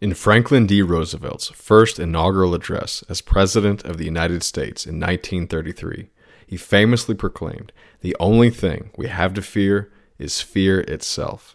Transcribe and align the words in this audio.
In 0.00 0.14
Franklin 0.14 0.64
D. 0.64 0.80
Roosevelt's 0.80 1.50
first 1.50 1.98
inaugural 1.98 2.54
address 2.54 3.04
as 3.10 3.20
President 3.20 3.84
of 3.84 3.98
the 3.98 4.06
United 4.06 4.42
States 4.42 4.86
in 4.86 4.94
1933, 4.94 6.08
he 6.46 6.56
famously 6.56 7.14
proclaimed, 7.14 7.70
The 8.00 8.16
only 8.18 8.48
thing 8.48 8.92
we 8.96 9.08
have 9.08 9.34
to 9.34 9.42
fear 9.42 9.92
is 10.18 10.40
fear 10.40 10.80
itself. 10.80 11.54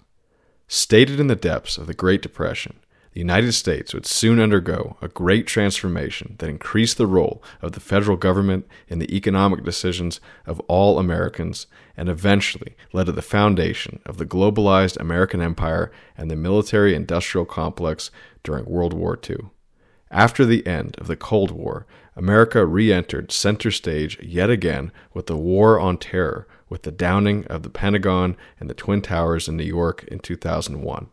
Stated 0.67 1.19
in 1.19 1.25
the 1.25 1.35
depths 1.35 1.79
of 1.79 1.87
the 1.87 1.95
Great 1.95 2.21
Depression, 2.21 2.79
the 3.13 3.21
United 3.21 3.53
States 3.53 3.93
would 3.93 4.05
soon 4.05 4.41
undergo 4.41 4.97
a 5.01 5.07
great 5.07 5.47
transformation 5.47 6.35
that 6.39 6.49
increased 6.49 6.97
the 6.97 7.07
role 7.07 7.41
of 7.61 7.71
the 7.71 7.79
federal 7.79 8.17
government 8.17 8.67
in 8.89 8.99
the 8.99 9.15
economic 9.15 9.63
decisions 9.63 10.19
of 10.45 10.59
all 10.67 10.99
Americans 10.99 11.65
and 11.95 12.09
eventually 12.09 12.75
led 12.91 13.05
to 13.05 13.13
the 13.13 13.21
foundation 13.21 14.01
of 14.05 14.17
the 14.17 14.25
globalized 14.25 14.97
American 14.97 15.41
empire 15.41 15.93
and 16.17 16.29
the 16.29 16.35
military 16.35 16.93
industrial 16.93 17.45
complex 17.45 18.11
during 18.45 18.63
World 18.63 18.93
War 18.93 19.19
II. 19.29 19.49
After 20.09 20.45
the 20.45 20.65
end 20.65 20.95
of 20.97 21.07
the 21.07 21.17
Cold 21.17 21.51
War, 21.51 21.85
America 22.15 22.65
re 22.65 22.93
entered 22.93 23.33
center 23.33 23.71
stage 23.71 24.17
yet 24.23 24.49
again 24.49 24.93
with 25.13 25.25
the 25.25 25.35
War 25.35 25.77
on 25.77 25.97
Terror, 25.97 26.47
with 26.69 26.83
the 26.83 26.91
downing 26.91 27.45
of 27.47 27.63
the 27.63 27.69
Pentagon 27.69 28.37
and 28.57 28.69
the 28.69 28.73
Twin 28.73 29.01
Towers 29.01 29.49
in 29.49 29.57
New 29.57 29.65
York 29.65 30.05
in 30.05 30.19
2001 30.19 31.09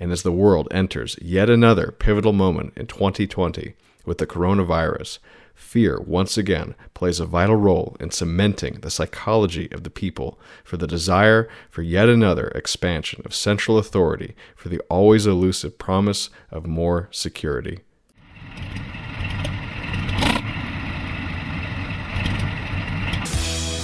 and 0.00 0.12
as 0.12 0.22
the 0.22 0.32
world 0.32 0.68
enters 0.70 1.16
yet 1.20 1.50
another 1.50 1.90
pivotal 1.90 2.32
moment 2.32 2.72
in 2.76 2.86
2020 2.86 3.74
with 4.04 4.18
the 4.18 4.26
coronavirus, 4.26 5.18
fear 5.58 6.00
once 6.00 6.38
again 6.38 6.74
plays 6.94 7.18
a 7.18 7.26
vital 7.26 7.56
role 7.56 7.96
in 7.98 8.10
cementing 8.10 8.74
the 8.74 8.90
psychology 8.90 9.68
of 9.72 9.82
the 9.82 9.90
people 9.90 10.38
for 10.62 10.76
the 10.76 10.86
desire 10.86 11.48
for 11.68 11.82
yet 11.82 12.08
another 12.08 12.48
expansion 12.54 13.20
of 13.24 13.34
central 13.34 13.76
authority 13.76 14.36
for 14.54 14.68
the 14.68 14.80
always 14.88 15.26
elusive 15.26 15.76
promise 15.76 16.30
of 16.50 16.64
more 16.64 17.08
security. 17.10 17.80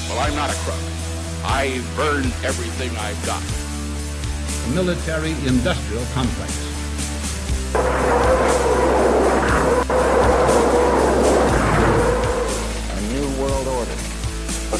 Well, 0.08 0.20
I'm 0.20 0.36
not 0.36 0.50
a 0.50 0.56
crook. 0.62 0.78
I've 1.44 1.98
earned 1.98 2.32
everything 2.44 2.96
I've 2.96 3.26
got 3.26 3.42
military 4.74 5.32
industrial 5.46 6.04
complex. 6.14 6.64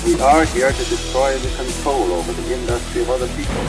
we 0.05 0.19
are 0.21 0.45
here 0.45 0.71
to 0.71 0.85
destroy 0.85 1.37
the 1.39 1.49
control 1.55 2.11
over 2.13 2.31
the 2.33 2.53
industry 2.53 3.01
of 3.01 3.09
other 3.09 3.27
people. 3.37 3.63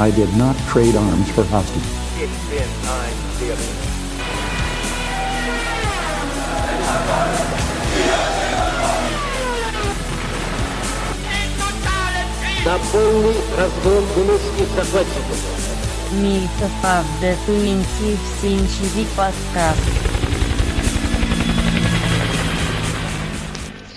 I 0.00 0.10
did 0.10 0.34
not 0.36 0.56
trade 0.68 0.96
arms 0.96 1.30
for 1.30 1.44
hostages. 1.44 1.86
It's 2.18 2.48
been 2.50 2.68
time 2.82 3.14
theater. 3.38 3.94
na 12.64 12.78
pełny 12.78 13.34
rozglądności 13.56 14.64
захватчиков. 14.76 15.38
Мифов 16.12 17.04
Definitive 17.20 18.20
Scientific 18.40 19.08
Podcast. 19.16 20.17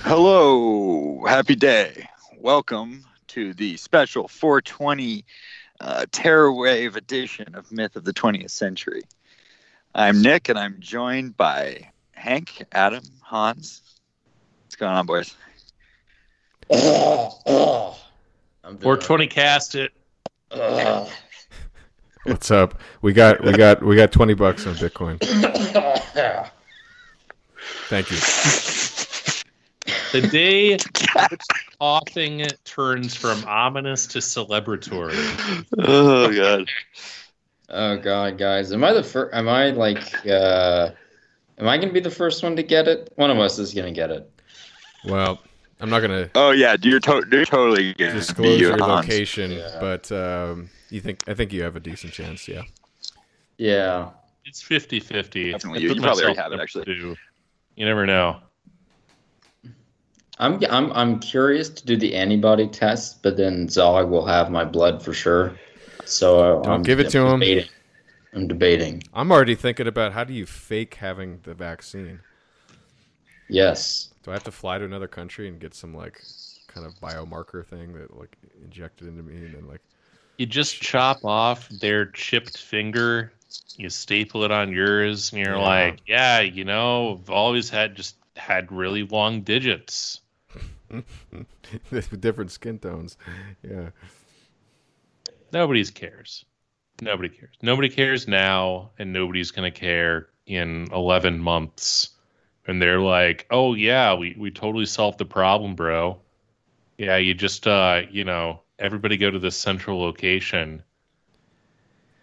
Hello, 0.04 1.24
happy 1.26 1.54
day. 1.54 2.08
Welcome 2.40 3.04
to 3.28 3.54
the 3.54 3.76
special 3.76 4.26
420 4.26 5.24
uh, 5.80 6.06
Terror 6.10 6.52
Wave 6.52 6.96
edition 6.96 7.54
of 7.54 7.70
Myth 7.70 7.94
of 7.94 8.02
the 8.04 8.12
20th 8.12 8.50
Century. 8.50 9.02
I'm 9.94 10.20
Nick, 10.20 10.48
and 10.48 10.58
I'm 10.58 10.74
joined 10.80 11.36
by 11.36 11.88
Hank, 12.10 12.64
Adam, 12.72 13.04
Hans. 13.22 13.80
What's 14.64 14.74
going 14.74 14.90
on, 14.92 15.06
boys? 15.06 15.36
420 16.68 19.28
cast 19.28 19.76
it. 19.76 19.92
What's 22.24 22.50
up? 22.50 22.80
We 23.02 23.12
got 23.12 23.40
we 23.44 23.52
got 23.52 23.84
we 23.84 23.94
got 23.94 24.10
20 24.10 24.34
bucks 24.34 24.66
on 24.66 24.74
Bitcoin. 24.74 25.20
Thank 27.88 28.10
you. 28.10 28.16
The 30.12 30.20
day 30.30 30.76
coughing 31.80 32.46
turns 32.64 33.14
from 33.14 33.44
ominous 33.46 34.06
to 34.08 34.18
celebratory. 34.18 35.16
Oh 35.78 36.32
god. 36.32 36.68
Oh 37.70 37.96
god, 37.96 38.36
guys. 38.38 38.72
Am 38.72 38.84
I 38.84 38.92
the 38.92 39.02
first 39.02 39.34
am 39.34 39.48
I 39.48 39.70
like 39.70 40.26
uh 40.26 40.90
am 41.58 41.68
I 41.68 41.78
gonna 41.78 41.92
be 41.92 42.00
the 42.00 42.10
first 42.10 42.42
one 42.42 42.56
to 42.56 42.62
get 42.62 42.88
it? 42.88 43.12
One 43.16 43.30
of 43.30 43.38
us 43.38 43.58
is 43.58 43.72
gonna 43.74 43.92
get 43.92 44.10
it. 44.10 44.30
Well, 45.04 45.40
I'm 45.80 45.88
not 45.90 46.00
gonna. 46.00 46.30
Oh 46.34 46.50
yeah, 46.50 46.76
you're, 46.82 47.00
to- 47.00 47.26
you're 47.32 47.44
totally 47.44 47.94
gonna 47.94 48.12
disclose 48.12 48.56
be 48.56 48.60
your 48.60 48.76
Hans. 48.78 49.06
location, 49.08 49.50
Yeah. 49.52 49.78
but 49.80 50.12
um, 50.12 50.68
you 50.90 51.00
think 51.00 51.24
I 51.26 51.34
think 51.34 51.52
you 51.52 51.62
have 51.62 51.74
a 51.76 51.80
decent 51.80 52.12
chance. 52.12 52.46
Yeah. 52.46 52.62
Yeah. 53.56 54.10
It's 54.44 54.60
50 54.60 55.00
50. 55.00 55.40
You- 55.40 55.54
you 55.78 56.00
probably 56.00 56.24
already 56.24 56.38
have 56.38 56.52
it, 56.52 56.60
actually. 56.60 57.16
You 57.76 57.86
never 57.86 58.04
know. 58.06 58.40
I'm 60.38 60.62
I'm 60.68 60.92
I'm 60.92 61.20
curious 61.20 61.70
to 61.70 61.86
do 61.86 61.96
the 61.96 62.14
antibody 62.14 62.68
test, 62.68 63.22
but 63.22 63.36
then 63.38 63.68
Zog 63.70 64.10
will 64.10 64.26
have 64.26 64.50
my 64.50 64.64
blood 64.64 65.02
for 65.02 65.14
sure. 65.14 65.58
So 66.04 66.40
uh, 66.64 66.64
Don't 66.64 66.82
I'm, 66.82 66.82
give 66.82 66.98
it 66.98 67.08
to 67.10 67.18
I'm 67.18 67.26
him. 67.26 67.50
debating. 67.50 67.68
I'm 68.34 68.48
debating. 68.48 69.02
I'm 69.12 69.30
already 69.32 69.54
thinking 69.54 69.86
about 69.86 70.12
how 70.12 70.24
do 70.24 70.34
you 70.34 70.44
fake 70.46 70.94
having 70.96 71.40
the 71.44 71.54
vaccine? 71.54 72.20
Yes. 73.48 74.12
Do 74.22 74.30
I 74.30 74.34
have 74.34 74.42
to 74.44 74.50
fly 74.52 74.78
to 74.78 74.84
another 74.84 75.08
country 75.08 75.48
and 75.48 75.60
get 75.60 75.74
some 75.74 75.94
like 75.94 76.24
kind 76.68 76.86
of 76.86 76.98
biomarker 77.00 77.64
thing 77.66 77.92
that 77.94 78.16
like 78.16 78.36
injected 78.62 79.08
into 79.08 79.22
me 79.22 79.44
and 79.44 79.54
then 79.54 79.66
like 79.66 79.82
You 80.38 80.44
just 80.46 80.80
chop 80.82 81.24
off 81.24 81.68
their 81.70 82.04
chipped 82.06 82.58
finger, 82.58 83.32
you 83.76 83.88
staple 83.90 84.44
it 84.44 84.50
on 84.50 84.70
yours, 84.72 85.32
and 85.32 85.40
you're 85.40 85.56
Yeah. 85.56 85.58
like, 85.58 86.02
yeah, 86.06 86.40
you 86.40 86.64
know, 86.64 87.14
I've 87.18 87.30
always 87.30 87.70
had 87.70 87.94
just 87.96 88.16
had 88.36 88.72
really 88.72 89.02
long 89.04 89.42
digits. 89.42 90.20
with 91.90 92.20
different 92.20 92.50
skin 92.50 92.78
tones? 92.78 93.16
Yeah. 93.62 93.90
Nobody 95.52 95.84
cares. 95.84 96.44
Nobody 97.00 97.28
cares. 97.28 97.56
Nobody 97.62 97.88
cares 97.88 98.28
now, 98.28 98.90
and 98.98 99.12
nobody's 99.12 99.50
going 99.50 99.70
to 99.70 99.78
care 99.78 100.28
in 100.46 100.88
11 100.92 101.40
months. 101.40 102.10
And 102.66 102.80
they're 102.80 103.00
like, 103.00 103.46
oh, 103.50 103.74
yeah, 103.74 104.14
we, 104.14 104.36
we 104.38 104.50
totally 104.50 104.86
solved 104.86 105.18
the 105.18 105.24
problem, 105.24 105.74
bro. 105.74 106.20
Yeah, 106.96 107.16
you 107.16 107.34
just, 107.34 107.66
uh, 107.66 108.02
you 108.10 108.24
know, 108.24 108.60
everybody 108.78 109.16
go 109.16 109.30
to 109.30 109.38
this 109.38 109.56
central 109.56 110.00
location. 110.00 110.82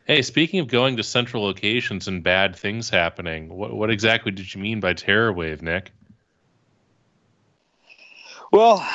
Hey, 0.05 0.21
speaking 0.21 0.59
of 0.59 0.67
going 0.67 0.97
to 0.97 1.03
central 1.03 1.43
locations 1.43 2.07
and 2.07 2.23
bad 2.23 2.55
things 2.55 2.89
happening, 2.89 3.49
what, 3.49 3.73
what 3.73 3.89
exactly 3.89 4.31
did 4.31 4.53
you 4.53 4.61
mean 4.61 4.79
by 4.79 4.93
terror 4.93 5.33
wave, 5.33 5.61
Nick? 5.61 5.91
Well, 8.51 8.87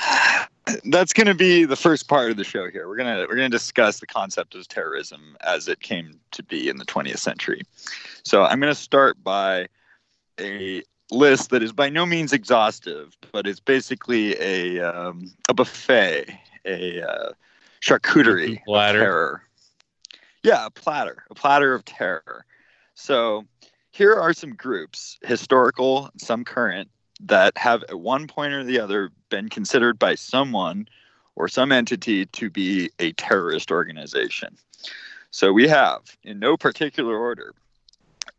that's 0.84 1.12
going 1.12 1.26
to 1.26 1.34
be 1.34 1.64
the 1.64 1.76
first 1.76 2.08
part 2.08 2.30
of 2.30 2.36
the 2.36 2.44
show 2.44 2.70
here. 2.70 2.88
We're 2.88 2.96
going 2.96 3.16
to 3.16 3.22
we're 3.22 3.36
going 3.36 3.50
to 3.50 3.56
discuss 3.56 4.00
the 4.00 4.06
concept 4.06 4.54
of 4.54 4.66
terrorism 4.68 5.36
as 5.42 5.68
it 5.68 5.80
came 5.80 6.18
to 6.32 6.42
be 6.42 6.68
in 6.68 6.78
the 6.78 6.84
20th 6.84 7.18
century. 7.18 7.62
So, 8.24 8.44
I'm 8.44 8.60
going 8.60 8.72
to 8.72 8.80
start 8.80 9.22
by 9.22 9.68
a 10.40 10.82
list 11.10 11.50
that 11.50 11.62
is 11.62 11.72
by 11.72 11.88
no 11.88 12.06
means 12.06 12.32
exhaustive, 12.32 13.16
but 13.32 13.46
it's 13.46 13.60
basically 13.60 14.36
a 14.40 14.80
um, 14.80 15.32
a 15.48 15.54
buffet, 15.54 16.38
a 16.64 17.02
uh, 17.02 17.32
charcuterie 17.80 18.58
of 18.58 18.64
Platter. 18.64 18.98
terror. 18.98 19.42
Yeah, 20.42 20.66
a 20.66 20.70
platter, 20.70 21.24
a 21.30 21.34
platter 21.34 21.74
of 21.74 21.84
terror. 21.86 22.44
So, 22.94 23.46
here 23.92 24.14
are 24.14 24.34
some 24.34 24.54
groups, 24.54 25.18
historical, 25.22 26.10
some 26.18 26.44
current, 26.44 26.90
that 27.20 27.56
have 27.56 27.82
at 27.84 28.00
one 28.00 28.26
point 28.26 28.52
or 28.52 28.64
the 28.64 28.80
other 28.80 29.10
been 29.30 29.48
considered 29.48 29.98
by 29.98 30.14
someone 30.14 30.88
or 31.36 31.48
some 31.48 31.72
entity 31.72 32.26
to 32.26 32.50
be 32.50 32.90
a 32.98 33.12
terrorist 33.12 33.70
organization. 33.70 34.56
So 35.30 35.52
we 35.52 35.66
have, 35.68 36.00
in 36.22 36.38
no 36.38 36.56
particular 36.56 37.16
order, 37.16 37.54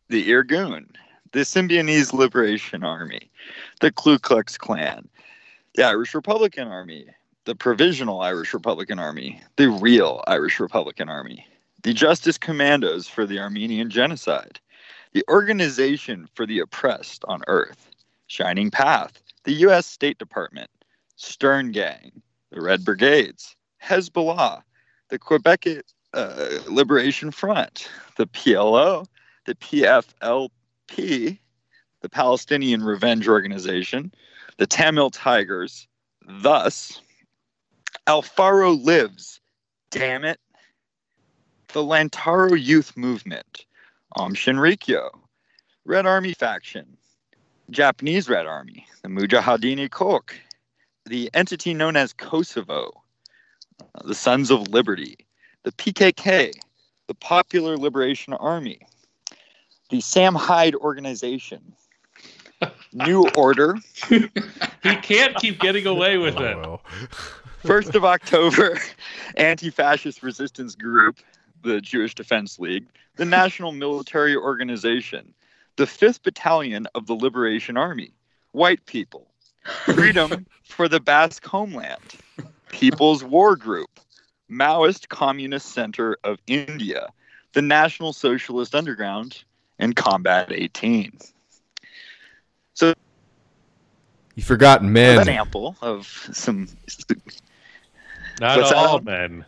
the 0.08 0.30
Irgun, 0.30 0.88
the 1.32 1.42
Symbionese 1.42 2.14
Liberation 2.14 2.84
Army, 2.84 3.30
the 3.82 3.92
Ku 3.92 4.18
Klux 4.18 4.58
Klan, 4.58 5.08
the 5.76 5.84
Irish 5.84 6.16
Republican 6.16 6.70
Army, 6.70 7.08
the 7.44 7.56
Provisional 7.56 8.22
Irish 8.22 8.54
Republican 8.54 9.00
Army, 9.00 9.42
the 9.58 9.70
real 9.70 10.24
Irish 10.28 10.60
Republican 10.60 11.10
Army, 11.10 11.46
the 11.84 11.94
Justice 11.94 12.38
Commandos 12.38 13.08
for 13.08 13.26
the 13.26 13.40
Armenian 13.40 13.90
Genocide, 13.90 14.60
the 15.14 15.24
Organization 15.30 16.28
for 16.34 16.46
the 16.46 16.60
Oppressed 16.60 17.24
on 17.28 17.42
Earth, 17.48 17.92
Shining 18.28 18.72
Path, 18.72 19.22
the 19.44 19.54
U.S. 19.54 19.86
State 19.86 20.18
Department, 20.18 20.70
Stern 21.16 21.72
Gang, 21.72 22.22
the 22.52 22.62
Red 22.62 22.84
Brigades, 22.84 23.56
Hezbollah, 23.84 24.62
the 25.10 25.20
Quebec 25.20 25.66
uh, 26.14 26.60
Liberation 26.68 27.32
Front, 27.32 27.90
the 28.18 28.28
PLO, 28.28 29.06
the 29.46 29.56
PFLP, 29.56 31.40
the 32.02 32.10
Palestinian 32.10 32.84
Revenge 32.84 33.28
Organization, 33.28 34.14
the 34.58 34.68
Tamil 34.68 35.10
Tigers, 35.10 35.88
thus, 36.28 37.02
Alfaro 38.08 38.84
Lives, 38.84 39.40
damn 39.92 40.24
it, 40.24 40.40
the 41.74 41.82
Lautaro 41.82 42.56
Youth 42.60 42.96
Movement, 42.96 43.66
Aum 44.16 44.34
Shinrikyo, 44.34 45.10
Red 45.84 46.06
Army 46.06 46.34
Faction, 46.34 46.98
Japanese 47.70 48.30
Red 48.30 48.46
Army, 48.46 48.86
the 49.02 49.10
Mujahideen 49.10 49.90
Khalq, 49.90 50.34
the 51.06 51.30
entity 51.34 51.74
known 51.74 51.96
as 51.96 52.14
Kosovo, 52.14 52.92
uh, 53.80 54.08
the 54.08 54.16
Sons 54.16 54.52
of 54.52 54.68
Liberty, 54.68 55.18
the 55.64 55.72
PKK, 55.72 56.52
the 57.08 57.14
Popular 57.16 57.78
Liberation 57.78 58.34
Army, 58.34 58.80
the 59.90 60.02
Sam 60.02 60.36
Hyde 60.36 60.76
Organization, 60.76 61.74
New 62.94 63.28
Order, 63.36 63.76
He 64.08 64.30
can't 65.02 65.36
keep 65.38 65.60
getting 65.60 65.88
away 65.88 66.18
with 66.18 66.36
it. 66.36 66.58
Well, 66.58 66.82
First 67.66 67.96
of 67.96 68.06
October, 68.06 68.80
Anti-Fascist 69.38 70.22
Resistance 70.22 70.76
Group, 70.76 71.18
the 71.64 71.82
Jewish 71.82 72.14
Defense 72.14 72.60
League, 72.60 72.86
the 73.16 73.26
National 73.26 73.72
Military 73.72 74.36
Organization, 74.36 75.34
the 75.76 75.88
Fifth 75.88 76.24
Battalion 76.24 76.88
of 76.96 77.06
the 77.08 77.14
Liberation 77.14 77.78
Army, 77.78 78.12
White 78.52 78.86
People, 78.86 79.28
Freedom 79.86 80.46
for 80.64 80.88
the 80.88 81.00
Basque 81.00 81.46
Homeland, 81.46 82.16
People's 82.70 83.24
War 83.24 83.56
Group, 83.56 84.00
Maoist 84.50 85.10
Communist 85.10 85.68
Center 85.74 86.18
of 86.24 86.40
India, 86.48 87.10
the 87.54 87.62
National 87.62 88.14
Socialist 88.14 88.76
Underground, 88.76 89.44
and 89.80 89.96
Combat 89.96 90.52
18. 90.52 91.18
So 92.74 92.94
you 94.36 94.44
forgot 94.44 94.84
men. 94.84 95.12
An 95.12 95.16
men. 95.16 95.22
example 95.22 95.76
of 95.82 96.08
some 96.34 96.68
Not 98.40 98.58
What's 98.58 98.70
that? 98.70 98.78
all 98.78 99.00
men. 99.00 99.46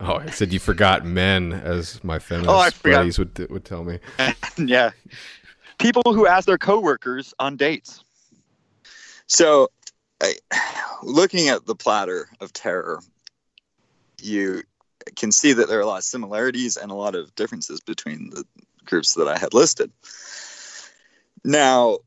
Oh, 0.00 0.16
I 0.16 0.26
said 0.30 0.52
you 0.52 0.60
forgot 0.60 1.04
men, 1.04 1.52
as 1.52 2.02
my 2.04 2.20
feminist 2.20 2.50
Oh, 2.50 2.58
I 2.58 2.70
forgot. 2.70 2.98
buddies 2.98 3.18
would 3.18 3.50
would 3.50 3.64
tell 3.64 3.82
me. 3.84 3.98
yeah. 4.58 4.90
People 5.78 6.02
who 6.06 6.26
ask 6.26 6.46
their 6.46 6.58
coworkers 6.58 7.34
on 7.38 7.56
dates. 7.56 8.02
So, 9.26 9.68
I, 10.20 10.34
looking 11.02 11.48
at 11.48 11.66
the 11.66 11.74
platter 11.74 12.28
of 12.40 12.52
terror, 12.52 13.00
you 14.20 14.62
can 15.16 15.30
see 15.32 15.52
that 15.52 15.68
there 15.68 15.78
are 15.78 15.82
a 15.82 15.86
lot 15.86 15.98
of 15.98 16.04
similarities 16.04 16.76
and 16.76 16.90
a 16.90 16.94
lot 16.94 17.14
of 17.14 17.34
differences 17.34 17.80
between 17.80 18.30
the 18.30 18.44
groups 18.84 19.14
that 19.14 19.28
I 19.28 19.38
had 19.38 19.54
listed. 19.54 19.92
Now, 21.44 21.98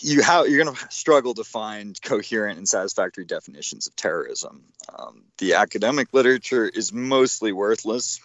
you 0.00 0.22
you're 0.22 0.64
going 0.64 0.74
to 0.74 0.86
struggle 0.90 1.34
to 1.34 1.44
find 1.44 2.00
coherent 2.02 2.58
and 2.58 2.68
satisfactory 2.68 3.24
definitions 3.24 3.86
of 3.86 3.96
terrorism. 3.96 4.64
Um, 4.96 5.24
the 5.38 5.54
academic 5.54 6.08
literature 6.12 6.68
is 6.68 6.92
mostly 6.92 7.52
worthless, 7.52 8.20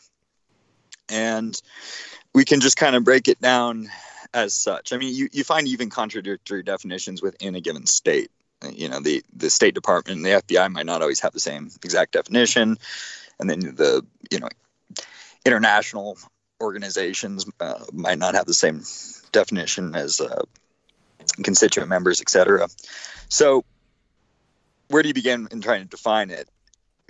and 1.07 1.59
we 2.33 2.45
can 2.45 2.59
just 2.59 2.77
kind 2.77 2.95
of 2.95 3.03
break 3.03 3.27
it 3.27 3.39
down 3.41 3.89
as 4.33 4.53
such. 4.53 4.93
I 4.93 4.97
mean, 4.97 5.15
you, 5.15 5.29
you 5.31 5.43
find 5.43 5.67
even 5.67 5.89
contradictory 5.89 6.63
definitions 6.63 7.21
within 7.21 7.55
a 7.55 7.61
given 7.61 7.85
state. 7.85 8.31
You 8.71 8.89
know, 8.89 8.99
the 8.99 9.23
the 9.33 9.49
State 9.49 9.73
Department 9.73 10.17
and 10.17 10.25
the 10.25 10.41
FBI 10.41 10.69
might 10.71 10.85
not 10.85 11.01
always 11.01 11.21
have 11.21 11.31
the 11.31 11.39
same 11.39 11.69
exact 11.83 12.11
definition, 12.11 12.77
and 13.39 13.49
then 13.49 13.59
the 13.59 14.05
you 14.29 14.39
know 14.39 14.49
international 15.45 16.17
organizations 16.61 17.45
uh, 17.61 17.85
might 17.93 18.17
not 18.17 18.35
have 18.35 18.45
the 18.45 18.53
same 18.53 18.83
definition 19.31 19.95
as 19.95 20.19
uh, 20.19 20.43
constituent 21.43 21.89
members, 21.89 22.19
etc. 22.21 22.67
So, 23.29 23.63
where 24.89 25.03
do 25.03 25.07
you 25.07 25.13
begin 25.13 25.47
in 25.51 25.61
trying 25.61 25.83
to 25.83 25.87
define 25.87 26.29
it? 26.29 26.49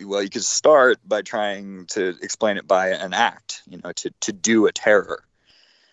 Well, 0.02 0.24
you 0.24 0.30
could 0.30 0.44
start 0.44 1.00
by 1.06 1.24
trying 1.24 1.88
to 1.88 2.16
explain 2.22 2.58
it 2.58 2.68
by 2.68 2.90
an 2.90 3.14
act, 3.14 3.64
you 3.68 3.80
know, 3.84 3.92
to, 3.92 4.12
to 4.22 4.32
do 4.32 4.68
a 4.68 4.72
terror. 4.72 5.24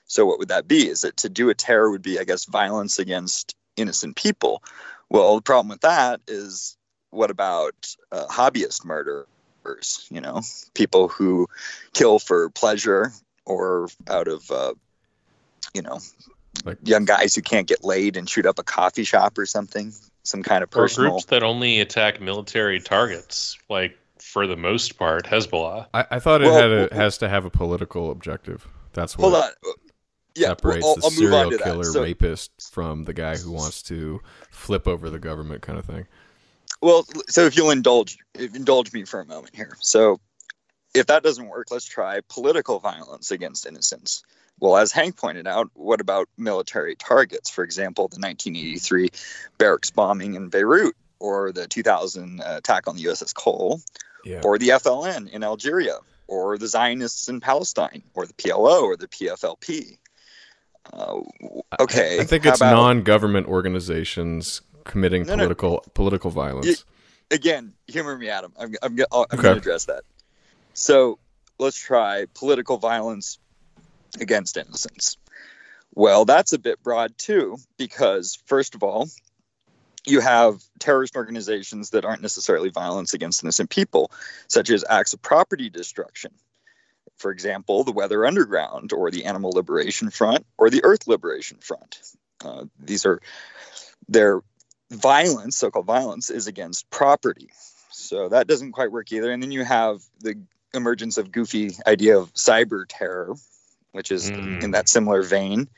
So, 0.06 0.24
what 0.26 0.38
would 0.38 0.48
that 0.48 0.68
be? 0.68 0.88
Is 0.88 1.00
that 1.00 1.16
to 1.18 1.28
do 1.28 1.48
a 1.50 1.54
terror 1.54 1.90
would 1.90 2.02
be, 2.02 2.18
I 2.18 2.24
guess, 2.24 2.44
violence 2.44 2.98
against 2.98 3.54
innocent 3.76 4.16
people? 4.16 4.62
Well, 5.10 5.36
the 5.36 5.42
problem 5.42 5.68
with 5.68 5.80
that 5.82 6.20
is 6.26 6.76
what 7.10 7.30
about 7.30 7.74
uh, 8.12 8.26
hobbyist 8.26 8.84
murderers? 8.84 10.06
You 10.10 10.20
know, 10.20 10.42
people 10.74 11.08
who 11.08 11.48
kill 11.92 12.18
for 12.18 12.50
pleasure 12.50 13.12
or 13.44 13.88
out 14.08 14.28
of, 14.28 14.50
uh, 14.50 14.74
you 15.74 15.82
know, 15.82 15.98
Like- 16.64 16.78
young 16.84 17.04
guys 17.04 17.34
who 17.34 17.42
can't 17.42 17.66
get 17.66 17.84
laid 17.84 18.16
and 18.16 18.28
shoot 18.28 18.46
up 18.46 18.58
a 18.58 18.62
coffee 18.62 19.04
shop 19.04 19.38
or 19.38 19.46
something, 19.46 19.92
some 20.24 20.42
kind 20.42 20.62
of 20.62 20.70
personal 20.70 21.08
Or 21.08 21.10
groups 21.14 21.24
that 21.26 21.42
only 21.42 21.80
attack 21.80 22.20
military 22.20 22.80
targets, 22.80 23.56
like 23.68 23.96
for 24.18 24.46
the 24.46 24.56
most 24.56 24.98
part, 24.98 25.26
Hezbollah. 25.26 25.86
I, 25.94 26.06
I 26.12 26.18
thought 26.18 26.42
it 26.42 26.46
Well, 26.46 26.54
had 26.54 26.70
a, 26.70 26.88
well- 26.90 27.00
has 27.00 27.18
to 27.18 27.28
have 27.28 27.44
a 27.44 27.50
political 27.50 28.10
objective. 28.10 28.66
That's 28.92 29.16
what 29.18 29.30
Hold 29.30 29.44
on. 29.44 29.50
Yeah, 30.36 30.48
separates 30.48 30.84
well, 30.84 30.90
I'll, 30.90 30.96
the 30.96 31.04
I'll 31.04 31.10
serial 31.10 31.58
killer. 31.58 31.84
So, 31.84 32.02
rapist 32.02 32.70
from 32.72 33.04
the 33.04 33.12
guy 33.12 33.36
who 33.36 33.52
wants 33.52 33.82
to 33.84 34.20
flip 34.50 34.86
over 34.86 35.10
the 35.10 35.18
government 35.18 35.62
kind 35.62 35.78
of 35.78 35.84
thing. 35.84 36.06
Well, 36.82 37.06
so 37.28 37.46
if 37.46 37.56
you'll 37.56 37.70
indulge 37.70 38.18
if 38.34 38.54
indulge 38.54 38.92
me 38.92 39.04
for 39.04 39.20
a 39.20 39.24
moment 39.26 39.54
here. 39.54 39.76
So 39.80 40.20
if 40.94 41.06
that 41.06 41.22
doesn't 41.22 41.48
work, 41.48 41.70
let's 41.70 41.86
try 41.86 42.20
political 42.28 42.78
violence 42.78 43.30
against 43.30 43.66
innocents. 43.66 44.22
Well, 44.60 44.76
as 44.76 44.90
Hank 44.92 45.16
pointed 45.16 45.46
out, 45.46 45.70
what 45.74 46.00
about 46.00 46.28
military 46.38 46.96
targets? 46.96 47.50
For 47.50 47.62
example, 47.64 48.08
the 48.08 48.18
1983 48.18 49.10
barracks 49.58 49.90
bombing 49.90 50.34
in 50.34 50.48
Beirut, 50.48 50.94
or 51.18 51.52
the 51.52 51.66
2000 51.66 52.40
uh, 52.40 52.54
attack 52.58 52.88
on 52.88 52.96
the 52.96 53.04
USS 53.04 53.34
Cole, 53.34 53.80
Yeah. 54.24 54.40
or 54.44 54.58
the 54.58 54.70
FLN 54.70 55.28
in 55.28 55.42
Algeria, 55.44 55.98
or 56.26 56.56
the 56.56 56.68
Zionists 56.68 57.28
in 57.28 57.40
Palestine, 57.40 58.02
or 58.14 58.26
the 58.26 58.32
PLO, 58.32 58.82
or 58.82 58.96
the 58.96 59.08
PFLP. 59.08 59.98
Uh, 60.92 61.20
okay, 61.80 62.20
I 62.20 62.24
think 62.24 62.44
how 62.44 62.50
it's 62.50 62.60
about- 62.60 62.72
non-government 62.72 63.46
organizations 63.48 64.62
committing 64.84 65.22
No, 65.24 65.34
no. 65.34 65.36
political 65.44 65.84
political 65.94 66.30
violence. 66.30 66.84
again, 67.30 67.72
humor 67.88 68.16
me, 68.16 68.28
Adam. 68.28 68.52
I'm, 68.58 68.74
I'm, 68.82 68.96
I'm 68.98 69.06
Okay. 69.12 69.36
going 69.42 69.54
to 69.54 69.60
address 69.60 69.86
that. 69.86 70.04
So 70.74 71.18
let's 71.58 71.76
try 71.78 72.26
political 72.34 72.76
violence 72.76 73.38
against 74.20 74.56
innocents. 74.56 75.16
Well, 75.94 76.24
that's 76.24 76.52
a 76.52 76.58
bit 76.58 76.82
broad 76.82 77.16
too, 77.18 77.56
because 77.78 78.38
first 78.46 78.74
of 78.74 78.82
all, 78.82 79.08
you 80.06 80.20
have 80.20 80.62
terrorist 80.78 81.16
organizations 81.16 81.90
that 81.90 82.04
aren't 82.04 82.22
necessarily 82.22 82.68
violence 82.70 83.12
against 83.12 83.42
innocent 83.42 83.70
people, 83.70 84.10
such 84.46 84.70
as 84.70 84.84
acts 84.88 85.14
of 85.14 85.20
property 85.22 85.68
destruction. 85.68 86.30
For 87.18 87.30
example, 87.30 87.84
the 87.84 87.92
Weather 87.92 88.26
Underground, 88.26 88.92
or 88.92 89.10
the 89.10 89.24
Animal 89.24 89.50
Liberation 89.50 90.10
Front, 90.10 90.46
or 90.58 90.70
the 90.70 90.84
Earth 90.84 91.06
Liberation 91.06 91.58
Front. 91.58 92.00
Uh, 92.44 92.64
these 92.78 93.06
are 93.06 93.20
their 94.08 94.42
violence, 94.90 95.56
so-called 95.56 95.86
violence, 95.86 96.30
is 96.30 96.46
against 96.46 96.88
property. 96.90 97.48
So 97.90 98.28
that 98.28 98.46
doesn't 98.46 98.72
quite 98.72 98.92
work 98.92 99.10
either. 99.12 99.32
And 99.32 99.42
then 99.42 99.50
you 99.50 99.64
have 99.64 100.02
the 100.20 100.38
emergence 100.74 101.16
of 101.16 101.32
goofy 101.32 101.70
idea 101.86 102.18
of 102.18 102.32
cyber 102.34 102.84
terror, 102.86 103.34
which 103.92 104.10
is 104.10 104.30
Mm. 104.30 104.62
in 104.62 104.70
that 104.72 104.88
similar 104.88 105.22
vein. 105.22 105.68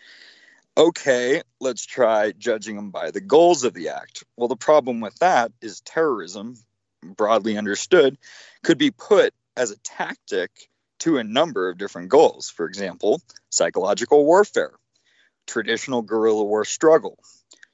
Okay, 0.76 1.42
let's 1.60 1.86
try 1.86 2.32
judging 2.32 2.76
them 2.76 2.90
by 2.90 3.10
the 3.10 3.20
goals 3.20 3.64
of 3.64 3.74
the 3.74 3.88
act. 3.88 4.24
Well, 4.36 4.48
the 4.48 4.56
problem 4.56 5.00
with 5.00 5.16
that 5.20 5.52
is 5.60 5.80
terrorism, 5.80 6.56
broadly 7.02 7.56
understood, 7.56 8.18
could 8.62 8.78
be 8.78 8.90
put 8.90 9.34
as 9.56 9.70
a 9.70 9.78
tactic 9.78 10.68
to 11.00 11.18
a 11.18 11.24
number 11.24 11.68
of 11.68 11.78
different 11.78 12.08
goals. 12.08 12.50
For 12.50 12.66
example, 12.66 13.20
psychological 13.50 14.24
warfare, 14.24 14.72
traditional 15.46 16.02
guerrilla 16.02 16.44
war 16.44 16.64
struggle, 16.64 17.18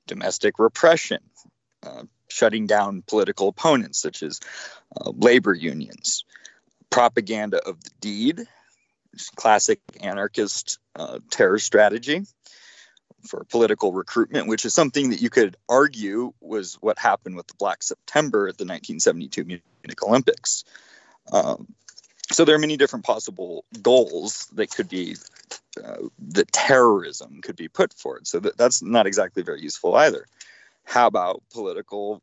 domestic 0.06 0.58
repression, 0.58 1.20
uh, 1.82 2.04
shutting 2.28 2.66
down 2.66 3.02
political 3.06 3.48
opponents 3.48 4.00
such 4.00 4.22
as 4.22 4.40
uh, 4.96 5.10
labor 5.16 5.54
unions, 5.54 6.24
propaganda 6.90 7.58
of 7.66 7.82
the 7.82 7.90
deed, 8.00 8.46
classic 9.36 9.80
anarchist 10.00 10.78
uh, 10.96 11.18
terror 11.30 11.58
strategy 11.58 12.22
for 13.26 13.44
political 13.44 13.92
recruitment, 13.92 14.48
which 14.48 14.64
is 14.64 14.74
something 14.74 15.10
that 15.10 15.22
you 15.22 15.30
could 15.30 15.56
argue 15.68 16.32
was 16.40 16.74
what 16.80 16.98
happened 16.98 17.36
with 17.36 17.46
the 17.46 17.54
Black 17.58 17.82
September 17.82 18.48
at 18.48 18.58
the 18.58 18.64
1972 18.64 19.44
Munich 19.44 20.02
Olympics. 20.02 20.64
Um, 21.32 21.74
so 22.30 22.44
there 22.44 22.54
are 22.54 22.60
many 22.60 22.76
different 22.76 23.04
possible 23.04 23.64
goals 23.82 24.48
that 24.54 24.70
could 24.70 24.88
be 24.88 25.16
uh, 25.84 25.96
that 26.18 26.50
terrorism 26.52 27.40
could 27.42 27.56
be 27.56 27.68
put 27.68 27.92
forward. 27.92 28.26
So 28.26 28.40
that, 28.40 28.56
that's 28.56 28.82
not 28.82 29.06
exactly 29.06 29.42
very 29.42 29.60
useful 29.60 29.94
either. 29.96 30.26
How 30.84 31.06
about 31.06 31.42
political 31.52 32.22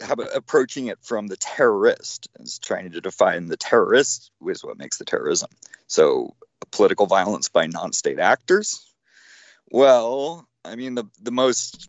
how 0.00 0.14
about 0.14 0.34
approaching 0.34 0.86
it 0.86 0.98
from 1.02 1.26
the 1.26 1.36
terrorist 1.36 2.28
is 2.40 2.58
trying 2.58 2.90
to 2.92 3.00
define 3.00 3.46
the 3.46 3.56
terrorist 3.56 4.30
is 4.46 4.64
what 4.64 4.78
makes 4.78 4.96
the 4.96 5.04
terrorism. 5.04 5.50
So 5.88 6.34
political 6.70 7.06
violence 7.06 7.50
by 7.50 7.66
non-state 7.66 8.18
actors. 8.18 8.82
Well, 9.70 10.48
I 10.64 10.76
mean 10.76 10.94
the 10.94 11.04
the 11.22 11.32
most 11.32 11.88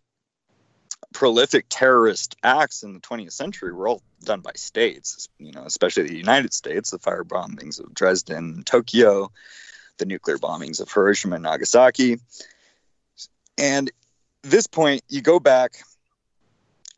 prolific 1.12 1.66
terrorist 1.68 2.36
acts 2.42 2.82
in 2.82 2.94
the 2.94 3.00
20th 3.00 3.32
century 3.32 3.72
were 3.72 3.88
all 3.88 4.02
done 4.24 4.40
by 4.40 4.52
states, 4.54 5.28
you 5.38 5.52
know, 5.52 5.64
especially 5.64 6.04
the 6.04 6.16
United 6.16 6.52
States, 6.52 6.90
the 6.90 6.98
fire 6.98 7.24
bombings 7.24 7.78
of 7.82 7.94
Dresden, 7.94 8.62
Tokyo, 8.64 9.30
the 9.98 10.06
nuclear 10.06 10.38
bombings 10.38 10.80
of 10.80 10.90
Hiroshima 10.90 11.36
and 11.36 11.44
Nagasaki. 11.44 12.18
And 13.58 13.90
this 14.42 14.66
point, 14.66 15.02
you 15.08 15.20
go 15.20 15.38
back 15.38 15.82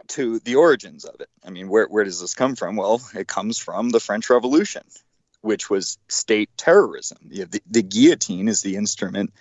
to 0.09 0.39
the 0.41 0.57
origins 0.57 1.05
of 1.05 1.21
it. 1.21 1.29
I 1.45 1.51
mean, 1.51 1.69
where, 1.69 1.87
where 1.87 2.05
does 2.05 2.21
this 2.21 2.35
come 2.35 2.57
from? 2.57 2.77
Well, 2.77 3.01
it 3.15 3.27
comes 3.27 3.59
from 3.59 3.91
the 3.91 4.01
French 4.01 4.31
Revolution, 4.31 4.83
which 5.41 5.71
was 5.71 5.99
state 6.09 6.51
terrorism. 6.57 7.19
The, 7.25 7.61
the, 7.71 7.83
guillotine 7.83 8.49
is 8.49 8.63
the 8.63 8.77
instrument 8.77 9.33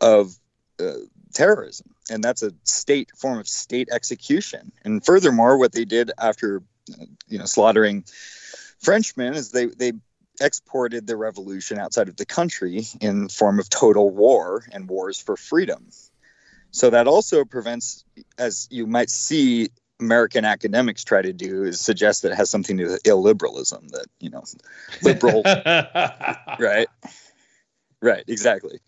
of 0.00 0.34
uh, 0.78 0.92
terrorism, 1.32 1.94
and 2.10 2.22
that's 2.22 2.42
a 2.42 2.52
state 2.64 3.10
form 3.16 3.38
of 3.38 3.48
state 3.48 3.88
execution. 3.90 4.72
And 4.84 5.04
furthermore, 5.04 5.58
what 5.58 5.72
they 5.72 5.84
did 5.84 6.12
after, 6.18 6.62
uh, 6.92 7.04
you 7.28 7.38
know, 7.38 7.46
slaughtering 7.46 8.04
Frenchmen 8.78 9.34
is 9.34 9.50
they 9.50 9.66
they 9.66 9.92
exported 10.40 11.06
the 11.06 11.16
revolution 11.16 11.78
outside 11.78 12.08
of 12.08 12.16
the 12.16 12.26
country 12.26 12.86
in 13.00 13.28
form 13.28 13.58
of 13.58 13.70
total 13.70 14.10
war 14.10 14.64
and 14.72 14.88
wars 14.88 15.20
for 15.20 15.36
freedom. 15.36 15.88
So 16.70 16.90
that 16.90 17.06
also 17.06 17.44
prevents, 17.44 18.04
as 18.38 18.68
you 18.70 18.86
might 18.86 19.08
see 19.08 19.70
American 19.98 20.44
academics 20.44 21.04
try 21.04 21.22
to 21.22 21.32
do 21.32 21.64
is 21.64 21.80
suggest 21.80 22.22
that 22.22 22.32
it 22.32 22.34
has 22.34 22.50
something 22.50 22.76
to 22.76 22.84
do 22.84 22.90
with 22.90 23.02
illiberalism, 23.04 23.90
that, 23.92 24.06
you 24.20 24.28
know, 24.28 24.44
liberal, 25.02 25.42
right? 26.58 26.88
Right, 28.02 28.24
exactly. 28.26 28.80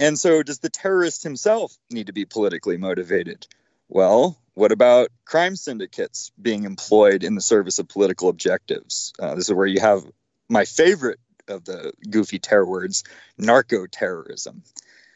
And 0.00 0.18
so, 0.18 0.42
does 0.42 0.58
the 0.60 0.70
terrorist 0.70 1.22
himself 1.22 1.76
need 1.90 2.06
to 2.06 2.12
be 2.14 2.24
politically 2.24 2.78
motivated? 2.78 3.46
Well, 3.88 4.38
what 4.54 4.72
about 4.72 5.10
crime 5.26 5.56
syndicates 5.56 6.32
being 6.40 6.64
employed 6.64 7.22
in 7.22 7.34
the 7.34 7.40
service 7.42 7.78
of 7.78 7.86
political 7.86 8.30
objectives? 8.30 9.12
Uh, 9.18 9.34
this 9.34 9.48
is 9.48 9.54
where 9.54 9.66
you 9.66 9.80
have 9.80 10.02
my 10.48 10.64
favorite 10.64 11.20
of 11.48 11.64
the 11.64 11.92
goofy 12.08 12.38
terror 12.38 12.64
words, 12.64 13.04
narco 13.36 13.86
terrorism. 13.86 14.62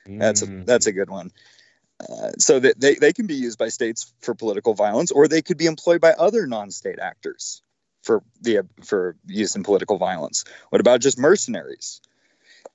That's 0.07 0.43
a, 0.43 0.47
that's 0.65 0.87
a 0.87 0.93
good 0.93 1.09
one. 1.09 1.33
Uh, 2.01 2.33
so 2.39 2.61
that 2.61 2.79
they, 2.79 2.97
they 2.97 3.13
can 3.15 3.27
be 3.27 3.37
used 3.37 3.59
by 3.59 3.69
states 3.69 4.13
for 4.21 4.35
political 4.35 4.75
violence, 4.75 5.13
or 5.13 5.29
they 5.29 5.41
could 5.41 5.57
be 5.57 5.67
employed 5.67 6.01
by 6.03 6.13
other 6.13 6.47
non-state 6.47 6.99
actors 6.99 7.63
for 8.03 8.23
the 8.43 8.67
for 8.83 9.17
use 9.27 9.57
in 9.57 9.63
political 9.63 9.97
violence. 9.97 10.45
What 10.69 10.81
about 10.81 11.01
just 11.01 11.19
mercenaries? 11.19 12.03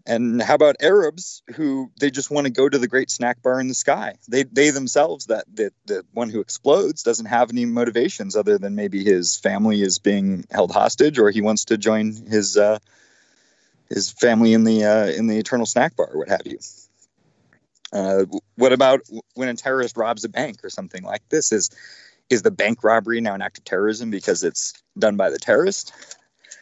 And 0.10 0.42
how 0.42 0.56
about 0.56 0.78
Arabs 0.82 1.44
who 1.54 1.92
they 2.00 2.10
just 2.10 2.32
want 2.32 2.46
to 2.46 2.52
go 2.52 2.68
to 2.68 2.80
the 2.80 2.88
great 2.88 3.12
snack 3.12 3.44
bar 3.44 3.60
in 3.60 3.68
the 3.68 3.76
sky? 3.76 4.16
They 4.28 4.44
they 4.44 4.72
themselves 4.72 5.28
that 5.28 5.46
the 5.54 5.72
the 5.86 6.04
one 6.14 6.32
who 6.32 6.40
explodes 6.40 7.04
doesn't 7.04 7.28
have 7.28 7.52
any 7.52 7.66
motivations 7.66 8.36
other 8.36 8.58
than 8.58 8.74
maybe 8.74 9.04
his 9.04 9.38
family 9.38 9.84
is 9.84 10.00
being 10.00 10.46
held 10.50 10.72
hostage 10.72 11.20
or 11.20 11.30
he 11.30 11.42
wants 11.42 11.66
to 11.66 11.78
join 11.78 12.16
his 12.28 12.58
uh, 12.58 12.80
his 13.88 14.12
family 14.12 14.54
in 14.54 14.64
the 14.64 14.84
uh, 14.84 15.06
in 15.06 15.28
the 15.28 15.38
eternal 15.38 15.68
snack 15.68 15.96
bar 15.96 16.08
or 16.12 16.18
what 16.18 16.30
have 16.30 16.42
you. 16.46 16.58
Uh, 17.94 18.26
what 18.56 18.74
about 18.74 19.02
when 19.36 19.48
a 19.48 19.54
terrorist 19.54 19.96
robs 19.96 20.24
a 20.24 20.30
bank 20.30 20.64
or 20.64 20.72
something 20.72 21.04
like 21.04 21.22
this? 21.30 21.52
Is 21.52 21.70
is 22.32 22.42
the 22.42 22.52
bank 22.52 22.84
robbery 22.84 23.22
now 23.22 23.36
an 23.36 23.44
act 23.44 23.60
of 23.60 23.64
terrorism 23.64 24.10
because 24.10 24.44
it's 24.44 24.74
done 24.98 25.18
by 25.18 25.30
the 25.30 25.38
terrorist? 25.38 25.94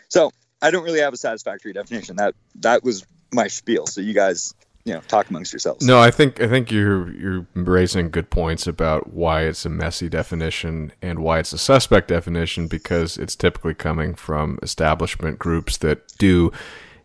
So 0.10 0.32
I 0.62 0.70
don't 0.72 0.84
really 0.84 1.00
have 1.00 1.13
a 1.13 1.18
satisfactory 1.18 1.72
definition. 1.72 2.18
That 2.18 2.36
that 2.56 2.84
was 2.84 3.06
my 3.34 3.48
spiel. 3.48 3.88
So 3.88 4.02
you 4.02 4.14
guys, 4.14 4.54
you 4.86 4.94
know, 4.94 5.02
talk 5.02 5.30
amongst 5.30 5.54
yourselves. 5.54 5.86
No, 5.86 6.00
I 6.00 6.12
think 6.12 6.42
I 6.42 6.48
think 6.48 6.72
you're 6.72 7.12
you're 7.12 7.48
raising 7.54 8.10
good 8.10 8.30
points 8.30 8.68
about 8.68 9.14
why 9.14 9.44
it's 9.44 9.66
a 9.66 9.70
messy 9.70 10.10
definition 10.10 10.92
and 11.02 11.20
why 11.20 11.40
it's 11.40 11.54
a 11.54 11.58
suspect 11.58 12.08
definition 12.08 12.68
because 12.68 13.18
it's 13.18 13.36
typically 13.36 13.74
coming 13.74 14.16
from 14.16 14.60
establishment 14.62 15.40
groups 15.40 15.78
that 15.78 16.08
do 16.18 16.52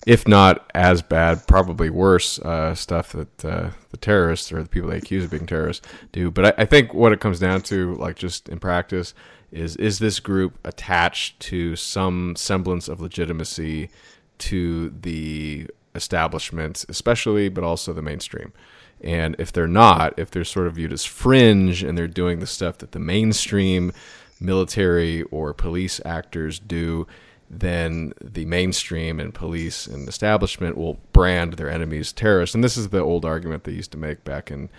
if 0.06 0.26
not 0.26 0.68
as 0.74 1.00
bad, 1.02 1.46
probably 1.46 1.88
worse 1.88 2.38
uh, 2.40 2.74
stuff 2.74 3.12
that 3.12 3.44
uh, 3.44 3.70
the 3.90 3.96
terrorists 3.96 4.50
or 4.50 4.62
the 4.62 4.68
people 4.68 4.90
they 4.90 4.98
accuse 4.98 5.24
of 5.24 5.30
being 5.30 5.46
terrorists 5.46 5.86
do. 6.10 6.30
But 6.30 6.46
I, 6.46 6.62
I, 6.62 6.64
think 6.64 6.92
what 6.92 7.12
it 7.12 7.20
comes 7.20 7.38
down 7.38 7.62
to, 7.62 7.94
like 7.94 8.16
just 8.16 8.48
in 8.48 8.58
practice, 8.58 9.14
is 9.52 9.76
is 9.76 9.98
this 9.98 10.18
group 10.18 10.58
attached 10.64 11.38
to 11.40 11.76
some 11.76 12.34
semblance 12.36 12.88
of 12.88 13.00
legitimacy 13.00 13.90
to 14.38 14.90
the 14.90 15.68
establishment, 15.94 16.84
especially, 16.88 17.48
but 17.48 17.64
also 17.64 17.92
the 17.92 18.02
mainstream. 18.02 18.52
And 19.00 19.34
if 19.38 19.52
they're 19.52 19.66
not, 19.66 20.18
if 20.18 20.30
they're 20.30 20.44
sort 20.44 20.66
of 20.66 20.76
viewed 20.76 20.92
as 20.92 21.04
fringe 21.04 21.82
and 21.82 21.98
they're 21.98 22.06
doing 22.06 22.38
the 22.38 22.46
stuff 22.46 22.78
that 22.78 22.92
the 22.92 23.00
mainstream 23.00 23.92
military 24.40 25.22
or 25.24 25.52
police 25.52 26.00
actors 26.04 26.58
do, 26.58 27.06
then 27.50 28.14
the 28.22 28.44
mainstream 28.46 29.20
and 29.20 29.34
police 29.34 29.86
and 29.86 30.08
establishment 30.08 30.76
will 30.76 30.98
brand 31.12 31.54
their 31.54 31.70
enemies 31.70 32.12
terrorists. 32.12 32.54
And 32.54 32.64
this 32.64 32.76
is 32.76 32.88
the 32.88 33.00
old 33.00 33.24
argument 33.24 33.64
they 33.64 33.72
used 33.72 33.92
to 33.92 33.98
make 33.98 34.24
back 34.24 34.50
in 34.50 34.70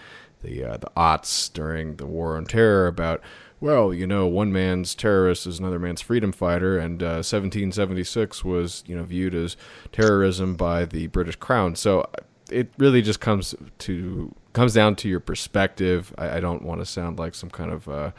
the 0.42 0.64
uh, 0.64 0.78
the 0.78 0.92
aughts 0.98 1.52
during 1.52 1.96
the 1.98 2.06
war 2.06 2.36
on 2.36 2.46
terror 2.46 2.88
about 2.88 3.22
well, 3.64 3.94
you 3.94 4.06
know, 4.06 4.28
one 4.28 4.52
man's 4.52 4.94
terrorist 4.94 5.48
is 5.48 5.58
another 5.58 5.80
man's 5.80 6.02
freedom 6.02 6.34
fighter, 6.34 6.78
and 6.78 7.02
uh, 7.02 7.24
1776 7.24 8.44
was 8.44 8.84
you 8.86 8.94
know 8.94 9.04
viewed 9.04 9.34
as 9.34 9.56
terrorism 9.94 10.56
by 10.56 10.84
the 10.84 11.08
British 11.08 11.38
Crown. 11.38 11.78
So 11.78 12.02
uh, 12.02 12.24
it 12.52 12.74
really 12.78 13.02
just 13.02 13.22
comes 13.22 13.56
to 13.80 14.36
comes 14.52 14.74
down 14.74 14.98
to 14.98 15.08
your 15.08 15.22
perspective. 15.22 16.14
I, 16.18 16.32
I 16.32 16.40
don't 16.42 16.64
want 16.64 16.82
to 16.82 16.86
sound 16.86 17.18
like 17.18 17.36
some 17.36 17.50
kind 17.50 17.72
of 17.72 17.88
uh, 17.88 18.12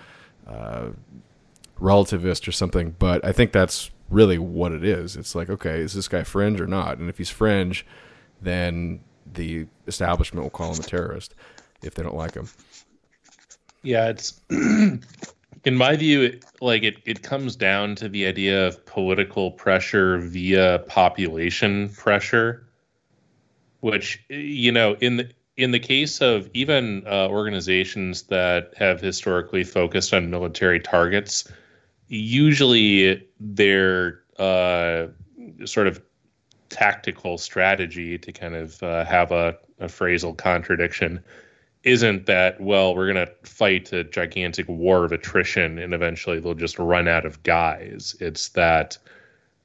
uh, 0.46 0.88
relativist 1.78 2.48
or 2.48 2.52
something, 2.52 2.96
but 2.98 3.22
I 3.22 3.32
think 3.32 3.52
that's 3.52 3.90
really 4.08 4.38
what 4.38 4.72
it 4.72 4.82
is. 4.82 5.14
It's 5.14 5.34
like, 5.34 5.50
okay, 5.50 5.80
is 5.80 5.92
this 5.92 6.08
guy 6.08 6.22
fringe 6.22 6.58
or 6.58 6.66
not? 6.66 6.96
And 6.96 7.10
if 7.10 7.18
he's 7.18 7.28
fringe, 7.28 7.84
then 8.40 9.00
the 9.30 9.66
establishment 9.86 10.42
will 10.42 10.48
call 10.50 10.72
him 10.72 10.80
a 10.80 10.84
terrorist 10.84 11.34
if 11.82 11.94
they 11.94 12.02
don't 12.02 12.16
like 12.16 12.32
him. 12.32 12.48
Yeah, 13.84 14.08
it's 14.08 14.40
in 14.50 15.76
my 15.76 15.94
view, 15.94 16.22
it, 16.22 16.44
like 16.60 16.82
it, 16.82 16.96
it 17.04 17.22
comes 17.22 17.54
down 17.54 17.94
to 17.96 18.08
the 18.08 18.26
idea 18.26 18.66
of 18.66 18.84
political 18.86 19.50
pressure 19.50 20.18
via 20.18 20.80
population 20.88 21.90
pressure, 21.90 22.66
which 23.80 24.24
you 24.28 24.72
know 24.72 24.94
in 25.00 25.18
the 25.18 25.30
in 25.58 25.70
the 25.70 25.78
case 25.78 26.20
of 26.22 26.48
even 26.54 27.06
uh, 27.06 27.28
organizations 27.28 28.22
that 28.22 28.72
have 28.76 29.00
historically 29.00 29.64
focused 29.64 30.14
on 30.14 30.30
military 30.30 30.80
targets, 30.80 31.46
usually 32.08 33.22
their 33.38 34.22
uh, 34.38 35.06
sort 35.66 35.86
of 35.86 36.02
tactical 36.70 37.36
strategy 37.36 38.16
to 38.18 38.32
kind 38.32 38.56
of 38.56 38.82
uh, 38.82 39.04
have 39.04 39.30
a, 39.30 39.56
a 39.78 39.86
phrasal 39.86 40.36
contradiction 40.36 41.22
isn't 41.84 42.26
that 42.26 42.60
well 42.60 42.94
we're 42.94 43.12
going 43.12 43.26
to 43.26 43.32
fight 43.48 43.92
a 43.92 44.04
gigantic 44.04 44.66
war 44.68 45.04
of 45.04 45.12
attrition 45.12 45.78
and 45.78 45.94
eventually 45.94 46.40
they'll 46.40 46.54
just 46.54 46.78
run 46.78 47.06
out 47.06 47.26
of 47.26 47.42
guys. 47.42 48.16
It's 48.20 48.48
that 48.50 48.98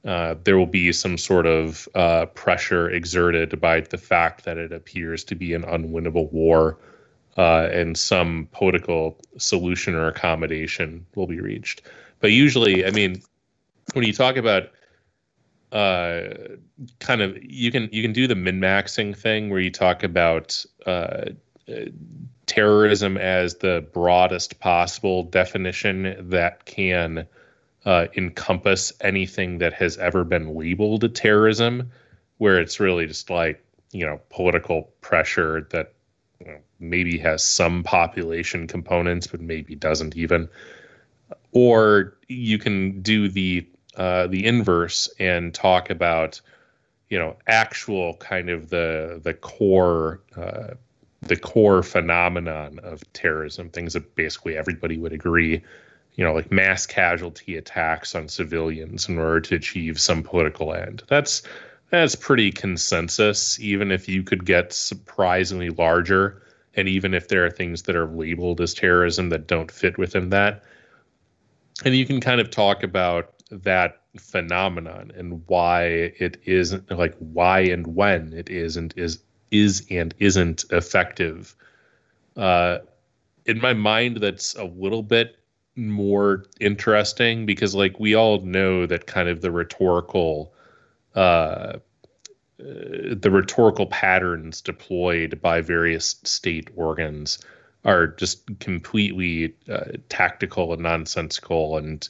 uh, 0.05 0.35
there 0.43 0.57
will 0.57 0.65
be 0.65 0.91
some 0.93 1.17
sort 1.17 1.45
of 1.45 1.87
uh, 1.95 2.25
pressure 2.27 2.89
exerted 2.89 3.59
by 3.59 3.81
the 3.81 3.97
fact 3.97 4.45
that 4.45 4.57
it 4.57 4.71
appears 4.71 5.23
to 5.25 5.35
be 5.35 5.53
an 5.53 5.63
unwinnable 5.63 6.31
war 6.31 6.77
uh, 7.37 7.69
and 7.71 7.97
some 7.97 8.47
political 8.51 9.17
solution 9.37 9.95
or 9.95 10.07
accommodation 10.07 11.05
will 11.15 11.27
be 11.27 11.39
reached. 11.39 11.81
But 12.19 12.31
usually, 12.31 12.85
I 12.85 12.91
mean, 12.91 13.21
when 13.93 14.05
you 14.05 14.13
talk 14.13 14.35
about 14.35 14.69
uh, 15.71 16.21
kind 16.99 17.21
of 17.21 17.37
you 17.41 17.71
can 17.71 17.87
you 17.91 18.01
can 18.01 18.11
do 18.11 18.27
the 18.27 18.35
min 18.35 18.59
maxing 18.59 19.15
thing 19.15 19.49
where 19.49 19.59
you 19.59 19.69
talk 19.69 20.03
about 20.03 20.65
uh, 20.85 21.25
terrorism 22.45 23.17
as 23.17 23.55
the 23.55 23.87
broadest 23.93 24.59
possible 24.59 25.23
definition 25.23 26.15
that 26.29 26.65
can 26.65 27.27
uh, 27.85 28.07
encompass 28.17 28.91
anything 29.01 29.59
that 29.59 29.73
has 29.73 29.97
ever 29.97 30.23
been 30.23 30.55
labeled 30.55 31.03
a 31.03 31.09
terrorism, 31.09 31.91
where 32.37 32.59
it's 32.59 32.79
really 32.79 33.05
just 33.05 33.29
like 33.29 33.63
you 33.91 34.05
know 34.05 34.19
political 34.29 34.83
pressure 35.01 35.67
that 35.71 35.93
you 36.39 36.47
know, 36.47 36.57
maybe 36.79 37.17
has 37.17 37.43
some 37.43 37.83
population 37.83 38.67
components 38.67 39.27
but 39.27 39.41
maybe 39.41 39.75
doesn't 39.75 40.15
even. 40.15 40.49
Or 41.51 42.17
you 42.27 42.57
can 42.57 43.01
do 43.01 43.29
the 43.29 43.67
uh, 43.95 44.27
the 44.27 44.45
inverse 44.45 45.09
and 45.19 45.53
talk 45.53 45.89
about 45.89 46.41
you 47.09 47.17
know 47.17 47.35
actual 47.47 48.15
kind 48.15 48.49
of 48.49 48.69
the 48.69 49.19
the 49.23 49.33
core 49.33 50.21
uh, 50.35 50.75
the 51.21 51.35
core 51.35 51.83
phenomenon 51.83 52.79
of 52.79 53.01
terrorism 53.13 53.69
things 53.69 53.93
that 53.93 54.15
basically 54.15 54.57
everybody 54.57 54.97
would 54.97 55.13
agree 55.13 55.61
you 56.19 56.25
know, 56.25 56.33
like 56.33 56.51
mass 56.51 56.85
casualty 56.85 57.55
attacks 57.55 58.13
on 58.13 58.27
civilians 58.27 59.07
in 59.07 59.17
order 59.17 59.39
to 59.39 59.55
achieve 59.55 59.97
some 59.97 60.21
political 60.21 60.73
end. 60.73 61.01
That's 61.07 61.43
that's 61.91 62.13
pretty 62.13 62.51
consensus, 62.51 63.57
even 63.61 63.89
if 63.89 64.09
you 64.09 64.23
could 64.23 64.45
get 64.45 64.73
surprisingly 64.73 65.69
larger, 65.69 66.41
and 66.75 66.89
even 66.89 67.13
if 67.13 67.29
there 67.29 67.45
are 67.45 67.49
things 67.49 67.83
that 67.83 67.95
are 67.95 68.05
labeled 68.05 68.59
as 68.59 68.73
terrorism 68.73 69.29
that 69.29 69.47
don't 69.47 69.71
fit 69.71 69.97
within 69.97 70.29
that. 70.31 70.61
And 71.85 71.95
you 71.95 72.05
can 72.05 72.19
kind 72.19 72.41
of 72.41 72.51
talk 72.51 72.83
about 72.83 73.33
that 73.49 74.01
phenomenon 74.17 75.13
and 75.15 75.41
why 75.47 75.83
it 76.19 76.35
isn't 76.43 76.91
like 76.91 77.15
why 77.19 77.61
and 77.61 77.87
when 77.95 78.33
it 78.33 78.49
isn't 78.49 78.93
is 78.97 79.23
is 79.51 79.85
and 79.89 80.13
isn't 80.19 80.65
effective. 80.71 81.55
Uh, 82.35 82.79
in 83.45 83.59
my 83.61 83.73
mind, 83.73 84.17
that's 84.17 84.55
a 84.55 84.65
little 84.65 85.03
bit 85.03 85.37
more 85.75 86.45
interesting 86.59 87.45
because 87.45 87.73
like 87.73 87.99
we 87.99 88.13
all 88.13 88.41
know 88.41 88.85
that 88.85 89.07
kind 89.07 89.29
of 89.29 89.41
the 89.41 89.51
rhetorical 89.51 90.53
uh, 91.15 91.77
uh, 92.59 93.15
the 93.15 93.29
rhetorical 93.31 93.85
patterns 93.87 94.59
deployed 94.59 95.41
by 95.41 95.61
various 95.61 96.19
state 96.23 96.69
organs 96.75 97.39
are 97.85 98.07
just 98.07 98.59
completely 98.59 99.55
uh, 99.69 99.85
tactical 100.09 100.73
and 100.73 100.83
nonsensical 100.83 101.77
and 101.77 102.09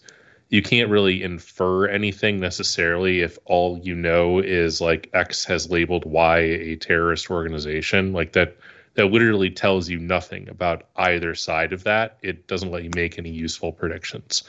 you 0.49 0.61
can't 0.61 0.89
really 0.89 1.23
infer 1.23 1.87
anything 1.87 2.39
necessarily 2.39 3.21
if 3.21 3.37
all 3.45 3.79
you 3.79 3.95
know 3.95 4.39
is 4.39 4.81
like 4.81 5.09
x 5.13 5.45
has 5.45 5.69
labeled 5.69 6.05
y 6.05 6.39
a 6.39 6.75
terrorist 6.75 7.29
organization 7.29 8.13
like 8.13 8.33
that 8.33 8.57
that 8.95 9.05
literally 9.05 9.49
tells 9.49 9.89
you 9.89 9.97
nothing 9.97 10.49
about 10.49 10.83
either 10.97 11.33
side 11.33 11.71
of 11.71 11.85
that. 11.85 12.17
It 12.21 12.47
doesn't 12.47 12.69
let 12.69 12.83
you 12.83 12.89
make 12.95 13.17
any 13.17 13.29
useful 13.29 13.71
predictions. 13.71 14.43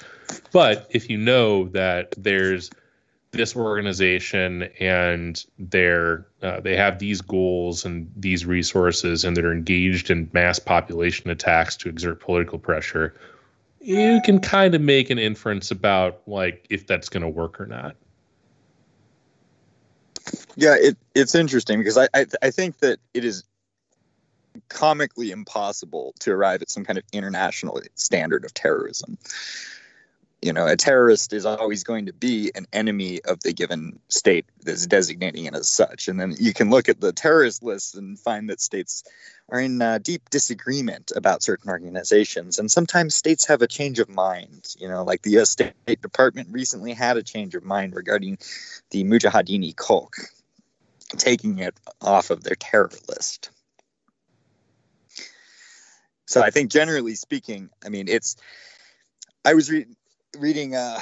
But 0.51 0.89
if 0.91 1.09
you 1.09 1.19
know 1.19 1.69
that 1.69 2.15
there's 2.19 2.71
this 3.31 3.55
organization 3.55 4.65
and 4.81 5.45
they're 5.57 6.27
uh, 6.43 6.59
they 6.61 6.75
have 6.75 6.99
these 6.99 7.21
goals 7.21 7.85
and 7.85 8.11
these 8.17 8.45
resources 8.45 9.25
and 9.25 9.37
they're 9.37 9.53
engaged 9.53 10.11
in 10.11 10.29
mass 10.33 10.59
population 10.59 11.31
attacks 11.31 11.77
to 11.77 11.89
exert 11.89 12.19
political 12.19 12.59
pressure, 12.59 13.15
you 13.81 14.21
can 14.25 14.41
kind 14.41 14.75
of 14.75 14.81
make 14.81 15.11
an 15.11 15.19
inference 15.19 15.71
about 15.71 16.21
like 16.27 16.67
if 16.71 16.87
that's 16.87 17.09
going 17.09 17.23
to 17.23 17.29
work 17.29 17.61
or 17.61 17.67
not. 17.67 17.97
Yeah, 20.55 20.77
it, 20.79 20.97
it's 21.15 21.35
interesting 21.35 21.79
because 21.79 21.97
I, 21.97 22.09
I 22.15 22.27
I 22.43 22.51
think 22.51 22.79
that 22.81 22.99
it 23.15 23.25
is 23.25 23.45
comically 24.69 25.31
impossible 25.31 26.15
to 26.21 26.33
arrive 26.33 26.61
at 26.63 26.71
some 26.71 26.85
kind 26.85 26.99
of 26.99 27.05
international 27.13 27.81
standard 27.95 28.45
of 28.45 28.53
terrorism. 28.53 29.17
You 30.43 30.55
know, 30.55 30.67
a 30.67 30.77
terrorist 30.77 31.35
is 31.35 31.45
always 31.45 31.85
going 31.85 32.07
to 32.07 32.15
be 32.15 32.51
an 32.55 32.67
enemy 32.73 33.21
of 33.27 33.41
the 33.41 33.53
given 33.53 33.99
state 34.09 34.47
that's 34.63 34.87
designating 34.87 35.45
it 35.45 35.55
as 35.55 35.69
such. 35.69 36.09
And 36.09 36.19
then 36.19 36.35
you 36.39 36.55
can 36.55 36.71
look 36.71 36.89
at 36.89 37.01
the 37.01 37.13
terrorist 37.13 37.63
list 37.63 37.95
and 37.95 38.19
find 38.19 38.49
that 38.49 38.61
states 38.61 39.05
are 39.51 39.61
in 39.61 39.83
uh, 39.83 39.99
deep 39.99 40.31
disagreement 40.31 41.13
about 41.15 41.43
certain 41.43 41.71
organizations. 41.71 42.59
And 42.59 42.71
sometimes 42.71 43.15
states 43.15 43.47
have 43.49 43.61
a 43.61 43.67
change 43.67 43.99
of 43.99 44.09
mind. 44.09 44.75
You 44.79 44.89
know, 44.89 45.05
like 45.05 45.23
the 45.23 45.39
US 45.41 45.51
State 45.51 45.75
Department 46.01 46.49
recently 46.51 46.95
had 46.95 47.19
a 47.19 47.23
change 47.23 47.55
of 47.55 47.63
mind 47.63 47.95
regarding 47.95 48.39
the 48.91 49.05
Mujahideen 49.05 49.75
Khalq, 49.75 50.15
taking 51.19 51.59
it 51.59 51.75
off 52.01 52.31
of 52.31 52.45
their 52.45 52.57
terror 52.57 52.91
list. 53.09 53.51
So 56.31 56.41
I 56.41 56.51
think 56.51 56.71
generally 56.71 57.17
speaking, 57.17 57.71
I 57.85 57.89
mean, 57.89 58.07
it's. 58.07 58.37
I 59.45 59.55
was 59.55 59.69
re- 59.69 59.87
reading 60.39 60.75
uh, 60.75 61.01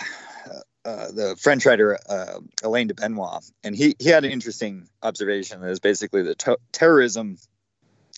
uh, 0.85 1.11
the 1.13 1.37
French 1.39 1.67
writer 1.67 1.99
uh, 2.09 2.41
Alain 2.63 2.87
de 2.87 2.95
Benoist, 2.95 3.53
and 3.63 3.75
he 3.77 3.95
he 3.99 4.09
had 4.09 4.25
an 4.25 4.31
interesting 4.31 4.89
observation 5.03 5.61
that 5.61 5.71
is 5.71 5.81
basically 5.81 6.23
that 6.23 6.39
to- 6.41 6.59
terrorism, 6.73 7.39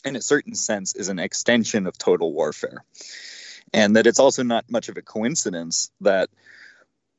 in 0.05 0.17
a 0.17 0.23
certain 0.23 0.55
sense, 0.55 0.95
is 0.95 1.09
an 1.09 1.19
extension 1.19 1.87
of 1.87 1.99
total 1.99 2.33
warfare, 2.33 2.85
and 3.73 3.97
that 3.97 4.07
it's 4.07 4.21
also 4.21 4.43
not 4.43 4.71
much 4.71 4.89
of 4.89 4.97
a 4.97 5.03
coincidence 5.03 5.91
that 6.01 6.31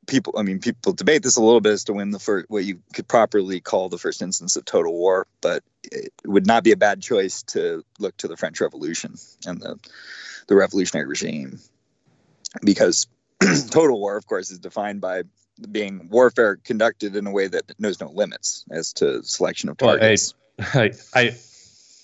people 0.07 0.33
i 0.37 0.41
mean 0.41 0.59
people 0.59 0.93
debate 0.93 1.21
this 1.21 1.37
a 1.37 1.41
little 1.41 1.61
bit 1.61 1.73
as 1.73 1.83
to 1.83 1.93
when 1.93 2.09
the 2.09 2.19
first 2.19 2.49
what 2.49 2.65
you 2.65 2.79
could 2.93 3.07
properly 3.07 3.59
call 3.59 3.87
the 3.87 3.99
first 3.99 4.21
instance 4.21 4.55
of 4.55 4.65
total 4.65 4.91
war 4.93 5.27
but 5.41 5.63
it 5.83 6.11
would 6.25 6.47
not 6.47 6.63
be 6.63 6.71
a 6.71 6.75
bad 6.75 7.01
choice 7.01 7.43
to 7.43 7.83
look 7.99 8.17
to 8.17 8.27
the 8.27 8.35
french 8.35 8.59
revolution 8.59 9.13
and 9.45 9.61
the 9.61 9.77
the 10.47 10.55
revolutionary 10.55 11.07
regime 11.07 11.59
because 12.63 13.07
total 13.69 13.99
war 13.99 14.17
of 14.17 14.25
course 14.27 14.51
is 14.51 14.59
defined 14.59 15.01
by 15.01 15.23
being 15.71 16.07
warfare 16.09 16.55
conducted 16.55 17.15
in 17.15 17.27
a 17.27 17.31
way 17.31 17.47
that 17.47 17.63
knows 17.79 17.99
no 17.99 18.09
limits 18.09 18.65
as 18.71 18.93
to 18.93 19.23
selection 19.23 19.69
of 19.69 19.77
targets 19.77 20.33
well, 20.57 20.67
I, 20.73 20.91
I 21.13 21.21
i 21.21 21.35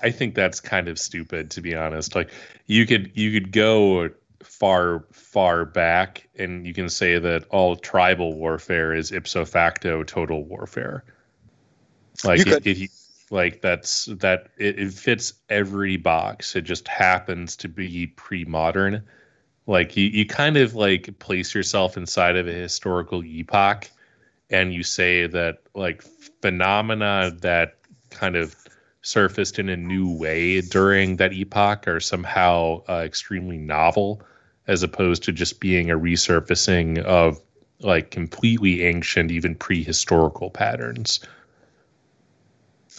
i 0.01 0.11
think 0.11 0.35
that's 0.35 0.59
kind 0.59 0.87
of 0.87 0.99
stupid 0.99 1.51
to 1.51 1.61
be 1.61 1.75
honest. 1.75 2.15
Like 2.15 2.31
you 2.65 2.85
could 2.85 3.11
you 3.15 3.31
could 3.31 3.51
go 3.51 4.09
far 4.43 5.05
far 5.11 5.65
back 5.65 6.27
and 6.37 6.65
you 6.65 6.73
can 6.73 6.89
say 6.89 7.19
that 7.19 7.45
all 7.49 7.75
tribal 7.75 8.33
warfare 8.33 8.93
is 8.93 9.11
ipso 9.11 9.45
facto 9.45 10.03
total 10.03 10.43
warfare. 10.43 11.03
Like 12.23 12.41
if, 12.47 12.65
if, 12.65 12.79
you 12.79 12.87
like 13.29 13.61
that's 13.61 14.05
that 14.05 14.47
it, 14.57 14.79
it, 14.79 14.93
fits 14.93 15.33
every 15.49 15.97
box. 15.97 16.55
It 16.55 16.61
just 16.61 16.87
happens 16.87 17.55
to 17.57 17.67
be 17.67 18.07
pre-modern 18.07 19.03
like 19.67 19.95
you, 19.95 20.05
you 20.05 20.25
kind 20.25 20.57
of 20.57 20.75
like 20.75 21.17
place 21.19 21.53
yourself 21.53 21.97
inside 21.97 22.35
of 22.35 22.47
a 22.47 22.53
historical 22.53 23.23
epoch 23.23 23.89
and 24.49 24.73
you 24.73 24.81
say 24.81 25.27
that 25.27 25.59
like 25.75 26.01
phenomena 26.41 27.31
that 27.41 27.75
kind 28.09 28.35
of 28.35 28.55
surfaced 29.01 29.59
in 29.59 29.69
a 29.69 29.77
new 29.77 30.11
way 30.11 30.61
during 30.61 31.17
that 31.17 31.33
epoch 31.33 31.87
are 31.87 31.99
somehow 31.99 32.81
uh, 32.89 33.03
extremely 33.05 33.57
novel 33.57 34.21
as 34.67 34.83
opposed 34.83 35.23
to 35.23 35.31
just 35.31 35.59
being 35.59 35.89
a 35.89 35.97
resurfacing 35.97 36.99
of 37.03 37.39
like 37.81 38.11
completely 38.11 38.83
ancient, 38.83 39.31
even 39.31 39.55
prehistorical 39.55 40.51
patterns. 40.51 41.19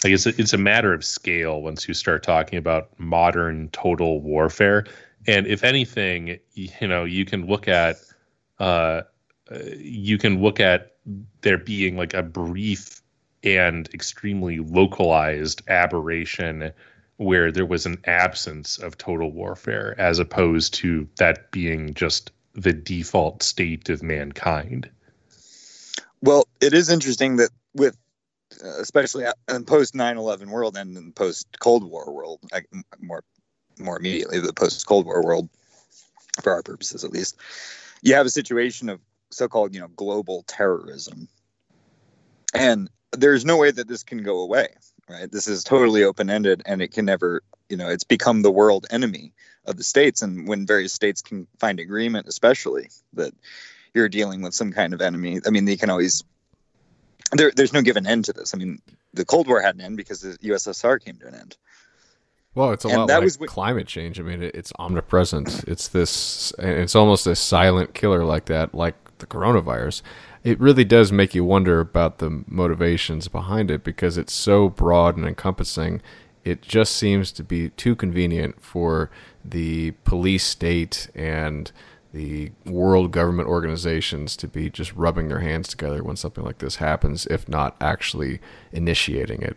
I 0.05 0.11
guess 0.11 0.27
it's 0.27 0.53
a 0.53 0.59
matter 0.59 0.95
of 0.95 1.05
scale 1.05 1.61
once 1.61 1.89
you 1.89 1.95
start 1.95 2.23
talking 2.23 2.59
about 2.59 2.89
modern 2.99 3.69
total 3.71 4.21
warfare. 4.21 4.85
And 5.29 5.47
if 5.47 5.63
anything, 5.63 6.39
you 6.55 6.89
know, 6.89 7.05
you 7.05 7.27
can 7.27 7.47
look 7.47 7.69
at 7.69 7.99
uh, 8.59 9.03
you 9.77 10.19
can 10.19 10.43
look 10.43 10.59
at 10.59 10.97
there 11.43 11.59
being 11.59 11.97
like 11.97 12.15
a 12.15 12.23
brief 12.23 13.03
and 13.45 13.89
extremely 13.95 14.59
localized 14.59 15.63
aberration 15.69 16.73
where 17.19 17.53
there 17.53 17.67
was 17.67 17.85
an 17.85 18.01
absence 18.07 18.79
of 18.79 18.97
total 18.97 19.31
warfare 19.31 19.95
as 19.99 20.19
opposed 20.19 20.75
to 20.75 21.07
that 21.19 21.51
being 21.51 21.93
just 21.95 22.31
the 22.55 22.73
default 22.73 23.43
state 23.43 23.89
of 23.91 24.03
mankind. 24.03 24.89
Well, 26.23 26.49
it 26.61 26.73
is 26.73 26.89
interesting 26.89 27.37
that 27.37 27.51
with 27.75 27.97
uh, 28.65 28.81
especially 28.81 29.27
in 29.51 29.65
post 29.67 29.95
9/11 29.95 30.49
world 30.49 30.77
and 30.77 30.97
in 30.97 31.13
post 31.13 31.47
Cold 31.61 31.85
War 31.85 32.13
world, 32.13 32.41
more 32.99 33.23
more 33.81 33.99
immediately 33.99 34.41
the 34.41 34.53
post 34.53 34.87
Cold 34.87 35.07
War 35.07 35.23
world 35.23 35.49
for 36.43 36.53
our 36.53 36.63
purposes 36.63 37.05
at 37.05 37.13
least, 37.13 37.37
you 38.03 38.15
have 38.15 38.27
a 38.27 38.31
situation 38.31 38.89
of 38.89 39.01
so-called, 39.31 39.75
you 39.75 39.81
know, 39.81 39.89
global 39.89 40.45
terrorism. 40.47 41.29
And 42.55 42.89
there's 43.13 43.45
no 43.45 43.57
way 43.57 43.71
that 43.71 43.89
this 43.89 44.05
can 44.05 44.23
go 44.23 44.41
away 44.41 44.69
right? 45.09 45.31
This 45.31 45.49
is 45.49 45.65
totally 45.65 46.05
open 46.05 46.31
ended 46.31 46.63
and 46.67 46.83
it 46.83 46.93
can 46.93 47.05
never, 47.05 47.43
you 47.69 47.77
know, 47.77 47.89
it's 47.89 48.05
become 48.05 48.43
the 48.43 48.51
world 48.51 48.87
enemy 48.91 49.33
of 49.65 49.77
the 49.77 49.83
states. 49.83 50.23
And 50.23 50.47
when 50.47 50.67
various 50.67 50.93
states 50.93 51.23
can 51.23 51.47
find 51.59 51.81
agreement, 51.81 52.29
especially 52.29 52.91
that 53.15 53.33
you're 53.95 54.09
dealing 54.09 54.43
with 54.43 54.55
some 54.55 54.73
kind 54.73 54.95
of 54.95 55.01
enemy, 55.01 55.41
I 55.47 55.51
mean, 55.51 55.65
they 55.65 55.77
can 55.77 55.91
always, 55.91 56.25
there, 57.33 57.53
there's 57.55 57.73
no 57.73 57.83
given 57.83 58.07
end 58.07 58.27
to 58.27 58.33
this. 58.33 58.55
I 58.55 58.59
mean, 58.59 58.81
the 59.15 59.25
Cold 59.25 59.49
War 59.49 59.61
had 59.61 59.75
an 59.75 59.81
end 59.81 59.97
because 59.97 60.21
the 60.21 60.39
USSR 60.39 61.03
came 61.03 61.17
to 61.17 61.27
an 61.27 61.35
end. 61.35 61.57
Well, 62.55 62.73
it's 62.73 62.85
a 62.85 62.89
and 62.89 62.99
lot 62.99 63.09
that 63.09 63.17
like 63.17 63.25
was 63.25 63.37
climate 63.37 63.87
change. 63.87 64.19
I 64.19 64.23
mean, 64.23 64.43
it, 64.43 64.55
it's 64.55 64.73
omnipresent. 64.79 65.65
It's 65.69 65.89
this. 65.89 66.53
It's 66.59 66.97
almost 66.97 67.27
a 67.27 67.37
silent 67.37 67.95
killer 67.95 68.25
like 68.25 68.47
that, 68.47 68.75
like 68.75 68.97
the 69.19 69.27
coronavirus 69.27 70.03
it 70.45 70.61
really 70.61 70.85
does 70.85 71.13
make 71.13 71.35
you 71.35 71.45
wonder 71.45 71.81
about 71.81 72.19
the 72.19 72.45
motivations 72.47 73.29
behind 73.29 73.71
it 73.71 73.85
because 73.85 74.17
it's 74.17 74.33
so 74.33 74.69
broad 74.69 75.17
and 75.17 75.27
encompassing. 75.27 76.01
It 76.45 76.63
just 76.63 76.97
seems 76.97 77.33
to 77.33 77.45
be 77.45 77.71
too 77.71 77.95
convenient 77.97 78.63
for 78.63 79.11
the 79.45 79.93
police 80.05 80.45
state 80.45 81.11
and 81.15 81.71
the 82.15 82.53
world 82.65 83.11
government 83.11 83.49
organizations 83.49 84.37
to 84.37 84.49
be 84.49 84.71
just 84.71 84.93
rubbing 84.95 85.29
their 85.29 85.41
hands 85.41 85.69
together 85.69 86.03
when 86.03 86.17
something 86.17 86.45
like 86.45 86.59
this 86.59 86.77
happens, 86.77 87.27
if 87.27 87.49
not 87.49 87.77
actually 87.81 88.41
initiating 88.73 89.43
it. 89.43 89.57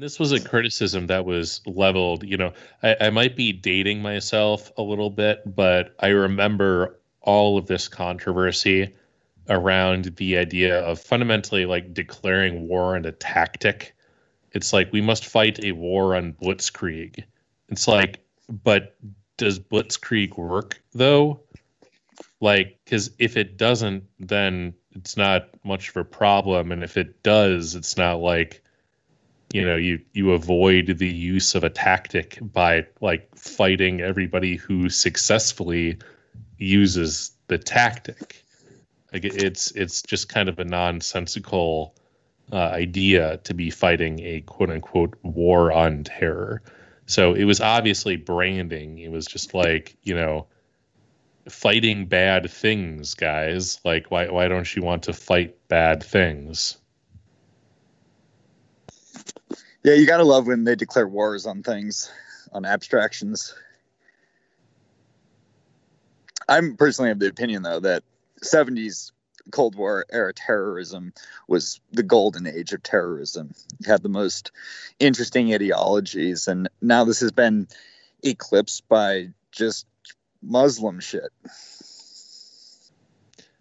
This 0.00 0.18
was 0.18 0.32
a 0.32 0.40
criticism 0.40 1.08
that 1.08 1.26
was 1.26 1.60
leveled. 1.66 2.24
You 2.24 2.38
know, 2.38 2.52
I, 2.82 2.96
I 3.02 3.10
might 3.10 3.36
be 3.36 3.52
dating 3.52 4.00
myself 4.00 4.72
a 4.78 4.82
little 4.82 5.10
bit, 5.10 5.42
but 5.54 5.94
I 6.00 6.08
remember 6.08 6.98
all 7.20 7.58
of 7.58 7.66
this 7.66 7.86
controversy 7.86 8.94
around 9.50 10.16
the 10.16 10.38
idea 10.38 10.80
of 10.80 10.98
fundamentally 10.98 11.66
like 11.66 11.92
declaring 11.92 12.66
war 12.66 12.96
and 12.96 13.04
a 13.04 13.12
tactic. 13.12 13.94
It's 14.52 14.72
like 14.72 14.90
we 14.90 15.02
must 15.02 15.26
fight 15.26 15.62
a 15.62 15.72
war 15.72 16.16
on 16.16 16.32
blitzkrieg. 16.32 17.22
It's 17.68 17.86
like, 17.86 18.24
but 18.48 18.96
does 19.36 19.60
blitzkrieg 19.60 20.38
work 20.38 20.80
though? 20.94 21.40
Like, 22.40 22.78
because 22.84 23.10
if 23.18 23.36
it 23.36 23.58
doesn't, 23.58 24.04
then 24.18 24.72
it's 24.92 25.18
not 25.18 25.50
much 25.62 25.90
of 25.90 25.96
a 25.98 26.04
problem, 26.04 26.72
and 26.72 26.82
if 26.82 26.96
it 26.96 27.22
does, 27.22 27.74
it's 27.74 27.98
not 27.98 28.20
like 28.20 28.62
you 29.52 29.64
know 29.64 29.76
you 29.76 30.00
you 30.12 30.32
avoid 30.32 30.98
the 30.98 31.08
use 31.08 31.54
of 31.54 31.64
a 31.64 31.70
tactic 31.70 32.38
by 32.40 32.86
like 33.00 33.34
fighting 33.36 34.00
everybody 34.00 34.56
who 34.56 34.88
successfully 34.88 35.98
uses 36.58 37.32
the 37.48 37.58
tactic. 37.58 38.44
Like 39.12 39.24
it's 39.24 39.72
it's 39.72 40.02
just 40.02 40.28
kind 40.28 40.48
of 40.48 40.58
a 40.58 40.64
nonsensical 40.64 41.96
uh, 42.52 42.56
idea 42.56 43.38
to 43.38 43.54
be 43.54 43.70
fighting 43.70 44.20
a 44.20 44.40
quote 44.42 44.70
unquote 44.70 45.18
war 45.22 45.72
on 45.72 46.04
terror. 46.04 46.62
So 47.06 47.34
it 47.34 47.44
was 47.44 47.60
obviously 47.60 48.16
branding. 48.16 48.98
It 48.98 49.10
was 49.10 49.26
just 49.26 49.52
like 49.52 49.96
you 50.04 50.14
know 50.14 50.46
fighting 51.48 52.06
bad 52.06 52.48
things 52.48 53.14
guys. 53.14 53.80
Like 53.84 54.12
why 54.12 54.28
why 54.28 54.46
don't 54.46 54.76
you 54.76 54.82
want 54.82 55.02
to 55.04 55.12
fight 55.12 55.56
bad 55.66 56.04
things 56.04 56.79
Yeah, 59.82 59.94
you 59.94 60.06
gotta 60.06 60.24
love 60.24 60.46
when 60.46 60.64
they 60.64 60.74
declare 60.74 61.08
wars 61.08 61.46
on 61.46 61.62
things, 61.62 62.12
on 62.52 62.64
abstractions. 62.64 63.54
I'm 66.48 66.76
personally 66.76 67.10
of 67.10 67.18
the 67.18 67.28
opinion 67.28 67.62
though 67.62 67.80
that 67.80 68.02
70s 68.42 69.12
Cold 69.50 69.74
War 69.74 70.04
era 70.10 70.32
terrorism 70.32 71.12
was 71.48 71.80
the 71.92 72.02
golden 72.02 72.46
age 72.46 72.72
of 72.72 72.82
terrorism. 72.82 73.52
You 73.78 73.90
had 73.90 74.02
the 74.02 74.08
most 74.08 74.52
interesting 74.98 75.52
ideologies, 75.52 76.46
and 76.46 76.68
now 76.80 77.04
this 77.04 77.20
has 77.20 77.32
been 77.32 77.66
eclipsed 78.22 78.88
by 78.88 79.30
just 79.50 79.86
Muslim 80.42 81.00
shit. 81.00 81.30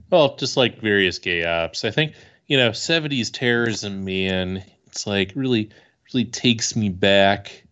Well, 0.10 0.36
just 0.36 0.58
like 0.58 0.82
various 0.82 1.19
gay 1.19 1.45
ops. 1.45 1.86
I 1.86 1.91
think, 1.91 2.13
you 2.47 2.58
know, 2.58 2.71
70s 2.71 3.32
terrorism, 3.32 4.05
man, 4.05 4.63
it's 4.88 5.05
like 5.05 5.32
really 5.36 5.69
really 6.13 6.25
takes 6.25 6.75
me 6.75 6.89
back. 6.89 7.63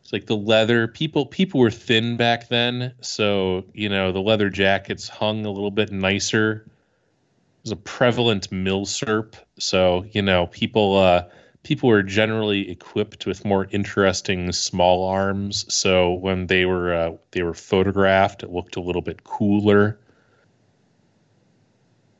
It's 0.00 0.12
like 0.12 0.26
the 0.26 0.36
leather. 0.36 0.88
People 0.88 1.26
people 1.26 1.60
were 1.60 1.70
thin 1.70 2.16
back 2.16 2.48
then, 2.48 2.94
so 3.00 3.64
you 3.74 3.88
know 3.88 4.12
the 4.12 4.20
leather 4.20 4.50
jackets 4.50 5.08
hung 5.08 5.46
a 5.46 5.50
little 5.50 5.70
bit 5.70 5.92
nicer. 5.92 6.64
It 6.66 7.64
was 7.64 7.72
a 7.72 7.76
prevalent 7.76 8.50
milsurp, 8.50 9.34
so 9.58 10.04
you 10.10 10.22
know 10.22 10.46
people 10.48 10.96
uh, 10.96 11.24
people 11.62 11.88
were 11.88 12.02
generally 12.02 12.70
equipped 12.70 13.26
with 13.26 13.44
more 13.44 13.66
interesting 13.70 14.52
small 14.52 15.06
arms. 15.08 15.72
So 15.72 16.14
when 16.14 16.46
they 16.46 16.64
were 16.64 16.92
uh, 16.92 17.12
they 17.30 17.42
were 17.42 17.54
photographed, 17.54 18.42
it 18.42 18.50
looked 18.50 18.76
a 18.76 18.80
little 18.80 19.02
bit 19.02 19.24
cooler. 19.24 19.98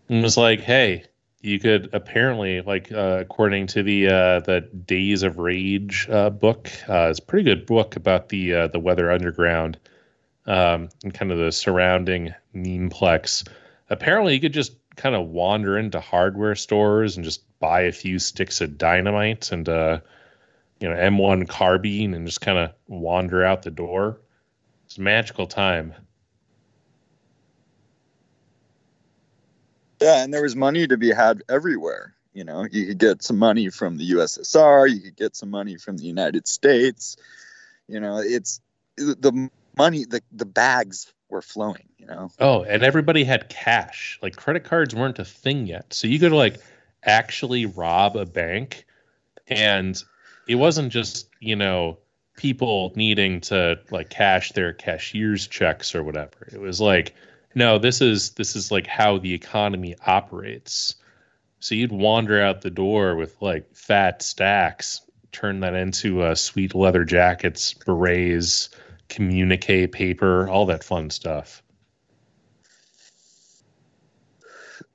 And 0.09 0.19
it 0.19 0.23
was 0.23 0.37
like, 0.37 0.61
hey, 0.61 1.05
you 1.43 1.59
could 1.59 1.91
apparently 1.93 2.61
like 2.61 2.93
uh, 2.93 3.19
according 3.21 3.67
to 3.69 3.83
the 3.83 4.09
uh, 4.09 4.41
the 4.41 4.61
Days 4.61 5.23
of 5.23 5.39
Rage 5.39 6.09
uh, 6.11 6.31
book, 6.31 6.71
uh, 6.89 7.09
it's 7.09 7.19
a 7.19 7.23
pretty 7.23 7.45
good 7.45 7.67
book 7.67 7.97
about 7.97 8.29
the 8.29 8.55
uh, 8.55 8.67
the 8.69 8.79
Weather 8.79 9.11
Underground 9.11 9.79
um, 10.47 10.91
and 11.03 11.15
kind 11.15 11.33
of 11.33 11.39
the 11.39 11.53
surrounding 11.53 12.35
memeplex. 12.55 13.49
Apparently, 13.89 14.35
you 14.35 14.41
could 14.41 14.53
just 14.53 14.75
kind 14.97 15.15
of 15.15 15.29
wander 15.29 15.79
into 15.79 16.01
hardware 16.01 16.55
stores 16.55 17.17
and 17.17 17.25
just 17.25 17.43
buy 17.59 17.83
a 17.83 17.93
few 17.93 18.19
sticks 18.19 18.61
of 18.61 18.77
dynamite 18.77 19.51
and 19.51 19.69
uh, 19.69 20.01
you 20.79 20.89
know 20.89 20.95
M1 20.95 21.49
carbine 21.49 22.13
and 22.15 22.27
just 22.27 22.43
kind 22.43 22.59
of 22.59 22.73
wander 22.87 23.45
out 23.45 23.63
the 23.63 23.71
door. 23.71 24.21
It's 24.87 24.99
a 24.99 25.03
magical 25.03 25.47
time. 25.47 25.95
Yeah, 30.01 30.23
and 30.23 30.33
there 30.33 30.43
was 30.43 30.57
money 30.57 30.87
to 30.87 30.97
be 30.97 31.13
had 31.13 31.43
everywhere. 31.49 32.15
You 32.33 32.45
know, 32.45 32.67
you 32.71 32.87
could 32.87 32.99
get 32.99 33.23
some 33.23 33.39
money 33.39 33.71
from 33.71 33.97
the 33.97 34.11
USSR, 34.13 34.89
you 34.89 35.01
could 35.01 35.17
get 35.17 35.37
some 35.37 35.51
money 35.51 35.77
from 35.77 35.97
the 35.97 36.05
United 36.05 36.47
States. 36.47 37.17
You 37.89 38.01
know, 38.01 38.19
it's 38.19 38.61
the 38.97 39.51
money, 39.77 40.05
the 40.05 40.23
the 40.33 40.47
bags 40.47 41.13
were 41.29 41.43
flowing. 41.43 41.89
You 41.99 42.07
know. 42.07 42.31
Oh, 42.39 42.63
and 42.63 42.83
everybody 42.83 43.25
had 43.25 43.49
cash. 43.49 44.19
Like 44.23 44.37
credit 44.37 44.65
cards 44.65 44.95
weren't 44.95 45.19
a 45.19 45.25
thing 45.25 45.67
yet, 45.67 45.93
so 45.93 46.07
you 46.07 46.19
could 46.19 46.33
like 46.33 46.61
actually 47.05 47.67
rob 47.67 48.17
a 48.17 48.27
bank, 48.27 48.87
and 49.49 50.03
it 50.47 50.55
wasn't 50.55 50.93
just 50.93 51.29
you 51.41 51.57
know 51.57 51.99
people 52.37 52.93
needing 52.95 53.41
to 53.41 53.79
like 53.91 54.09
cash 54.09 54.53
their 54.53 54.73
cashier's 54.73 55.47
checks 55.47 55.95
or 55.95 56.03
whatever. 56.03 56.49
It 56.53 56.61
was 56.61 56.81
like 56.81 57.15
no, 57.55 57.79
this 57.79 58.01
is 58.01 58.31
this 58.31 58.57
is 58.57 58.71
like 58.71 58.87
how 58.87 59.19
the 59.19 59.35
economy 59.35 59.97
operates. 60.07 60.95
So 61.59 61.75
you'd 61.75 61.93
wander 61.93 62.43
out 62.43 62.63
the 62.63 62.71
door 62.71 63.17
with 63.17 63.37
like 63.41 63.75
fat 63.75 64.23
stacks, 64.23 65.03
turn 65.33 65.61
that 65.61 65.75
into 65.75 66.23
uh, 66.23 66.35
sweet 66.35 66.75
leather 66.75 67.05
jackets, 67.05 67.75
berets, 67.75 68.71
communique 69.09 69.89
paper, 69.89 70.49
all 70.49 70.67
that 70.67 70.85
fun 70.85 71.11
stuff. 71.11 71.63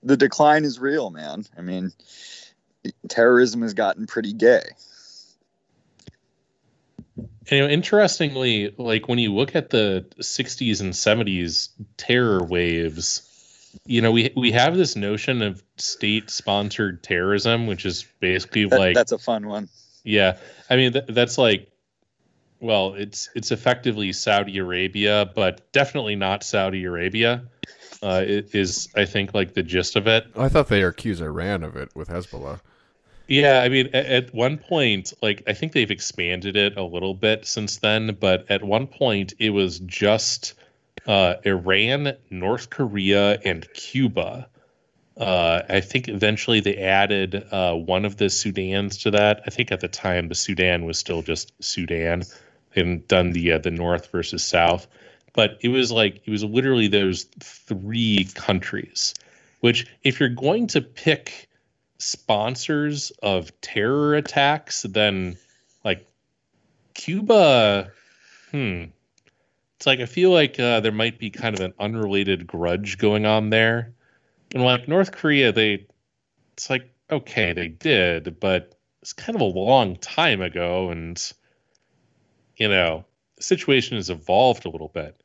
The 0.02 0.18
decline 0.18 0.66
is 0.66 0.80
real, 0.80 1.10
man. 1.10 1.46
I 1.58 1.62
mean, 1.62 1.92
terrorism 3.10 3.62
has 3.64 3.74
gotten 3.74 4.08
pretty 4.08 4.34
gay. 4.34 4.62
And, 7.50 7.58
you 7.60 7.68
know, 7.68 7.70
interestingly, 7.72 8.74
like 8.78 9.08
when 9.08 9.20
you 9.20 9.34
look 9.34 9.56
at 9.56 9.70
the 9.70 10.06
60s 10.20 10.82
and 10.82 10.94
70s 10.94 11.70
terror 11.98 12.44
waves, 12.44 13.22
you 13.86 14.02
know, 14.02 14.12
we 14.12 14.32
we 14.36 14.52
have 14.52 14.76
this 14.78 14.96
notion 14.96 15.42
of 15.42 15.62
state-sponsored 15.78 17.04
terrorism, 17.04 17.68
which 17.68 17.86
is 17.86 18.06
basically 18.20 18.66
That- 18.66 18.80
like 18.80 18.96
that's 18.96 19.12
a 19.12 19.18
fun 19.18 19.48
one. 19.48 19.70
yeah. 20.04 20.38
I 20.70 20.76
mean, 20.78 20.94
th- 20.94 21.06
that's 21.10 21.38
like, 21.38 21.70
well, 22.60 22.94
it's 22.96 23.30
it's 23.36 23.52
effectively 23.52 24.12
Saudi 24.14 24.58
Arabia, 24.58 25.30
but 25.36 25.72
definitely 25.72 26.16
not 26.16 26.44
Saudi 26.44 26.86
Arabia. 26.86 27.44
Uh, 28.02 28.24
it 28.26 28.56
is 28.56 28.90
I 28.96 29.06
think 29.06 29.34
like 29.34 29.54
the 29.54 29.64
gist 29.64 29.96
of 29.96 30.08
it. 30.08 30.26
I 30.38 30.50
thought 30.50 30.68
they 30.70 30.82
accused 30.84 31.22
Iran 31.22 31.64
of 31.64 31.76
it 31.76 31.90
with 31.96 32.08
Hezbollah. 32.08 32.62
Yeah, 33.28 33.62
I 33.62 33.70
mean, 33.70 33.88
at, 33.88 34.06
at 34.06 34.34
one 34.34 34.58
point, 34.58 35.14
like 35.22 35.44
I 35.48 35.54
think 35.54 35.72
they've 35.72 35.90
expanded 35.90 36.56
it 36.56 36.78
a 36.78 36.84
little 36.84 37.16
bit 37.16 37.46
since 37.46 37.78
then, 37.78 38.18
but 38.20 38.46
at 38.50 38.64
one 38.64 38.88
point 38.88 39.34
it 39.40 39.50
was 39.50 39.80
just 39.80 40.54
uh, 41.08 41.36
Iran, 41.44 42.14
North 42.30 42.70
Korea, 42.70 43.40
and 43.44 43.68
Cuba. 43.74 44.48
Uh, 45.18 45.62
I 45.70 45.80
think 45.80 46.08
eventually 46.08 46.60
they 46.60 46.78
added 46.78 47.48
uh, 47.52 47.74
one 47.74 48.06
of 48.06 48.18
the 48.18 48.26
Sudans 48.26 49.02
to 49.04 49.12
that. 49.12 49.42
I 49.48 49.50
think 49.50 49.72
at 49.72 49.80
the 49.80 49.88
time 49.88 50.28
the 50.28 50.36
Sudan 50.36 50.86
was 50.86 51.00
still 51.00 51.22
just 51.22 51.52
Sudan. 51.64 52.24
They 52.74 52.82
hadn't 52.82 53.08
done 53.08 53.32
the 53.32 53.54
uh, 53.54 53.58
the 53.60 53.72
North 53.72 54.12
versus 54.12 54.44
South, 54.44 54.88
but 55.34 55.58
it 55.62 55.70
was 55.70 55.92
like 55.92 56.22
it 56.26 56.30
was 56.30 56.44
literally 56.44 56.90
those 56.90 57.24
three 57.40 58.28
countries. 58.36 59.16
Which, 59.62 59.88
if 60.04 60.20
you're 60.20 60.30
going 60.30 60.68
to 60.68 60.82
pick 60.82 61.48
sponsors 61.98 63.12
of 63.24 63.60
terror 63.62 64.16
attacks, 64.16 64.84
then 64.84 65.38
like 65.84 66.08
Cuba, 66.94 67.92
hmm. 68.52 68.86
It's 69.78 69.86
like 69.86 70.00
I 70.00 70.06
feel 70.06 70.32
like 70.32 70.60
uh, 70.60 70.80
there 70.80 70.92
might 70.92 71.20
be 71.20 71.30
kind 71.30 71.54
of 71.54 71.62
an 71.62 71.74
unrelated 71.80 72.48
grudge 72.48 72.98
going 72.98 73.26
on 73.26 73.50
there. 73.50 73.94
And 74.54 74.64
like 74.64 74.88
North 74.88 75.12
Korea, 75.12 75.52
they 75.52 75.86
it's 76.54 76.70
like 76.70 76.90
okay, 77.12 77.54
they 77.54 77.68
did, 77.68 78.40
but 78.40 78.76
it's 79.02 79.14
kind 79.14 79.36
of 79.36 79.42
a 79.42 79.46
long 79.46 79.98
time 79.98 80.42
ago, 80.42 80.90
and 80.90 81.22
you 82.56 82.70
know 82.70 83.06
the 83.36 83.44
situation 83.44 83.98
has 83.98 84.10
evolved 84.10 84.66
a 84.66 84.70
little 84.70 84.88
bit. 84.88 85.22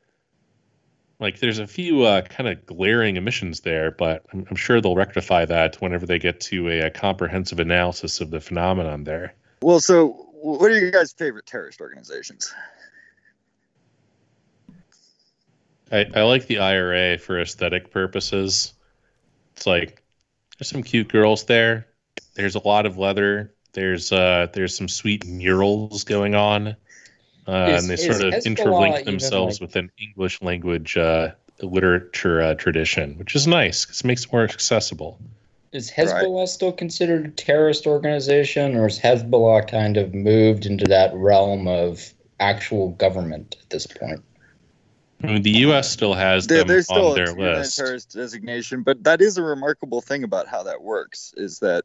Like 1.20 1.38
there's 1.38 1.58
a 1.58 1.66
few 1.66 2.02
uh, 2.04 2.22
kind 2.22 2.48
of 2.48 2.64
glaring 2.64 3.16
emissions 3.16 3.60
there, 3.60 3.90
but 3.90 4.24
I'm, 4.32 4.46
I'm 4.48 4.56
sure 4.56 4.80
they'll 4.80 4.96
rectify 4.96 5.44
that 5.44 5.80
whenever 5.80 6.06
they 6.06 6.18
get 6.18 6.40
to 6.42 6.68
a, 6.68 6.86
a 6.86 6.90
comprehensive 6.90 7.60
analysis 7.60 8.22
of 8.22 8.30
the 8.30 8.40
phenomenon 8.40 9.04
there. 9.04 9.34
Well, 9.62 9.80
so 9.80 10.28
what 10.32 10.70
are 10.70 10.78
your 10.78 10.90
guys' 10.90 11.12
favorite 11.12 11.44
terrorist 11.44 11.82
organizations? 11.82 12.52
I, 15.92 16.06
I 16.14 16.22
like 16.22 16.46
the 16.46 16.58
IRA 16.58 17.18
for 17.18 17.38
aesthetic 17.40 17.90
purposes. 17.90 18.72
It's 19.56 19.66
like 19.66 20.02
there's 20.58 20.70
some 20.70 20.82
cute 20.82 21.08
girls 21.08 21.44
there. 21.44 21.86
There's 22.34 22.54
a 22.54 22.66
lot 22.66 22.86
of 22.86 22.96
leather. 22.96 23.52
There's 23.72 24.10
uh, 24.10 24.46
there's 24.52 24.76
some 24.76 24.88
sweet 24.88 25.26
murals 25.26 26.04
going 26.04 26.34
on, 26.34 26.76
uh, 27.50 27.70
Is- 27.72 27.82
and 27.82 27.90
they 27.90 27.96
sort 27.96 28.22
of 28.22 28.34
Hezbollah 28.34 28.56
interlink 28.56 29.04
themselves 29.04 29.60
like- 29.60 29.68
with 29.68 29.76
an 29.76 29.90
English 29.98 30.40
language 30.42 30.96
uh, 30.96 31.30
literature 31.62 32.40
uh, 32.40 32.54
tradition, 32.54 33.18
which 33.18 33.34
is 33.34 33.46
nice 33.46 33.84
because 33.84 34.00
it 34.00 34.06
makes 34.06 34.24
it 34.24 34.32
more 34.32 34.44
accessible. 34.44 35.18
Is 35.72 35.90
Hezbollah 35.90 36.48
still 36.48 36.72
considered 36.72 37.26
a 37.26 37.30
terrorist 37.30 37.86
organization, 37.86 38.76
or 38.76 38.86
is 38.86 38.98
Hezbollah 38.98 39.68
kind 39.68 39.96
of 39.96 40.14
moved 40.14 40.66
into 40.66 40.84
that 40.86 41.14
realm 41.14 41.68
of 41.68 42.12
actual 42.40 42.90
government 42.90 43.56
at 43.62 43.70
this 43.70 43.86
point? 43.86 44.22
I 45.22 45.26
mean, 45.26 45.42
the 45.42 45.50
U.S. 45.50 45.90
still 45.90 46.14
has 46.14 46.46
There, 46.46 46.58
them 46.58 46.68
there's 46.68 46.86
still 46.86 47.08
on 47.08 47.12
a 47.12 47.14
their 47.14 47.38
UN 47.38 47.58
list. 47.58 47.76
terrorist 47.76 48.12
designation, 48.14 48.82
but 48.82 49.04
that 49.04 49.20
is 49.20 49.36
a 49.36 49.42
remarkable 49.42 50.00
thing 50.00 50.24
about 50.24 50.48
how 50.48 50.62
that 50.62 50.82
works. 50.82 51.34
Is 51.36 51.58
that 51.58 51.84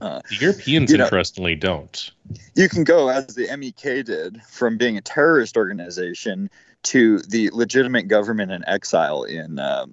uh, 0.00 0.20
The 0.28 0.36
Europeans, 0.36 0.90
you 0.90 0.98
know- 0.98 1.04
interestingly, 1.04 1.54
don't. 1.54 2.10
you 2.54 2.68
can 2.68 2.84
go 2.84 3.08
as 3.08 3.26
the 3.34 3.48
MEK 3.56 4.04
did 4.04 4.42
from 4.48 4.76
being 4.76 4.96
a 4.96 5.00
terrorist 5.00 5.56
organization 5.56 6.50
to 6.84 7.18
the 7.20 7.50
legitimate 7.50 8.08
government 8.08 8.52
in 8.52 8.64
exile 8.68 9.24
in 9.24 9.58
um, 9.58 9.92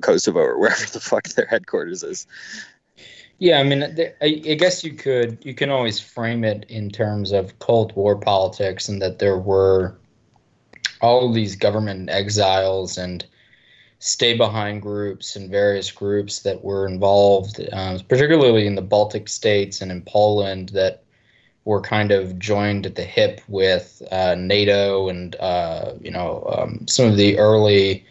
Kosovo 0.00 0.40
or 0.40 0.58
wherever 0.60 0.86
the 0.86 1.00
fuck 1.00 1.28
their 1.30 1.46
headquarters 1.46 2.02
is. 2.02 2.26
Yeah, 3.38 3.58
I 3.58 3.62
mean, 3.64 3.82
I, 3.82 4.14
I 4.22 4.54
guess 4.54 4.84
you 4.84 4.92
could 4.92 5.38
you 5.42 5.54
can 5.54 5.70
always 5.70 5.98
frame 5.98 6.44
it 6.44 6.66
in 6.68 6.90
terms 6.90 7.32
of 7.32 7.58
Cold 7.58 7.96
War 7.96 8.14
politics, 8.16 8.86
and 8.88 9.00
that 9.00 9.18
there 9.18 9.38
were 9.38 9.96
all 11.00 11.26
of 11.26 11.34
these 11.34 11.56
government 11.56 12.10
exiles 12.10 12.98
and 12.98 13.24
stay 14.00 14.36
behind 14.36 14.82
groups 14.82 15.36
and 15.36 15.50
various 15.50 15.90
groups 15.90 16.40
that 16.40 16.64
were 16.64 16.88
involved, 16.88 17.60
um, 17.72 18.00
particularly 18.08 18.66
in 18.66 18.74
the 18.74 18.82
Baltic 18.82 19.28
states 19.28 19.80
and 19.80 19.92
in 19.92 20.02
Poland, 20.02 20.70
that 20.70 21.04
were 21.66 21.82
kind 21.82 22.10
of 22.10 22.38
joined 22.38 22.86
at 22.86 22.94
the 22.94 23.04
hip 23.04 23.42
with 23.46 24.02
uh, 24.10 24.34
NATO 24.34 25.08
and 25.10 25.36
uh, 25.36 25.92
you 26.00 26.10
know 26.10 26.44
um, 26.58 26.86
some 26.88 27.06
of 27.06 27.16
the 27.16 27.38
early 27.38 28.04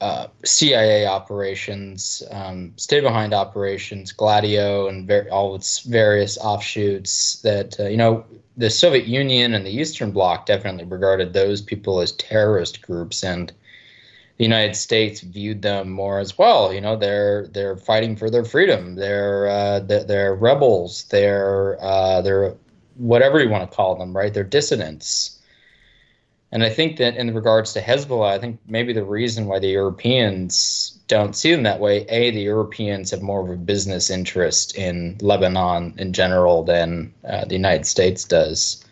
uh, 0.00 0.26
CIA 0.44 1.06
operations, 1.06 2.24
um, 2.32 2.72
stay 2.76 3.00
behind 3.00 3.32
operations, 3.32 4.10
Gladio, 4.10 4.88
and 4.88 5.06
ver- 5.06 5.28
all 5.30 5.54
its 5.54 5.80
various 5.80 6.36
offshoots. 6.38 7.40
That 7.42 7.78
uh, 7.78 7.88
you 7.88 7.98
know, 7.98 8.24
the 8.56 8.70
Soviet 8.70 9.06
Union 9.06 9.54
and 9.54 9.64
the 9.66 9.70
Eastern 9.70 10.10
Bloc 10.10 10.46
definitely 10.46 10.84
regarded 10.84 11.32
those 11.32 11.60
people 11.60 12.00
as 12.00 12.12
terrorist 12.12 12.82
groups, 12.82 13.22
and 13.22 13.52
the 14.38 14.44
United 14.44 14.74
States 14.74 15.20
viewed 15.20 15.62
them 15.62 15.90
more 15.90 16.18
as 16.18 16.36
well. 16.38 16.72
You 16.72 16.80
know, 16.80 16.96
they're 16.96 17.46
they're 17.48 17.76
fighting 17.76 18.16
for 18.16 18.30
their 18.30 18.44
freedom. 18.44 18.96
They're 18.96 19.48
uh, 19.48 19.80
they're, 19.80 20.04
they're 20.04 20.34
rebels. 20.34 21.04
They're 21.04 21.78
uh, 21.80 22.22
they're 22.22 22.56
whatever 22.96 23.40
you 23.40 23.50
want 23.50 23.68
to 23.68 23.76
call 23.76 23.96
them, 23.96 24.16
right? 24.16 24.32
They're 24.32 24.44
dissidents. 24.44 25.38
And 26.52 26.62
I 26.62 26.68
think 26.68 26.98
that 26.98 27.16
in 27.16 27.34
regards 27.34 27.72
to 27.72 27.80
Hezbollah, 27.80 28.28
I 28.28 28.38
think 28.38 28.60
maybe 28.66 28.92
the 28.92 29.04
reason 29.04 29.46
why 29.46 29.58
the 29.58 29.68
Europeans 29.68 30.98
don't 31.08 31.34
see 31.34 31.50
them 31.50 31.62
that 31.62 31.80
way, 31.80 32.04
A, 32.10 32.30
the 32.30 32.42
Europeans 32.42 33.10
have 33.10 33.22
more 33.22 33.42
of 33.42 33.48
a 33.48 33.56
business 33.56 34.10
interest 34.10 34.76
in 34.76 35.16
Lebanon 35.22 35.94
in 35.96 36.12
general 36.12 36.62
than 36.62 37.14
uh, 37.26 37.46
the 37.46 37.54
United 37.54 37.86
States 37.86 38.24
does. 38.24 38.84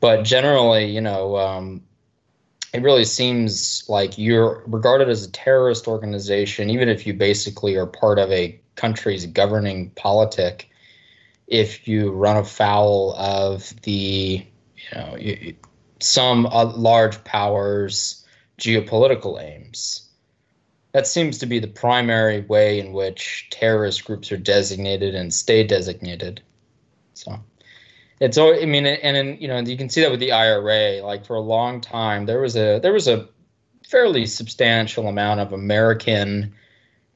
But 0.00 0.24
generally, 0.24 0.86
you 0.86 1.00
know, 1.00 1.36
um, 1.36 1.82
it 2.72 2.82
really 2.82 3.04
seems 3.04 3.84
like 3.88 4.16
you're 4.16 4.62
regarded 4.66 5.08
as 5.08 5.24
a 5.24 5.30
terrorist 5.32 5.88
organization, 5.88 6.70
even 6.70 6.88
if 6.88 7.06
you 7.06 7.14
basically 7.14 7.76
are 7.76 7.86
part 7.86 8.18
of 8.18 8.30
a 8.30 8.60
country's 8.76 9.26
governing 9.26 9.90
politic, 9.90 10.70
if 11.48 11.88
you 11.88 12.12
run 12.12 12.36
afoul 12.36 13.14
of 13.16 13.74
the, 13.82 14.46
you 14.92 14.94
know, 14.94 15.16
some 16.00 16.46
uh, 16.46 16.64
large 16.64 17.22
powers' 17.24 18.24
geopolitical 18.58 19.42
aims. 19.42 20.08
That 20.92 21.06
seems 21.06 21.38
to 21.38 21.46
be 21.46 21.58
the 21.58 21.68
primary 21.68 22.40
way 22.42 22.80
in 22.80 22.92
which 22.92 23.48
terrorist 23.50 24.04
groups 24.04 24.32
are 24.32 24.36
designated 24.36 25.14
and 25.14 25.32
stay 25.32 25.64
designated. 25.64 26.42
So 27.14 27.38
it's 28.20 28.36
all 28.38 28.54
I 28.54 28.66
mean, 28.66 28.86
and, 28.86 29.16
and 29.16 29.40
you 29.40 29.48
know 29.48 29.58
you 29.58 29.76
can 29.76 29.88
see 29.88 30.02
that 30.02 30.10
with 30.10 30.20
the 30.20 30.32
IRA. 30.32 31.02
Like 31.02 31.24
for 31.24 31.36
a 31.36 31.40
long 31.40 31.80
time, 31.80 32.26
there 32.26 32.40
was 32.40 32.56
a 32.56 32.78
there 32.80 32.92
was 32.92 33.08
a 33.08 33.28
fairly 33.88 34.26
substantial 34.26 35.08
amount 35.08 35.40
of 35.40 35.52
American, 35.52 36.54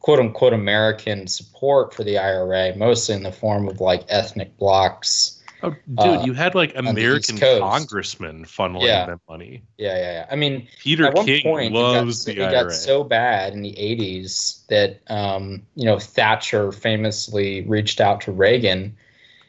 quote 0.00 0.18
unquote, 0.18 0.52
American 0.52 1.26
support 1.26 1.94
for 1.94 2.02
the 2.04 2.18
IRA, 2.18 2.74
mostly 2.76 3.14
in 3.14 3.22
the 3.22 3.32
form 3.32 3.68
of 3.68 3.80
like 3.80 4.04
ethnic 4.08 4.56
blocks. 4.56 5.40
Oh, 5.62 5.70
dude, 5.70 5.98
uh, 5.98 6.22
you 6.26 6.34
had 6.34 6.54
like 6.54 6.72
American 6.76 7.38
congressmen 7.38 8.44
funneling 8.44 8.86
Yeah. 8.86 9.06
them 9.06 9.20
money. 9.28 9.62
Yeah, 9.78 9.96
yeah, 9.96 10.12
yeah. 10.12 10.26
I 10.30 10.36
mean, 10.36 10.68
Peter 10.78 11.06
at 11.06 11.14
one 11.14 11.24
King 11.24 11.42
point, 11.42 11.72
loves 11.72 12.28
it 12.28 12.34
the 12.36 12.42
it 12.42 12.44
IRA. 12.48 12.64
got 12.64 12.72
so 12.72 13.02
bad 13.02 13.54
in 13.54 13.62
the 13.62 13.72
80s 13.72 14.66
that, 14.66 15.00
um, 15.08 15.62
you 15.74 15.86
know, 15.86 15.98
Thatcher 15.98 16.70
famously 16.70 17.62
reached 17.62 18.00
out 18.02 18.20
to 18.22 18.32
Reagan 18.32 18.94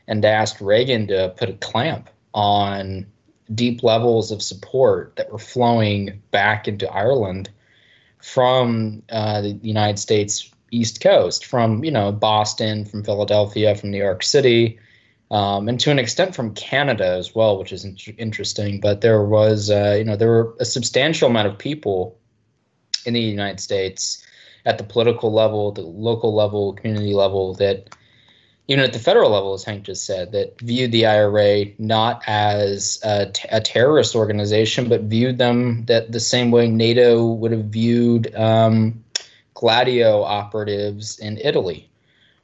and 0.08 0.24
asked 0.24 0.62
Reagan 0.62 1.08
to 1.08 1.34
put 1.38 1.50
a 1.50 1.54
clamp 1.54 2.10
on 2.34 3.06
deep 3.54 3.84
levels 3.84 4.32
of 4.32 4.42
support 4.42 5.16
that 5.16 5.32
were 5.32 5.40
flowing 5.40 6.22
back 6.32 6.68
into 6.68 6.92
Ireland 6.92 7.50
from 8.22 9.04
uh, 9.12 9.42
the 9.42 9.60
United 9.62 10.00
States 10.00 10.52
East 10.72 11.02
Coast, 11.02 11.46
from, 11.46 11.84
you 11.84 11.92
know, 11.92 12.12
Boston, 12.12 12.86
from 12.86 13.04
Philadelphia, 13.04 13.76
from 13.76 13.92
New 13.92 13.98
York 13.98 14.24
City 14.24 14.80
um, 15.32 15.68
and 15.68 15.80
to 15.80 15.92
an 15.92 16.00
extent 16.00 16.36
from 16.36 16.54
Canada 16.54 17.08
as 17.08 17.34
well, 17.34 17.58
which 17.58 17.72
is 17.72 17.84
in- 17.84 17.98
interesting. 18.18 18.80
But 18.80 19.02
there 19.02 19.24
was, 19.24 19.70
uh, 19.70 19.96
you 19.98 20.04
know, 20.04 20.16
there 20.16 20.30
were 20.30 20.56
a 20.60 20.66
substantial 20.66 21.30
amount 21.30 21.48
of 21.48 21.58
people 21.58 22.18
in 23.06 23.14
the 23.14 23.22
United 23.22 23.60
States 23.60 24.24
at 24.66 24.78
the 24.78 24.84
political 24.84 25.32
level, 25.32 25.72
the 25.72 25.82
local 25.82 26.34
level, 26.34 26.74
community 26.74 27.14
level 27.14 27.54
that. 27.56 27.96
Even 28.68 28.84
at 28.84 28.94
the 28.94 29.00
federal 29.00 29.30
level, 29.30 29.54
as 29.54 29.64
Hank 29.64 29.84
just 29.84 30.06
said, 30.06 30.32
that 30.32 30.60
viewed 30.60 30.92
the 30.92 31.06
IRA 31.06 31.66
not 31.78 32.24
as 32.26 33.00
a, 33.04 33.28
t- 33.28 33.48
a 33.52 33.62
terrorist 33.62 34.16
organization, 34.16 34.90
but 34.90 35.02
viewed 35.02 35.38
them 35.38 35.86
that 35.86 36.12
the 36.12 36.20
same 36.20 36.50
way 36.50 36.68
NATO 36.68 37.26
would 37.26 37.52
have 37.52 37.66
viewed 37.66 38.34
um, 38.36 39.04
Gladio 39.54 40.24
operatives 40.24 41.20
in 41.20 41.38
Italy 41.38 41.90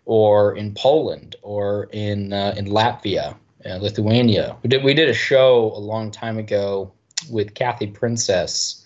or 0.06 0.56
in 0.56 0.74
Poland 0.74 1.36
or 1.42 1.90
in 1.92 2.34
uh, 2.34 2.54
in 2.58 2.66
Latvia, 2.66 3.36
uh, 3.66 3.78
Lithuania. 3.78 4.58
We 4.64 4.70
did 4.70 4.84
we 4.84 4.94
did 4.94 5.10
a 5.10 5.14
show 5.14 5.72
a 5.76 5.80
long 5.80 6.12
time 6.12 6.38
ago 6.38 6.92
with 7.30 7.54
Kathy 7.54 7.88
Princess. 7.88 8.86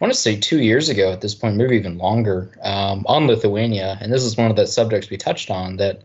I 0.00 0.04
want 0.04 0.12
to 0.12 0.18
say 0.18 0.36
two 0.36 0.60
years 0.60 0.88
ago 0.88 1.10
at 1.10 1.22
this 1.22 1.34
point, 1.34 1.56
maybe 1.56 1.76
even 1.76 1.96
longer, 1.96 2.50
um, 2.62 3.06
on 3.08 3.26
Lithuania, 3.26 3.96
and 4.00 4.12
this 4.12 4.24
is 4.24 4.36
one 4.36 4.50
of 4.50 4.56
the 4.56 4.66
subjects 4.66 5.08
we 5.08 5.16
touched 5.16 5.50
on 5.50 5.76
that. 5.76 6.02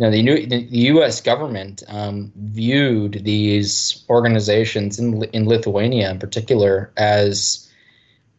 Know, 0.00 0.10
the, 0.10 0.22
new, 0.22 0.46
the 0.46 0.66
U.S. 0.94 1.20
government 1.20 1.82
um, 1.88 2.32
viewed 2.34 3.22
these 3.22 4.02
organizations 4.08 4.98
in 4.98 5.24
in 5.34 5.46
Lithuania, 5.46 6.10
in 6.10 6.18
particular, 6.18 6.90
as 6.96 7.70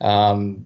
um, 0.02 0.66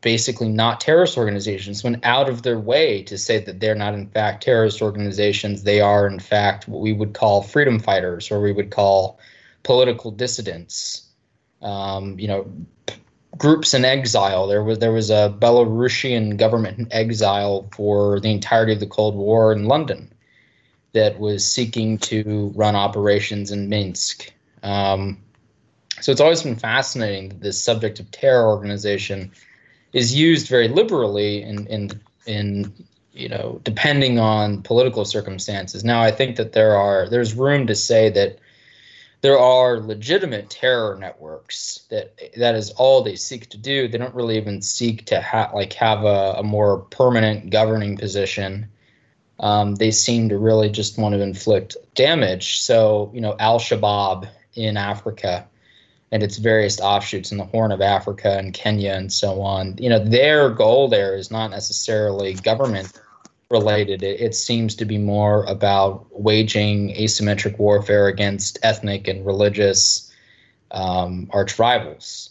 basically 0.00 0.48
not 0.48 0.80
terrorist 0.80 1.16
organizations 1.16 1.84
went 1.84 2.04
out 2.04 2.28
of 2.28 2.42
their 2.42 2.58
way 2.58 3.04
to 3.04 3.16
say 3.16 3.38
that 3.44 3.60
they're 3.60 3.76
not 3.76 3.94
in 3.94 4.08
fact 4.08 4.42
terrorist 4.42 4.82
organizations. 4.82 5.62
They 5.62 5.80
are 5.80 6.04
in 6.04 6.18
fact 6.18 6.66
what 6.66 6.80
we 6.80 6.92
would 6.92 7.14
call 7.14 7.42
freedom 7.42 7.78
fighters 7.78 8.32
or 8.32 8.40
we 8.40 8.50
would 8.50 8.72
call 8.72 9.20
political 9.62 10.10
dissidents. 10.10 11.06
Um, 11.62 12.18
you 12.18 12.26
know 12.26 12.52
groups 13.38 13.72
in 13.72 13.84
exile. 13.84 14.48
There 14.48 14.64
was 14.64 14.80
there 14.80 14.92
was 14.92 15.10
a 15.10 15.32
belarusian 15.38 16.36
government 16.38 16.78
in 16.80 16.92
exile 16.92 17.68
for 17.72 18.18
the 18.18 18.32
entirety 18.32 18.72
of 18.72 18.80
the 18.80 18.86
cold 18.86 19.14
war 19.14 19.52
in 19.52 19.66
london 19.66 20.10
that 20.94 21.20
was 21.20 21.46
seeking 21.46 21.98
to 21.98 22.50
run 22.56 22.74
operations 22.74 23.52
in 23.52 23.68
minsk 23.68 24.32
um, 24.62 25.18
so 26.00 26.10
it's 26.10 26.20
always 26.20 26.42
been 26.42 26.56
fascinating 26.56 27.28
that 27.28 27.40
this 27.40 27.62
subject 27.62 28.00
of 28.00 28.10
terror 28.10 28.48
organization 28.48 29.30
is 29.92 30.14
used 30.14 30.48
very 30.48 30.68
liberally 30.68 31.42
in 31.42 31.66
in 31.68 32.00
in 32.26 32.72
you 33.12 33.28
know 33.28 33.60
depending 33.62 34.18
on 34.18 34.62
political 34.62 35.04
circumstances. 35.04 35.84
Now 35.84 36.02
I 36.02 36.10
think 36.10 36.36
that 36.36 36.52
there 36.52 36.74
are 36.74 37.08
there's 37.08 37.34
room 37.34 37.66
to 37.68 37.74
say 37.74 38.10
that 38.10 38.38
there 39.20 39.38
are 39.38 39.78
legitimate 39.78 40.50
terror 40.50 40.96
networks 40.96 41.86
that 41.90 42.18
that 42.36 42.54
is 42.54 42.70
all 42.70 43.02
they 43.02 43.16
seek 43.16 43.48
to 43.50 43.56
do. 43.56 43.86
They 43.86 43.98
don't 43.98 44.14
really 44.14 44.36
even 44.36 44.60
seek 44.62 45.06
to 45.06 45.20
ha- 45.20 45.52
like 45.54 45.74
have 45.74 46.04
a, 46.04 46.34
a 46.38 46.42
more 46.42 46.78
permanent 46.78 47.50
governing 47.50 47.96
position. 47.96 48.68
Um, 49.40 49.74
they 49.74 49.90
seem 49.90 50.28
to 50.28 50.38
really 50.38 50.70
just 50.70 50.96
want 50.96 51.14
to 51.14 51.20
inflict 51.20 51.76
damage. 51.94 52.60
So 52.60 53.10
you 53.14 53.20
know 53.20 53.36
Al 53.38 53.58
Shabaab 53.58 54.28
in 54.54 54.76
Africa 54.76 55.46
and 56.12 56.22
its 56.22 56.36
various 56.36 56.80
offshoots 56.80 57.32
in 57.32 57.38
the 57.38 57.44
Horn 57.44 57.72
of 57.72 57.80
Africa 57.80 58.38
and 58.38 58.54
Kenya 58.54 58.92
and 58.92 59.12
so 59.12 59.42
on. 59.42 59.76
You 59.78 59.88
know, 59.88 59.98
their 59.98 60.48
goal 60.48 60.86
there 60.86 61.16
is 61.16 61.30
not 61.30 61.50
necessarily 61.50 62.34
government 62.34 62.92
related. 63.50 64.02
It, 64.02 64.20
it 64.20 64.34
seems 64.34 64.74
to 64.76 64.84
be 64.84 64.98
more 64.98 65.44
about 65.46 66.06
waging 66.10 66.94
asymmetric 66.94 67.58
warfare 67.58 68.06
against 68.06 68.58
ethnic 68.62 69.08
and 69.08 69.26
religious 69.26 70.12
um, 70.70 71.28
arch 71.32 71.58
rivals. 71.58 72.30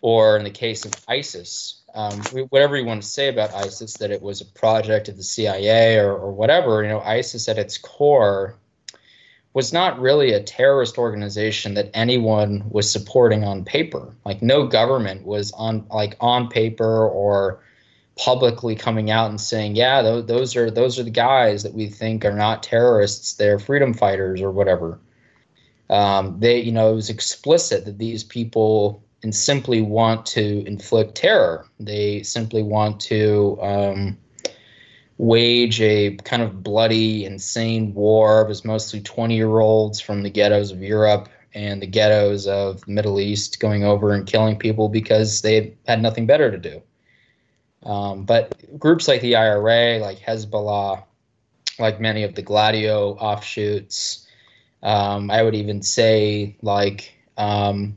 Or 0.00 0.36
in 0.36 0.44
the 0.44 0.50
case 0.50 0.84
of 0.84 0.92
ISIS, 1.08 1.81
um, 1.94 2.20
whatever 2.50 2.76
you 2.76 2.84
want 2.84 3.02
to 3.02 3.08
say 3.08 3.28
about 3.28 3.54
ISIS, 3.54 3.94
that 3.94 4.10
it 4.10 4.22
was 4.22 4.40
a 4.40 4.46
project 4.46 5.08
of 5.08 5.16
the 5.16 5.22
CIA 5.22 5.98
or, 5.98 6.12
or 6.12 6.32
whatever, 6.32 6.82
you 6.82 6.88
know, 6.88 7.00
ISIS 7.00 7.48
at 7.48 7.58
its 7.58 7.78
core 7.78 8.56
was 9.54 9.72
not 9.72 10.00
really 10.00 10.32
a 10.32 10.42
terrorist 10.42 10.96
organization 10.96 11.74
that 11.74 11.90
anyone 11.92 12.64
was 12.70 12.90
supporting 12.90 13.44
on 13.44 13.64
paper. 13.64 14.14
Like 14.24 14.40
no 14.40 14.66
government 14.66 15.26
was 15.26 15.52
on 15.52 15.86
like 15.90 16.16
on 16.20 16.48
paper 16.48 17.06
or 17.06 17.62
publicly 18.16 18.74
coming 18.74 19.10
out 19.10 19.28
and 19.28 19.40
saying, 19.40 19.76
"Yeah, 19.76 20.00
those, 20.02 20.26
those 20.26 20.56
are 20.56 20.70
those 20.70 20.98
are 20.98 21.02
the 21.02 21.10
guys 21.10 21.62
that 21.62 21.74
we 21.74 21.88
think 21.88 22.24
are 22.24 22.32
not 22.32 22.62
terrorists; 22.62 23.34
they're 23.34 23.58
freedom 23.58 23.92
fighters 23.92 24.40
or 24.40 24.50
whatever." 24.50 24.98
Um, 25.90 26.40
they, 26.40 26.60
you 26.60 26.72
know, 26.72 26.90
it 26.90 26.94
was 26.94 27.10
explicit 27.10 27.84
that 27.84 27.98
these 27.98 28.24
people 28.24 29.02
and 29.22 29.34
simply 29.34 29.80
want 29.82 30.26
to 30.26 30.64
inflict 30.66 31.14
terror. 31.14 31.66
They 31.78 32.22
simply 32.22 32.62
want 32.62 33.00
to 33.02 33.58
um, 33.60 34.18
wage 35.18 35.80
a 35.80 36.16
kind 36.24 36.42
of 36.42 36.62
bloody, 36.62 37.24
insane 37.24 37.94
war. 37.94 38.42
It 38.42 38.48
was 38.48 38.64
mostly 38.64 39.00
20 39.00 39.36
year 39.36 39.60
olds 39.60 40.00
from 40.00 40.22
the 40.22 40.30
ghettos 40.30 40.72
of 40.72 40.82
Europe 40.82 41.28
and 41.54 41.80
the 41.80 41.86
ghettos 41.86 42.46
of 42.46 42.80
the 42.84 42.90
Middle 42.90 43.20
East 43.20 43.60
going 43.60 43.84
over 43.84 44.12
and 44.12 44.26
killing 44.26 44.58
people 44.58 44.88
because 44.88 45.42
they 45.42 45.74
had 45.86 46.02
nothing 46.02 46.26
better 46.26 46.50
to 46.50 46.58
do. 46.58 46.82
Um, 47.84 48.24
but 48.24 48.78
groups 48.78 49.08
like 49.08 49.20
the 49.20 49.36
IRA, 49.36 49.98
like 49.98 50.18
Hezbollah, 50.18 51.04
like 51.78 52.00
many 52.00 52.22
of 52.22 52.34
the 52.34 52.42
Gladio 52.42 53.12
offshoots, 53.14 54.26
um, 54.82 55.30
I 55.30 55.42
would 55.42 55.54
even 55.54 55.82
say 55.82 56.56
like 56.62 57.12
um, 57.36 57.96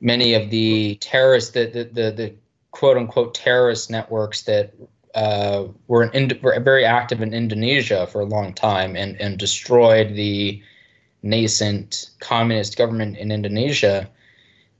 many 0.00 0.34
of 0.34 0.50
the 0.50 0.96
terrorists, 0.96 1.50
the, 1.50 1.66
the, 1.66 1.84
the, 1.84 2.10
the 2.10 2.34
quote 2.70 2.96
unquote 2.96 3.34
terrorist 3.34 3.90
networks 3.90 4.42
that 4.42 4.74
uh, 5.14 5.64
were, 5.86 6.04
in, 6.04 6.38
were 6.42 6.58
very 6.60 6.84
active 6.84 7.20
in 7.20 7.34
Indonesia 7.34 8.06
for 8.06 8.20
a 8.20 8.26
long 8.26 8.52
time 8.52 8.96
and, 8.96 9.20
and 9.20 9.38
destroyed 9.38 10.14
the 10.14 10.62
nascent 11.22 12.10
communist 12.20 12.76
government 12.76 13.16
in 13.16 13.32
Indonesia. 13.32 14.08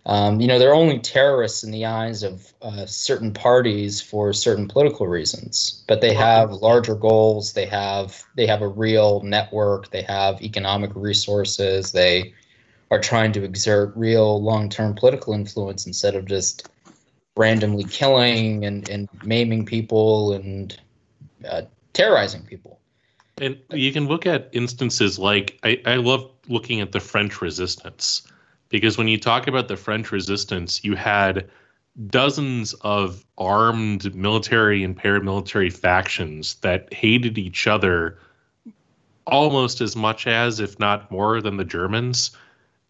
Um, 0.07 0.41
you 0.41 0.47
know, 0.47 0.59
they're 0.59 0.75
only 0.75 1.01
terrorists 1.01 1.65
in 1.65 1.71
the 1.71 1.85
eyes 1.85 2.23
of 2.23 2.53
uh, 2.63 2.87
certain 2.87 3.33
parties 3.33 4.01
for 4.01 4.33
certain 4.33 4.67
political 4.67 5.07
reasons, 5.07 5.85
but 5.87 6.01
they 6.01 6.15
have 6.15 6.51
larger 6.51 6.95
goals. 6.95 7.53
They 7.53 7.67
have 7.67 8.23
they 8.35 8.47
have 8.47 8.63
a 8.63 8.69
real 8.69 9.21
network. 9.23 9.91
They 9.91 10.03
have 10.03 10.41
economic 10.41 10.93
resources. 10.95 11.93
They 11.93 12.33
are 12.91 13.01
trying 13.01 13.33
to 13.33 13.45
exert 13.45 13.93
real 13.97 14.43
long-term 14.43 14.95
political 14.95 15.35
influence 15.35 15.87
instead 15.87 16.15
of 16.15 16.25
just 16.25 16.69
randomly 17.37 17.85
killing 17.85 18.65
and, 18.65 18.89
and 18.89 19.09
maiming 19.25 19.65
people 19.65 20.33
and 20.33 20.81
uh, 21.49 21.63
terrorizing 21.93 22.43
people. 22.43 22.81
And 23.41 23.59
you 23.71 23.93
can 23.93 24.09
look 24.09 24.27
at 24.27 24.49
instances 24.53 25.19
like 25.19 25.59
I, 25.63 25.81
I 25.87 25.97
love 25.97 26.29
looking 26.49 26.81
at 26.81 26.93
the 26.93 27.01
French 27.01 27.41
resistance 27.41 28.23
because 28.69 28.99
when 28.99 29.09
you 29.09 29.19
talk 29.19 29.47
about 29.47 29.69
the 29.69 29.77
French 29.77 30.11
resistance, 30.11 30.83
you 30.83 30.97
had 30.97 31.49
dozens 32.09 32.75
of 32.75 33.25
armed 33.39 34.15
military 34.15 34.83
and 34.83 34.97
paramilitary 34.97 35.73
factions 35.73 36.55
that 36.57 36.93
hated 36.93 37.39
each 37.39 37.67
other 37.67 38.19
almost 39.27 39.81
as 39.81 39.95
much 39.95 40.27
as, 40.27 40.59
if 40.59 40.79
not 40.79 41.11
more, 41.11 41.41
than 41.41 41.57
the 41.57 41.65
Germans 41.65 42.31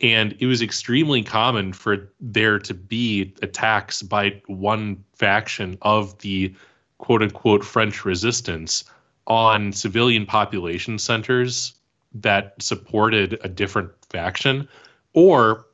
and 0.01 0.37
it 0.39 0.47
was 0.47 0.63
extremely 0.63 1.23
common 1.23 1.73
for 1.73 2.13
there 2.21 2.59
to 2.59 2.75
be 2.75 3.35
attacks 3.43 4.03
by 4.03 4.41
one 4.47 5.03
faction 5.15 5.77
of 5.83 6.17
the 6.19 6.55
quote 6.99 7.23
unquote 7.23 7.65
French 7.65 8.05
resistance 8.05 8.85
on 9.27 9.73
civilian 9.73 10.25
population 10.25 10.99
centers 10.99 11.75
that 12.15 12.55
supported 12.61 13.39
a 13.43 13.49
different 13.49 13.91
faction. 14.09 14.69
Or 15.15 15.67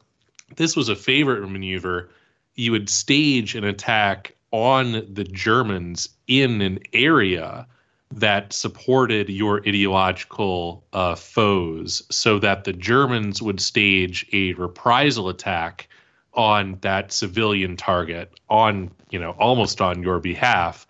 this 0.56 0.74
was 0.74 0.88
a 0.88 0.96
favorite 0.96 1.46
maneuver. 1.48 2.10
You 2.54 2.72
would 2.72 2.88
stage 2.88 3.54
an 3.54 3.64
attack 3.64 4.34
on 4.50 5.06
the 5.12 5.24
Germans 5.24 6.08
in 6.26 6.60
an 6.60 6.78
area 6.92 7.66
that 8.12 8.52
supported 8.52 9.28
your 9.28 9.58
ideological 9.66 10.84
uh, 10.92 11.14
foes 11.14 12.02
so 12.10 12.38
that 12.38 12.64
the 12.64 12.72
Germans 12.72 13.42
would 13.42 13.60
stage 13.60 14.26
a 14.32 14.52
reprisal 14.54 15.28
attack 15.28 15.88
on 16.34 16.78
that 16.80 17.12
civilian 17.12 17.76
target 17.76 18.32
on 18.48 18.90
you 19.10 19.18
know 19.18 19.30
almost 19.32 19.80
on 19.80 20.02
your 20.02 20.18
behalf 20.18 20.86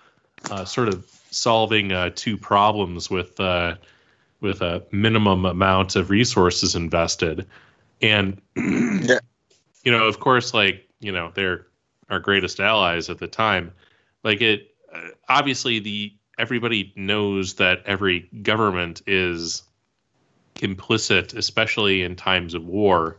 uh, 0.50 0.64
sort 0.64 0.88
of 0.88 1.06
solving 1.30 1.92
uh, 1.92 2.10
two 2.14 2.36
problems 2.36 3.10
with 3.10 3.38
uh, 3.40 3.74
with 4.40 4.62
a 4.62 4.82
minimum 4.90 5.44
amount 5.44 5.96
of 5.96 6.10
resources 6.10 6.74
invested 6.74 7.46
and 8.00 8.40
yeah. 8.56 9.18
you 9.84 9.92
know 9.92 10.06
of 10.06 10.20
course 10.20 10.54
like 10.54 10.88
you 11.00 11.12
know 11.12 11.30
they're 11.34 11.66
our 12.10 12.18
greatest 12.18 12.60
allies 12.60 13.08
at 13.10 13.18
the 13.18 13.28
time 13.28 13.72
like 14.22 14.40
it 14.40 14.74
uh, 14.94 15.08
obviously 15.28 15.78
the 15.78 16.12
everybody 16.38 16.92
knows 16.96 17.54
that 17.54 17.82
every 17.86 18.20
government 18.42 19.02
is 19.06 19.62
complicit, 20.54 21.36
especially 21.36 22.02
in 22.02 22.16
times 22.16 22.54
of 22.54 22.64
war, 22.66 23.18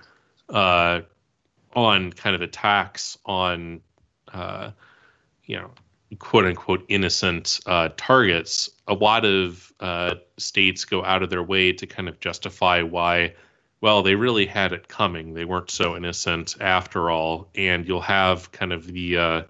uh, 0.50 1.02
on 1.76 2.12
kind 2.14 2.36
of 2.36 2.42
attacks 2.42 3.18
on, 3.26 3.82
uh, 4.34 4.72
you 5.46 5.58
know, 5.58 5.70
quote 6.20 6.46
unquote 6.46 6.86
innocent 6.88 7.60
uh, 7.66 7.90
targets. 7.98 8.70
A 8.88 8.94
lot 8.94 9.26
of 9.26 9.74
uh, 9.80 10.16
states 10.38 10.86
go 10.86 11.04
out 11.04 11.24
of 11.24 11.30
their 11.30 11.44
way 11.44 11.74
to 11.74 11.86
kind 11.86 12.08
of 12.08 12.20
justify 12.20 12.82
why, 12.82 13.34
well, 13.82 14.02
they 14.02 14.16
really 14.16 14.46
had 14.46 14.72
it 14.72 14.88
coming. 14.88 15.34
They 15.34 15.46
weren't 15.46 15.70
so 15.70 15.96
innocent 15.96 16.56
after 16.62 17.10
all. 17.10 17.50
And 17.56 17.86
you'll 17.88 18.02
have 18.02 18.52
kind 18.52 18.72
of 18.72 18.88
the 18.88 19.18
uh, 19.18 19.42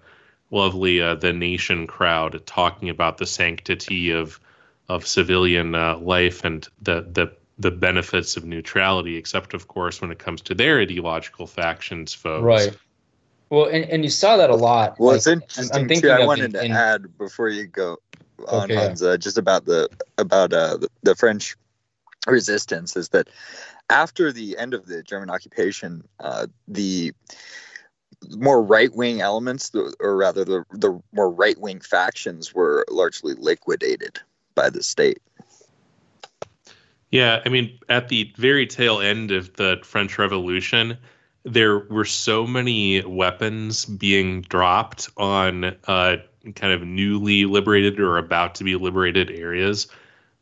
lovely 0.50 1.00
uh, 1.00 1.14
the 1.14 1.32
nation 1.32 1.86
crowd 1.86 2.40
talking 2.46 2.88
about 2.88 3.18
the 3.18 3.26
sanctity 3.26 4.10
of 4.10 4.40
of 4.88 5.06
civilian 5.06 5.74
uh, 5.74 5.96
life 5.98 6.44
and 6.44 6.68
the 6.82 7.06
the 7.12 7.32
the 7.58 7.70
benefits 7.70 8.36
of 8.36 8.44
neutrality, 8.44 9.16
except 9.16 9.54
of 9.54 9.66
course 9.68 10.00
when 10.00 10.10
it 10.10 10.18
comes 10.18 10.42
to 10.42 10.54
their 10.54 10.80
ideological 10.80 11.46
factions 11.46 12.12
foes. 12.12 12.42
Right. 12.42 12.76
Well, 13.48 13.66
and, 13.66 13.84
and 13.84 14.04
you 14.04 14.10
saw 14.10 14.36
that 14.36 14.50
a 14.50 14.56
lot. 14.56 14.98
Well, 14.98 15.10
like, 15.10 15.18
it's 15.18 15.26
interesting 15.26 15.70
I'm 15.72 15.88
too. 15.88 16.10
I 16.10 16.26
wanted 16.26 16.46
in- 16.46 16.52
to 16.52 16.64
in- 16.64 16.72
add 16.72 17.16
before 17.16 17.48
you 17.48 17.66
go 17.66 17.96
on 18.48 18.64
Okay, 18.64 18.74
yeah. 18.74 18.80
Hansa, 18.80 19.18
just 19.18 19.38
about 19.38 19.64
the 19.64 19.88
about 20.18 20.52
uh, 20.52 20.76
the, 20.76 20.88
the 21.02 21.14
French 21.14 21.56
resistance 22.26 22.96
is 22.96 23.10
that 23.10 23.28
after 23.88 24.32
the 24.32 24.58
end 24.58 24.74
of 24.74 24.86
the 24.86 25.02
German 25.02 25.30
occupation, 25.30 26.06
uh, 26.18 26.46
the 26.66 27.12
more 28.30 28.62
right 28.62 28.94
wing 28.94 29.20
elements, 29.20 29.72
or 30.00 30.16
rather 30.16 30.44
the 30.44 30.64
the 30.72 31.00
more 31.12 31.30
right 31.30 31.58
wing 31.58 31.80
factions, 31.80 32.54
were 32.54 32.84
largely 32.90 33.34
liquidated 33.34 34.18
by 34.54 34.70
the 34.70 34.82
state. 34.82 35.18
Yeah, 37.10 37.40
I 37.46 37.48
mean, 37.48 37.78
at 37.88 38.08
the 38.08 38.32
very 38.36 38.66
tail 38.66 39.00
end 39.00 39.30
of 39.30 39.54
the 39.54 39.78
French 39.84 40.18
Revolution, 40.18 40.98
there 41.44 41.78
were 41.88 42.04
so 42.04 42.46
many 42.46 43.04
weapons 43.04 43.84
being 43.84 44.42
dropped 44.42 45.08
on 45.16 45.76
uh, 45.86 46.16
kind 46.56 46.72
of 46.72 46.82
newly 46.82 47.44
liberated 47.44 48.00
or 48.00 48.18
about 48.18 48.54
to 48.56 48.64
be 48.64 48.74
liberated 48.74 49.30
areas 49.30 49.86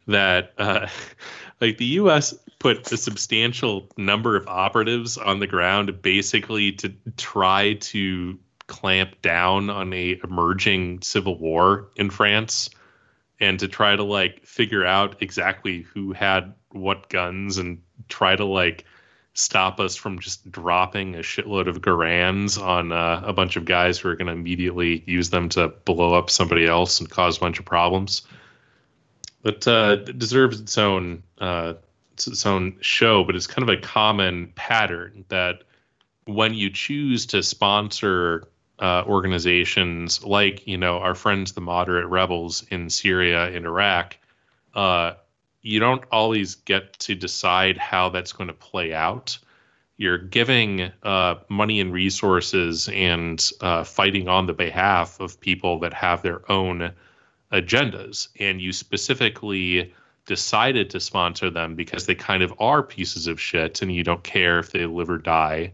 that, 0.06 0.52
uh, 0.58 0.88
like, 1.60 1.76
the 1.76 1.84
U.S. 1.84 2.34
put 2.64 2.90
a 2.90 2.96
substantial 2.96 3.90
number 3.98 4.36
of 4.36 4.48
operatives 4.48 5.18
on 5.18 5.38
the 5.38 5.46
ground 5.46 6.00
basically 6.00 6.72
to 6.72 6.90
try 7.18 7.74
to 7.74 8.38
clamp 8.68 9.20
down 9.20 9.68
on 9.68 9.92
a 9.92 10.18
emerging 10.24 10.98
civil 11.02 11.38
war 11.38 11.90
in 11.96 12.08
France 12.08 12.70
and 13.38 13.60
to 13.60 13.68
try 13.68 13.94
to 13.94 14.02
like 14.02 14.46
figure 14.46 14.82
out 14.82 15.16
exactly 15.20 15.82
who 15.82 16.14
had 16.14 16.54
what 16.70 17.10
guns 17.10 17.58
and 17.58 17.82
try 18.08 18.34
to 18.34 18.46
like 18.46 18.86
stop 19.34 19.78
us 19.78 19.94
from 19.94 20.18
just 20.18 20.50
dropping 20.50 21.16
a 21.16 21.18
shitload 21.18 21.68
of 21.68 21.82
Garands 21.82 22.56
on 22.56 22.92
uh, 22.92 23.20
a 23.26 23.34
bunch 23.34 23.56
of 23.56 23.66
guys 23.66 23.98
who 23.98 24.08
are 24.08 24.16
going 24.16 24.28
to 24.28 24.32
immediately 24.32 25.04
use 25.06 25.28
them 25.28 25.50
to 25.50 25.68
blow 25.68 26.14
up 26.14 26.30
somebody 26.30 26.66
else 26.66 26.98
and 26.98 27.10
cause 27.10 27.36
a 27.36 27.40
bunch 27.40 27.58
of 27.58 27.66
problems. 27.66 28.22
But 29.42 29.68
uh, 29.68 29.98
it 29.98 30.18
deserves 30.18 30.60
its 30.60 30.78
own 30.78 31.24
uh, 31.38 31.74
its 32.26 32.46
own 32.46 32.76
show. 32.80 33.24
But 33.24 33.36
it's 33.36 33.46
kind 33.46 33.68
of 33.68 33.76
a 33.76 33.80
common 33.80 34.52
pattern 34.54 35.24
that 35.28 35.64
when 36.26 36.54
you 36.54 36.70
choose 36.70 37.26
to 37.26 37.42
sponsor 37.42 38.48
uh, 38.78 39.04
organizations 39.06 40.24
like 40.24 40.66
you 40.66 40.76
know 40.76 40.98
our 40.98 41.14
friends 41.14 41.52
the 41.52 41.60
moderate 41.60 42.06
rebels 42.06 42.64
in 42.70 42.90
Syria 42.90 43.46
and 43.46 43.66
Iraq, 43.66 44.16
uh, 44.74 45.12
you 45.62 45.80
don't 45.80 46.04
always 46.10 46.56
get 46.56 46.92
to 47.00 47.14
decide 47.14 47.78
how 47.78 48.08
that's 48.08 48.32
going 48.32 48.48
to 48.48 48.54
play 48.54 48.92
out. 48.92 49.38
You're 49.96 50.18
giving 50.18 50.90
uh, 51.04 51.36
money 51.48 51.80
and 51.80 51.92
resources 51.92 52.88
and 52.88 53.48
uh, 53.60 53.84
fighting 53.84 54.28
on 54.28 54.46
the 54.46 54.52
behalf 54.52 55.20
of 55.20 55.40
people 55.40 55.78
that 55.80 55.94
have 55.94 56.22
their 56.22 56.50
own 56.50 56.92
agendas, 57.52 58.28
and 58.40 58.60
you 58.60 58.72
specifically 58.72 59.94
decided 60.26 60.90
to 60.90 61.00
sponsor 61.00 61.50
them 61.50 61.74
because 61.74 62.06
they 62.06 62.14
kind 62.14 62.42
of 62.42 62.52
are 62.58 62.82
pieces 62.82 63.26
of 63.26 63.40
shit, 63.40 63.82
and 63.82 63.94
you 63.94 64.02
don't 64.02 64.22
care 64.22 64.58
if 64.58 64.72
they 64.72 64.86
live 64.86 65.10
or 65.10 65.18
die 65.18 65.72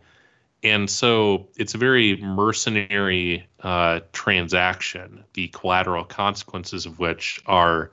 and 0.63 0.91
so 0.91 1.49
it's 1.57 1.75
a 1.75 1.79
very 1.79 2.17
mercenary 2.19 3.47
uh, 3.63 4.01
transaction, 4.13 5.25
the 5.33 5.49
collateral 5.49 6.05
consequences 6.05 6.85
of 6.85 6.99
which 6.99 7.41
are 7.47 7.91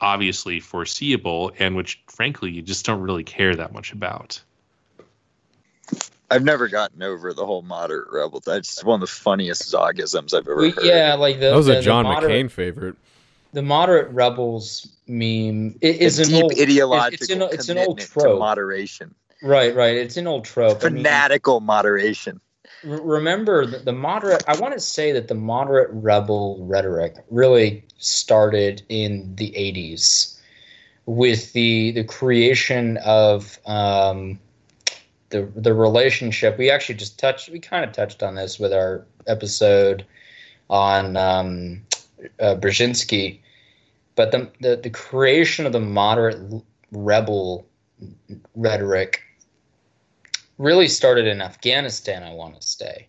obviously 0.00 0.60
foreseeable 0.60 1.52
and 1.58 1.76
which, 1.76 2.00
frankly, 2.06 2.50
you 2.50 2.62
just 2.62 2.86
don't 2.86 3.00
really 3.00 3.24
care 3.24 3.54
that 3.54 3.72
much 3.72 3.92
about. 3.92 4.40
I've 6.30 6.44
never 6.44 6.68
gotten 6.68 7.02
over 7.02 7.32
the 7.32 7.44
whole 7.44 7.62
moderate 7.62 8.10
rebel. 8.10 8.40
That's 8.40 8.84
one 8.84 8.96
of 8.96 9.00
the 9.00 9.06
funniest 9.06 9.70
zogisms 9.72 10.34
I've 10.34 10.46
ever 10.46 10.56
We- 10.56 10.70
heard. 10.70 10.84
yeah, 10.84 11.14
like 11.14 11.40
the 11.40 11.50
That 11.50 11.56
was 11.56 11.66
the, 11.66 11.72
a 11.72 11.76
the 11.76 11.82
John 11.82 12.04
moderate, 12.04 12.46
McCain 12.46 12.50
favorite. 12.50 12.96
The 13.52 13.62
moderate 13.62 14.12
rebels 14.12 14.88
meme 15.06 15.76
i- 15.82 15.86
is 15.86 16.18
a 16.18 16.22
an 16.22 16.28
deep 16.28 16.42
old 16.44 16.52
ideological 16.52 17.24
It's, 17.24 17.30
an, 17.30 17.42
it's 17.42 17.68
an 17.68 17.78
old 17.78 17.98
trope, 17.98 18.38
moderation, 18.38 19.14
right? 19.42 19.74
Right. 19.74 19.96
It's 19.96 20.16
an 20.16 20.26
old 20.26 20.44
trope. 20.44 20.78
I 20.84 20.88
mean, 20.90 21.04
fanatical 21.04 21.60
moderation. 21.60 22.40
remember 22.84 23.66
the, 23.66 23.78
the 23.78 23.92
moderate 23.92 24.44
i 24.46 24.56
want 24.60 24.72
to 24.74 24.78
say 24.80 25.10
that 25.12 25.26
the 25.28 25.34
moderate 25.34 25.88
rebel 25.90 26.58
rhetoric 26.60 27.14
really 27.30 27.82
started 27.96 28.82
in 28.88 29.34
the 29.36 29.50
80s 29.52 30.38
with 31.06 31.52
the 31.54 31.90
the 31.92 32.04
creation 32.04 32.98
of 32.98 33.58
um, 33.66 34.38
the 35.30 35.48
the 35.56 35.72
relationship 35.74 36.58
we 36.58 36.70
actually 36.70 36.94
just 36.94 37.18
touched 37.18 37.48
we 37.48 37.58
kind 37.58 37.84
of 37.84 37.92
touched 37.92 38.22
on 38.22 38.34
this 38.34 38.58
with 38.58 38.72
our 38.72 39.06
episode 39.26 40.04
on 40.70 41.16
um, 41.16 41.80
uh, 42.40 42.56
Brzezinski 42.56 43.40
but 44.18 44.32
the, 44.32 44.50
the 44.58 44.76
the 44.82 44.90
creation 44.90 45.64
of 45.64 45.72
the 45.72 45.78
moderate 45.78 46.64
rebel 46.90 47.64
rhetoric 48.56 49.22
really 50.58 50.88
started 50.88 51.28
in 51.28 51.40
Afghanistan, 51.40 52.24
I 52.24 52.34
want 52.34 52.60
to 52.60 52.66
say. 52.66 53.06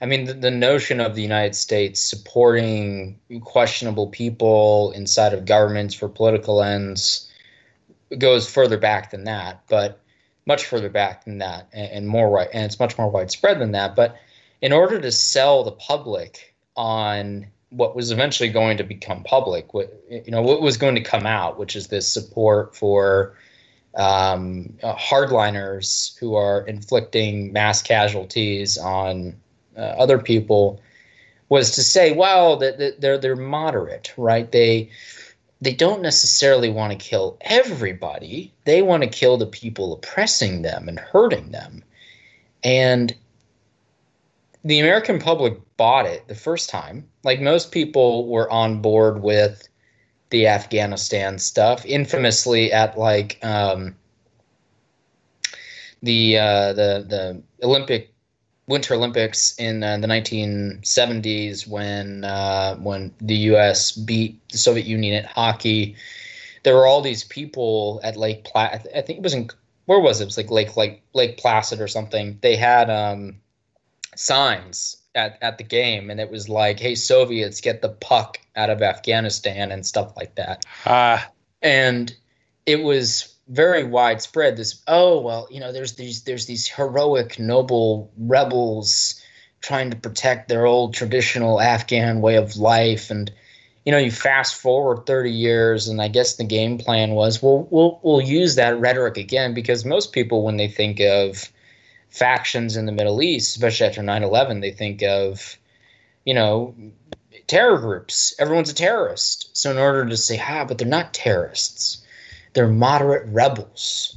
I 0.00 0.06
mean, 0.06 0.24
the, 0.24 0.34
the 0.34 0.52
notion 0.52 1.00
of 1.00 1.16
the 1.16 1.22
United 1.22 1.56
States 1.56 2.00
supporting 2.00 3.18
questionable 3.40 4.06
people 4.06 4.92
inside 4.92 5.34
of 5.34 5.46
governments 5.46 5.96
for 5.96 6.08
political 6.08 6.62
ends 6.62 7.28
goes 8.18 8.48
further 8.48 8.78
back 8.78 9.10
than 9.10 9.24
that, 9.24 9.62
but 9.68 10.00
much 10.46 10.64
further 10.64 10.88
back 10.88 11.24
than 11.24 11.38
that, 11.38 11.66
and, 11.72 11.90
and 11.90 12.08
more 12.08 12.30
right, 12.30 12.48
and 12.52 12.64
it's 12.64 12.78
much 12.78 12.96
more 12.98 13.10
widespread 13.10 13.58
than 13.58 13.72
that. 13.72 13.96
But 13.96 14.16
in 14.60 14.72
order 14.72 15.00
to 15.00 15.10
sell 15.10 15.64
the 15.64 15.72
public 15.72 16.54
on 16.76 17.48
what 17.72 17.96
was 17.96 18.10
eventually 18.10 18.48
going 18.48 18.76
to 18.76 18.84
become 18.84 19.22
public, 19.24 19.74
what 19.74 19.92
you 20.08 20.30
know, 20.30 20.42
what 20.42 20.62
was 20.62 20.76
going 20.76 20.94
to 20.94 21.00
come 21.00 21.26
out, 21.26 21.58
which 21.58 21.74
is 21.74 21.88
this 21.88 22.06
support 22.06 22.76
for 22.76 23.34
um, 23.94 24.72
uh, 24.82 24.94
hardliners 24.94 26.18
who 26.18 26.34
are 26.34 26.66
inflicting 26.66 27.52
mass 27.52 27.82
casualties 27.82 28.78
on 28.78 29.34
uh, 29.76 29.80
other 29.80 30.18
people 30.18 30.80
was 31.48 31.72
to 31.72 31.82
say, 31.82 32.12
well, 32.12 32.56
that 32.56 32.78
that 32.78 33.00
they're 33.00 33.18
they're 33.18 33.36
moderate, 33.36 34.12
right? 34.16 34.50
They 34.50 34.90
they 35.60 35.74
don't 35.74 36.02
necessarily 36.02 36.70
want 36.70 36.92
to 36.92 36.98
kill 36.98 37.36
everybody. 37.42 38.52
They 38.64 38.82
want 38.82 39.02
to 39.02 39.08
kill 39.08 39.36
the 39.36 39.46
people 39.46 39.92
oppressing 39.92 40.62
them 40.62 40.88
and 40.88 40.98
hurting 40.98 41.52
them. 41.52 41.84
And 42.64 43.14
the 44.64 44.80
American 44.80 45.18
public 45.18 45.58
bought 45.76 46.06
it 46.06 46.26
the 46.28 46.34
first 46.34 46.70
time. 46.70 47.08
Like 47.24 47.40
most 47.40 47.72
people 47.72 48.28
were 48.28 48.50
on 48.50 48.80
board 48.80 49.22
with 49.22 49.68
the 50.30 50.46
Afghanistan 50.46 51.38
stuff, 51.38 51.84
infamously 51.84 52.72
at 52.72 52.96
like 52.96 53.38
um, 53.42 53.96
the 56.02 56.38
uh, 56.38 56.72
the 56.72 57.06
the 57.08 57.42
Olympic 57.66 58.12
Winter 58.68 58.94
Olympics 58.94 59.54
in 59.58 59.82
uh, 59.82 59.98
the 59.98 60.06
1970s 60.06 61.66
when 61.66 62.24
uh, 62.24 62.76
when 62.76 63.12
the 63.20 63.36
U.S. 63.36 63.92
beat 63.92 64.48
the 64.50 64.58
Soviet 64.58 64.86
Union 64.86 65.24
at 65.24 65.30
hockey. 65.30 65.96
There 66.62 66.76
were 66.76 66.86
all 66.86 67.00
these 67.00 67.24
people 67.24 68.00
at 68.04 68.16
Lake 68.16 68.44
Placid. 68.44 68.88
I 68.94 69.00
think 69.02 69.18
it 69.18 69.22
was 69.22 69.34
in 69.34 69.50
where 69.86 69.98
was 69.98 70.20
it? 70.20 70.24
It 70.24 70.26
was 70.26 70.36
like 70.36 70.50
Lake 70.50 70.76
like 70.76 71.02
Lake 71.12 71.38
Placid 71.38 71.80
or 71.80 71.88
something. 71.88 72.38
They 72.40 72.54
had 72.54 72.88
um, 72.88 73.41
signs 74.16 74.96
at, 75.14 75.38
at 75.42 75.58
the 75.58 75.64
game, 75.64 76.10
and 76.10 76.20
it 76.20 76.30
was 76.30 76.48
like, 76.48 76.80
"Hey, 76.80 76.94
Soviets, 76.94 77.60
get 77.60 77.82
the 77.82 77.88
puck 77.88 78.38
out 78.56 78.70
of 78.70 78.82
Afghanistan" 78.82 79.70
and 79.70 79.86
stuff 79.86 80.12
like 80.16 80.34
that. 80.36 80.64
Ah, 80.86 81.30
and 81.60 82.14
it 82.66 82.82
was 82.82 83.32
very 83.48 83.84
widespread 83.84 84.56
this 84.56 84.82
oh 84.86 85.20
well 85.20 85.48
you 85.50 85.58
know 85.58 85.72
there's 85.72 85.94
these 85.94 86.22
there's 86.22 86.46
these 86.46 86.68
heroic 86.68 87.38
noble 87.38 88.10
rebels 88.16 89.20
trying 89.60 89.90
to 89.90 89.96
protect 89.96 90.48
their 90.48 90.64
old 90.64 90.94
traditional 90.94 91.60
afghan 91.60 92.20
way 92.20 92.36
of 92.36 92.56
life. 92.56 93.10
And 93.10 93.30
you 93.84 93.90
know 93.90 93.98
you 93.98 94.12
fast 94.12 94.54
forward 94.54 95.06
30 95.06 95.30
years 95.30 95.88
and 95.88 96.00
i 96.00 96.06
guess 96.06 96.36
the 96.36 96.44
game 96.44 96.78
plan 96.78 97.10
was 97.12 97.42
well 97.42 97.66
we'll 97.70 97.98
we'll 98.04 98.20
use 98.20 98.54
that 98.54 98.78
rhetoric 98.78 99.16
again 99.16 99.54
because 99.54 99.84
most 99.84 100.12
people 100.12 100.44
when 100.44 100.56
they 100.56 100.68
think 100.68 101.00
of 101.00 101.50
factions 102.12 102.76
in 102.76 102.86
the 102.86 102.92
middle 102.92 103.22
east 103.22 103.56
especially 103.56 103.86
after 103.86 104.02
9-11 104.02 104.60
they 104.60 104.70
think 104.70 105.02
of 105.02 105.56
you 106.24 106.34
know 106.34 106.74
terror 107.46 107.78
groups. 107.78 108.34
Everyone's 108.38 108.70
a 108.70 108.74
terrorist. 108.74 109.56
So 109.56 109.70
in 109.70 109.78
order 109.78 110.06
to 110.06 110.16
say, 110.16 110.40
ah, 110.42 110.64
but 110.64 110.78
they're 110.78 110.88
not 110.88 111.14
terrorists, 111.14 112.02
they're 112.54 112.68
moderate 112.68 113.26
rebels. 113.28 114.16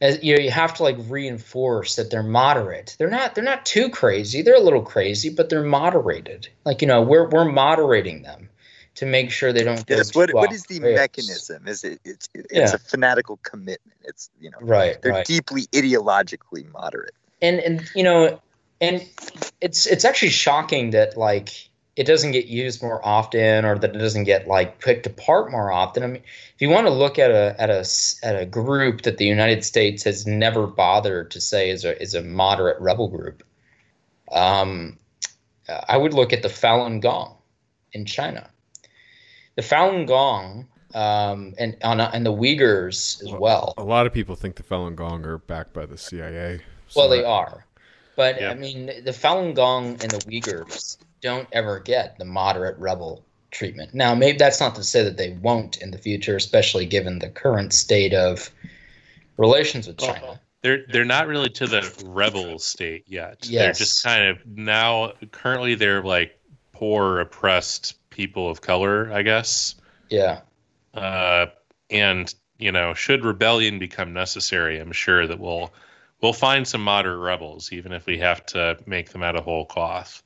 As, 0.00 0.22
you 0.22 0.36
know, 0.36 0.42
you 0.42 0.50
have 0.50 0.74
to 0.74 0.82
like 0.84 0.96
reinforce 1.08 1.96
that 1.96 2.10
they're 2.10 2.22
moderate. 2.22 2.94
They're 2.98 3.10
not. 3.10 3.34
They're 3.34 3.42
not 3.42 3.66
too 3.66 3.88
crazy. 3.88 4.42
They're 4.42 4.54
a 4.54 4.60
little 4.60 4.82
crazy, 4.82 5.28
but 5.28 5.48
they're 5.48 5.64
moderated. 5.64 6.48
Like 6.64 6.82
you 6.82 6.86
know, 6.86 7.02
we're 7.02 7.28
we're 7.28 7.50
moderating 7.50 8.22
them 8.22 8.48
to 8.94 9.06
make 9.06 9.32
sure 9.32 9.52
they 9.52 9.64
don't. 9.64 9.82
Yes. 9.88 10.14
What 10.14 10.32
what 10.34 10.52
is 10.52 10.62
the 10.66 10.78
rails. 10.78 10.98
mechanism? 10.98 11.66
Is 11.66 11.82
it 11.82 12.00
it's 12.04 12.28
it's 12.32 12.52
Yeah. 12.52 12.74
a 12.74 12.78
fanatical 12.78 13.38
commitment. 13.42 13.98
It's 14.04 14.30
you 14.40 14.52
know 14.52 14.58
Right. 14.60 15.02
they're 15.02 15.12
right. 15.12 15.26
deeply 15.26 15.62
ideologically 15.72 16.70
moderate. 16.72 17.14
And 17.42 17.60
and 17.60 17.90
you 17.94 18.02
know 18.02 18.40
and 18.80 19.06
it's 19.60 19.86
it's 19.86 20.04
actually 20.04 20.30
shocking 20.30 20.90
that 20.90 21.16
like 21.16 21.68
it 21.96 22.06
doesn't 22.06 22.30
get 22.30 22.46
used 22.46 22.80
more 22.80 23.04
often 23.04 23.64
or 23.64 23.76
that 23.76 23.94
it 23.94 23.98
doesn't 23.98 24.22
get 24.22 24.46
like 24.46 24.80
picked 24.80 25.04
apart 25.04 25.50
more 25.50 25.72
often. 25.72 26.04
I 26.04 26.06
mean 26.06 26.22
if 26.54 26.60
you 26.60 26.68
want 26.68 26.86
to 26.86 26.92
look 26.92 27.18
at 27.18 27.30
a 27.30 27.56
at 27.60 27.70
a 27.70 27.84
at 28.22 28.40
a 28.40 28.46
group 28.46 29.02
that 29.02 29.18
the 29.18 29.24
united 29.24 29.64
states 29.64 30.04
has 30.04 30.26
never 30.26 30.66
bothered 30.66 31.30
to 31.32 31.40
say 31.40 31.70
is 31.70 31.84
a 31.84 32.00
is 32.00 32.14
a 32.14 32.22
moderate 32.22 32.80
rebel 32.80 33.08
group 33.08 33.42
um 34.32 34.98
i 35.88 35.96
would 35.96 36.14
look 36.14 36.32
at 36.32 36.42
the 36.42 36.48
falun 36.48 37.00
gong 37.00 37.36
in 37.92 38.04
china. 38.04 38.48
The 39.56 39.62
falun 39.62 40.06
gong 40.06 40.68
um 40.94 41.54
and 41.58 41.76
on 41.82 42.00
and 42.00 42.24
the 42.24 42.32
uyghurs 42.32 43.22
as 43.24 43.32
well 43.32 43.74
A 43.76 43.82
lot 43.82 44.06
of 44.06 44.12
people 44.12 44.36
think 44.36 44.54
the 44.56 44.62
Falun 44.62 44.94
Gong 44.94 45.24
are 45.26 45.38
backed 45.38 45.74
by 45.74 45.84
the 45.84 45.98
CIA. 45.98 46.60
Well, 46.94 47.08
so 47.08 47.16
they 47.16 47.24
are, 47.24 47.66
but 48.16 48.40
Yeah. 48.40 48.50
I 48.50 48.54
mean, 48.54 48.86
the 48.86 49.12
Falun 49.12 49.54
Gong 49.54 49.98
and 50.02 50.10
the 50.10 50.18
Uyghurs 50.30 50.98
don't 51.20 51.48
ever 51.52 51.80
get 51.80 52.18
the 52.18 52.24
moderate 52.24 52.78
rebel 52.78 53.24
treatment. 53.50 53.94
Now, 53.94 54.14
maybe 54.14 54.38
that's 54.38 54.60
not 54.60 54.74
to 54.76 54.84
say 54.84 55.02
that 55.04 55.16
they 55.16 55.30
won't 55.42 55.78
in 55.78 55.90
the 55.90 55.98
future, 55.98 56.36
especially 56.36 56.86
given 56.86 57.18
the 57.18 57.28
current 57.30 57.72
state 57.72 58.14
of 58.14 58.50
relations 59.36 59.86
with 59.86 59.98
China. 59.98 60.40
they're 60.62 60.84
they're 60.92 61.04
not 61.04 61.26
really 61.28 61.48
to 61.50 61.66
the 61.66 61.82
rebel 62.04 62.58
state 62.58 63.04
yet. 63.06 63.38
Yes. 63.48 63.50
They're 63.64 63.72
just 63.86 64.02
kind 64.04 64.24
of 64.24 64.44
now. 64.46 65.12
Currently, 65.30 65.76
they're 65.76 66.02
like 66.02 66.38
poor, 66.72 67.20
oppressed 67.20 67.96
people 68.10 68.50
of 68.50 68.60
color, 68.60 69.10
I 69.12 69.22
guess. 69.22 69.74
Yeah, 70.10 70.40
Uh, 70.94 71.46
and 71.90 72.34
you 72.58 72.72
know, 72.72 72.92
should 72.94 73.24
rebellion 73.24 73.78
become 73.78 74.12
necessary, 74.12 74.78
I'm 74.80 74.92
sure 74.92 75.26
that 75.26 75.38
we'll 75.38 75.72
we'll 76.20 76.32
find 76.32 76.66
some 76.66 76.82
moderate 76.82 77.20
rebels, 77.20 77.72
even 77.72 77.92
if 77.92 78.06
we 78.06 78.18
have 78.18 78.44
to 78.46 78.76
make 78.86 79.10
them 79.10 79.22
out 79.22 79.36
of 79.36 79.44
whole 79.44 79.66
cloth. 79.66 80.22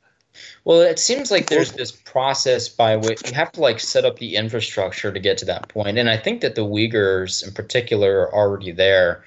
Well, 0.64 0.80
it 0.80 0.99
seems 0.99 1.30
like 1.30 1.51
there's 1.51 1.72
this 1.72 1.93
process 1.93 2.68
by 2.68 2.97
which 2.97 3.28
you 3.28 3.34
have 3.34 3.53
to 3.53 3.61
like 3.61 3.78
set 3.80 4.07
up 4.07 4.18
the 4.18 4.36
infrastructure 4.36 5.12
to 5.12 5.20
get 5.20 5.36
to 5.38 5.45
that 5.45 5.68
point, 5.68 5.99
and 5.99 6.09
I 6.09 6.16
think 6.16 6.40
that 6.40 6.55
the 6.55 6.64
Uyghurs 6.64 7.47
in 7.47 7.53
particular 7.53 8.20
are 8.22 8.34
already 8.34 8.72
there. 8.72 9.24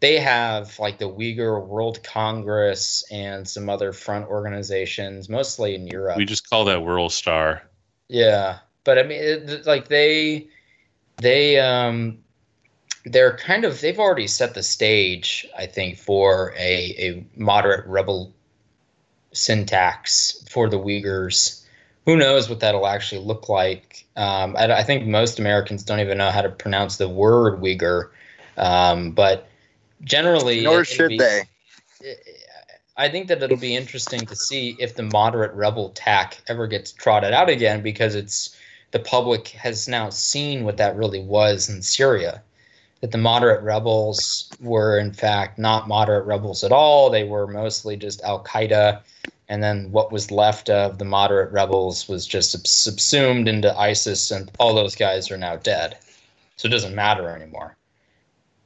they 0.00 0.18
have 0.18 0.78
like 0.78 0.98
the 0.98 1.08
Uyghur 1.10 1.66
World 1.66 2.02
Congress 2.02 3.04
and 3.10 3.48
some 3.48 3.68
other 3.68 3.92
front 3.92 4.26
organizations, 4.26 5.28
mostly 5.28 5.74
in 5.74 5.86
Europe. 5.86 6.16
We 6.16 6.24
just 6.24 6.48
call 6.48 6.64
that 6.66 6.82
World 6.82 7.12
Star. 7.12 7.62
Yeah, 8.08 8.58
but 8.84 8.98
I 8.98 9.02
mean, 9.02 9.18
it, 9.20 9.66
like 9.66 9.88
they, 9.88 10.48
they, 11.16 11.58
um, 11.58 12.18
they're 13.06 13.36
kind 13.36 13.64
of 13.64 13.80
they've 13.80 13.98
already 13.98 14.26
set 14.26 14.54
the 14.54 14.62
stage, 14.62 15.46
I 15.56 15.66
think, 15.66 15.96
for 15.96 16.52
a 16.58 16.94
a 16.98 17.26
moderate 17.36 17.86
rebel 17.86 18.34
syntax 19.32 20.44
for 20.50 20.68
the 20.68 20.78
Uyghurs. 20.78 21.62
Who 22.04 22.16
knows 22.16 22.48
what 22.48 22.60
that'll 22.60 22.86
actually 22.86 23.22
look 23.22 23.48
like? 23.48 24.06
Um, 24.16 24.56
I, 24.56 24.78
I, 24.78 24.82
think 24.84 25.06
most 25.06 25.38
Americans 25.40 25.82
don't 25.82 25.98
even 25.98 26.18
know 26.18 26.30
how 26.30 26.40
to 26.40 26.48
pronounce 26.48 26.96
the 26.96 27.08
word 27.08 27.60
Uyghur, 27.60 28.10
um, 28.56 29.10
but 29.10 29.48
generally, 30.02 30.62
nor 30.62 30.84
should 30.84 31.08
be, 31.08 31.18
they. 31.18 31.42
I 32.96 33.08
think 33.08 33.28
that 33.28 33.42
it'll 33.42 33.56
be 33.56 33.76
interesting 33.76 34.20
to 34.20 34.36
see 34.36 34.76
if 34.78 34.94
the 34.94 35.02
moderate 35.02 35.52
rebel 35.54 35.90
tack 35.90 36.38
ever 36.48 36.66
gets 36.66 36.92
trotted 36.92 37.32
out 37.32 37.50
again 37.50 37.82
because 37.82 38.14
it's 38.14 38.56
the 38.92 38.98
public 38.98 39.48
has 39.48 39.86
now 39.86 40.08
seen 40.08 40.64
what 40.64 40.78
that 40.78 40.96
really 40.96 41.20
was 41.20 41.68
in 41.68 41.82
Syria. 41.82 42.42
That 43.02 43.12
the 43.12 43.18
moderate 43.18 43.62
rebels 43.62 44.50
were 44.60 44.98
in 44.98 45.12
fact 45.12 45.58
not 45.58 45.86
moderate 45.86 46.24
rebels 46.24 46.64
at 46.64 46.72
all. 46.72 47.10
They 47.10 47.24
were 47.24 47.46
mostly 47.46 47.96
just 47.96 48.22
Al 48.22 48.42
Qaeda, 48.42 49.02
and 49.48 49.62
then 49.62 49.92
what 49.92 50.10
was 50.10 50.30
left 50.30 50.70
of 50.70 50.98
the 50.98 51.04
moderate 51.04 51.52
rebels 51.52 52.08
was 52.08 52.26
just 52.26 52.66
subsumed 52.66 53.48
into 53.48 53.76
ISIS, 53.78 54.30
and 54.30 54.50
all 54.58 54.74
those 54.74 54.96
guys 54.96 55.30
are 55.30 55.36
now 55.36 55.56
dead. 55.56 55.98
So 56.56 56.66
it 56.66 56.70
doesn't 56.70 56.94
matter 56.94 57.28
anymore. 57.28 57.76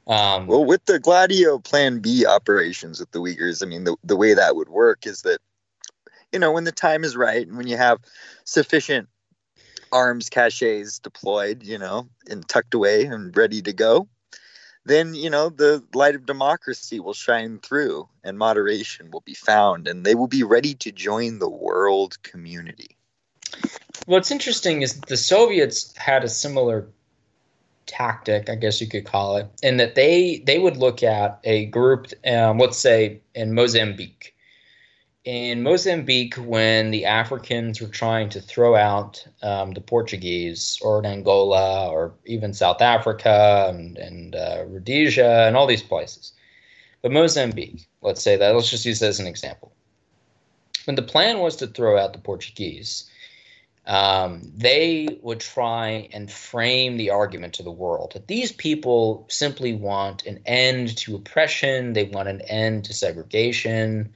Um, 0.07 0.47
well, 0.47 0.65
with 0.65 0.83
the 0.85 0.99
Gladio 0.99 1.59
Plan 1.59 1.99
B 1.99 2.25
operations 2.25 2.99
with 2.99 3.11
the 3.11 3.19
Uyghurs, 3.19 3.61
I 3.61 3.67
mean, 3.67 3.83
the, 3.83 3.95
the 4.03 4.15
way 4.15 4.33
that 4.33 4.55
would 4.55 4.69
work 4.69 5.05
is 5.05 5.21
that, 5.21 5.39
you 6.31 6.39
know, 6.39 6.51
when 6.51 6.63
the 6.63 6.71
time 6.71 7.03
is 7.03 7.15
right 7.15 7.45
and 7.45 7.57
when 7.57 7.67
you 7.67 7.77
have 7.77 7.99
sufficient 8.45 9.07
arms 9.91 10.29
caches 10.29 10.99
deployed, 10.99 11.63
you 11.63 11.77
know, 11.77 12.09
and 12.29 12.47
tucked 12.47 12.73
away 12.73 13.05
and 13.05 13.35
ready 13.37 13.61
to 13.61 13.73
go, 13.73 14.07
then, 14.85 15.13
you 15.13 15.29
know, 15.29 15.49
the 15.49 15.83
light 15.93 16.15
of 16.15 16.25
democracy 16.25 16.99
will 16.99 17.13
shine 17.13 17.59
through 17.59 18.07
and 18.23 18.37
moderation 18.37 19.11
will 19.11 19.21
be 19.21 19.33
found 19.33 19.87
and 19.87 20.05
they 20.05 20.15
will 20.15 20.27
be 20.27 20.43
ready 20.43 20.73
to 20.75 20.91
join 20.91 21.39
the 21.39 21.49
world 21.49 22.21
community. 22.23 22.97
What's 24.05 24.31
interesting 24.31 24.81
is 24.81 24.99
the 25.01 25.17
Soviets 25.17 25.95
had 25.95 26.23
a 26.23 26.29
similar 26.29 26.87
tactic, 27.85 28.49
I 28.49 28.55
guess 28.55 28.81
you 28.81 28.87
could 28.87 29.05
call 29.05 29.37
it, 29.37 29.47
in 29.61 29.77
that 29.77 29.95
they 29.95 30.41
they 30.45 30.57
would 30.57 30.77
look 30.77 31.03
at 31.03 31.39
a 31.43 31.65
group, 31.67 32.07
um, 32.25 32.57
let's 32.57 32.77
say 32.77 33.21
in 33.35 33.53
Mozambique. 33.53 34.35
In 35.23 35.61
Mozambique, 35.61 36.33
when 36.35 36.89
the 36.89 37.05
Africans 37.05 37.79
were 37.79 37.87
trying 37.87 38.29
to 38.29 38.41
throw 38.41 38.75
out 38.75 39.23
um, 39.43 39.71
the 39.73 39.81
Portuguese, 39.81 40.79
or 40.81 40.97
in 40.97 41.05
Angola, 41.05 41.89
or 41.89 42.13
even 42.25 42.53
South 42.55 42.81
Africa 42.81 43.67
and, 43.69 43.99
and 43.99 44.35
uh, 44.35 44.63
Rhodesia, 44.67 45.45
and 45.45 45.55
all 45.55 45.67
these 45.67 45.83
places, 45.83 46.33
but 47.03 47.11
Mozambique, 47.11 47.87
let's 48.01 48.23
say 48.23 48.35
that, 48.35 48.55
let's 48.55 48.71
just 48.71 48.85
use 48.85 48.99
that 48.99 49.09
as 49.09 49.19
an 49.19 49.27
example. 49.27 49.71
When 50.85 50.95
the 50.95 51.03
plan 51.03 51.37
was 51.37 51.55
to 51.57 51.67
throw 51.67 51.99
out 51.99 52.13
the 52.13 52.19
Portuguese, 52.19 53.07
um, 53.85 54.51
they 54.55 55.19
would 55.21 55.39
try 55.39 56.09
and 56.13 56.31
frame 56.31 56.97
the 56.97 57.11
argument 57.11 57.53
to 57.55 57.63
the 57.63 57.71
world 57.71 58.13
that 58.13 58.27
these 58.27 58.51
people 58.51 59.27
simply 59.29 59.73
want 59.73 60.25
an 60.25 60.39
end 60.47 60.97
to 60.97 61.15
oppression, 61.15 61.93
they 61.93 62.05
want 62.05 62.27
an 62.27 62.41
end 62.41 62.85
to 62.85 62.93
segregation, 62.93 64.11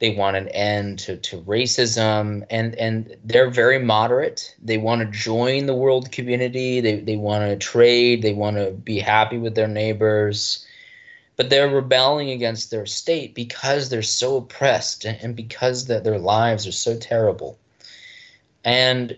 they 0.00 0.14
want 0.14 0.36
an 0.36 0.48
end 0.48 1.00
to, 1.00 1.16
to 1.16 1.40
racism, 1.42 2.44
and, 2.50 2.74
and 2.76 3.16
they're 3.24 3.50
very 3.50 3.78
moderate. 3.78 4.54
They 4.62 4.78
want 4.78 5.00
to 5.00 5.18
join 5.18 5.66
the 5.66 5.74
world 5.74 6.12
community, 6.12 6.80
they, 6.80 7.00
they 7.00 7.16
want 7.16 7.44
to 7.44 7.56
trade, 7.56 8.22
they 8.22 8.34
want 8.34 8.56
to 8.56 8.70
be 8.70 8.98
happy 8.98 9.38
with 9.38 9.54
their 9.54 9.68
neighbors. 9.68 10.64
But 11.36 11.50
they're 11.50 11.68
rebelling 11.68 12.30
against 12.30 12.70
their 12.70 12.86
state 12.86 13.34
because 13.34 13.88
they're 13.88 14.02
so 14.02 14.36
oppressed 14.38 15.04
and 15.04 15.36
because 15.36 15.86
that 15.86 16.02
their 16.02 16.18
lives 16.18 16.66
are 16.66 16.72
so 16.72 16.98
terrible 16.98 17.58
and 18.64 19.16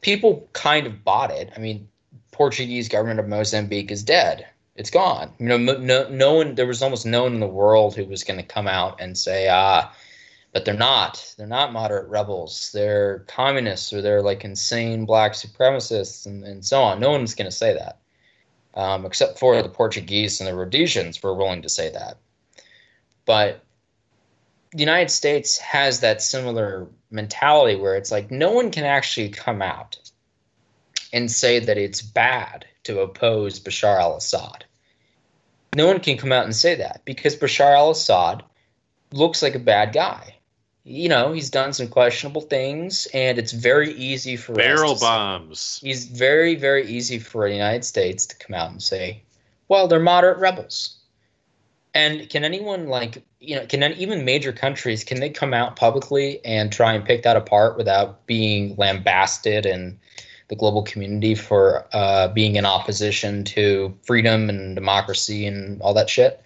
people 0.00 0.48
kind 0.52 0.86
of 0.86 1.04
bought 1.04 1.30
it. 1.30 1.50
I 1.56 1.60
mean, 1.60 1.88
Portuguese 2.30 2.88
government 2.88 3.20
of 3.20 3.26
Mozambique 3.26 3.90
is 3.90 4.02
dead. 4.02 4.46
It's 4.78 4.90
gone. 4.90 5.32
You 5.40 5.46
know, 5.46 5.56
no, 5.58 6.08
no 6.08 6.34
one. 6.34 6.54
There 6.54 6.66
was 6.66 6.82
almost 6.82 7.04
no 7.04 7.24
one 7.24 7.34
in 7.34 7.40
the 7.40 7.48
world 7.48 7.96
who 7.96 8.04
was 8.04 8.22
going 8.22 8.38
to 8.38 8.46
come 8.46 8.68
out 8.68 9.00
and 9.00 9.18
say, 9.18 9.48
ah, 9.48 9.92
but 10.52 10.64
they're 10.64 10.72
not. 10.72 11.34
They're 11.36 11.48
not 11.48 11.72
moderate 11.72 12.08
rebels. 12.08 12.70
They're 12.72 13.24
communists 13.26 13.92
or 13.92 14.00
they're 14.00 14.22
like 14.22 14.44
insane 14.44 15.04
black 15.04 15.32
supremacists 15.32 16.26
and, 16.26 16.44
and 16.44 16.64
so 16.64 16.80
on. 16.80 17.00
No 17.00 17.10
one's 17.10 17.34
going 17.34 17.50
to 17.50 17.56
say 17.56 17.74
that, 17.74 17.98
um, 18.80 19.04
except 19.04 19.40
for 19.40 19.60
the 19.60 19.68
Portuguese 19.68 20.40
and 20.40 20.48
the 20.48 20.54
Rhodesians 20.54 21.20
were 21.20 21.34
willing 21.34 21.62
to 21.62 21.68
say 21.68 21.90
that. 21.90 22.18
But 23.26 23.64
the 24.70 24.78
United 24.78 25.10
States 25.10 25.58
has 25.58 25.98
that 26.00 26.22
similar 26.22 26.86
mentality 27.10 27.74
where 27.74 27.96
it's 27.96 28.12
like 28.12 28.30
no 28.30 28.52
one 28.52 28.70
can 28.70 28.84
actually 28.84 29.30
come 29.30 29.60
out 29.60 29.98
and 31.12 31.28
say 31.28 31.58
that 31.58 31.78
it's 31.78 32.00
bad 32.00 32.64
to 32.84 33.00
oppose 33.00 33.58
Bashar 33.58 33.98
al 33.98 34.16
Assad. 34.16 34.64
No 35.74 35.86
one 35.86 36.00
can 36.00 36.16
come 36.16 36.32
out 36.32 36.44
and 36.44 36.54
say 36.54 36.74
that 36.76 37.02
because 37.04 37.36
Bashar 37.36 37.76
al 37.76 37.90
Assad 37.90 38.42
looks 39.12 39.42
like 39.42 39.54
a 39.54 39.60
bad 39.60 39.92
guy. 39.92 40.34
You 40.84 41.08
know, 41.08 41.32
he's 41.32 41.50
done 41.50 41.74
some 41.74 41.88
questionable 41.88 42.40
things, 42.40 43.06
and 43.12 43.38
it's 43.38 43.52
very 43.52 43.92
easy 43.92 44.36
for 44.36 44.54
barrel 44.54 44.96
bombs. 44.98 45.78
He's 45.82 46.06
very, 46.06 46.54
very 46.54 46.86
easy 46.86 47.18
for 47.18 47.46
the 47.46 47.54
United 47.54 47.84
States 47.84 48.24
to 48.26 48.36
come 48.36 48.54
out 48.54 48.70
and 48.70 48.82
say, 48.82 49.22
"Well, 49.68 49.86
they're 49.86 50.00
moderate 50.00 50.38
rebels." 50.38 50.96
And 51.92 52.30
can 52.30 52.42
anyone 52.42 52.88
like 52.88 53.22
you 53.40 53.56
know 53.56 53.66
can 53.66 53.82
even 53.82 54.24
major 54.24 54.52
countries 54.52 55.04
can 55.04 55.20
they 55.20 55.30
come 55.30 55.52
out 55.52 55.76
publicly 55.76 56.44
and 56.44 56.72
try 56.72 56.94
and 56.94 57.04
pick 57.04 57.22
that 57.22 57.36
apart 57.36 57.76
without 57.76 58.26
being 58.26 58.74
lambasted 58.76 59.66
in 59.66 59.98
the 60.48 60.56
global 60.56 60.82
community 60.82 61.34
for 61.34 61.86
uh, 61.92 62.28
being 62.28 62.56
in 62.56 62.64
opposition 62.64 63.44
to 63.44 63.96
freedom 64.02 64.48
and 64.48 64.74
democracy 64.74 65.46
and 65.46 65.80
all 65.82 65.94
that 65.94 66.10
shit? 66.10 66.42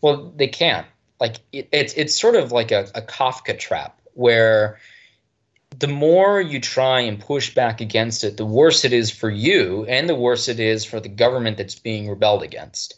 Well, 0.00 0.32
they 0.36 0.48
can't. 0.48 0.86
Like 1.20 1.36
it, 1.52 1.68
it's 1.72 1.94
it's 1.94 2.20
sort 2.20 2.34
of 2.34 2.50
like 2.50 2.72
a, 2.72 2.88
a 2.94 3.02
Kafka 3.02 3.58
trap 3.58 4.00
where 4.14 4.78
the 5.78 5.88
more 5.88 6.40
you 6.40 6.60
try 6.60 7.00
and 7.00 7.18
push 7.18 7.54
back 7.54 7.80
against 7.80 8.24
it, 8.24 8.36
the 8.36 8.44
worse 8.44 8.84
it 8.84 8.92
is 8.92 9.10
for 9.10 9.30
you, 9.30 9.84
and 9.88 10.08
the 10.08 10.14
worse 10.14 10.48
it 10.48 10.60
is 10.60 10.84
for 10.84 11.00
the 11.00 11.08
government 11.08 11.56
that's 11.56 11.78
being 11.78 12.08
rebelled 12.08 12.42
against. 12.42 12.94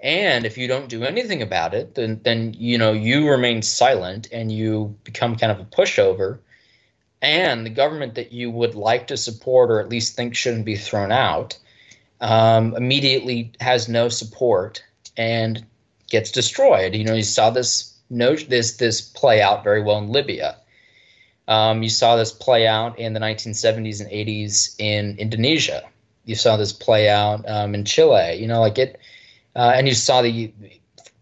And 0.00 0.44
if 0.44 0.56
you 0.56 0.68
don't 0.68 0.88
do 0.88 1.04
anything 1.04 1.42
about 1.42 1.74
it, 1.74 1.94
then 1.94 2.20
then 2.22 2.54
you 2.56 2.78
know 2.78 2.92
you 2.92 3.28
remain 3.28 3.62
silent 3.62 4.28
and 4.32 4.52
you 4.52 4.96
become 5.04 5.36
kind 5.36 5.50
of 5.50 5.60
a 5.60 5.64
pushover. 5.64 6.38
And 7.20 7.66
the 7.66 7.70
government 7.70 8.14
that 8.14 8.32
you 8.32 8.50
would 8.50 8.74
like 8.74 9.08
to 9.08 9.16
support 9.16 9.70
or 9.70 9.80
at 9.80 9.88
least 9.88 10.14
think 10.14 10.36
shouldn't 10.36 10.64
be 10.64 10.76
thrown 10.76 11.10
out 11.10 11.58
um, 12.20 12.74
immediately 12.76 13.52
has 13.60 13.88
no 13.88 14.08
support 14.08 14.82
and 15.16 15.64
gets 16.08 16.30
destroyed. 16.30 16.94
You 16.94 17.04
know, 17.04 17.14
you 17.14 17.22
saw 17.22 17.50
this 17.50 17.94
no 18.10 18.36
this 18.36 18.76
this 18.76 19.00
play 19.00 19.42
out 19.42 19.64
very 19.64 19.82
well 19.82 19.98
in 19.98 20.10
Libya. 20.10 20.56
Um, 21.46 21.82
you 21.82 21.88
saw 21.88 22.16
this 22.16 22.32
play 22.32 22.66
out 22.66 22.98
in 22.98 23.14
the 23.14 23.20
1970s 23.20 24.00
and 24.00 24.10
80s 24.10 24.74
in 24.78 25.16
Indonesia. 25.18 25.82
You 26.24 26.34
saw 26.34 26.56
this 26.56 26.72
play 26.72 27.08
out 27.08 27.48
um, 27.48 27.74
in 27.74 27.84
Chile. 27.84 28.34
You 28.34 28.46
know, 28.46 28.60
like 28.60 28.78
it 28.78 29.00
uh, 29.56 29.72
and 29.74 29.88
you 29.88 29.94
saw 29.94 30.22
the 30.22 30.52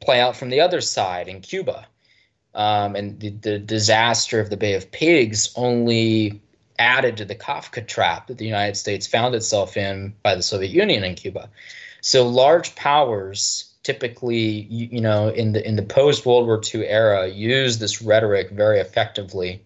play 0.00 0.20
out 0.20 0.36
from 0.36 0.50
the 0.50 0.60
other 0.60 0.80
side 0.80 1.28
in 1.28 1.40
Cuba. 1.40 1.86
Um, 2.56 2.96
and 2.96 3.20
the, 3.20 3.30
the 3.30 3.58
disaster 3.58 4.40
of 4.40 4.50
the 4.50 4.56
Bay 4.56 4.74
of 4.74 4.90
Pigs 4.90 5.52
only 5.56 6.40
added 6.78 7.18
to 7.18 7.24
the 7.24 7.34
Kafka 7.34 7.86
trap 7.86 8.26
that 8.26 8.38
the 8.38 8.46
United 8.46 8.76
States 8.76 9.06
found 9.06 9.34
itself 9.34 9.76
in 9.76 10.14
by 10.22 10.34
the 10.34 10.42
Soviet 10.42 10.70
Union 10.70 11.04
in 11.04 11.14
Cuba. 11.14 11.50
So 12.00 12.26
large 12.26 12.74
powers 12.74 13.72
typically, 13.82 14.66
you, 14.68 14.88
you 14.92 15.00
know, 15.00 15.28
in 15.28 15.52
the 15.52 15.66
in 15.66 15.76
the 15.76 15.82
post 15.82 16.26
World 16.26 16.46
War 16.46 16.60
II 16.74 16.86
era, 16.86 17.28
use 17.28 17.78
this 17.78 18.02
rhetoric 18.02 18.50
very 18.50 18.80
effectively 18.80 19.62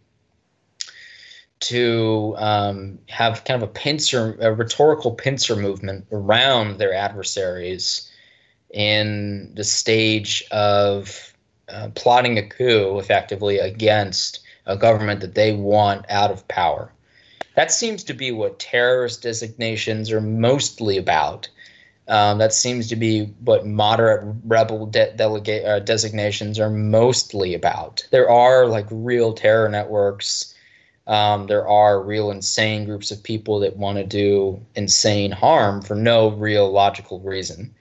to 1.61 2.35
um, 2.39 2.99
have 3.09 3.45
kind 3.45 3.63
of 3.63 3.69
a 3.69 3.73
pincer, 3.73 4.37
a 4.41 4.53
rhetorical 4.53 5.13
pincer 5.13 5.57
movement 5.57 6.07
around 6.11 6.79
their 6.79 6.93
adversaries 6.93 8.11
in 8.71 9.53
the 9.55 9.65
stage 9.65 10.45
of 10.51 11.35
uh, 11.73 11.89
plotting 11.95 12.39
a 12.39 12.47
coup 12.47 12.99
effectively 12.99 13.59
against 13.59 14.41
a 14.67 14.77
government 14.77 15.21
that 15.21 15.35
they 15.35 15.53
want 15.53 16.05
out 16.09 16.31
of 16.31 16.47
power. 16.49 16.93
That 17.57 17.73
seems 17.73 18.05
to 18.05 18.15
be 18.15 18.31
what 18.33 18.59
terrorist 18.59 19.23
designations 19.23 20.11
are 20.13 20.21
mostly 20.21 20.97
about. 20.97 21.49
Um, 22.09 22.39
that 22.39 22.53
seems 22.53 22.89
to 22.89 22.97
be 22.97 23.27
what 23.45 23.67
moderate 23.67 24.37
rebel 24.45 24.87
de- 24.87 25.13
delegate 25.15 25.65
uh, 25.65 25.79
designations 25.81 26.59
are 26.59 26.71
mostly 26.71 27.55
about. 27.55 28.07
There 28.11 28.29
are 28.29 28.67
like 28.67 28.87
real 28.91 29.33
terror 29.33 29.69
networks. 29.69 30.55
Um, 31.07 31.47
there 31.47 31.67
are 31.69 32.03
real 32.03 32.31
insane 32.31 32.85
groups 32.85 33.11
of 33.11 33.23
people 33.23 33.61
that 33.61 33.77
want 33.77 33.99
to 33.99 34.05
do 34.05 34.61
insane 34.75 35.31
harm 35.31 35.83
for 35.83 35.95
no 35.95 36.29
real 36.29 36.71
logical 36.71 37.21
reason. 37.21 37.75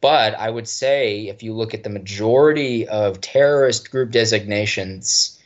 But 0.00 0.34
I 0.34 0.50
would 0.50 0.68
say 0.68 1.28
if 1.28 1.42
you 1.42 1.52
look 1.52 1.74
at 1.74 1.82
the 1.82 1.90
majority 1.90 2.86
of 2.88 3.20
terrorist 3.20 3.90
group 3.90 4.10
designations, 4.10 5.40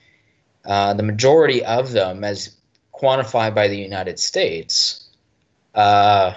uh, 0.65 0.95
the 0.95 1.03
majority 1.03 1.65
of 1.65 1.93
them, 1.93 2.23
as 2.23 2.55
quantified 2.95 3.55
by 3.55 3.69
the 3.69 3.79
United 3.79 4.19
States, 4.19 5.09
uh, 5.75 6.35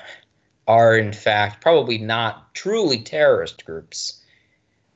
are 0.68 0.98
in 0.98 1.14
fact 1.14 1.62
probably 1.62 1.98
not 1.98 2.54
truly 2.56 3.00
terrorist 3.00 3.66
groups. 3.66 4.22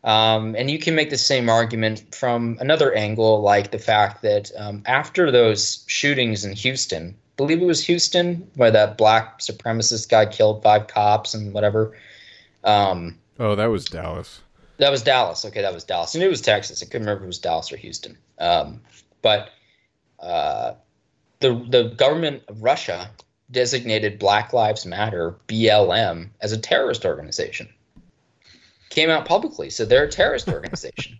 Um, 0.03 0.55
and 0.55 0.71
you 0.71 0.79
can 0.79 0.95
make 0.95 1.09
the 1.09 1.17
same 1.17 1.49
argument 1.49 2.15
from 2.15 2.57
another 2.61 2.93
angle, 2.93 3.41
like 3.41 3.71
the 3.71 3.79
fact 3.79 4.21
that 4.21 4.49
um, 4.57 4.81
after 4.85 5.29
those 5.29 5.83
shootings 5.87 6.45
in 6.45 6.53
Houston, 6.53 7.09
I 7.09 7.33
believe 7.35 7.61
it 7.61 7.65
was 7.65 7.85
Houston, 7.85 8.49
where 8.55 8.71
that 8.71 8.97
black 8.97 9.39
supremacist 9.39 10.09
guy 10.09 10.25
killed 10.25 10.63
five 10.63 10.87
cops 10.87 11.33
and 11.33 11.53
whatever. 11.53 11.97
Um, 12.63 13.17
oh, 13.39 13.55
that 13.55 13.67
was 13.67 13.85
Dallas. 13.85 14.41
That 14.77 14.91
was 14.91 15.01
Dallas. 15.03 15.43
Okay, 15.45 15.61
that 15.61 15.73
was 15.73 15.83
Dallas. 15.83 16.15
I 16.15 16.19
knew 16.19 16.25
it 16.25 16.29
was 16.29 16.41
Texas. 16.41 16.81
I 16.81 16.85
couldn't 16.85 17.01
remember 17.01 17.23
if 17.23 17.25
it 17.25 17.27
was 17.27 17.39
Dallas 17.39 17.71
or 17.71 17.77
Houston. 17.77 18.17
Um, 18.37 18.81
but 19.21 19.49
uh, 20.19 20.73
the 21.39 21.53
the 21.69 21.93
government 21.97 22.43
of 22.47 22.63
Russia 22.63 23.11
designated 23.51 24.19
Black 24.19 24.53
Lives 24.53 24.85
Matter 24.85 25.35
(BLM) 25.47 26.29
as 26.41 26.51
a 26.53 26.57
terrorist 26.57 27.05
organization. 27.05 27.67
Came 28.89 29.09
out 29.11 29.25
publicly, 29.25 29.69
so 29.69 29.85
they're 29.85 30.05
a 30.05 30.09
terrorist 30.09 30.47
organization. 30.57 31.17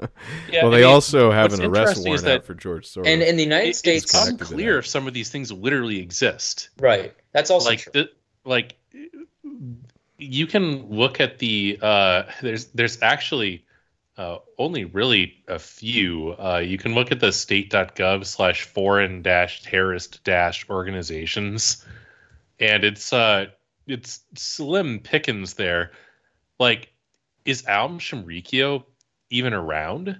Yeah, 0.51 0.63
well, 0.63 0.73
I 0.73 0.77
they 0.77 0.83
mean, 0.83 0.91
also 0.93 1.29
have 1.31 1.53
an 1.53 1.61
arrest 1.61 1.97
interesting 1.97 2.13
is 2.13 2.23
warrant 2.23 2.41
out 2.41 2.45
for 2.45 2.55
George 2.55 2.87
Soros. 2.87 3.05
and 3.07 3.21
in 3.21 3.35
the 3.37 3.43
United 3.43 3.69
It- 3.69 3.75
States, 3.75 4.05
it's 4.05 4.11
connected 4.13 4.37
to 4.39 4.43
unclear 4.45 4.79
if 4.79 4.87
some 4.87 5.07
of 5.07 5.13
these 5.13 5.29
things 5.29 5.51
literally 5.51 5.99
exist. 5.99 6.69
right? 6.79 7.13
That's 7.31 7.51
also 7.51 7.69
like 7.69 7.79
true. 7.79 7.91
the, 7.93 8.09
like 8.43 8.75
you 10.19 10.45
can 10.45 10.85
look 10.89 11.19
at 11.19 11.39
the 11.39 11.79
uh 11.81 12.23
there's 12.41 12.65
there's 12.67 13.01
actually 13.01 13.65
uh, 14.17 14.37
only 14.57 14.83
really 14.83 15.33
a 15.47 15.57
few 15.57 16.31
uh, 16.39 16.57
you 16.57 16.77
can 16.77 16.93
look 16.93 17.09
at 17.09 17.21
the 17.21 17.31
state.gov 17.31 18.25
slash 18.25 18.63
foreign 18.65 19.21
dash 19.21 19.63
terrorist 19.63 20.21
dash 20.25 20.69
organizations 20.69 21.85
and 22.59 22.83
it's 22.83 23.13
uh 23.13 23.45
it's 23.87 24.21
slim 24.35 24.99
pickings 24.99 25.53
there 25.53 25.91
like 26.59 26.91
is 27.45 27.65
Aum 27.69 27.97
Shinrikyo 27.97 28.83
even 29.29 29.53
around 29.53 30.19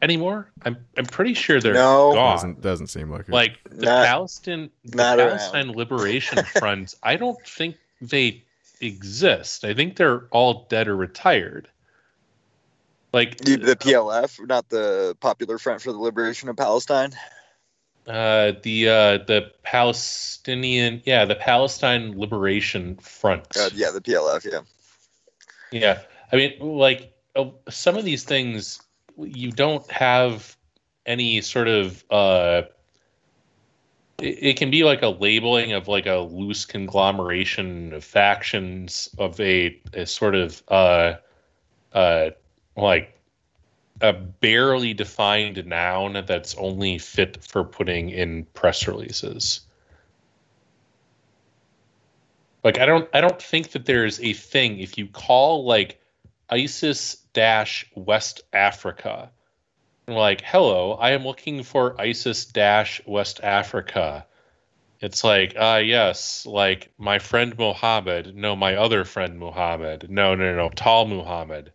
anymore 0.00 0.48
i'm 0.64 0.76
i'm 0.96 1.06
pretty 1.06 1.34
sure 1.34 1.60
they're 1.60 1.74
No. 1.74 2.12
gone 2.12 2.36
doesn't 2.36 2.60
doesn't 2.60 2.86
seem 2.86 3.10
like 3.10 3.22
it. 3.22 3.30
like 3.30 3.58
the 3.68 3.86
Not- 3.86 4.06
Palestine, 4.06 4.70
the 4.84 4.96
not 4.96 5.18
around. 5.18 5.28
Palestine 5.38 5.72
Liberation 5.72 6.44
Front. 6.60 6.94
I 7.02 7.16
don't 7.16 7.40
think 7.44 7.74
they 8.00 8.43
exist. 8.84 9.64
I 9.64 9.74
think 9.74 9.96
they're 9.96 10.26
all 10.30 10.66
dead 10.68 10.88
or 10.88 10.96
retired. 10.96 11.68
Like 13.12 13.38
The, 13.38 13.56
the 13.56 13.76
PLF, 13.76 14.44
not 14.46 14.68
the 14.68 15.16
Popular 15.20 15.58
Front 15.58 15.82
for 15.82 15.92
the 15.92 15.98
Liberation 15.98 16.48
of 16.48 16.56
Palestine. 16.56 17.12
uh, 18.08 18.52
the 18.62 18.88
uh, 18.88 19.18
the 19.18 19.52
Palestinian, 19.62 21.00
yeah, 21.04 21.24
the 21.24 21.36
Palestine 21.36 22.18
Liberation 22.18 22.96
Front. 22.96 23.56
Uh, 23.56 23.70
yeah, 23.74 23.90
the 23.90 24.00
PLF. 24.00 24.50
Yeah. 24.50 24.60
Yeah, 25.70 26.02
I 26.32 26.36
mean, 26.36 26.58
like 26.60 27.14
uh, 27.36 27.46
some 27.68 27.96
of 27.96 28.04
these 28.04 28.24
things, 28.24 28.82
you 29.16 29.52
don't 29.52 29.88
have 29.90 30.56
any 31.06 31.40
sort 31.40 31.68
of. 31.68 32.04
It, 34.18 34.38
it 34.42 34.56
can 34.56 34.70
be 34.70 34.84
like 34.84 35.02
a 35.02 35.08
labeling 35.08 35.72
of 35.72 35.88
like 35.88 36.06
a 36.06 36.18
loose 36.18 36.64
conglomeration 36.64 37.92
of 37.92 38.04
factions 38.04 39.08
of 39.18 39.38
a, 39.40 39.80
a 39.92 40.06
sort 40.06 40.34
of 40.34 40.62
uh, 40.68 41.14
uh, 41.92 42.30
like 42.76 43.18
a 44.00 44.12
barely 44.12 44.92
defined 44.92 45.64
noun 45.66 46.24
that's 46.26 46.54
only 46.56 46.98
fit 46.98 47.42
for 47.44 47.64
putting 47.64 48.10
in 48.10 48.44
press 48.46 48.86
releases. 48.86 49.60
Like 52.64 52.78
I 52.78 52.86
don't 52.86 53.08
I 53.12 53.20
don't 53.20 53.40
think 53.40 53.72
that 53.72 53.86
there's 53.86 54.20
a 54.20 54.32
thing 54.32 54.80
if 54.80 54.96
you 54.96 55.06
call 55.06 55.64
like 55.64 56.00
ISIS 56.50 57.16
dash 57.34 57.86
West 57.94 58.40
Africa 58.52 59.30
like 60.06 60.42
hello 60.42 60.92
I 60.92 61.12
am 61.12 61.24
looking 61.24 61.62
for 61.62 62.00
ISIS 62.00 62.44
dash 62.44 63.00
West 63.06 63.40
Africa. 63.42 64.26
It's 65.00 65.24
like 65.24 65.54
ah 65.58 65.78
yes 65.78 66.44
like 66.46 66.90
my 66.98 67.18
friend 67.18 67.56
Mohammed 67.56 68.36
no 68.36 68.54
my 68.54 68.76
other 68.76 69.04
friend 69.04 69.38
Muhammad 69.38 70.10
no 70.10 70.34
no 70.34 70.54
no 70.54 70.68
tall 70.68 71.06
Muhammad 71.06 71.72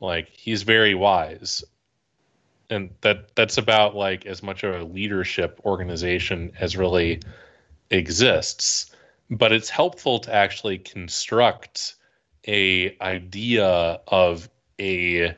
like 0.00 0.28
he's 0.30 0.62
very 0.62 0.94
wise. 0.94 1.62
And 2.68 2.90
that 3.02 3.34
that's 3.34 3.58
about 3.58 3.94
like 3.94 4.26
as 4.26 4.42
much 4.42 4.64
of 4.64 4.74
a 4.74 4.84
leadership 4.84 5.60
organization 5.64 6.52
as 6.58 6.76
really 6.76 7.20
exists. 7.90 8.94
But 9.30 9.52
it's 9.52 9.70
helpful 9.70 10.18
to 10.20 10.34
actually 10.34 10.78
construct 10.78 11.94
a 12.48 12.96
idea 13.00 14.00
of 14.08 14.48
a 14.80 15.36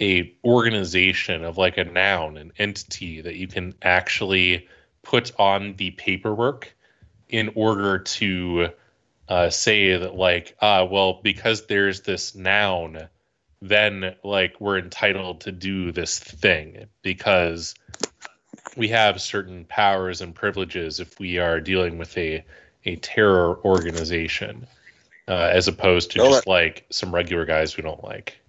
a 0.00 0.34
organization 0.44 1.44
of 1.44 1.58
like 1.58 1.76
a 1.76 1.84
noun 1.84 2.36
an 2.36 2.52
entity 2.58 3.20
that 3.20 3.36
you 3.36 3.46
can 3.46 3.74
actually 3.82 4.66
put 5.02 5.32
on 5.38 5.74
the 5.76 5.90
paperwork 5.92 6.74
in 7.28 7.52
order 7.54 7.98
to 7.98 8.68
uh, 9.28 9.50
say 9.50 9.96
that 9.96 10.14
like 10.14 10.56
ah 10.60 10.84
well 10.84 11.20
because 11.22 11.66
there's 11.66 12.00
this 12.00 12.34
noun 12.34 13.08
then 13.62 14.14
like 14.24 14.58
we're 14.60 14.78
entitled 14.78 15.40
to 15.42 15.52
do 15.52 15.92
this 15.92 16.18
thing 16.18 16.86
because 17.02 17.74
we 18.76 18.88
have 18.88 19.20
certain 19.20 19.64
powers 19.66 20.20
and 20.20 20.34
privileges 20.34 20.98
if 20.98 21.18
we 21.20 21.38
are 21.38 21.60
dealing 21.60 21.98
with 21.98 22.16
a 22.16 22.44
a 22.86 22.96
terror 22.96 23.58
organization 23.64 24.66
uh, 25.28 25.50
as 25.52 25.68
opposed 25.68 26.10
to 26.10 26.18
Well, 26.18 26.30
just 26.30 26.46
like 26.46 26.86
some 26.90 27.14
regular 27.14 27.44
guys 27.44 27.76
we 27.76 27.82
don't 27.82 28.02
like 28.02 28.40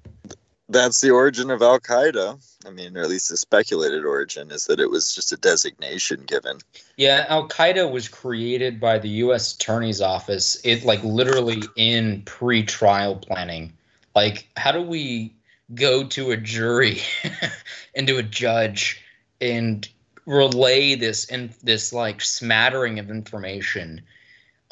That's 0.72 1.02
the 1.02 1.12
origin 1.12 1.52
of 1.52 1.62
Al 1.62 1.82
Qaeda. 1.82 2.42
I 2.66 2.70
mean, 2.70 2.98
or 2.98 3.02
at 3.02 3.10
least 3.10 3.30
the 3.30 3.36
speculated 3.36 4.06
origin 4.06 4.52
is 4.52 4.66
that 4.68 4.80
it 4.80 4.90
was 4.90 5.14
just 5.14 5.34
a 5.34 5.38
designation 5.38 6.24
given. 6.24 6.60
Yeah, 6.96 7.26
Al 7.28 7.50
Qaeda 7.50 7.92
was 7.92 8.08
created 8.08 8.80
by 8.80 8.98
the 8.98 9.10
U.S. 9.10 9.54
Attorney's 9.56 10.02
Office. 10.02 10.62
It 10.64 10.86
like 10.86 11.04
literally 11.04 11.62
in 11.76 12.22
pre-trial 12.22 13.18
planning. 13.18 13.74
Like, 14.16 14.48
how 14.56 14.72
do 14.72 14.82
we 14.82 15.36
go 15.76 16.06
to 16.06 16.32
a 16.32 16.38
jury 16.38 17.02
and 17.96 18.08
to 18.08 18.18
a 18.18 18.24
judge 18.24 19.02
and 19.42 19.88
relay 20.26 20.96
this 20.96 21.26
and 21.26 21.50
this 21.64 21.92
like 21.92 22.22
smattering 22.22 23.00
of 23.00 23.10
information? 23.10 24.04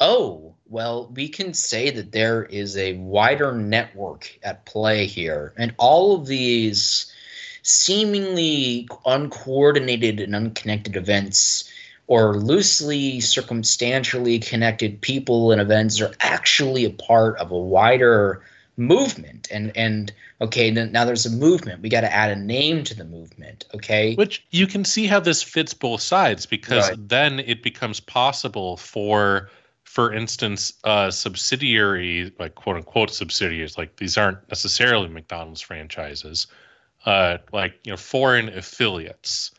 Oh, 0.00 0.54
well, 0.68 1.10
we 1.14 1.28
can 1.28 1.52
say 1.52 1.90
that 1.90 2.12
there 2.12 2.44
is 2.44 2.76
a 2.76 2.94
wider 2.94 3.52
network 3.52 4.38
at 4.42 4.64
play 4.64 5.06
here, 5.06 5.52
and 5.58 5.74
all 5.78 6.14
of 6.14 6.26
these 6.26 7.12
seemingly 7.62 8.88
uncoordinated 9.04 10.20
and 10.20 10.34
unconnected 10.34 10.96
events 10.96 11.70
or 12.06 12.36
loosely 12.36 13.20
circumstantially 13.20 14.38
connected 14.38 15.00
people 15.00 15.52
and 15.52 15.60
events 15.60 16.00
are 16.00 16.12
actually 16.20 16.84
a 16.84 16.90
part 16.90 17.38
of 17.38 17.50
a 17.50 17.58
wider 17.58 18.42
movement. 18.76 19.48
And 19.50 19.70
and 19.76 20.12
okay 20.40 20.70
now 20.70 21.04
there's 21.04 21.26
a 21.26 21.30
movement. 21.30 21.82
We 21.82 21.88
got 21.88 22.00
to 22.00 22.12
add 22.12 22.30
a 22.32 22.36
name 22.36 22.82
to 22.84 22.94
the 22.94 23.04
movement 23.04 23.64
okay? 23.74 24.14
Which 24.14 24.44
you 24.50 24.66
can 24.66 24.84
see 24.84 25.06
how 25.06 25.20
this 25.20 25.42
fits 25.42 25.74
both 25.74 26.00
sides 26.00 26.46
because 26.46 26.88
Right. 26.88 27.08
then 27.08 27.38
it 27.40 27.62
becomes 27.62 28.00
possible 28.00 28.76
for 28.76 29.50
for 29.90 30.12
instance 30.14 30.72
uh 30.84 31.10
subsidiary 31.10 32.32
like 32.38 32.54
quote 32.54 32.76
unquote 32.76 33.10
subsidiaries 33.10 33.76
like 33.76 33.96
these 33.96 34.16
aren't 34.16 34.48
necessarily 34.48 35.08
mcdonald's 35.08 35.60
franchises 35.60 36.46
uh 37.06 37.38
like 37.52 37.74
you 37.84 37.92
know 37.92 37.96
foreign 37.96 38.48
affiliates. 38.50 39.50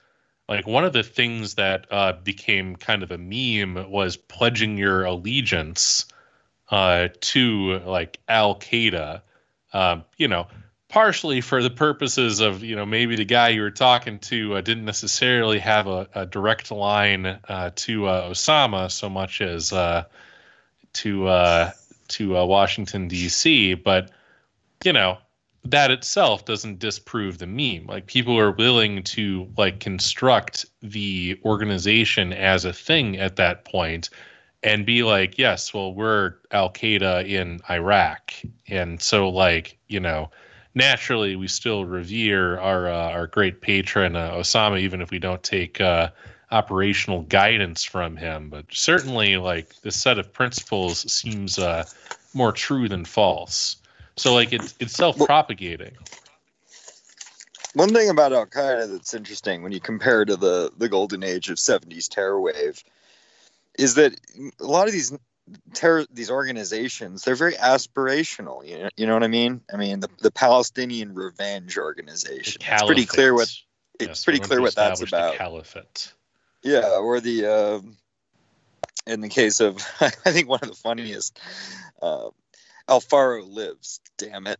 Like 0.48 0.68
one 0.68 0.84
of 0.84 0.94
the 0.94 1.04
things 1.04 1.56
that 1.56 1.86
uh 1.92 2.14
became 2.24 2.76
kind 2.76 3.04
of 3.04 3.12
a 3.12 3.18
meme 3.18 3.90
was 3.90 4.18
pledging 4.18 4.78
your 4.78 5.04
allegiance 5.04 6.06
uh 6.70 7.10
to 7.22 7.80
like 7.86 8.20
al 8.28 8.56
qaeda. 8.56 9.22
Um 9.74 10.04
you 10.18 10.28
know 10.28 10.48
partially 10.92 11.40
for 11.40 11.64
the 11.64 11.70
purposes 11.70 12.42
of 12.42 12.64
you 12.64 12.76
know 12.76 12.86
maybe 12.86 13.16
the 13.16 13.26
guy 13.26 13.48
you 13.48 13.62
were 13.62 13.72
talking 13.72 14.20
to 14.20 14.56
uh, 14.56 14.62
didn't 14.62 14.84
necessarily 14.84 15.58
have 15.58 15.88
a, 15.88 16.06
a 16.14 16.26
direct 16.26 16.70
line 16.70 17.26
uh, 17.26 17.72
to 17.76 18.06
uh, 18.08 18.30
Osama 18.30 18.92
so 18.92 19.10
much 19.10 19.40
as 19.40 19.72
uh, 19.72 20.04
to 20.92 21.28
uh, 21.28 21.72
to 22.10 22.38
uh, 22.38 22.46
Washington 22.46 23.08
D.C., 23.08 23.74
but 23.76 24.12
you 24.84 24.92
know 24.92 25.18
that 25.64 25.92
itself 25.92 26.44
doesn't 26.44 26.80
disprove 26.80 27.38
the 27.38 27.48
meme. 27.48 27.86
Like 27.88 28.06
people 28.08 28.38
are 28.38 28.52
willing 28.52 29.04
to 29.04 29.48
like 29.58 29.80
construct 29.80 30.66
the 30.82 31.40
organization 31.46 32.34
as 32.34 32.66
a 32.66 32.74
thing 32.74 33.18
at 33.18 33.38
that 33.38 33.64
point 33.64 34.10
and 34.64 34.86
be 34.86 35.04
like, 35.04 35.38
yes, 35.38 35.74
well, 35.74 35.94
we're 35.94 36.34
Al 36.52 36.70
Qaeda 36.70 37.28
in 37.30 37.62
Iraq, 37.70 38.34
and 38.68 39.02
so 39.02 39.30
like 39.30 39.78
you 39.88 40.02
know, 40.02 40.30
naturally 40.74 41.36
we 41.36 41.48
still 41.48 41.86
revere 41.86 42.60
our 42.60 42.88
uh, 42.88 43.12
our 43.12 43.28
great 43.28 43.62
patron 43.62 44.16
uh, 44.16 44.32
Osama, 44.32 44.80
even 44.80 45.02
if 45.02 45.12
we 45.12 45.20
don't 45.20 45.44
take 45.44 45.82
uh, 45.82 46.10
operational 46.52 47.22
guidance 47.24 47.84
from 47.84 48.16
him. 48.16 48.50
But 48.50 48.66
certainly, 48.72 49.38
like 49.38 49.82
this 49.82 49.96
set 49.96 50.20
of 50.20 50.32
principles 50.32 51.12
seems 51.12 51.58
uh, 51.58 51.86
more 52.34 52.52
true 52.52 52.88
than 52.88 53.06
false. 53.06 53.78
So 54.16 54.34
like 54.34 54.54
it's 54.54 54.76
it's 54.80 54.94
self 54.94 55.18
propagating. 55.18 55.96
One 57.74 57.94
thing 57.94 58.10
about 58.10 58.34
Al 58.34 58.46
Qaeda 58.46 58.92
that's 58.92 59.14
interesting 59.14 59.64
when 59.64 59.72
you 59.72 59.80
compare 59.80 60.26
to 60.26 60.36
the 60.36 60.72
the 60.78 60.90
golden 60.90 61.24
age 61.24 61.50
of 61.50 61.58
'70s 61.58 62.10
terror 62.10 62.40
wave 62.40 62.84
is 63.80 63.96
that 63.96 64.14
a 64.60 64.66
lot 64.66 64.88
of 64.88 64.94
these 64.94 65.18
terror 65.74 66.06
these 66.12 66.30
organizations 66.32 67.24
they're 67.24 67.36
very 67.36 67.54
aspirational. 67.54 68.68
You 68.68 68.80
know, 68.80 68.90
you 68.98 69.08
know 69.08 69.14
what 69.14 69.24
I 69.24 69.28
mean? 69.28 69.62
I 69.72 69.78
mean 69.78 70.00
the, 70.00 70.10
the 70.20 70.32
Palestinian 70.32 71.14
Revenge 71.14 71.78
Organization. 71.78 72.62
It's 72.62 72.84
pretty 72.84 73.06
clear 73.06 73.34
what 73.34 73.52
it's 74.00 74.08
Yes, 74.08 74.24
pretty 74.24 74.40
clear 74.40 74.62
what 74.62 74.76
that's 74.76 75.02
about. 75.02 75.36
Caliphate. 75.36 76.14
Yeah, 76.64 76.98
or 77.00 77.20
the 77.20 77.46
uh, 77.46 77.82
in 79.08 79.22
the 79.22 79.30
case 79.30 79.60
of 79.60 79.78
I 80.02 80.10
think 80.10 80.48
one 80.48 80.60
of 80.62 80.70
the 80.70 80.76
funniest, 80.76 81.40
uh, 82.02 82.30
Alfaro 82.88 83.48
lives. 83.48 84.00
Damn 84.18 84.48
it! 84.48 84.60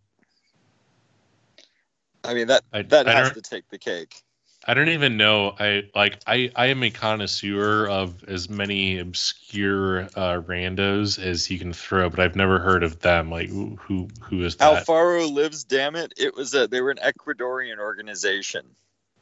I 2.24 2.34
mean 2.34 2.48
that 2.48 2.64
I- 2.74 2.82
that 2.84 3.08
I 3.08 3.14
has 3.14 3.34
to 3.34 3.42
take 3.42 3.68
the 3.70 3.78
cake. 3.80 4.24
I 4.68 4.76
don't 4.76 4.90
even 4.90 5.18
know. 5.18 5.56
I 5.60 5.84
like. 5.96 6.20
I 6.28 6.52
I 6.56 6.68
am 6.68 6.84
a 6.84 6.92
connoisseur 6.92 7.88
of 7.88 8.24
as 8.26 8.48
many 8.48 9.00
obscure 9.00 10.02
uh, 10.16 10.42
randos 10.42 11.18
as 11.18 11.50
you 11.50 11.58
can 11.58 11.74
throw, 11.74 12.12
but 12.12 12.20
I've 12.20 12.36
never 12.36 12.60
heard 12.60 12.84
of 12.84 13.00
them. 13.00 13.32
Like 13.32 13.50
who 13.50 13.78
who, 13.82 14.08
who 14.22 14.44
is 14.44 14.58
that? 14.58 14.86
Alfaro 14.86 15.32
lives. 15.32 15.64
Damn 15.64 15.96
it! 15.96 16.14
It 16.16 16.36
was 16.36 16.54
a 16.54 16.68
they 16.68 16.82
were 16.82 16.92
an 16.92 17.00
Ecuadorian 17.00 17.80
organization, 17.80 18.68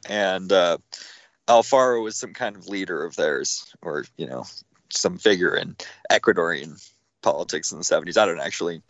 and 0.06 0.52
uh, 0.52 0.76
Alfaro 1.48 2.04
was 2.04 2.16
some 2.16 2.34
kind 2.34 2.54
of 2.54 2.68
leader 2.68 3.02
of 3.02 3.16
theirs, 3.16 3.74
or 3.80 4.04
you 4.18 4.26
know, 4.26 4.44
some 4.90 5.16
figure 5.16 5.56
in 5.56 5.74
Ecuadorian 6.12 6.86
politics 7.22 7.72
in 7.72 7.78
the 7.78 7.84
seventies. 7.84 8.18
I 8.18 8.26
don't 8.26 8.40
actually 8.40 8.82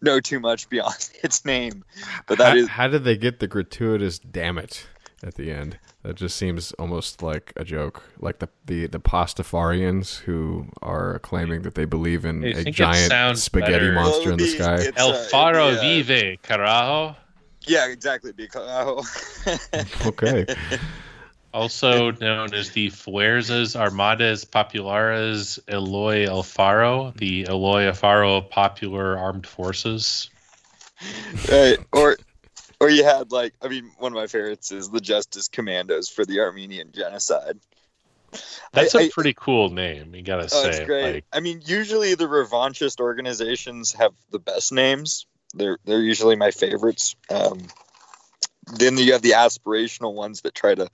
know 0.00 0.20
too 0.20 0.40
much 0.40 0.70
beyond 0.70 1.10
its 1.22 1.44
name, 1.44 1.84
but 2.26 2.38
that 2.38 2.52
how, 2.52 2.56
is 2.56 2.68
how 2.68 2.88
did 2.88 3.04
they 3.04 3.18
get 3.18 3.40
the 3.40 3.46
gratuitous 3.46 4.18
"damn 4.18 4.56
it" 4.56 4.86
at 5.22 5.34
the 5.34 5.52
end? 5.52 5.78
That 6.08 6.16
just 6.16 6.38
seems 6.38 6.72
almost 6.78 7.22
like 7.22 7.52
a 7.56 7.64
joke. 7.64 8.02
Like 8.18 8.38
the 8.38 8.48
the, 8.64 8.86
the 8.86 8.98
Pastafarians 8.98 10.20
who 10.20 10.68
are 10.80 11.18
claiming 11.18 11.60
that 11.62 11.74
they 11.74 11.84
believe 11.84 12.24
in 12.24 12.42
I 12.42 12.60
a 12.60 12.64
giant 12.64 13.36
spaghetti 13.36 13.72
better- 13.72 13.92
monster 13.92 14.32
in 14.32 14.38
the 14.38 14.46
sky. 14.46 14.76
it's, 14.76 14.98
El 14.98 15.10
uh, 15.10 15.22
Faro 15.24 15.68
it'd 15.68 15.82
be, 15.82 16.00
uh, 16.00 16.04
Vive, 16.04 16.42
carajo. 16.42 17.14
Yeah, 17.66 17.88
exactly. 17.88 18.32
Because 18.32 19.06
Okay. 20.06 20.46
Also 21.52 22.12
known 22.12 22.54
as 22.54 22.70
the 22.70 22.88
Fuerzas 22.88 23.76
Armadas 23.76 24.46
Populares 24.46 25.58
Eloy 25.68 26.26
Alfaro, 26.26 27.14
the 27.18 27.42
Eloy 27.50 27.82
Alfaro 27.82 28.48
Popular 28.48 29.18
Armed 29.18 29.46
Forces. 29.46 30.30
right. 31.50 31.78
or 31.92 32.16
or 32.80 32.90
you 32.90 33.04
had 33.04 33.32
like 33.32 33.54
I 33.62 33.68
mean 33.68 33.90
one 33.98 34.12
of 34.12 34.16
my 34.16 34.26
favorites 34.26 34.72
is 34.72 34.90
the 34.90 35.00
Justice 35.00 35.48
Commandos 35.48 36.08
for 36.08 36.24
the 36.24 36.40
Armenian 36.40 36.92
genocide. 36.92 37.58
That's 38.72 38.94
a 38.94 39.06
a 39.06 39.10
pretty 39.10 39.34
cool 39.34 39.70
name, 39.70 40.14
you 40.14 40.22
gotta 40.22 40.44
Oh, 40.44 40.62
say. 40.62 40.68
it's 40.68 40.80
great. 40.80 41.14
Like, 41.14 41.24
I 41.32 41.40
mean, 41.40 41.62
usually 41.64 42.14
the 42.14 42.26
revanchist 42.26 43.00
organizations 43.00 43.92
have 43.94 44.12
the 44.30 44.38
best 44.38 44.72
names. 44.72 45.26
They're 45.54 45.78
they're 45.84 46.02
usually 46.02 46.36
my 46.36 46.50
favorites. 46.50 47.16
Um, 47.30 47.58
then 48.76 48.98
you 48.98 49.12
have 49.12 49.22
the 49.22 49.30
aspirational 49.30 50.14
ones 50.14 50.42
that 50.42 50.54
try 50.54 50.74
to, 50.74 50.88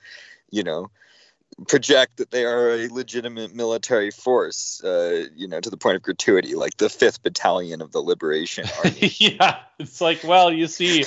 you 0.51 0.63
know, 0.63 0.91
project 1.67 2.19
that 2.19 2.31
they 2.31 2.45
are 2.45 2.71
a 2.71 2.89
legitimate 2.89 3.55
military 3.55 4.11
force. 4.13 4.83
Uh, 4.83 5.27
you 5.35 5.49
know, 5.49 5.61
to 5.61 5.71
the 5.71 5.77
point 5.77 5.97
of 5.97 6.03
gratuity, 6.03 6.55
like 6.55 6.77
the 6.77 6.89
Fifth 6.89 7.23
Battalion 7.23 7.81
of 7.83 7.91
the 7.93 8.01
Liberation 8.01 8.67
Army. 8.85 9.13
yeah, 9.19 9.59
it's 9.79 10.01
like, 10.01 10.23
well, 10.23 10.53
you 10.53 10.69
see, 10.69 11.05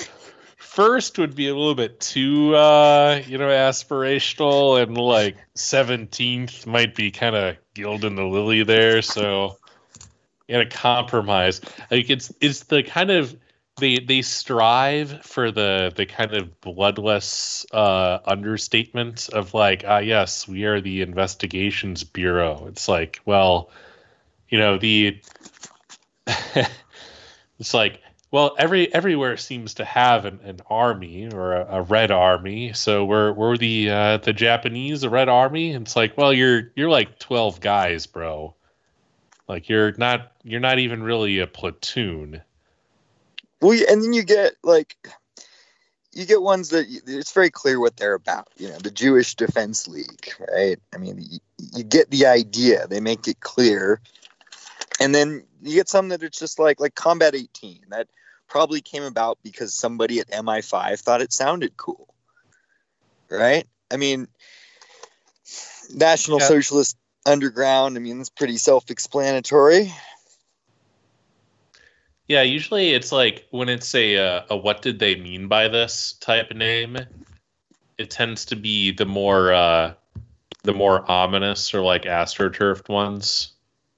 first 0.58 1.18
would 1.18 1.36
be 1.36 1.48
a 1.48 1.56
little 1.56 1.76
bit 1.76 2.00
too, 2.00 2.56
uh, 2.56 3.22
you 3.26 3.38
know, 3.38 3.48
aspirational, 3.48 4.82
and 4.82 4.98
like 4.98 5.38
seventeenth 5.56 6.68
might 6.68 6.94
be 6.96 7.12
kind 7.12 7.36
of 7.36 7.58
gilding 7.74 8.16
the 8.16 8.26
lily 8.26 8.64
there. 8.64 9.02
So, 9.02 9.58
you 10.48 10.56
gotta 10.56 10.70
compromise. 10.70 11.62
Like 11.90 12.10
it's 12.10 12.34
it's 12.42 12.64
the 12.64 12.84
kind 12.84 13.12
of 13.12 13.36
they 13.78 14.00
they 14.00 14.22
strive 14.22 15.24
for 15.24 15.52
the 15.52 15.94
the 15.96 16.06
kind 16.06 16.34
of 16.34 16.60
bloodless 16.62 17.66
uh 17.72 18.20
understatement 18.26 19.30
of 19.30 19.54
like 19.54 19.84
ah 19.88 20.00
yes 20.00 20.48
we 20.48 20.66
are 20.66 20.82
the 20.82 21.02
investigations 21.02 22.04
bureau 22.04 22.66
it's 22.68 22.88
like 22.88 23.20
well 23.26 23.70
you 24.50 24.58
know 24.58 24.78
the 24.78 25.22
it's 27.60 27.74
like 27.74 28.02
well 28.32 28.56
every 28.58 28.94
everywhere 28.94 29.38
seems 29.38 29.76
to 29.76 29.86
have 29.86 30.26
an, 30.26 30.40
an 30.44 30.60
army 30.70 31.30
or 31.32 31.54
a, 31.54 31.78
a 31.78 31.82
red 31.82 32.12
army 32.12 32.74
so 32.74 33.06
we're 33.06 33.32
we're 33.34 33.58
the 33.58 33.90
uh 33.90 34.18
the 34.18 34.34
japanese 34.34 35.06
red 35.06 35.30
army 35.30 35.74
it's 35.74 35.96
like 35.96 36.18
well 36.18 36.34
you're 36.34 36.72
you're 36.76 36.90
like 36.90 37.20
12 37.20 37.60
guys 37.60 38.06
bro 38.06 38.54
like 39.48 39.70
you're 39.70 39.94
not 39.98 40.32
you're 40.44 40.60
not 40.60 40.80
even 40.80 41.04
really 41.04 41.40
a 41.40 41.48
platoon 41.48 42.42
Well, 43.62 43.80
and 43.90 44.04
then 44.04 44.14
you 44.14 44.24
get 44.24 44.54
like 44.64 44.96
you 46.18 46.26
get 46.26 46.42
ones 46.42 46.70
that 46.70 46.88
it's 47.06 47.32
very 47.32 47.52
clear 47.52 47.80
what 47.80 47.98
they're 47.98 48.16
about. 48.16 48.48
You 48.58 48.70
know, 48.70 48.78
the 48.80 48.90
Jewish 48.90 49.36
Defense 49.36 49.88
League, 49.88 50.34
right? 50.52 50.80
I 50.94 50.98
mean, 50.98 51.24
you, 51.30 51.40
you 51.76 51.84
get 51.84 52.10
the 52.10 52.26
idea. 52.26 52.88
They 52.88 53.00
make 53.00 53.28
it 53.28 53.40
clear, 53.40 54.02
and 55.00 55.14
then 55.14 55.44
you 55.62 55.76
get 55.76 55.90
some 55.90 56.10
that 56.10 56.24
it's 56.24 56.40
just 56.40 56.60
like 56.60 56.80
like 56.80 56.96
Combat 56.96 57.36
18 57.36 57.86
that 57.90 58.08
probably 58.48 58.82
came 58.82 59.04
about 59.04 59.38
because 59.44 59.74
somebody 59.74 60.20
at 60.20 60.30
MI5 60.30 61.00
thought 61.00 61.22
it 61.22 61.34
sounded 61.34 61.76
cool, 61.78 62.14
right? 63.30 63.68
I 63.92 63.98
mean, 63.98 64.28
National 65.94 66.40
Yeah. 66.40 66.48
Socialist 66.48 66.98
Underground. 67.26 67.98
I 67.98 68.00
mean, 68.00 68.22
it's 68.22 68.30
pretty 68.30 68.58
self-explanatory. 68.58 69.94
Yeah, 72.28 72.42
usually 72.42 72.94
it's 72.94 73.12
like 73.12 73.46
when 73.52 73.70
it's 73.70 73.96
a 73.96 74.18
uh, 74.18 74.42
a 74.50 74.58
what 74.58 74.82
did 74.82 75.00
they 75.00 75.16
mean 75.16 75.48
by 75.48 75.68
this 75.70 76.14
type 76.20 76.54
name, 76.54 76.98
it 77.98 78.10
tends 78.10 78.46
to 78.46 78.56
be 78.56 78.92
the 78.92 79.06
more 79.06 79.54
uh, 79.54 79.94
the 80.64 80.74
more 80.74 81.10
ominous 81.10 81.74
or 81.74 81.82
like 81.82 82.04
astroturfed 82.04 82.90
ones. 82.90 83.54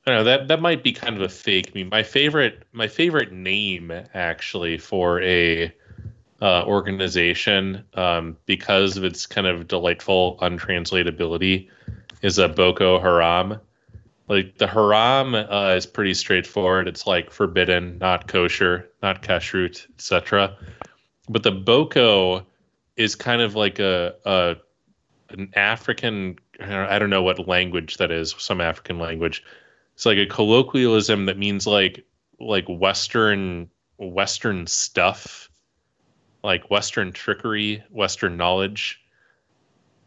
Don't 0.10 0.18
know 0.18 0.24
that 0.24 0.47
that 0.47 0.62
might 0.62 0.84
be 0.84 0.91
kind 0.91 1.16
of 1.16 1.22
a 1.22 1.30
fake 1.30 1.76
meme. 1.76 1.89
My 1.89 2.01
favorite 2.01 2.64
my 2.72 2.88
favorite 2.88 3.32
name 3.32 3.91
actually 4.16 4.80
for 4.80 5.22
a 5.22 5.72
uh, 6.41 6.64
organization 6.66 7.84
um, 7.93 8.36
because 8.47 8.97
of 8.97 9.03
its 9.03 9.28
kind 9.28 9.45
of 9.45 9.68
delightful 9.68 10.39
untranslatability 10.41 11.70
is 12.24 12.39
a 12.39 12.47
Boko 12.49 12.99
Haram. 12.99 13.60
Like 14.28 14.57
the 14.57 14.66
haram 14.66 15.36
uh, 15.36 15.76
is 15.78 15.86
pretty 15.86 16.16
straightforward. 16.16 16.88
It's 16.88 17.05
like 17.05 17.30
forbidden 17.30 17.99
not 17.99 18.28
kosher 18.28 18.89
not 19.03 19.22
kashrut 19.22 19.86
etc 19.93 20.57
but 21.30 21.43
the 21.43 21.51
boko 21.51 22.45
is 22.97 23.16
kind 23.16 23.41
of 23.41 23.55
like 23.55 23.80
a, 23.80 24.16
a 24.26 24.55
an 25.30 25.51
african 25.55 26.38
i 26.60 26.99
don't 26.99 27.10
know 27.10 27.22
what 27.22 27.47
language 27.47 27.97
that 27.97 28.12
is 28.12 28.36
some 28.38 28.60
african 28.60 28.99
language 28.99 29.43
it's 30.00 30.06
like 30.06 30.18
a 30.18 30.26
colloquialism 30.26 31.26
that 31.26 31.38
means 31.38 31.68
like 31.68 32.06
like 32.39 32.64
western 32.70 33.70
western 33.97 34.66
stuff 34.66 35.50
like 36.41 36.72
western 36.72 37.12
trickery 37.12 37.84
western 37.91 38.38
knowledge 38.38 39.02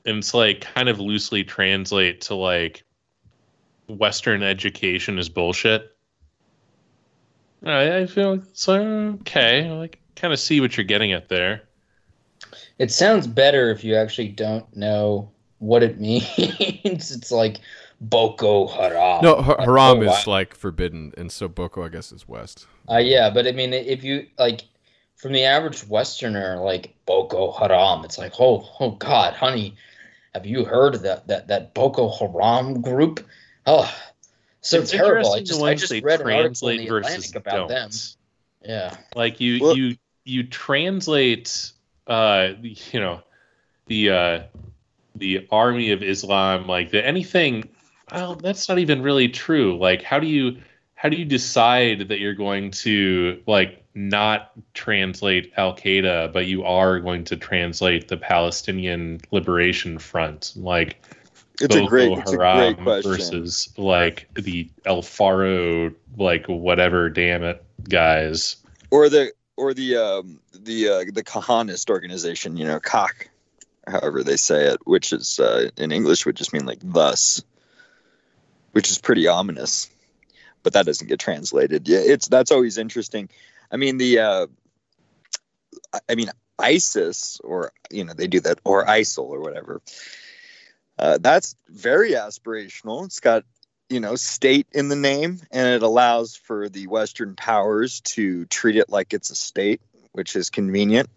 and 0.06 0.16
it's 0.16 0.32
like 0.32 0.62
kind 0.62 0.88
of 0.88 0.98
loosely 0.98 1.44
translate 1.44 2.22
to 2.22 2.34
like 2.34 2.84
Western 3.88 4.42
education 4.42 5.18
is 5.18 5.28
bullshit. 5.28 5.94
I, 7.64 7.98
I 7.98 8.06
feel 8.06 8.32
it's 8.32 8.68
uh, 8.68 8.72
like, 8.72 9.20
okay. 9.20 9.70
Like 9.70 10.00
kind 10.16 10.32
of 10.32 10.40
see 10.40 10.60
what 10.60 10.76
you're 10.76 10.84
getting 10.84 11.12
at 11.12 11.28
there. 11.28 11.62
It 12.78 12.90
sounds 12.90 13.26
better 13.26 13.70
if 13.70 13.84
you 13.84 13.94
actually 13.94 14.28
don't 14.28 14.74
know 14.74 15.30
what 15.58 15.82
it 15.82 16.00
means. 16.00 17.12
it's 17.12 17.30
like 17.30 17.60
Boko 18.02 18.66
Haram. 18.66 19.22
No, 19.22 19.40
ha- 19.40 19.52
Like, 19.52 19.60
haram 19.60 19.98
oh, 19.98 20.02
is 20.02 20.26
wow. 20.26 20.32
like 20.32 20.54
forbidden, 20.56 21.14
and 21.16 21.30
so 21.30 21.46
Boko, 21.46 21.84
I 21.84 21.88
guess, 21.88 22.10
is 22.10 22.26
west. 22.28 22.66
Uh, 22.90 22.96
yeah, 22.98 23.30
but 23.30 23.46
I 23.46 23.52
mean, 23.52 23.72
if 23.72 24.02
you 24.02 24.26
like, 24.38 24.62
from 25.16 25.32
the 25.32 25.44
average 25.44 25.86
Westerner, 25.86 26.56
like 26.56 26.94
Boko 27.06 27.52
Haram, 27.52 28.04
it's 28.04 28.18
like, 28.18 28.32
oh, 28.40 28.68
oh 28.80 28.90
God, 28.92 29.34
honey, 29.34 29.76
have 30.34 30.44
you 30.46 30.64
heard 30.64 30.96
of 30.96 31.02
that 31.02 31.28
that 31.28 31.46
that 31.48 31.74
Boko 31.74 32.10
Haram 32.10 32.80
group? 32.82 33.24
Oh, 33.66 33.88
so 34.62 34.80
It's 34.80 34.90
terrible. 34.90 35.32
I 35.32 35.40
just 35.40 35.60
I 35.60 35.62
ones 35.62 35.80
just 35.80 36.02
read 36.02 36.20
an 36.20 36.30
article 36.30 36.68
in 36.70 36.78
the 36.78 36.88
Atlantic 36.88 37.36
about 37.36 37.68
them. 37.68 37.90
Yeah, 38.64 38.96
like 39.14 39.40
you 39.40 39.58
Well- 39.62 39.76
you 39.76 39.96
you 40.24 40.42
translate 40.44 41.70
uh 42.08 42.54
the- 42.60 42.76
you 42.92 43.00
know 43.00 43.22
the 43.86 44.10
uh 44.10 44.40
the 45.14 45.46
army 45.50 45.90
of 45.92 46.02
islam 46.02 46.66
like 46.66 46.90
the 46.90 47.04
anything 47.04 47.68
well 48.12 48.34
that's 48.36 48.68
not 48.68 48.78
even 48.78 49.02
really 49.02 49.28
true 49.28 49.76
like 49.78 50.02
how 50.02 50.18
do 50.18 50.26
you 50.26 50.56
how 50.94 51.08
do 51.08 51.16
you 51.16 51.24
decide 51.24 52.08
that 52.08 52.20
you're 52.20 52.34
going 52.34 52.70
to 52.70 53.40
like 53.46 53.84
not 53.94 54.52
translate 54.74 55.52
al 55.56 55.74
qaeda 55.74 56.32
but 56.32 56.46
you 56.46 56.64
are 56.64 57.00
going 57.00 57.24
to 57.24 57.36
translate 57.36 58.08
the 58.08 58.16
palestinian 58.16 59.20
liberation 59.30 59.98
front 59.98 60.52
like 60.56 60.96
It's 61.60 61.76
a 61.76 61.86
great, 61.86 62.18
it's 62.18 62.32
a 62.32 62.36
great 62.36 62.78
question. 62.78 63.12
versus 63.12 63.68
like 63.76 64.26
the 64.34 64.68
Alfaro, 64.84 65.94
like 66.16 66.46
whatever, 66.46 67.08
damn 67.10 67.44
it, 67.44 67.62
guys. 67.88 68.56
or 68.90 69.08
the 69.08 69.32
or 69.56 69.74
the 69.74 69.96
um 69.96 70.40
the 70.52 70.88
uh, 70.88 71.04
the 71.12 71.22
Kahanist 71.22 71.90
organization, 71.90 72.56
you 72.56 72.64
know, 72.64 72.80
Kach, 72.80 73.28
however 73.86 74.24
they 74.24 74.36
say 74.36 74.66
it, 74.66 74.80
which 74.86 75.12
is 75.12 75.38
uh, 75.38 75.70
in 75.76 75.92
English 75.92 76.26
would 76.26 76.36
just 76.36 76.52
mean 76.52 76.66
like 76.66 76.80
thus, 76.82 77.42
which 78.72 78.90
is 78.90 78.98
pretty 78.98 79.26
ominous, 79.26 79.88
but 80.62 80.72
that 80.74 80.86
doesn't 80.86 81.08
get 81.08 81.20
translated. 81.20 81.88
Yeah, 81.88 82.00
it's 82.00 82.28
that's 82.28 82.50
always 82.50 82.78
interesting. 82.78 83.28
I 83.70 83.76
mean 83.76 83.98
the 83.98 84.18
uh, 84.18 84.46
I- 86.08 86.14
mean 86.14 86.30
ISIS 86.58 87.40
or 87.42 87.72
you 87.90 88.04
know 88.04 88.12
they 88.14 88.26
do 88.26 88.40
that 88.40 88.58
or 88.64 88.84
ISIL 88.84 89.24
or 89.24 89.40
whatever. 89.40 89.80
Uh, 90.98 91.18
that's 91.20 91.56
very 91.68 92.12
aspirational. 92.12 93.04
It's 93.06 93.20
got 93.20 93.44
you 93.92 94.00
know 94.00 94.16
state 94.16 94.66
in 94.72 94.88
the 94.88 94.96
name 94.96 95.38
and 95.50 95.68
it 95.68 95.82
allows 95.82 96.34
for 96.34 96.68
the 96.68 96.86
western 96.86 97.36
powers 97.36 98.00
to 98.00 98.46
treat 98.46 98.76
it 98.76 98.88
like 98.88 99.12
it's 99.12 99.30
a 99.30 99.34
state 99.34 99.82
which 100.12 100.34
is 100.34 100.48
convenient 100.48 101.10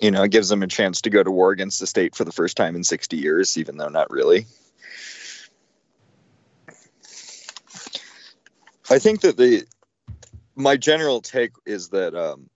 you 0.00 0.10
know 0.10 0.22
it 0.22 0.30
gives 0.30 0.48
them 0.48 0.62
a 0.62 0.66
chance 0.66 1.02
to 1.02 1.10
go 1.10 1.22
to 1.22 1.30
war 1.30 1.50
against 1.50 1.78
the 1.78 1.86
state 1.86 2.14
for 2.14 2.24
the 2.24 2.32
first 2.32 2.56
time 2.56 2.74
in 2.74 2.82
60 2.82 3.18
years 3.18 3.58
even 3.58 3.76
though 3.76 3.88
not 3.88 4.10
really 4.10 4.46
i 8.90 8.98
think 8.98 9.20
that 9.20 9.36
the 9.36 9.64
my 10.56 10.76
general 10.76 11.20
take 11.20 11.52
is 11.64 11.88
that 11.88 12.14
um, 12.14 12.50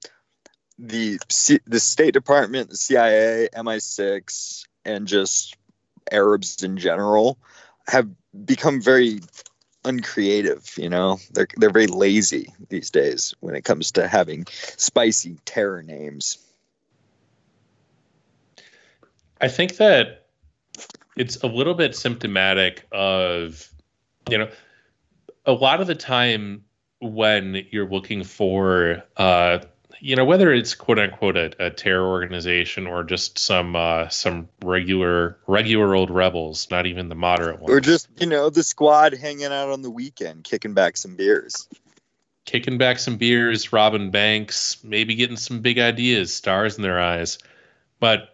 the 0.79 1.19
C- 1.31 1.61
the 1.67 1.81
state 1.81 2.13
department 2.13 2.71
the 2.71 2.77
cia 2.77 3.49
mi6 3.55 4.67
and 4.85 5.07
just 5.07 5.57
arabs 6.13 6.63
in 6.63 6.77
general 6.77 7.39
have 7.87 8.09
become 8.45 8.81
very 8.81 9.21
uncreative 9.85 10.77
you 10.77 10.89
know? 10.89 11.19
They're 11.33 11.49
they're 11.57 11.71
very 11.71 11.87
lazy 11.87 12.53
these 12.69 12.91
days 12.91 13.35
when 13.41 13.55
it 13.55 13.65
comes 13.65 13.93
to 13.93 14.09
having 14.09 14.47
spicy 14.77 15.39
terror 15.45 15.83
names. 15.83 16.39
I 19.41 19.49
think 19.49 19.77
that 19.77 20.27
it's 21.17 21.37
a 21.43 21.47
little 21.47 21.75
bit 21.75 21.95
symptomatic 21.95 22.87
of, 22.93 23.69
you 24.31 24.39
know, 24.39 24.49
a 25.47 25.53
lot 25.53 25.81
of 25.81 25.87
the 25.87 25.95
time 25.95 26.65
when 27.01 27.67
you're 27.71 27.89
looking 27.89 28.25
for, 28.25 29.03
uh, 29.17 29.59
you 30.01 30.17
know, 30.17 30.25
whether 30.25 30.53
it's 30.53 30.75
quote 30.75 30.99
unquote 30.99 31.37
a, 31.37 31.67
a 31.67 31.71
terror 31.71 32.07
organization 32.07 32.87
or 32.87 33.05
just 33.05 33.39
some 33.39 33.77
uh, 33.77 34.09
some 34.09 34.49
regular 34.63 35.39
regular 35.47 35.95
old 35.95 36.11
rebels, 36.11 36.69
not 36.71 36.87
even 36.87 37.09
the 37.09 37.15
moderate 37.15 37.61
ones, 37.61 37.71
or 37.71 37.81
just 37.81 38.09
you 38.21 38.27
know 38.27 38.51
the 38.51 38.63
squad 38.63 39.15
hanging 39.15 39.47
out 39.47 39.71
on 39.71 39.83
the 39.83 39.91
weekend 39.91 40.45
kicking 40.45 40.75
back 40.75 40.97
some 40.97 41.17
beers 41.17 41.69
kicking 42.45 42.79
back 42.79 42.99
some 42.99 43.17
beers, 43.17 43.73
robbing 43.73 44.11
banks, 44.11 44.83
maybe 44.85 45.15
getting 45.15 45.37
some 45.37 45.61
big 45.61 45.79
ideas, 45.79 46.33
stars 46.33 46.77
in 46.77 46.83
their 46.83 47.01
eyes. 47.01 47.39
But 48.01 48.34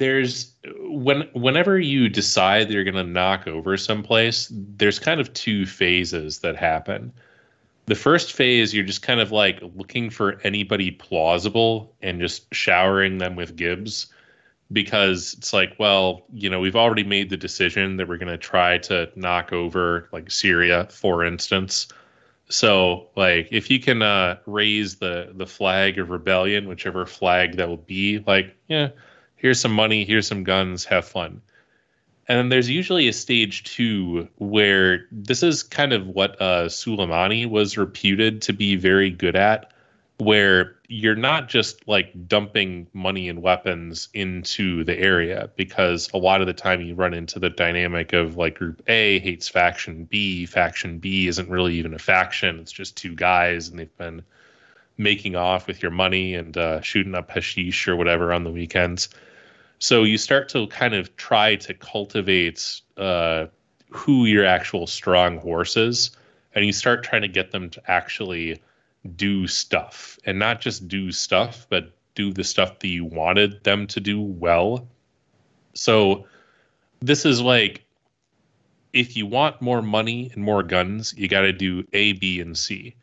there's 0.00 0.54
when 0.78 1.28
whenever 1.34 1.78
you 1.78 2.08
decide 2.08 2.66
that 2.66 2.72
you're 2.72 2.84
going 2.84 2.94
to 2.94 3.04
knock 3.04 3.46
over 3.46 3.76
someplace, 3.76 4.50
there's 4.50 4.98
kind 4.98 5.20
of 5.20 5.30
two 5.34 5.66
phases 5.66 6.38
that 6.38 6.56
happen. 6.56 7.12
The 7.84 7.94
first 7.94 8.32
phase, 8.32 8.72
you're 8.72 8.84
just 8.84 9.02
kind 9.02 9.20
of 9.20 9.30
like 9.30 9.60
looking 9.76 10.08
for 10.08 10.40
anybody 10.42 10.90
plausible 10.90 11.94
and 12.00 12.18
just 12.18 12.52
showering 12.54 13.18
them 13.18 13.36
with 13.36 13.56
Gibbs 13.56 14.06
because 14.72 15.34
it's 15.34 15.52
like, 15.52 15.76
well, 15.78 16.22
you 16.32 16.48
know, 16.48 16.60
we've 16.60 16.76
already 16.76 17.04
made 17.04 17.28
the 17.28 17.36
decision 17.36 17.98
that 17.98 18.08
we're 18.08 18.16
going 18.16 18.28
to 18.28 18.38
try 18.38 18.78
to 18.78 19.10
knock 19.16 19.52
over 19.52 20.08
like 20.12 20.30
Syria, 20.30 20.88
for 20.90 21.24
instance. 21.26 21.88
So, 22.48 23.08
like, 23.16 23.48
if 23.52 23.70
you 23.70 23.78
can 23.78 24.00
uh, 24.00 24.38
raise 24.46 24.96
the 24.96 25.32
the 25.34 25.46
flag 25.46 25.98
of 25.98 26.08
rebellion, 26.08 26.68
whichever 26.68 27.04
flag 27.04 27.58
that 27.58 27.68
will 27.68 27.76
be, 27.76 28.24
like, 28.26 28.56
yeah, 28.66 28.88
here's 29.40 29.58
some 29.58 29.72
money, 29.72 30.04
here's 30.04 30.28
some 30.28 30.44
guns, 30.44 30.84
have 30.84 31.04
fun. 31.04 31.40
And 32.28 32.38
then 32.38 32.48
there's 32.50 32.70
usually 32.70 33.08
a 33.08 33.12
stage 33.12 33.64
two 33.64 34.28
where 34.36 35.06
this 35.10 35.42
is 35.42 35.62
kind 35.62 35.92
of 35.92 36.06
what 36.06 36.40
uh, 36.40 36.66
Soleimani 36.66 37.48
was 37.48 37.76
reputed 37.76 38.42
to 38.42 38.52
be 38.52 38.76
very 38.76 39.10
good 39.10 39.34
at, 39.34 39.72
where 40.18 40.76
you're 40.86 41.16
not 41.16 41.48
just 41.48 41.88
like 41.88 42.12
dumping 42.28 42.86
money 42.92 43.28
and 43.30 43.42
weapons 43.42 44.10
into 44.12 44.84
the 44.84 44.96
area, 44.98 45.50
because 45.56 46.10
a 46.12 46.18
lot 46.18 46.42
of 46.42 46.46
the 46.46 46.52
time 46.52 46.82
you 46.82 46.94
run 46.94 47.14
into 47.14 47.38
the 47.38 47.50
dynamic 47.50 48.12
of 48.12 48.36
like 48.36 48.58
Group 48.58 48.82
A 48.88 49.18
hates 49.20 49.48
Faction 49.48 50.04
B, 50.04 50.44
Faction 50.44 50.98
B 50.98 51.26
isn't 51.26 51.48
really 51.48 51.74
even 51.76 51.94
a 51.94 51.98
faction, 51.98 52.60
it's 52.60 52.72
just 52.72 52.96
two 52.96 53.14
guys, 53.14 53.68
and 53.68 53.78
they've 53.78 53.96
been 53.96 54.22
making 54.98 55.34
off 55.34 55.66
with 55.66 55.82
your 55.82 55.90
money 55.90 56.34
and 56.34 56.58
uh, 56.58 56.80
shooting 56.82 57.14
up 57.14 57.30
hashish 57.30 57.88
or 57.88 57.96
whatever 57.96 58.32
on 58.34 58.44
the 58.44 58.50
weekends. 58.50 59.08
So 59.80 60.04
you 60.04 60.18
start 60.18 60.50
to 60.50 60.66
kind 60.66 60.94
of 60.94 61.16
try 61.16 61.56
to 61.56 61.72
cultivate 61.72 62.82
uh, 62.98 63.46
who 63.88 64.26
your 64.26 64.44
actual 64.44 64.86
strong 64.86 65.38
horse 65.38 65.76
is, 65.76 66.10
and 66.54 66.66
you 66.66 66.72
start 66.72 67.02
trying 67.02 67.22
to 67.22 67.28
get 67.28 67.50
them 67.50 67.70
to 67.70 67.90
actually 67.90 68.60
do 69.16 69.46
stuff, 69.46 70.18
and 70.26 70.38
not 70.38 70.60
just 70.60 70.86
do 70.86 71.10
stuff, 71.10 71.66
but 71.70 71.92
do 72.14 72.30
the 72.30 72.44
stuff 72.44 72.78
that 72.80 72.88
you 72.88 73.06
wanted 73.06 73.64
them 73.64 73.86
to 73.86 74.00
do 74.00 74.20
well. 74.20 74.86
So 75.72 76.26
this 77.00 77.24
is 77.24 77.40
like 77.40 77.82
if 78.92 79.16
you 79.16 79.24
want 79.24 79.62
more 79.62 79.80
money 79.80 80.30
and 80.34 80.44
more 80.44 80.62
guns, 80.62 81.14
you 81.16 81.26
got 81.26 81.42
to 81.42 81.52
do 81.52 81.86
A, 81.94 82.12
B, 82.12 82.40
and 82.40 82.56
C. 82.56 82.94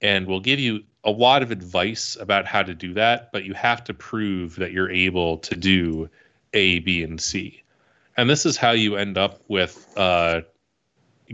And 0.00 0.26
we'll 0.26 0.40
give 0.40 0.58
you 0.58 0.82
a 1.04 1.10
lot 1.10 1.42
of 1.42 1.50
advice 1.50 2.16
about 2.18 2.46
how 2.46 2.62
to 2.62 2.74
do 2.74 2.94
that, 2.94 3.32
but 3.32 3.44
you 3.44 3.52
have 3.54 3.84
to 3.84 3.94
prove 3.94 4.56
that 4.56 4.72
you're 4.72 4.90
able 4.90 5.38
to 5.38 5.56
do 5.56 6.08
A, 6.54 6.80
B, 6.80 7.02
and 7.02 7.20
C. 7.20 7.62
And 8.16 8.28
this 8.28 8.44
is 8.44 8.56
how 8.56 8.72
you 8.72 8.96
end 8.96 9.16
up 9.16 9.40
with 9.48 9.86
uh, 9.96 10.42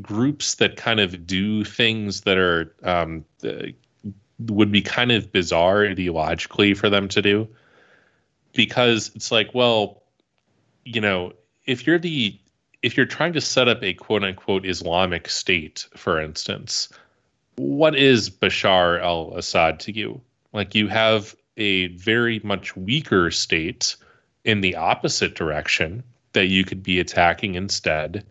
groups 0.01 0.55
that 0.57 0.77
kind 0.77 1.01
of 1.01 1.27
do 1.27 1.65
things 1.65 2.21
that 2.23 2.39
are 2.39 2.75
um, 2.85 3.25
would 4.47 4.71
be 4.71 4.81
kind 4.81 5.11
of 5.11 5.33
bizarre 5.33 5.81
ideologically 5.81 6.77
for 6.77 6.89
them 6.89 7.09
to 7.09 7.21
do, 7.21 7.49
because 8.55 9.11
it's 9.17 9.33
like, 9.33 9.53
well, 9.55 10.03
you 10.85 11.01
know, 11.01 11.33
if 11.67 11.87
you're 11.87 11.99
the 11.99 12.39
if 12.83 12.97
you're 12.97 13.07
trying 13.07 13.33
to 13.33 13.41
set 13.41 13.67
up 13.67 13.83
a 13.83 13.93
quote 13.95 14.23
unquote 14.23 14.65
Islamic 14.65 15.29
state, 15.29 15.87
for 15.97 16.21
instance, 16.21 16.89
what 17.57 17.97
is 17.97 18.31
Bashar 18.31 19.03
al 19.03 19.37
Assad 19.37 19.81
to 19.81 19.93
you? 19.93 20.21
Like, 20.53 20.77
you 20.77 20.87
have 20.87 21.35
a 21.57 21.89
very 21.89 22.41
much 22.45 22.77
weaker 22.77 23.33
state 23.33 23.97
in 24.45 24.61
the 24.61 24.77
opposite 24.77 25.35
direction 25.35 26.03
that 26.33 26.47
you 26.47 26.65
could 26.65 26.83
be 26.83 27.01
attacking 27.01 27.55
instead. 27.55 28.25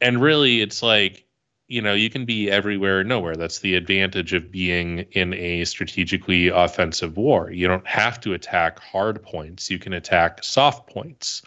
And 0.00 0.20
really, 0.20 0.60
it's 0.60 0.82
like, 0.82 1.24
you 1.68 1.80
know, 1.80 1.94
you 1.94 2.10
can 2.10 2.24
be 2.24 2.50
everywhere 2.50 3.00
or 3.00 3.04
nowhere. 3.04 3.36
That's 3.36 3.60
the 3.60 3.76
advantage 3.76 4.34
of 4.34 4.50
being 4.50 5.00
in 5.12 5.32
a 5.34 5.64
strategically 5.64 6.48
offensive 6.48 7.16
war. 7.16 7.50
You 7.50 7.68
don't 7.68 7.86
have 7.86 8.20
to 8.20 8.34
attack 8.34 8.78
hard 8.80 9.22
points, 9.22 9.70
you 9.70 9.78
can 9.78 9.92
attack 9.92 10.44
soft 10.44 10.88
points. 10.88 11.42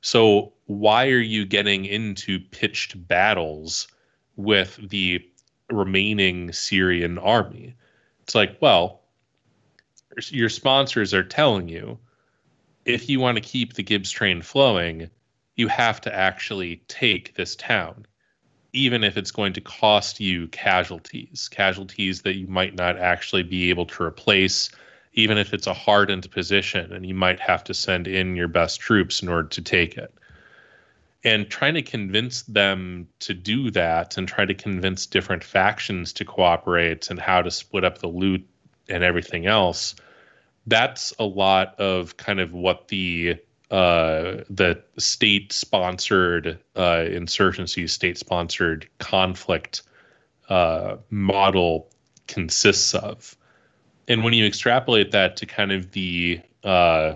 So, 0.00 0.52
why 0.66 1.08
are 1.08 1.20
you 1.20 1.44
getting 1.44 1.84
into 1.84 2.40
pitched 2.40 3.06
battles 3.06 3.86
with 4.36 4.80
the 4.88 5.24
remaining 5.70 6.52
Syrian 6.52 7.18
army? 7.18 7.76
It's 8.22 8.34
like, 8.34 8.56
well, 8.60 9.02
your 10.28 10.48
sponsors 10.48 11.14
are 11.14 11.22
telling 11.22 11.68
you 11.68 11.98
if 12.84 13.08
you 13.08 13.20
want 13.20 13.36
to 13.36 13.42
keep 13.42 13.74
the 13.74 13.82
Gibbs 13.82 14.10
train 14.10 14.42
flowing, 14.42 15.10
you 15.56 15.68
have 15.68 16.00
to 16.02 16.14
actually 16.14 16.82
take 16.88 17.34
this 17.34 17.54
town, 17.56 18.06
even 18.72 19.04
if 19.04 19.16
it's 19.16 19.30
going 19.30 19.52
to 19.54 19.60
cost 19.60 20.20
you 20.20 20.48
casualties, 20.48 21.48
casualties 21.50 22.22
that 22.22 22.36
you 22.36 22.46
might 22.46 22.74
not 22.74 22.98
actually 22.98 23.42
be 23.42 23.70
able 23.70 23.86
to 23.86 24.02
replace, 24.02 24.70
even 25.12 25.38
if 25.38 25.52
it's 25.52 25.66
a 25.66 25.74
hardened 25.74 26.30
position 26.30 26.92
and 26.92 27.06
you 27.06 27.14
might 27.14 27.38
have 27.38 27.62
to 27.64 27.74
send 27.74 28.08
in 28.08 28.34
your 28.34 28.48
best 28.48 28.80
troops 28.80 29.22
in 29.22 29.28
order 29.28 29.48
to 29.48 29.62
take 29.62 29.96
it. 29.96 30.12
And 31.24 31.48
trying 31.48 31.74
to 31.74 31.82
convince 31.82 32.42
them 32.42 33.06
to 33.20 33.34
do 33.34 33.70
that 33.72 34.16
and 34.16 34.26
try 34.26 34.44
to 34.44 34.54
convince 34.54 35.06
different 35.06 35.44
factions 35.44 36.12
to 36.14 36.24
cooperate 36.24 37.10
and 37.10 37.20
how 37.20 37.42
to 37.42 37.50
split 37.50 37.84
up 37.84 37.98
the 37.98 38.08
loot 38.08 38.44
and 38.88 39.04
everything 39.04 39.46
else, 39.46 39.94
that's 40.66 41.12
a 41.18 41.24
lot 41.24 41.78
of 41.78 42.16
kind 42.16 42.40
of 42.40 42.52
what 42.52 42.88
the 42.88 43.36
uh, 43.70 44.44
the 44.50 44.82
state 44.98 45.50
sponsored 45.50 46.58
uh, 46.76 47.04
insurgency, 47.08 47.86
state 47.86 48.18
sponsored 48.18 48.86
conflict 48.98 49.82
uh, 50.50 50.96
model 51.08 51.88
consists 52.28 52.94
of. 52.94 53.34
And 54.08 54.22
when 54.22 54.34
you 54.34 54.44
extrapolate 54.44 55.10
that 55.12 55.36
to 55.38 55.46
kind 55.46 55.72
of 55.72 55.92
the 55.92 56.40
uh, 56.62 57.14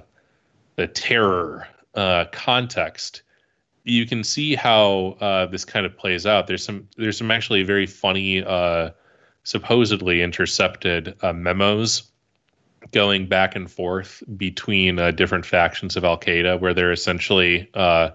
the 0.77 0.87
terror 0.87 1.69
uh, 1.95 2.25
context, 2.33 3.23
you 3.85 4.07
can 4.07 4.25
see 4.25 4.55
how 4.55 5.17
uh, 5.21 5.47
this 5.47 5.65
kind 5.65 5.85
of 5.85 5.97
plays 5.97 6.27
out. 6.27 6.47
There's 6.47 6.65
some 6.65 6.89
there's 6.97 7.19
some 7.19 7.31
actually 7.31 7.65
very 7.65 7.87
funny, 7.87 8.43
supposedly 9.43 10.23
intercepted 10.23 11.15
memos 11.23 12.11
going 12.93 13.27
back 13.27 13.57
and 13.57 13.71
forth 13.71 14.23
between 14.37 14.99
uh, 14.99 15.11
different 15.11 15.47
factions 15.47 15.97
of 15.97 16.05
Al 16.05 16.19
Qaeda, 16.19 16.61
where 16.61 16.75
they're 16.75 16.93
essentially 16.93 17.69
uh, 17.75 18.11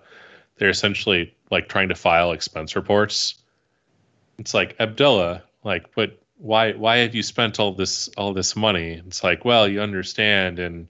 they're 0.57 0.69
essentially 0.69 1.33
like 1.49 1.67
trying 1.67 1.89
to 1.89 1.95
file 1.95 2.31
expense 2.31 2.75
reports. 2.75 3.35
It's 4.37 4.53
like 4.53 4.75
Abdullah, 4.79 5.43
like, 5.63 5.93
but 5.95 6.19
why 6.37 6.73
why 6.73 6.97
have 6.97 7.13
you 7.13 7.23
spent 7.23 7.59
all 7.59 7.73
this 7.73 8.09
all 8.17 8.33
this 8.33 8.55
money? 8.55 9.01
It's 9.05 9.23
like, 9.23 9.45
well, 9.45 9.67
you 9.67 9.81
understand, 9.81 10.59
and 10.59 10.87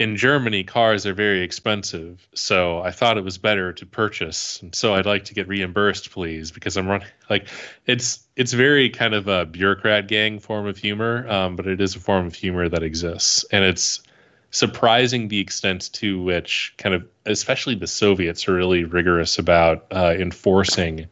in 0.00 0.16
Germany, 0.16 0.64
cars 0.64 1.04
are 1.04 1.12
very 1.12 1.42
expensive, 1.42 2.26
so 2.34 2.80
I 2.80 2.90
thought 2.90 3.18
it 3.18 3.24
was 3.24 3.36
better 3.36 3.70
to 3.74 3.84
purchase, 3.84 4.62
and 4.62 4.74
so 4.74 4.94
I'd 4.94 5.04
like 5.04 5.26
to 5.26 5.34
get 5.34 5.46
reimbursed, 5.46 6.10
please, 6.10 6.50
because 6.50 6.76
I'm 6.78 6.88
running. 6.88 7.06
Like, 7.28 7.46
it's 7.86 8.26
it's 8.34 8.52
very 8.52 8.90
kind 8.90 9.14
of 9.14 9.28
a 9.28 9.46
bureaucrat 9.46 10.08
gang 10.08 10.40
form 10.40 10.66
of 10.66 10.76
humor, 10.76 11.28
um, 11.28 11.54
but 11.54 11.68
it 11.68 11.80
is 11.80 11.94
a 11.94 12.00
form 12.00 12.26
of 12.26 12.34
humor 12.34 12.68
that 12.68 12.82
exists, 12.82 13.44
and 13.52 13.62
it's 13.62 14.02
surprising 14.50 15.28
the 15.28 15.38
extent 15.38 15.92
to 15.92 16.20
which 16.20 16.74
kind 16.76 16.92
of, 16.92 17.06
especially 17.26 17.76
the 17.76 17.86
Soviets, 17.86 18.48
are 18.48 18.54
really 18.54 18.82
rigorous 18.82 19.38
about 19.38 19.86
uh, 19.92 20.14
enforcing 20.18 21.06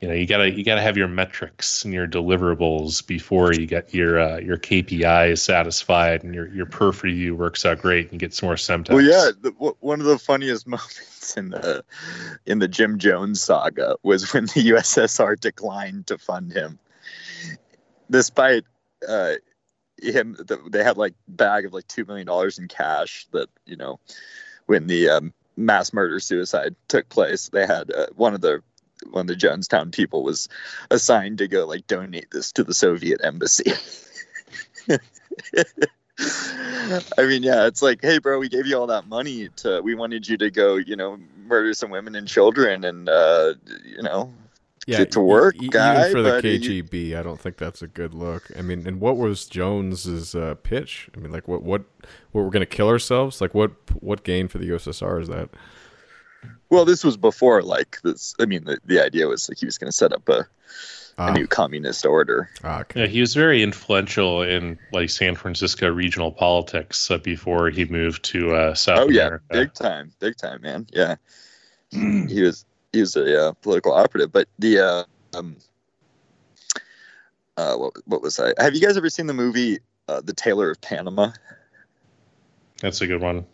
you 0.00 0.06
know 0.06 0.14
you 0.14 0.26
gotta 0.26 0.50
you 0.50 0.64
gotta 0.64 0.80
have 0.80 0.96
your 0.96 1.08
metrics 1.08 1.84
and 1.84 1.92
your 1.92 2.06
deliverables 2.06 3.04
before 3.04 3.52
you 3.52 3.66
get 3.66 3.92
your 3.92 4.20
uh, 4.20 4.38
your 4.38 4.56
KPIs 4.56 5.38
satisfied 5.38 6.22
and 6.22 6.34
your 6.34 6.48
your 6.48 6.66
perf 6.66 7.02
review 7.02 7.34
works 7.34 7.66
out 7.66 7.80
great 7.80 8.04
and 8.04 8.12
you 8.12 8.18
get 8.18 8.32
some 8.32 8.46
more 8.46 8.56
Semtex. 8.56 8.90
Well, 8.90 9.00
yeah, 9.00 9.30
the, 9.40 9.50
w- 9.52 9.76
one 9.80 10.00
of 10.00 10.06
the 10.06 10.18
funniest 10.18 10.66
moments 10.66 11.36
in 11.36 11.50
the 11.50 11.84
in 12.46 12.60
the 12.60 12.68
Jim 12.68 12.98
Jones 12.98 13.42
saga 13.42 13.96
was 14.02 14.32
when 14.32 14.44
the 14.46 14.70
USSR 14.70 15.38
declined 15.38 16.06
to 16.08 16.18
fund 16.18 16.52
him, 16.52 16.78
despite 18.08 18.64
uh, 19.08 19.34
him. 20.00 20.36
The, 20.38 20.60
they 20.70 20.84
had 20.84 20.96
like 20.96 21.14
bag 21.26 21.64
of 21.64 21.72
like 21.72 21.88
two 21.88 22.04
million 22.04 22.26
dollars 22.28 22.58
in 22.58 22.68
cash 22.68 23.26
that 23.32 23.48
you 23.66 23.76
know 23.76 23.98
when 24.66 24.86
the 24.86 25.08
um, 25.08 25.34
mass 25.56 25.92
murder 25.92 26.20
suicide 26.20 26.76
took 26.86 27.08
place. 27.08 27.48
They 27.48 27.66
had 27.66 27.90
uh, 27.90 28.06
one 28.14 28.34
of 28.34 28.40
the 28.40 28.62
of 29.14 29.26
the 29.26 29.34
Jonestown 29.34 29.92
people 29.92 30.22
was 30.22 30.48
assigned 30.90 31.38
to 31.38 31.48
go 31.48 31.66
like 31.66 31.86
donate 31.86 32.30
this 32.30 32.52
to 32.52 32.64
the 32.64 32.74
Soviet 32.74 33.20
embassy. 33.22 33.72
I 37.18 37.26
mean, 37.26 37.42
yeah, 37.42 37.66
it's 37.66 37.82
like, 37.82 38.00
hey, 38.02 38.18
bro, 38.18 38.38
we 38.38 38.48
gave 38.48 38.66
you 38.66 38.76
all 38.76 38.86
that 38.88 39.06
money 39.06 39.50
to, 39.56 39.80
we 39.82 39.94
wanted 39.94 40.28
you 40.28 40.36
to 40.38 40.50
go, 40.50 40.76
you 40.76 40.96
know, 40.96 41.18
murder 41.46 41.72
some 41.74 41.90
women 41.90 42.14
and 42.16 42.26
children 42.26 42.84
and, 42.84 43.08
uh, 43.08 43.54
you 43.84 44.02
know, 44.02 44.32
yeah, 44.86 44.98
get 44.98 45.12
to 45.12 45.20
work, 45.20 45.54
e- 45.62 45.68
guy. 45.68 46.00
Even 46.00 46.12
for 46.12 46.22
the 46.22 46.30
but 46.30 46.44
you- 46.44 46.82
KGB, 46.82 47.16
I 47.16 47.22
don't 47.22 47.38
think 47.38 47.56
that's 47.56 47.82
a 47.82 47.86
good 47.86 48.14
look. 48.14 48.50
I 48.58 48.62
mean, 48.62 48.86
and 48.86 49.00
what 49.00 49.16
was 49.16 49.46
Jones's 49.46 50.34
uh, 50.34 50.56
pitch? 50.62 51.08
I 51.16 51.20
mean, 51.20 51.30
like, 51.30 51.46
what, 51.46 51.62
what, 51.62 51.84
what 52.32 52.42
we're 52.42 52.50
gonna 52.50 52.66
kill 52.66 52.88
ourselves? 52.88 53.40
Like, 53.40 53.54
what, 53.54 53.72
what 54.02 54.24
gain 54.24 54.48
for 54.48 54.58
the 54.58 54.70
USSR 54.70 55.22
is 55.22 55.28
that? 55.28 55.50
Well, 56.70 56.84
this 56.84 57.02
was 57.04 57.16
before 57.16 57.62
like 57.62 57.98
this. 58.02 58.34
I 58.38 58.44
mean, 58.46 58.64
the, 58.64 58.78
the 58.84 59.00
idea 59.02 59.26
was 59.26 59.48
like 59.48 59.58
he 59.58 59.66
was 59.66 59.78
going 59.78 59.90
to 59.90 59.96
set 59.96 60.12
up 60.12 60.28
a, 60.28 60.46
Ah. 61.20 61.30
a 61.30 61.32
new 61.32 61.48
communist 61.48 62.06
order. 62.06 62.48
Ah, 62.62 62.82
okay. 62.82 63.00
Yeah, 63.00 63.06
he 63.08 63.20
was 63.20 63.34
very 63.34 63.60
influential 63.60 64.42
in 64.42 64.78
like 64.92 65.10
San 65.10 65.34
Francisco 65.34 65.88
regional 65.90 66.30
politics 66.30 67.10
uh, 67.10 67.18
before 67.18 67.70
he 67.70 67.86
moved 67.86 68.22
to 68.26 68.54
uh, 68.54 68.74
South 68.74 68.98
oh 69.00 69.08
yeah, 69.08 69.22
America. 69.26 69.44
big 69.50 69.74
time, 69.74 70.12
big 70.20 70.36
time, 70.36 70.62
man. 70.62 70.86
Yeah, 70.92 71.16
he 71.90 72.40
was 72.42 72.64
he 72.92 73.00
was 73.00 73.16
a 73.16 73.48
uh, 73.48 73.52
political 73.54 73.92
operative. 73.92 74.30
But 74.30 74.46
the 74.60 74.78
uh, 74.78 75.04
um, 75.36 75.56
uh, 77.56 77.74
what, 77.76 77.92
what 78.06 78.22
was 78.22 78.38
I? 78.38 78.52
Have 78.62 78.74
you 78.76 78.80
guys 78.80 78.96
ever 78.96 79.10
seen 79.10 79.26
the 79.26 79.34
movie 79.34 79.78
uh, 80.06 80.20
The 80.20 80.32
Tailor 80.34 80.70
of 80.70 80.80
Panama? 80.80 81.32
That's 82.80 83.00
a 83.00 83.06
good 83.08 83.20
one. 83.20 83.44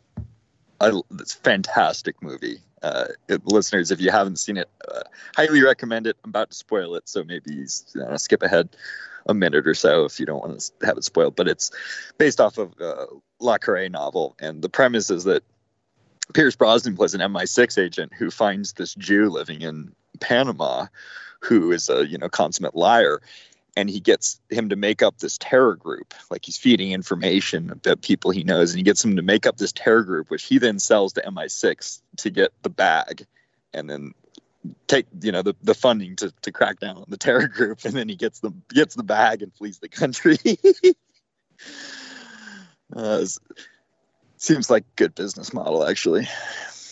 I, 0.82 1.01
it's 1.18 1.35
a 1.35 1.39
fantastic 1.39 2.22
movie. 2.22 2.59
Uh, 2.85 3.07
listeners, 3.45 3.91
if 3.91 4.01
you 4.01 4.11
haven't 4.11 4.39
seen 4.39 4.59
it, 4.59 4.68
uh, 4.93 5.01
highly 5.35 5.62
recommend 5.62 6.07
it. 6.07 6.16
I'm 6.22 6.28
about 6.28 6.51
to 6.51 6.57
spoil 6.57 6.95
it, 6.97 7.09
so 7.09 7.24
maybe 7.24 7.64
know, 7.95 8.16
skip 8.16 8.43
ahead 8.43 8.76
a 9.26 9.32
minute 9.32 9.66
or 9.66 9.72
so 9.72 10.05
if 10.05 10.20
you 10.20 10.26
don't 10.26 10.41
want 10.41 10.61
to 10.61 10.87
have 10.87 10.99
it 10.99 11.05
spoiled. 11.05 11.35
But 11.35 11.49
it's 11.49 11.70
based 12.18 12.41
off 12.41 12.59
of 12.59 12.74
a 12.80 13.07
Le 13.41 13.59
Carre 13.59 13.89
novel, 13.89 14.37
and 14.39 14.61
the 14.61 14.68
premise 14.68 15.09
is 15.09 15.24
that 15.24 15.43
Pierce 16.35 16.57
Brosnan 16.57 16.95
plays 16.95 17.14
an 17.14 17.20
MI6 17.20 17.82
agent 17.82 18.12
who 18.12 18.30
finds 18.30 18.74
this 18.74 18.95
Jew 18.95 19.30
living 19.30 19.62
in 19.62 19.95
Panama, 20.20 20.87
who 21.41 21.72
is 21.72 21.89
a 21.89 22.07
you 22.07 22.18
know 22.18 22.28
consummate 22.28 22.74
liar, 22.74 23.22
and 23.77 23.91
he 23.91 24.01
gets 24.01 24.41
him 24.51 24.68
to 24.68 24.77
make 24.77 25.03
up 25.03 25.18
this 25.18 25.39
terror 25.39 25.75
group. 25.75 26.14
Like 26.31 26.45
he's 26.45 26.57
feeding 26.57 26.93
information 26.93 27.70
about 27.70 28.03
people 28.03 28.31
he 28.31 28.45
knows, 28.45 28.70
and 28.70 28.79
he 28.79 28.85
gets 28.85 29.05
him 29.05 29.16
to 29.16 29.22
make 29.22 29.47
up 29.47 29.57
this 29.57 29.72
terror 29.72 30.03
group, 30.03 30.31
which 30.31 30.45
he 30.45 30.59
then 30.59 30.79
sells 30.79 31.12
to 31.14 31.22
MI6 31.22 32.01
to 32.18 32.31
get 32.31 32.53
the 32.62 32.70
bag, 32.70 33.27
and 33.72 33.91
then 33.91 34.14
take 34.87 35.07
you 35.20 35.33
know 35.33 35.43
the, 35.43 35.55
the 35.62 35.75
funding 35.75 36.16
to, 36.16 36.33
to 36.43 36.53
crack 36.53 36.81
down 36.81 36.97
on 36.97 37.07
the 37.09 37.16
terror 37.16 37.49
group, 37.49 37.85
and 37.85 37.95
then 37.95 38.09
he 38.09 38.16
gets 38.16 38.41
the 38.41 38.53
gets 38.68 38.95
the 38.95 39.03
bag 39.03 39.43
and 39.43 39.53
flees 39.55 39.79
the 39.79 39.89
country. 39.89 40.39
uh, 42.97 43.25
seems 44.37 44.70
like 44.70 44.85
good 44.97 45.14
business 45.14 45.53
model, 45.53 45.87
actually. 45.87 46.29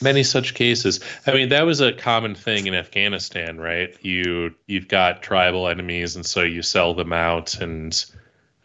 Many 0.02 0.22
such 0.22 0.54
cases. 0.54 1.00
I 1.26 1.32
mean, 1.32 1.48
that 1.50 1.62
was 1.62 1.80
a 1.80 1.92
common 1.92 2.34
thing 2.34 2.66
in 2.66 2.74
Afghanistan, 2.74 3.58
right? 3.58 3.96
You 4.02 4.54
you've 4.66 4.88
got 4.88 5.22
tribal 5.22 5.68
enemies, 5.68 6.16
and 6.16 6.26
so 6.26 6.42
you 6.42 6.62
sell 6.62 6.94
them 6.94 7.12
out, 7.12 7.60
and 7.60 8.04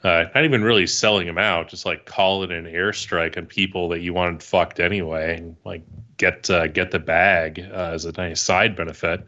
uh, 0.03 0.25
not 0.33 0.43
even 0.45 0.63
really 0.63 0.87
selling 0.87 1.27
them 1.27 1.37
out, 1.37 1.69
just 1.69 1.85
like 1.85 2.05
call 2.05 2.43
it 2.43 2.51
an 2.51 2.65
airstrike 2.65 3.37
on 3.37 3.45
people 3.45 3.89
that 3.89 3.99
you 3.99 4.13
wanted 4.13 4.41
fucked 4.41 4.79
anyway, 4.79 5.37
and 5.37 5.55
like 5.63 5.83
get 6.17 6.49
uh, 6.49 6.67
get 6.67 6.91
the 6.91 6.99
bag 6.99 7.59
uh, 7.71 7.91
as 7.93 8.05
a 8.05 8.11
nice 8.13 8.41
side 8.41 8.75
benefit. 8.75 9.25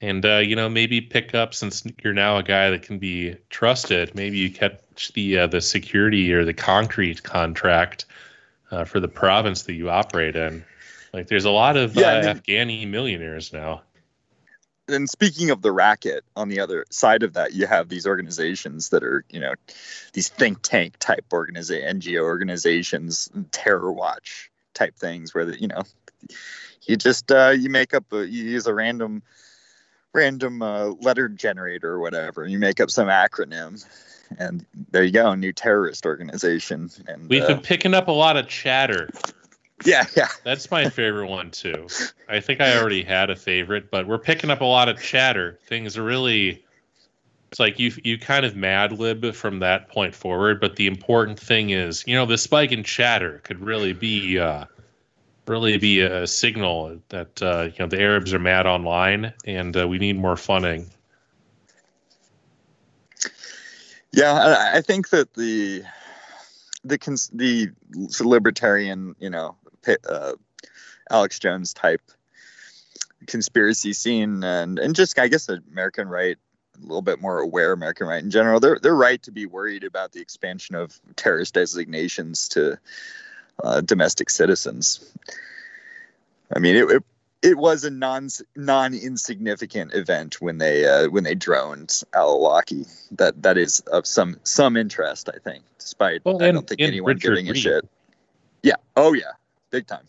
And 0.00 0.24
uh, 0.24 0.38
you 0.38 0.56
know, 0.56 0.68
maybe 0.68 1.00
pick 1.00 1.34
up 1.34 1.54
since 1.54 1.84
you're 2.02 2.12
now 2.12 2.36
a 2.36 2.42
guy 2.42 2.70
that 2.70 2.82
can 2.82 2.98
be 2.98 3.36
trusted. 3.50 4.14
Maybe 4.14 4.38
you 4.38 4.50
catch 4.50 5.12
the 5.14 5.38
uh, 5.38 5.46
the 5.46 5.60
security 5.60 6.32
or 6.32 6.44
the 6.44 6.54
concrete 6.54 7.22
contract 7.22 8.04
uh, 8.70 8.84
for 8.84 9.00
the 9.00 9.08
province 9.08 9.62
that 9.62 9.74
you 9.74 9.90
operate 9.90 10.36
in. 10.36 10.64
Like, 11.16 11.28
there's 11.28 11.46
a 11.46 11.50
lot 11.50 11.78
of 11.78 11.96
Yeah, 11.96 12.12
uh, 12.12 12.20
mean- 12.20 12.42
Afghani 12.42 12.86
millionaires 12.86 13.50
now. 13.50 13.80
and 14.86 15.08
speaking 15.08 15.48
of 15.48 15.62
the 15.62 15.72
racket, 15.72 16.24
on 16.36 16.50
the 16.50 16.60
other 16.60 16.84
side 16.90 17.22
of 17.22 17.32
that, 17.32 17.54
you 17.54 17.66
have 17.66 17.88
these 17.88 18.06
organizations 18.06 18.90
that 18.90 19.02
are, 19.02 19.24
you 19.30 19.40
know, 19.40 19.54
these 20.12 20.28
think 20.28 20.60
tank 20.60 20.98
type 20.98 21.24
organization, 21.32 22.00
NGO 22.00 22.22
organizations, 22.22 23.30
terror 23.50 23.90
watch 23.90 24.50
type 24.74 24.94
things, 24.94 25.34
where 25.34 25.46
the, 25.46 25.58
you 25.58 25.68
know, 25.68 25.84
you 26.82 26.96
just 26.96 27.32
uh, 27.32 27.48
you 27.48 27.70
make 27.70 27.94
up, 27.94 28.12
a, 28.12 28.28
you 28.28 28.44
use 28.44 28.66
a 28.66 28.74
random, 28.74 29.22
random 30.12 30.60
uh, 30.60 30.88
letter 31.00 31.30
generator 31.30 31.92
or 31.92 32.00
whatever, 32.00 32.42
and 32.42 32.52
you 32.52 32.58
make 32.58 32.78
up 32.78 32.90
some 32.90 33.08
acronym, 33.08 33.82
and 34.38 34.66
there 34.90 35.02
you 35.02 35.12
go, 35.12 35.30
a 35.30 35.36
new 35.36 35.54
terrorist 35.54 36.04
organization. 36.04 36.90
And 37.08 37.26
We've 37.30 37.42
uh, 37.42 37.46
been 37.48 37.60
picking 37.60 37.94
up 37.94 38.08
a 38.08 38.12
lot 38.12 38.36
of 38.36 38.48
chatter. 38.48 39.08
Yeah, 39.84 40.06
yeah, 40.16 40.28
That's 40.44 40.70
my 40.70 40.88
favorite 40.88 41.28
one 41.28 41.50
too. 41.50 41.86
I 42.28 42.40
think 42.40 42.60
I 42.60 42.78
already 42.78 43.02
had 43.02 43.30
a 43.30 43.36
favorite, 43.36 43.90
but 43.90 44.06
we're 44.06 44.18
picking 44.18 44.50
up 44.50 44.60
a 44.60 44.64
lot 44.64 44.88
of 44.88 45.00
chatter. 45.00 45.58
Things 45.66 45.96
are 45.96 46.02
really. 46.02 46.64
It's 47.50 47.60
like 47.60 47.78
you 47.78 47.92
you 48.02 48.18
kind 48.18 48.44
of 48.44 48.56
mad 48.56 48.92
lib 48.92 49.34
from 49.34 49.60
that 49.60 49.88
point 49.88 50.14
forward, 50.14 50.60
but 50.60 50.76
the 50.76 50.86
important 50.86 51.38
thing 51.38 51.70
is, 51.70 52.04
you 52.06 52.14
know, 52.14 52.26
the 52.26 52.38
spike 52.38 52.72
in 52.72 52.82
chatter 52.82 53.40
could 53.44 53.60
really 53.60 53.92
be 53.92 54.38
uh, 54.38 54.64
really 55.46 55.78
be 55.78 56.00
a 56.00 56.26
signal 56.26 56.98
that 57.10 57.42
uh, 57.42 57.68
you 57.72 57.78
know 57.78 57.86
the 57.86 58.00
Arabs 58.00 58.34
are 58.34 58.38
mad 58.38 58.66
online 58.66 59.32
and 59.44 59.76
uh, 59.76 59.86
we 59.86 59.98
need 59.98 60.18
more 60.18 60.36
funding. 60.36 60.90
Yeah, 64.12 64.32
I, 64.32 64.78
I 64.78 64.80
think 64.80 65.10
that 65.10 65.34
the 65.34 65.84
the 66.84 66.98
cons- 66.98 67.30
the 67.32 67.70
libertarian, 68.20 69.14
you 69.18 69.30
know, 69.30 69.56
uh, 70.08 70.32
Alex 71.10 71.38
Jones 71.38 71.72
type 71.72 72.02
conspiracy 73.26 73.92
scene 73.92 74.44
and 74.44 74.78
and 74.78 74.94
just 74.94 75.18
I 75.18 75.28
guess 75.28 75.46
the 75.46 75.62
American 75.72 76.08
right 76.08 76.36
a 76.76 76.80
little 76.82 77.02
bit 77.02 77.20
more 77.20 77.38
aware 77.40 77.72
American 77.72 78.06
right 78.06 78.22
in 78.22 78.30
general 78.30 78.60
they're 78.60 78.78
they're 78.80 78.94
right 78.94 79.22
to 79.22 79.32
be 79.32 79.46
worried 79.46 79.84
about 79.84 80.12
the 80.12 80.20
expansion 80.20 80.74
of 80.74 81.00
terrorist 81.16 81.54
designations 81.54 82.48
to 82.50 82.78
uh, 83.62 83.80
domestic 83.80 84.30
citizens. 84.30 85.12
I 86.54 86.58
mean 86.58 86.76
it, 86.76 86.90
it 86.90 87.04
it 87.42 87.56
was 87.56 87.84
a 87.84 87.90
non 87.90 88.28
non 88.56 88.94
insignificant 88.94 89.94
event 89.94 90.40
when 90.40 90.58
they 90.58 90.86
uh, 90.86 91.08
when 91.08 91.24
they 91.24 91.34
droned 91.34 92.02
al-Awlaki. 92.14 92.88
That 93.12 93.42
that 93.42 93.56
is 93.56 93.80
of 93.80 94.06
some 94.06 94.36
some 94.42 94.76
interest, 94.76 95.28
I 95.32 95.38
think, 95.38 95.64
despite 95.78 96.24
well, 96.24 96.42
I 96.42 96.50
don't 96.50 96.66
think 96.66 96.80
anyone 96.80 97.14
Richard 97.14 97.36
giving 97.36 97.50
a 97.50 97.54
shit. 97.54 97.88
Yeah. 98.62 98.76
Oh 98.96 99.12
yeah. 99.12 99.32
Big 99.70 99.86
time. 99.86 100.06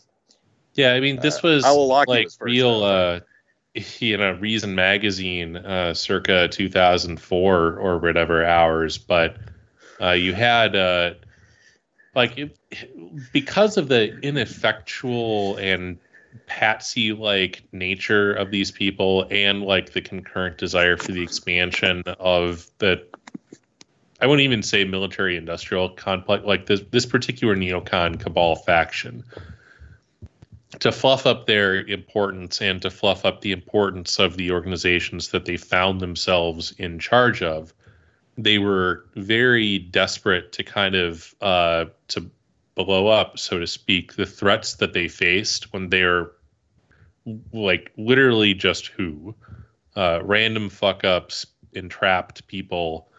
Yeah, 0.74 0.92
I 0.92 1.00
mean, 1.00 1.18
this 1.20 1.42
Uh, 1.42 1.48
was 1.48 1.64
like 2.06 2.28
real, 2.40 2.84
uh, 2.84 3.20
you 3.98 4.16
know, 4.16 4.32
Reason 4.32 4.74
magazine, 4.74 5.56
uh, 5.56 5.94
circa 5.94 6.48
2004 6.48 7.76
or 7.78 7.98
whatever 7.98 8.44
hours. 8.44 8.98
But 8.98 9.36
uh, 10.00 10.12
you 10.12 10.34
had, 10.34 10.76
uh, 10.76 11.14
like, 12.14 12.38
it, 12.38 12.56
because 13.32 13.76
of 13.76 13.88
the 13.88 14.18
ineffectual 14.20 15.56
and 15.56 15.98
patsy 16.46 17.12
like 17.12 17.62
nature 17.72 18.32
of 18.32 18.50
these 18.50 18.70
people 18.70 19.26
and 19.30 19.62
like 19.62 19.92
the 19.92 20.00
concurrent 20.00 20.58
desire 20.58 20.96
for 20.96 21.12
the 21.12 21.22
expansion 21.22 22.02
of 22.06 22.70
the 22.78 23.06
I 24.20 24.26
wouldn't 24.26 24.44
even 24.44 24.62
say 24.62 24.84
military 24.84 25.36
industrial 25.36 25.90
complex 25.90 26.44
like 26.44 26.66
this 26.66 26.82
this 26.90 27.06
particular 27.06 27.56
neocon 27.56 28.18
cabal 28.18 28.56
faction. 28.56 29.24
To 30.80 30.92
fluff 30.92 31.26
up 31.26 31.46
their 31.46 31.80
importance 31.86 32.60
and 32.60 32.80
to 32.82 32.90
fluff 32.90 33.24
up 33.24 33.40
the 33.40 33.52
importance 33.52 34.18
of 34.18 34.36
the 34.36 34.50
organizations 34.50 35.28
that 35.28 35.46
they 35.46 35.56
found 35.56 36.00
themselves 36.00 36.72
in 36.72 36.98
charge 36.98 37.42
of 37.42 37.72
they 38.38 38.58
were 38.58 39.04
very 39.16 39.80
desperate 39.80 40.52
to 40.52 40.62
kind 40.62 40.94
of 40.94 41.34
uh, 41.40 41.86
to 42.06 42.30
blow 42.76 43.08
up 43.08 43.38
so 43.38 43.58
to 43.58 43.66
speak 43.66 44.14
the 44.14 44.24
threats 44.24 44.76
that 44.76 44.92
they 44.92 45.08
faced 45.08 45.72
when 45.72 45.88
they're 45.88 46.30
like 47.52 47.92
literally 47.96 48.54
just 48.54 48.86
who 48.86 49.34
uh, 49.96 50.20
random 50.22 50.68
fuck 50.68 51.04
ups 51.04 51.44
entrapped 51.72 52.46
people 52.46 53.10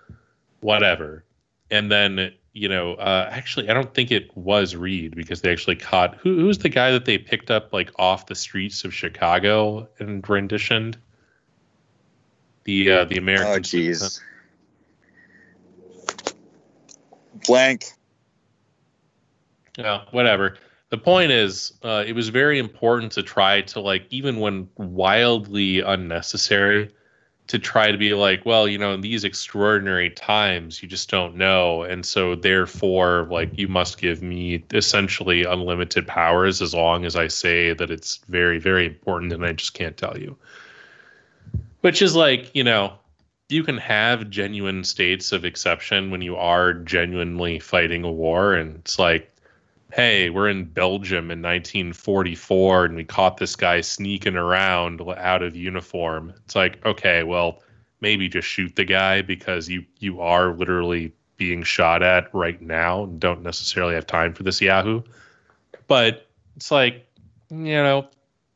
whatever 0.61 1.23
and 1.71 1.91
then 1.91 2.31
you 2.53 2.67
know 2.67 2.93
uh, 2.95 3.29
actually 3.31 3.69
i 3.69 3.73
don't 3.73 3.93
think 3.93 4.11
it 4.11 4.35
was 4.35 4.75
reed 4.75 5.15
because 5.15 5.41
they 5.41 5.51
actually 5.51 5.75
caught 5.75 6.15
who 6.15 6.35
who's 6.35 6.57
the 6.59 6.69
guy 6.69 6.91
that 6.91 7.05
they 7.05 7.17
picked 7.17 7.51
up 7.51 7.71
like 7.73 7.91
off 7.97 8.25
the 8.25 8.35
streets 8.35 8.83
of 8.83 8.93
chicago 8.93 9.87
and 9.99 10.27
renditioned 10.27 10.97
the 12.63 12.91
uh, 12.91 13.05
the 13.05 13.17
american 13.17 13.53
Oh 13.53 13.59
jeez. 13.59 14.21
Blank. 17.47 17.93
Yeah, 19.77 20.03
whatever. 20.11 20.57
The 20.89 20.97
point 20.97 21.31
is, 21.31 21.73
uh, 21.83 22.03
it 22.05 22.13
was 22.13 22.29
very 22.29 22.59
important 22.59 23.11
to 23.13 23.23
try 23.23 23.61
to 23.61 23.79
like, 23.79 24.05
even 24.09 24.39
when 24.39 24.69
wildly 24.75 25.81
unnecessary, 25.81 26.91
to 27.49 27.57
try 27.57 27.91
to 27.91 27.97
be 27.97 28.13
like, 28.13 28.45
well, 28.45 28.67
you 28.67 28.77
know, 28.77 28.93
in 28.93 29.01
these 29.01 29.23
extraordinary 29.23 30.11
times, 30.11 30.83
you 30.83 30.87
just 30.87 31.09
don't 31.09 31.35
know, 31.35 31.81
and 31.81 32.05
so 32.05 32.35
therefore, 32.35 33.27
like, 33.31 33.57
you 33.57 33.67
must 33.67 33.97
give 33.97 34.21
me 34.21 34.63
essentially 34.71 35.43
unlimited 35.45 36.05
powers 36.05 36.61
as 36.61 36.75
long 36.75 37.05
as 37.05 37.15
I 37.15 37.27
say 37.27 37.73
that 37.73 37.89
it's 37.89 38.17
very, 38.27 38.59
very 38.59 38.85
important, 38.85 39.33
and 39.33 39.43
I 39.43 39.53
just 39.53 39.73
can't 39.73 39.97
tell 39.97 40.15
you. 40.15 40.37
Which 41.81 42.03
is 42.03 42.15
like, 42.15 42.51
you 42.53 42.63
know, 42.63 42.93
you 43.49 43.63
can 43.63 43.77
have 43.77 44.29
genuine 44.29 44.83
states 44.83 45.31
of 45.31 45.43
exception 45.43 46.11
when 46.11 46.21
you 46.21 46.35
are 46.35 46.75
genuinely 46.75 47.57
fighting 47.57 48.03
a 48.03 48.11
war, 48.11 48.53
and 48.53 48.75
it's 48.75 48.99
like 48.99 49.35
hey, 49.91 50.29
we're 50.29 50.49
in 50.49 50.65
Belgium 50.65 51.31
in 51.31 51.41
1944 51.41 52.85
and 52.85 52.95
we 52.95 53.03
caught 53.03 53.37
this 53.37 53.55
guy 53.55 53.81
sneaking 53.81 54.35
around 54.35 55.01
out 55.17 55.41
of 55.41 55.55
uniform. 55.55 56.33
It's 56.45 56.55
like, 56.55 56.83
okay, 56.85 57.23
well, 57.23 57.63
maybe 58.01 58.29
just 58.29 58.47
shoot 58.47 58.75
the 58.75 58.85
guy 58.85 59.21
because 59.21 59.67
you 59.67 59.83
you 59.99 60.21
are 60.21 60.53
literally 60.53 61.13
being 61.37 61.63
shot 61.63 62.03
at 62.03 62.33
right 62.33 62.61
now 62.61 63.03
and 63.03 63.19
don't 63.19 63.41
necessarily 63.41 63.95
have 63.95 64.05
time 64.05 64.33
for 64.33 64.43
this 64.43 64.61
Yahoo. 64.61 65.01
But 65.87 66.27
it's 66.55 66.71
like, 66.71 67.07
you 67.49 67.57
know, 67.57 68.07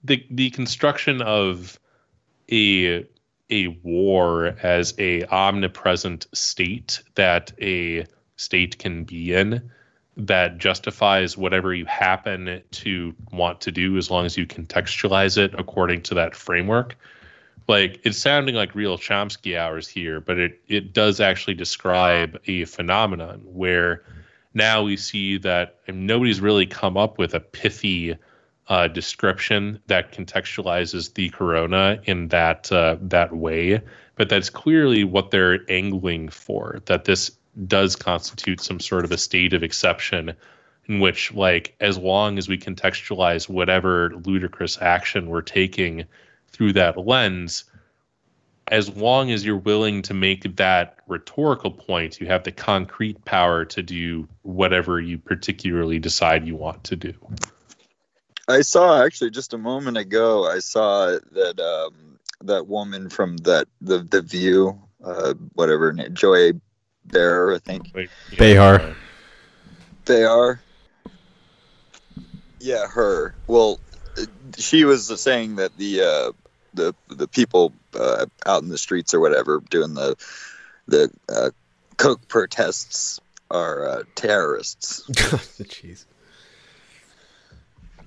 the 0.04 0.26
the 0.30 0.52
construction 0.52 1.22
of 1.22 1.80
a 2.52 3.08
a 3.50 3.68
war 3.84 4.56
as 4.62 4.94
a 4.98 5.24
omnipresent 5.26 6.28
state 6.34 7.02
that 7.16 7.52
a 7.62 8.06
state 8.36 8.78
can 8.78 9.04
be 9.04 9.34
in 9.34 9.72
that 10.16 10.58
justifies 10.58 11.38
whatever 11.38 11.74
you 11.74 11.86
happen 11.86 12.62
to 12.72 13.16
want 13.32 13.62
to 13.62 13.72
do 13.72 13.98
as 13.98 14.12
long 14.12 14.26
as 14.26 14.38
you 14.38 14.46
contextualize 14.46 15.38
it 15.38 15.54
according 15.58 16.02
to 16.04 16.16
that 16.16 16.36
framework. 16.36 16.96
Like 17.68 18.02
it's 18.04 18.18
sounding 18.18 18.56
like 18.56 18.76
real 18.76 18.98
Chomsky 18.98 19.58
hours 19.58 19.88
here, 19.88 20.20
but 20.20 20.38
it 20.38 20.62
it 20.68 20.94
does 20.94 21.20
actually 21.20 21.54
describe 21.54 22.40
a 22.46 22.66
phenomenon 22.66 23.42
where 23.46 24.04
now 24.54 24.84
we 24.84 24.98
see 24.98 25.38
that 25.40 25.80
nobody's 25.88 26.42
really 26.42 26.66
come 26.66 26.98
up 26.98 27.18
with 27.18 27.34
a 27.34 27.40
pithy 27.40 28.16
uh, 28.68 28.88
description 28.88 29.80
that 29.88 30.12
contextualizes 30.12 31.14
the 31.14 31.30
corona 31.30 32.00
in 32.06 32.28
that 32.30 32.72
uh, 32.72 32.98
that 33.02 33.36
way, 33.36 33.82
but 34.16 34.30
that's 34.30 34.50
clearly 34.50 35.04
what 35.04 35.32
they're 35.32 35.60
angling 35.70 36.30
for. 36.30 36.82
That 36.86 37.06
this 37.06 37.32
does 37.68 37.96
constitute 37.96 38.62
some 38.62 38.80
sort 38.80 39.06
of 39.06 39.12
a 39.12 39.18
state 39.18 39.54
of 39.54 39.64
exception 39.64 40.34
in 40.88 41.00
which 41.00 41.34
like 41.34 41.76
as 41.80 41.98
long 41.98 42.38
as 42.38 42.48
we 42.48 42.58
contextualize 42.58 43.48
whatever 43.48 44.14
ludicrous 44.26 44.78
action 44.82 45.28
we're 45.28 45.42
taking 45.42 46.06
through 46.50 46.74
that 46.74 46.98
lens 46.98 47.66
as 48.70 48.90
long 48.96 49.30
as 49.30 49.46
you're 49.46 49.58
willing 49.58 50.02
to 50.02 50.14
make 50.14 50.56
that 50.56 50.98
rhetorical 51.08 51.72
point 51.72 52.20
you 52.20 52.28
have 52.28 52.44
the 52.44 52.52
concrete 52.52 53.24
power 53.26 53.64
to 53.64 53.84
do 53.84 54.28
whatever 54.42 55.00
you 55.00 55.18
particularly 55.18 56.00
decide 56.00 56.48
you 56.48 56.56
want 56.56 56.84
to 56.84 56.96
do 56.96 57.14
I 58.48 58.62
saw 58.62 59.04
actually 59.04 59.32
just 59.32 59.54
a 59.54 59.58
moment 59.58 59.98
ago. 59.98 60.46
I 60.46 60.60
saw 60.60 61.18
that 61.32 61.60
um, 61.60 62.20
that 62.42 62.68
woman 62.68 63.10
from 63.10 63.38
that 63.38 63.68
the 63.82 64.00
the 64.00 64.22
View, 64.22 64.82
uh, 65.04 65.34
whatever 65.54 65.94
Joy 65.94 66.52
Bear, 67.06 67.54
I 67.54 67.60
think 67.60 67.92
Like, 67.94 68.10
you 68.32 68.38
Behar. 68.38 68.96
they 70.06 70.24
are. 70.24 70.62
Yeah, 72.60 72.88
her. 72.88 73.36
Well, 73.48 73.80
uh, 74.18 74.26
she 74.58 74.86
was 74.86 75.08
saying 75.20 75.58
that 75.58 75.76
the 75.78 76.02
uh, 76.02 76.32
the 76.74 76.96
the 77.10 77.28
people 77.28 77.74
uh, 77.94 78.26
out 78.46 78.64
in 78.64 78.70
the 78.70 78.78
streets 78.78 79.14
or 79.14 79.20
whatever 79.20 79.62
doing 79.70 79.94
the 79.94 80.16
the 80.88 81.12
uh, 81.30 81.50
coke 81.98 82.28
protests 82.28 83.20
are 83.52 83.88
uh, 83.88 84.04
terrorists. 84.16 85.04
Jeez. 85.10 86.06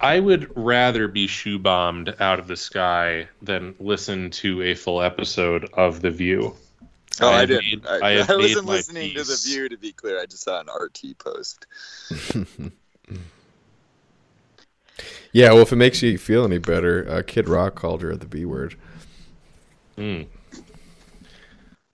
I 0.00 0.20
would 0.20 0.50
rather 0.56 1.08
be 1.08 1.26
shoe 1.26 1.58
bombed 1.58 2.14
out 2.20 2.38
of 2.38 2.48
the 2.48 2.56
sky 2.56 3.28
than 3.40 3.74
listen 3.78 4.30
to 4.32 4.62
a 4.62 4.74
full 4.74 5.00
episode 5.00 5.70
of 5.72 6.02
The 6.02 6.10
View. 6.10 6.54
Oh, 7.20 7.28
I, 7.28 7.40
have 7.40 7.48
didn't. 7.48 7.84
made- 7.84 7.86
I, 7.86 7.96
I 7.96 8.12
I 8.28 8.36
wasn't 8.36 8.66
my 8.66 8.72
listening 8.72 9.14
to 9.14 9.24
the. 9.24 9.40
View. 9.44 9.68
To 9.68 9.76
be 9.76 9.92
clear, 9.92 10.20
I 10.20 10.26
just 10.26 10.42
saw 10.44 10.60
an 10.60 10.66
RT 10.68 11.18
post. 11.18 11.66
Yeah, 15.32 15.52
well, 15.52 15.60
if 15.60 15.72
it 15.72 15.76
makes 15.76 16.00
you 16.00 16.16
feel 16.16 16.46
any 16.46 16.56
better, 16.56 17.06
uh, 17.10 17.22
Kid 17.26 17.46
Rock 17.46 17.74
called 17.74 18.00
her 18.00 18.16
the 18.16 18.24
B 18.24 18.46
word. 18.46 18.74
Mm. 19.98 20.26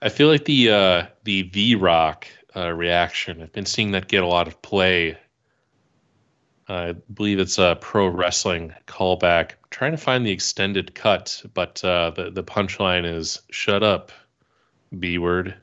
I 0.01 0.09
feel 0.11 0.28
like 0.28 0.44
the 0.44 0.70
uh, 0.70 1.07
the 1.24 1.43
V 1.43 1.74
Rock 1.74 2.28
uh, 2.55 2.70
reaction. 2.70 3.43
I've 3.43 3.53
been 3.53 3.66
seeing 3.66 3.90
that 3.93 4.07
get 4.07 4.23
a 4.23 4.28
lot 4.28 4.47
of 4.47 4.62
play. 4.62 5.19
I 6.69 6.93
believe 7.12 7.40
it's 7.40 7.59
a 7.59 7.77
pro 7.81 8.07
wrestling 8.07 8.73
callback. 8.86 9.51
I'm 9.51 9.70
trying 9.70 9.93
to 9.93 9.99
find 9.99 10.24
the 10.24 10.31
extended 10.31 10.94
cut, 10.94 11.43
but 11.53 11.82
uh, 11.85 12.11
the 12.11 12.31
the 12.31 12.44
punchline 12.44 13.05
is 13.05 13.43
"Shut 13.51 13.82
up, 13.82 14.12
B 14.98 15.19
word." 15.19 15.55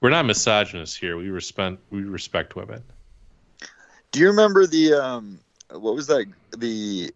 We're 0.00 0.10
not 0.10 0.26
misogynists 0.26 0.96
here. 0.96 1.16
We 1.16 1.30
respect 1.30 1.78
we 1.90 2.02
respect 2.02 2.56
women. 2.56 2.82
Do 4.10 4.20
you 4.20 4.26
remember 4.28 4.66
the 4.66 4.94
um 4.94 5.38
what 5.70 5.94
was 5.94 6.08
that? 6.08 6.26
The 6.56 7.12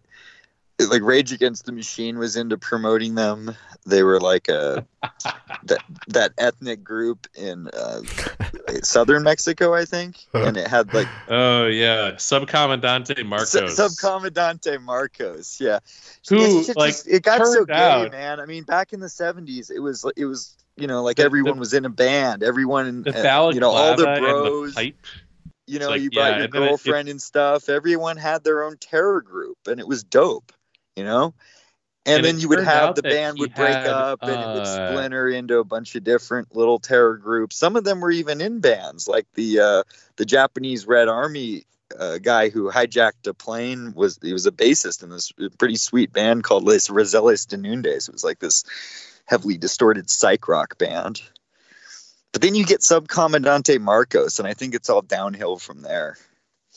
like 0.78 1.02
Rage 1.02 1.32
Against 1.32 1.64
the 1.66 1.72
Machine 1.72 2.18
was 2.18 2.36
into 2.36 2.56
promoting 2.58 3.14
them. 3.14 3.54
They 3.86 4.02
were 4.02 4.20
like 4.20 4.48
a 4.48 4.86
that 5.64 5.82
that 6.08 6.32
ethnic 6.38 6.84
group 6.84 7.26
in 7.34 7.68
uh, 7.68 8.02
southern 8.82 9.22
Mexico, 9.24 9.74
I 9.74 9.84
think, 9.84 10.24
and 10.34 10.56
it 10.56 10.68
had 10.68 10.92
like 10.94 11.08
Oh 11.28 11.66
yeah, 11.66 12.12
Subcomandante 12.12 13.24
Marcos. 13.26 13.50
Sub 13.50 13.90
Subcomandante 13.90 14.80
Marcos, 14.82 15.60
yeah. 15.60 15.80
Who, 16.28 16.58
It's 16.58 16.66
just- 16.66 16.78
like, 16.78 16.94
it 17.06 17.22
got 17.22 17.46
so 17.46 17.64
gay, 17.64 17.72
out- 17.74 18.12
man. 18.12 18.38
I 18.38 18.46
mean, 18.46 18.64
back 18.64 18.92
in 18.92 19.00
the 19.00 19.08
seventies, 19.08 19.70
it 19.70 19.80
was 19.80 20.04
it 20.16 20.26
was 20.26 20.56
you 20.76 20.86
know 20.86 21.02
like 21.02 21.18
everyone 21.18 21.58
was 21.58 21.74
in 21.74 21.84
a 21.84 21.90
band. 21.90 22.42
Everyone, 22.42 23.02
the 23.02 23.28
uh, 23.28 23.50
you 23.52 23.60
know, 23.60 23.70
all 23.70 23.96
the 23.96 24.04
bros. 24.18 24.74
the 24.74 24.94
you 25.66 25.78
know, 25.78 25.88
like, 25.88 26.00
you 26.00 26.10
brought 26.10 26.32
yeah, 26.32 26.38
your 26.38 26.48
then 26.48 26.62
it- 26.62 26.68
girlfriend 26.68 27.08
and 27.08 27.20
stuff. 27.20 27.68
Everyone 27.68 28.16
had 28.16 28.44
their 28.44 28.62
own 28.62 28.76
terror 28.78 29.20
group, 29.20 29.58
and 29.66 29.80
it 29.80 29.88
was 29.88 30.04
dope, 30.04 30.52
you 30.94 31.04
know. 31.04 31.34
And, 32.04 32.18
And 32.18 32.24
then 32.24 32.38
you 32.38 32.48
would 32.48 32.60
have 32.60 32.94
the 32.94 33.02
band 33.02 33.40
would 33.40 33.52
break 33.52 33.74
had, 33.74 33.86
up, 33.88 34.22
and 34.22 34.30
it 34.30 34.54
would 34.54 34.62
uh, 34.62 34.90
splinter 34.90 35.28
into 35.28 35.58
a 35.58 35.64
bunch 35.64 35.96
of 35.96 36.04
different 36.04 36.54
little 36.54 36.78
terror 36.78 37.16
groups. 37.16 37.56
Some 37.56 37.74
of 37.74 37.82
them 37.82 38.00
were 38.00 38.12
even 38.12 38.40
in 38.40 38.60
bands, 38.60 39.08
like 39.08 39.26
the 39.34 39.58
uh, 39.58 39.82
the 40.14 40.24
Japanese 40.24 40.86
Red 40.86 41.08
Army 41.08 41.64
uh, 41.98 42.18
guy 42.18 42.48
who 42.48 42.70
hijacked 42.70 43.26
a 43.26 43.34
plane 43.34 43.92
was 43.94 44.20
he 44.22 44.32
was 44.32 44.46
a 44.46 44.52
bassist 44.52 45.02
in 45.02 45.10
this 45.10 45.32
pretty 45.58 45.76
sweet 45.76 46.12
band 46.12 46.44
called 46.44 46.62
Les 46.62 46.88
Rallizes 46.88 47.46
Dénudés. 47.46 48.08
It 48.08 48.12
was 48.12 48.24
like 48.24 48.38
this 48.38 48.62
heavily 49.26 49.58
distorted 49.58 50.08
psych 50.08 50.48
rock 50.48 50.78
band. 50.78 51.20
But 52.32 52.42
then 52.42 52.54
you 52.54 52.64
get 52.64 52.80
Subcomandante 52.80 53.80
Marcos, 53.80 54.38
and 54.38 54.48
I 54.48 54.54
think 54.54 54.74
it's 54.74 54.90
all 54.90 55.02
downhill 55.02 55.56
from 55.56 55.82
there. 55.82 56.16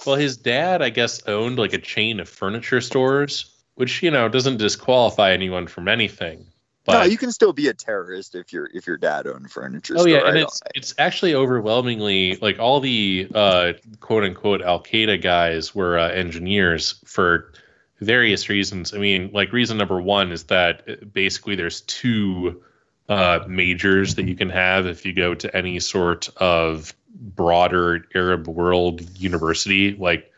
Well, 0.05 0.15
his 0.15 0.37
dad, 0.37 0.81
I 0.81 0.89
guess, 0.89 1.21
owned 1.27 1.59
like 1.59 1.73
a 1.73 1.77
chain 1.77 2.19
of 2.19 2.29
furniture 2.29 2.81
stores, 2.81 3.53
which 3.75 4.01
you 4.01 4.11
know 4.11 4.29
doesn't 4.29 4.57
disqualify 4.57 5.31
anyone 5.31 5.67
from 5.67 5.87
anything. 5.87 6.45
But 6.85 6.99
no, 6.99 7.03
you 7.03 7.17
can 7.17 7.31
still 7.31 7.51
be 7.51 7.67
a 7.67 7.73
terrorist 7.73 8.35
if 8.35 8.53
your 8.53 8.69
if 8.73 8.87
your 8.87 8.97
dad 8.97 9.27
owned 9.27 9.51
furniture 9.51 9.95
oh 9.97 10.01
store. 10.01 10.09
yeah, 10.09 10.27
and 10.27 10.37
it's 10.37 10.61
it's 10.75 10.95
actually 10.97 11.35
overwhelmingly 11.35 12.37
like 12.37 12.57
all 12.59 12.79
the 12.79 13.27
uh, 13.35 13.73
quote 13.99 14.23
unquote 14.23 14.61
Al 14.61 14.81
Qaeda 14.81 15.21
guys 15.21 15.75
were 15.75 15.99
uh, 15.99 16.09
engineers 16.09 17.01
for 17.05 17.51
various 17.99 18.49
reasons. 18.49 18.93
I 18.93 18.97
mean, 18.97 19.31
like 19.33 19.51
reason 19.51 19.77
number 19.77 20.01
one 20.01 20.31
is 20.31 20.43
that 20.45 20.83
uh, 20.87 21.05
basically 21.05 21.55
there's 21.55 21.81
two 21.81 22.63
uh, 23.07 23.39
majors 23.47 24.15
that 24.15 24.27
you 24.27 24.35
can 24.35 24.49
have 24.49 24.85
if 24.85 25.05
you 25.05 25.13
go 25.13 25.33
to 25.35 25.55
any 25.55 25.79
sort 25.79 26.29
of 26.37 26.93
broader 27.13 28.05
Arab 28.15 28.47
world 28.47 29.01
university. 29.17 29.95
Like 29.95 30.31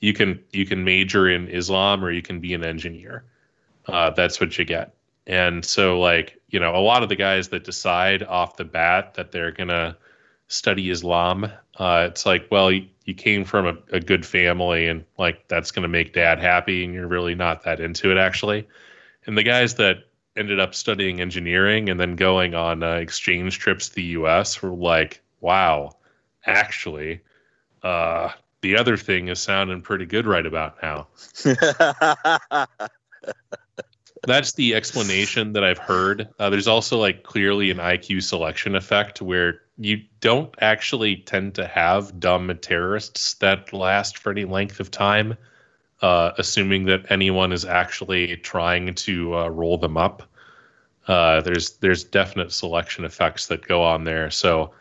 you 0.00 0.12
can 0.12 0.40
you 0.52 0.66
can 0.66 0.84
major 0.84 1.28
in 1.28 1.48
Islam 1.48 2.04
or 2.04 2.10
you 2.10 2.22
can 2.22 2.40
be 2.40 2.54
an 2.54 2.64
engineer. 2.64 3.24
Uh, 3.86 4.10
that's 4.10 4.40
what 4.40 4.58
you 4.58 4.64
get. 4.64 4.94
And 5.26 5.64
so, 5.64 5.98
like, 5.98 6.40
you 6.48 6.60
know, 6.60 6.74
a 6.76 6.78
lot 6.78 7.02
of 7.02 7.08
the 7.08 7.16
guys 7.16 7.48
that 7.48 7.64
decide 7.64 8.22
off 8.22 8.56
the 8.56 8.64
bat 8.64 9.14
that 9.14 9.32
they're 9.32 9.52
to 9.68 9.96
study 10.48 10.90
Islam, 10.90 11.50
uh, 11.78 12.08
it's 12.10 12.26
like, 12.26 12.48
well, 12.50 12.70
you, 12.70 12.86
you 13.04 13.14
came 13.14 13.44
from 13.44 13.66
a, 13.66 13.76
a 13.96 14.00
good 14.00 14.24
family 14.24 14.86
and, 14.86 15.04
like, 15.18 15.46
that's 15.48 15.70
going 15.70 15.82
to 15.82 15.88
make 15.88 16.12
dad 16.12 16.38
happy. 16.38 16.84
And 16.84 16.94
you're 16.94 17.06
really 17.06 17.34
not 17.34 17.64
that 17.64 17.80
into 17.80 18.10
it, 18.10 18.18
actually. 18.18 18.66
And 19.26 19.36
the 19.36 19.42
guys 19.42 19.74
that 19.74 19.98
ended 20.36 20.60
up 20.60 20.74
studying 20.74 21.20
engineering 21.20 21.88
and 21.88 21.98
then 21.98 22.16
going 22.16 22.54
on 22.54 22.82
uh, 22.82 22.94
exchange 22.94 23.58
trips 23.58 23.88
to 23.88 23.94
the 23.94 24.02
US 24.02 24.60
were 24.62 24.70
like, 24.70 25.22
wow, 25.40 25.96
actually, 26.44 27.20
uh, 27.82 28.30
the 28.60 28.76
other 28.76 28.96
thing 28.96 29.28
is 29.28 29.38
sounding 29.38 29.80
pretty 29.80 30.06
good 30.06 30.26
right 30.26 30.46
about 30.46 30.76
now. 30.82 31.06
That's 34.26 34.54
the 34.54 34.74
explanation 34.74 35.52
that 35.52 35.62
I've 35.62 35.78
heard. 35.78 36.28
Uh, 36.38 36.50
there's 36.50 36.66
also 36.66 36.98
like 36.98 37.22
clearly 37.22 37.70
an 37.70 37.78
IQ 37.78 38.22
selection 38.24 38.74
effect 38.74 39.22
where 39.22 39.60
you 39.78 40.02
don't 40.20 40.54
actually 40.60 41.16
tend 41.16 41.54
to 41.54 41.66
have 41.66 42.18
dumb 42.18 42.56
terrorists 42.62 43.34
that 43.34 43.72
last 43.72 44.18
for 44.18 44.30
any 44.30 44.44
length 44.44 44.80
of 44.80 44.90
time, 44.90 45.36
uh, 46.02 46.32
assuming 46.38 46.84
that 46.86 47.10
anyone 47.10 47.52
is 47.52 47.64
actually 47.64 48.36
trying 48.38 48.94
to 48.94 49.36
uh, 49.36 49.48
roll 49.48 49.76
them 49.78 49.96
up. 49.96 50.22
Uh, 51.08 51.40
there's 51.42 51.76
there's 51.78 52.04
definite 52.04 52.52
selection 52.52 53.04
effects 53.04 53.46
that 53.46 53.66
go 53.66 53.82
on 53.82 54.04
there. 54.04 54.30
So 54.30 54.72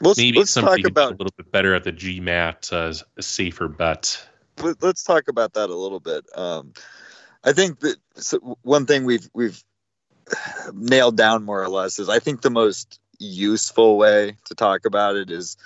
Let's- 0.00 0.18
maybe 0.18 0.38
let's 0.38 0.50
somebody 0.50 0.82
talk 0.82 0.90
about- 0.90 1.12
a 1.12 1.16
little 1.16 1.34
bit 1.36 1.52
better 1.52 1.74
at 1.74 1.84
the 1.84 1.92
GMAT 1.92 2.72
uh, 2.72 2.94
a 3.16 3.22
safer 3.22 3.68
bet. 3.68 4.28
Let- 4.60 4.82
let's 4.82 5.02
talk 5.02 5.28
about 5.28 5.54
that 5.54 5.70
a 5.70 5.74
little 5.76 6.00
bit. 6.00 6.24
Um, 6.34 6.72
I 7.44 7.52
think 7.52 7.80
that 7.80 7.96
one 8.62 8.86
thing 8.86 9.04
we've 9.04 9.28
we've 9.34 9.62
nailed 10.74 11.16
down 11.16 11.44
more 11.44 11.62
or 11.62 11.68
less 11.68 11.98
is 11.98 12.08
I 12.08 12.18
think 12.18 12.40
the 12.42 12.50
most 12.50 12.98
useful 13.18 13.96
way 13.96 14.36
to 14.44 14.54
talk 14.54 14.84
about 14.84 15.16
it 15.16 15.30
is 15.30 15.56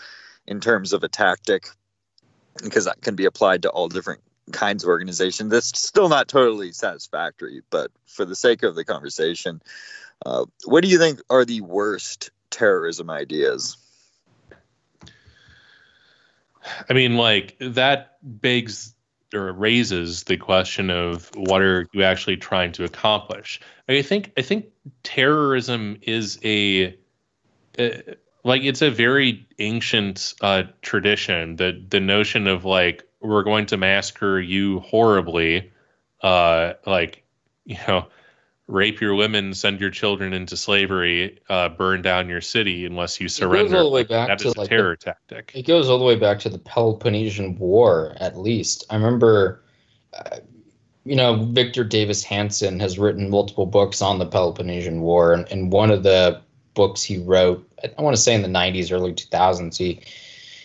in 0.46 0.60
terms 0.60 0.92
of 0.92 1.02
a 1.04 1.08
tactic 1.08 1.68
because 2.62 2.84
that 2.84 3.00
can 3.00 3.14
be 3.14 3.24
applied 3.24 3.62
to 3.62 3.70
all 3.70 3.88
different 3.88 4.20
kinds 4.50 4.82
of 4.82 4.88
organizations. 4.88 5.50
That's 5.50 5.78
still 5.78 6.08
not 6.08 6.28
totally 6.28 6.72
satisfactory, 6.72 7.62
but 7.70 7.90
for 8.06 8.24
the 8.24 8.36
sake 8.36 8.62
of 8.62 8.74
the 8.74 8.84
conversation, 8.84 9.62
uh, 10.24 10.44
what 10.64 10.82
do 10.82 10.88
you 10.88 10.98
think 10.98 11.20
are 11.30 11.44
the 11.44 11.60
worst 11.60 12.30
terrorism 12.50 13.10
ideas? 13.10 13.76
I 16.88 16.92
mean, 16.92 17.16
like 17.16 17.56
that 17.60 18.18
begs 18.22 18.94
or 19.34 19.52
raises 19.52 20.24
the 20.24 20.36
question 20.36 20.90
of 20.90 21.30
what 21.34 21.62
are 21.62 21.88
you 21.92 22.02
actually 22.02 22.36
trying 22.36 22.72
to 22.72 22.84
accomplish? 22.84 23.60
I 23.88 24.02
think 24.02 24.32
I 24.36 24.42
think 24.42 24.66
terrorism 25.02 25.98
is 26.02 26.38
a 26.44 26.96
uh, 27.78 27.88
like 28.44 28.62
it's 28.62 28.82
a 28.82 28.90
very 28.90 29.46
ancient 29.58 30.34
uh, 30.40 30.64
tradition. 30.82 31.56
The 31.56 31.84
the 31.88 32.00
notion 32.00 32.46
of 32.46 32.64
like 32.64 33.04
we're 33.20 33.44
going 33.44 33.66
to 33.66 33.76
massacre 33.76 34.40
you 34.40 34.80
horribly, 34.80 35.70
uh, 36.22 36.74
like 36.86 37.24
you 37.64 37.76
know, 37.86 38.06
rape 38.66 39.00
your 39.00 39.14
women, 39.14 39.54
send 39.54 39.80
your 39.80 39.90
children 39.90 40.32
into 40.32 40.56
slavery, 40.56 41.38
uh, 41.48 41.68
burn 41.68 42.02
down 42.02 42.28
your 42.28 42.40
city 42.40 42.84
unless 42.84 43.20
you 43.20 43.26
goes 43.26 43.34
surrender. 43.34 43.76
all 43.78 43.84
the 43.84 43.90
way 43.90 44.02
back 44.02 44.28
That 44.28 44.38
to, 44.40 44.48
like, 44.48 44.56
the- 44.56 44.66
terror 44.76 44.96
tactic. 44.96 45.52
It 45.54 45.66
goes 45.66 45.88
all 45.88 45.98
the 45.98 46.04
way 46.04 46.16
back 46.16 46.40
to 46.40 46.48
the 46.48 46.58
Peloponnesian 46.58 47.56
War, 47.58 48.16
at 48.18 48.36
least. 48.36 48.84
I 48.90 48.96
remember, 48.96 49.62
uh, 50.12 50.38
you 51.04 51.14
know, 51.14 51.36
Victor 51.52 51.84
Davis 51.84 52.24
Hanson 52.24 52.80
has 52.80 52.98
written 52.98 53.30
multiple 53.30 53.66
books 53.66 54.02
on 54.02 54.18
the 54.18 54.26
Peloponnesian 54.26 55.00
War, 55.02 55.32
and, 55.32 55.46
and 55.52 55.70
one 55.70 55.90
of 55.92 56.02
the 56.02 56.40
books 56.74 57.02
he 57.02 57.18
wrote, 57.18 57.68
I 57.82 58.02
want 58.02 58.16
to 58.16 58.22
say 58.22 58.34
in 58.34 58.42
the 58.42 58.48
90s, 58.48 58.92
early 58.92 59.12
2000s, 59.12 59.76
he 59.76 60.00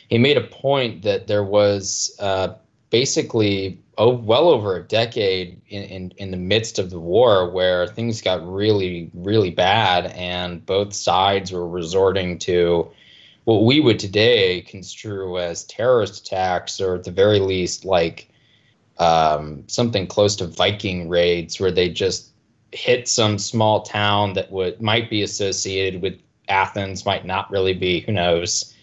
he 0.09 0.17
made 0.17 0.37
a 0.37 0.41
point 0.41 1.01
that 1.01 1.27
there 1.27 1.43
was 1.43 2.15
uh, 2.19 2.53
basically 2.89 3.79
oh, 3.97 4.15
well 4.15 4.49
over 4.49 4.75
a 4.75 4.83
decade 4.83 5.59
in, 5.69 5.83
in, 5.83 6.13
in 6.17 6.31
the 6.31 6.37
midst 6.37 6.79
of 6.79 6.89
the 6.89 6.99
war 6.99 7.49
where 7.49 7.87
things 7.87 8.21
got 8.21 8.47
really, 8.47 9.09
really 9.13 9.49
bad, 9.49 10.07
and 10.07 10.65
both 10.65 10.93
sides 10.93 11.51
were 11.51 11.67
resorting 11.67 12.37
to 12.39 12.89
what 13.45 13.63
we 13.63 13.79
would 13.79 13.97
today 13.99 14.61
construe 14.61 15.37
as 15.39 15.63
terrorist 15.63 16.25
attacks, 16.25 16.79
or 16.79 16.95
at 16.95 17.03
the 17.03 17.11
very 17.11 17.39
least, 17.39 17.85
like 17.85 18.29
um, 18.99 19.63
something 19.67 20.05
close 20.05 20.35
to 20.35 20.47
Viking 20.47 21.09
raids, 21.09 21.59
where 21.59 21.71
they 21.71 21.89
just 21.89 22.31
hit 22.71 23.07
some 23.07 23.37
small 23.37 23.81
town 23.81 24.33
that 24.33 24.51
would 24.51 24.81
might 24.81 25.09
be 25.09 25.21
associated 25.23 26.01
with 26.01 26.19
Athens, 26.49 27.05
might 27.05 27.25
not 27.25 27.49
really 27.51 27.73
be, 27.73 28.01
who 28.01 28.11
knows. 28.11 28.73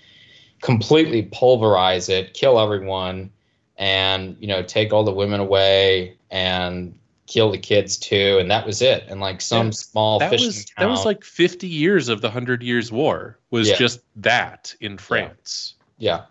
Completely 0.61 1.23
pulverize 1.23 2.09
it, 2.09 2.32
kill 2.35 2.59
everyone, 2.59 3.31
and 3.77 4.36
you 4.40 4.47
know 4.47 4.62
take 4.62 4.93
all 4.93 5.05
the 5.05 5.12
women 5.12 5.40
away 5.40 6.16
and 6.31 6.98
kill 7.27 7.51
the 7.51 7.59
kids 7.59 7.97
too, 7.97 8.39
and 8.40 8.51
that 8.51 8.66
was 8.66 8.81
it. 8.82 9.05
And 9.09 9.20
like 9.20 9.40
some 9.40 9.66
Yeah, 9.69 9.73
small 9.73 10.19
that 10.19 10.31
fishing 10.31 10.47
was 10.48 10.65
town. 10.66 10.86
that 10.86 10.90
was 10.90 11.05
like 11.05 11.24
50 11.24 11.66
years 11.66 12.09
of 12.09 12.20
the 12.20 12.31
Hundred 12.31 12.62
Years' 12.62 12.93
War 12.93 13.39
was 13.51 13.69
Yeah. 13.69 13.77
just 13.77 14.01
that 14.16 14.74
in 14.81 14.98
France. 14.98 15.74
Yeah. 15.98 16.23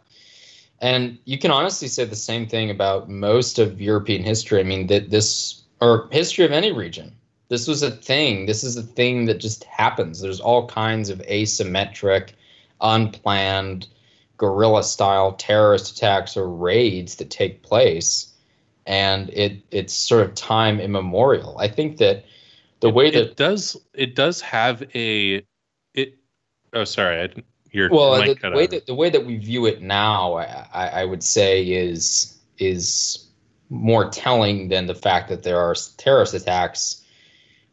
And 0.82 1.18
you 1.26 1.38
can 1.38 1.50
honestly 1.50 1.88
say 1.88 2.06
the 2.06 2.16
same 2.16 2.46
thing 2.46 2.70
about 2.70 3.10
most 3.10 3.58
of 3.58 3.80
European 3.82 4.22
history. 4.24 4.60
I 4.60 4.64
mean, 4.64 4.88
that 4.88 5.10
this, 5.10 5.64
or 5.82 6.10
history 6.12 6.44
of 6.46 6.52
any 6.52 6.72
region, 6.72 7.16
this 7.54 7.68
was 7.68 7.84
a 7.84 7.92
thing. 7.92 8.48
This 8.48 8.64
is 8.64 8.78
a 8.78 8.82
thing 8.82 9.26
that 9.26 9.40
just 9.40 9.64
happens. 9.66 10.20
There's 10.20 10.40
all 10.40 10.66
kinds 10.66 11.12
of 11.12 11.20
asymmetric, 11.20 12.32
unplanned, 12.82 13.88
guerrilla 14.38 14.84
style 14.84 15.34
terrorist 15.34 15.96
attacks 15.96 16.36
or 16.36 16.50
raids 16.50 17.18
that 17.18 17.30
take 17.30 17.62
place. 17.62 18.34
And 18.88 19.30
it 19.30 19.62
it's 19.70 19.94
sort 19.94 20.26
of 20.26 20.34
time 20.34 20.80
immemorial. 20.80 21.56
I 21.60 21.68
think 21.68 21.98
that 21.98 22.26
the 22.80 22.90
way 22.90 23.12
that 23.12 23.22
it 23.22 23.38
does 23.38 23.78
it 23.94 24.16
does 24.16 24.42
have 24.42 24.84
a 24.96 25.46
it. 25.94 26.18
Oh, 26.74 26.86
sorry, 26.86 27.20
I 27.20 27.28
didn't. 27.28 27.46
Your 27.72 27.92
well 27.92 28.20
the, 28.20 28.34
cut 28.34 28.56
way 28.56 28.66
that 28.66 28.88
the 28.88 28.96
way 28.96 29.12
that 29.12 29.28
we 29.28 29.38
view 29.38 29.68
it 29.68 29.84
now 29.84 30.34
I, 30.34 30.68
I, 30.74 30.88
I 30.88 31.06
would 31.06 31.24
say 31.24 31.64
is 31.64 32.36
is 32.58 33.28
more 33.70 34.10
telling 34.10 34.70
than 34.70 34.88
the 34.88 34.96
fact 34.96 35.30
that 35.30 35.44
there 35.44 35.60
are 35.60 35.76
terrorist 35.98 36.34
attacks. 36.34 37.03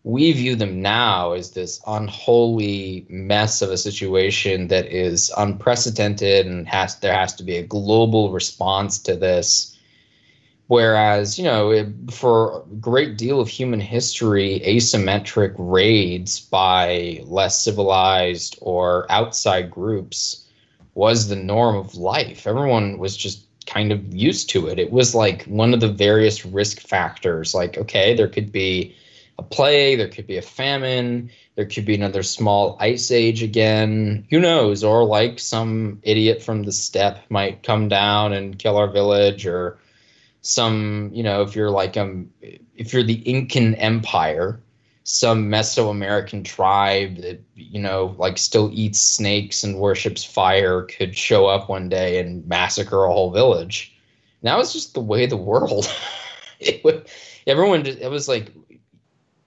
We 0.02 0.32
view 0.32 0.56
them 0.56 0.80
now 0.80 1.32
as 1.32 1.50
this 1.50 1.80
unholy 1.86 3.04
mess 3.10 3.60
of 3.60 3.70
a 3.70 3.76
situation 3.76 4.68
that 4.68 4.86
is 4.86 5.30
unprecedented 5.36 6.46
and 6.46 6.66
has 6.68 6.96
there 7.00 7.14
has 7.14 7.34
to 7.34 7.44
be 7.44 7.56
a 7.56 7.62
global 7.62 8.32
response 8.32 8.98
to 9.00 9.14
this. 9.14 9.76
Whereas, 10.68 11.36
you 11.36 11.44
know, 11.44 11.70
it, 11.70 11.88
for 12.10 12.62
a 12.62 12.74
great 12.76 13.18
deal 13.18 13.40
of 13.40 13.48
human 13.48 13.80
history, 13.80 14.62
asymmetric 14.64 15.54
raids 15.58 16.40
by 16.40 17.20
less 17.24 17.60
civilized 17.60 18.56
or 18.62 19.04
outside 19.10 19.70
groups 19.70 20.46
was 20.94 21.28
the 21.28 21.36
norm 21.36 21.76
of 21.76 21.96
life. 21.96 22.46
Everyone 22.46 22.98
was 22.98 23.16
just 23.16 23.42
kind 23.66 23.92
of 23.92 24.14
used 24.14 24.48
to 24.50 24.68
it. 24.68 24.78
It 24.78 24.92
was 24.92 25.14
like 25.14 25.44
one 25.44 25.74
of 25.74 25.80
the 25.80 25.88
various 25.88 26.46
risk 26.46 26.80
factors. 26.80 27.54
Like, 27.54 27.76
okay, 27.76 28.14
there 28.14 28.28
could 28.28 28.50
be 28.50 28.94
a 29.40 29.42
plague, 29.42 29.98
there 29.98 30.08
could 30.08 30.26
be 30.26 30.36
a 30.36 30.42
famine, 30.42 31.30
there 31.56 31.64
could 31.64 31.86
be 31.86 31.94
another 31.94 32.22
small 32.22 32.76
ice 32.78 33.10
age 33.10 33.42
again. 33.42 34.26
Who 34.30 34.38
knows? 34.38 34.84
Or 34.84 35.02
like 35.04 35.38
some 35.38 35.98
idiot 36.02 36.42
from 36.42 36.62
the 36.62 36.72
steppe 36.72 37.18
might 37.30 37.62
come 37.62 37.88
down 37.88 38.34
and 38.34 38.58
kill 38.58 38.76
our 38.76 38.90
village, 38.90 39.46
or 39.46 39.78
some, 40.42 41.10
you 41.14 41.22
know, 41.22 41.42
if 41.42 41.56
you're 41.56 41.70
like 41.70 41.96
um, 41.96 42.30
if 42.76 42.92
you're 42.92 43.02
the 43.02 43.14
Incan 43.14 43.74
Empire, 43.76 44.60
some 45.04 45.50
Mesoamerican 45.50 46.44
tribe 46.44 47.16
that 47.22 47.42
you 47.54 47.80
know 47.80 48.14
like 48.18 48.36
still 48.36 48.70
eats 48.72 49.00
snakes 49.00 49.64
and 49.64 49.78
worships 49.78 50.22
fire 50.22 50.82
could 50.82 51.16
show 51.16 51.46
up 51.46 51.70
one 51.70 51.88
day 51.88 52.18
and 52.20 52.46
massacre 52.46 53.04
a 53.04 53.12
whole 53.12 53.30
village. 53.30 53.96
Now 54.42 54.60
it's 54.60 54.74
just 54.74 54.92
the 54.92 55.00
way 55.00 55.24
the 55.24 55.36
world. 55.38 55.90
it 56.60 56.84
would, 56.84 57.08
everyone 57.46 57.84
just, 57.84 57.98
it 57.98 58.10
was 58.10 58.28
like 58.28 58.52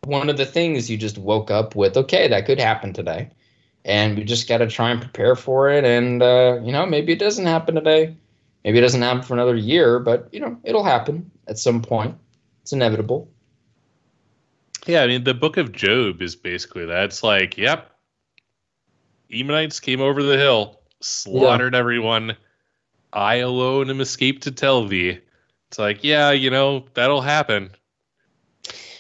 one 0.06 0.30
of 0.30 0.38
the 0.38 0.46
things 0.46 0.90
you 0.90 0.98
just 0.98 1.18
woke 1.18 1.52
up 1.52 1.76
with. 1.76 1.98
Okay, 1.98 2.28
that 2.28 2.46
could 2.46 2.60
happen 2.60 2.94
today, 2.94 3.30
and 3.86 4.18
we 4.18 4.24
just 4.24 4.48
got 4.48 4.60
to 4.60 4.68
try 4.68 4.92
and 4.92 5.02
prepare 5.02 5.36
for 5.36 5.70
it. 5.70 5.84
And 5.84 6.22
uh, 6.22 6.60
you 6.64 6.72
know 6.72 6.86
maybe 6.86 7.14
it 7.14 7.20
doesn't 7.20 7.46
happen 7.46 7.76
today, 7.76 8.16
maybe 8.64 8.78
it 8.78 8.82
doesn't 8.82 9.02
happen 9.02 9.24
for 9.24 9.34
another 9.34 9.56
year, 9.56 10.00
but 10.00 10.30
you 10.32 10.40
know 10.40 10.58
it'll 10.64 10.84
happen 10.84 11.30
at 11.48 11.58
some 11.58 11.82
point. 11.82 12.16
It's 12.62 12.74
inevitable. 12.74 13.30
Yeah, 14.86 15.04
I 15.04 15.08
mean, 15.08 15.24
the 15.24 15.34
book 15.34 15.58
of 15.58 15.72
Job 15.72 16.22
is 16.22 16.36
basically 16.36 16.86
that. 16.86 17.06
It's 17.06 17.24
like, 17.24 17.58
yep, 17.58 17.92
Ammonites 19.32 19.80
came 19.80 20.02
over 20.02 20.22
the 20.22 20.38
hill, 20.38 20.82
slaughtered 21.02 21.74
yeah. 21.74 21.80
everyone. 21.80 22.36
I 23.14 23.36
alone 23.36 23.90
am 23.90 24.02
escaped 24.02 24.44
to 24.44 24.52
tell 24.52 24.86
thee. 24.86 25.20
It's 25.70 25.80
like, 25.80 26.04
yeah, 26.04 26.32
you 26.32 26.50
know, 26.50 26.86
that'll 26.94 27.22
happen. 27.22 27.72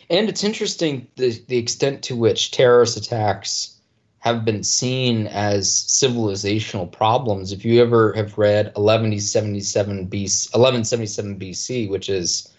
And 0.10 0.30
it's 0.30 0.44
interesting 0.44 1.08
the, 1.16 1.42
the 1.48 1.58
extent 1.58 2.04
to 2.04 2.16
which 2.16 2.52
terrorist 2.52 2.98
attacks 2.98 3.80
have 4.20 4.46
been 4.46 4.64
seen 4.64 5.28
as 5.28 5.70
civilizational 5.70 6.90
problems. 6.90 7.52
If 7.52 7.66
you 7.66 7.82
ever 7.82 8.14
have 8.14 8.38
read 8.38 8.68
1177 8.68 10.08
BC, 10.08 10.54
1177 10.54 11.40
BC, 11.40 11.90
which 11.90 12.10
is 12.10 12.50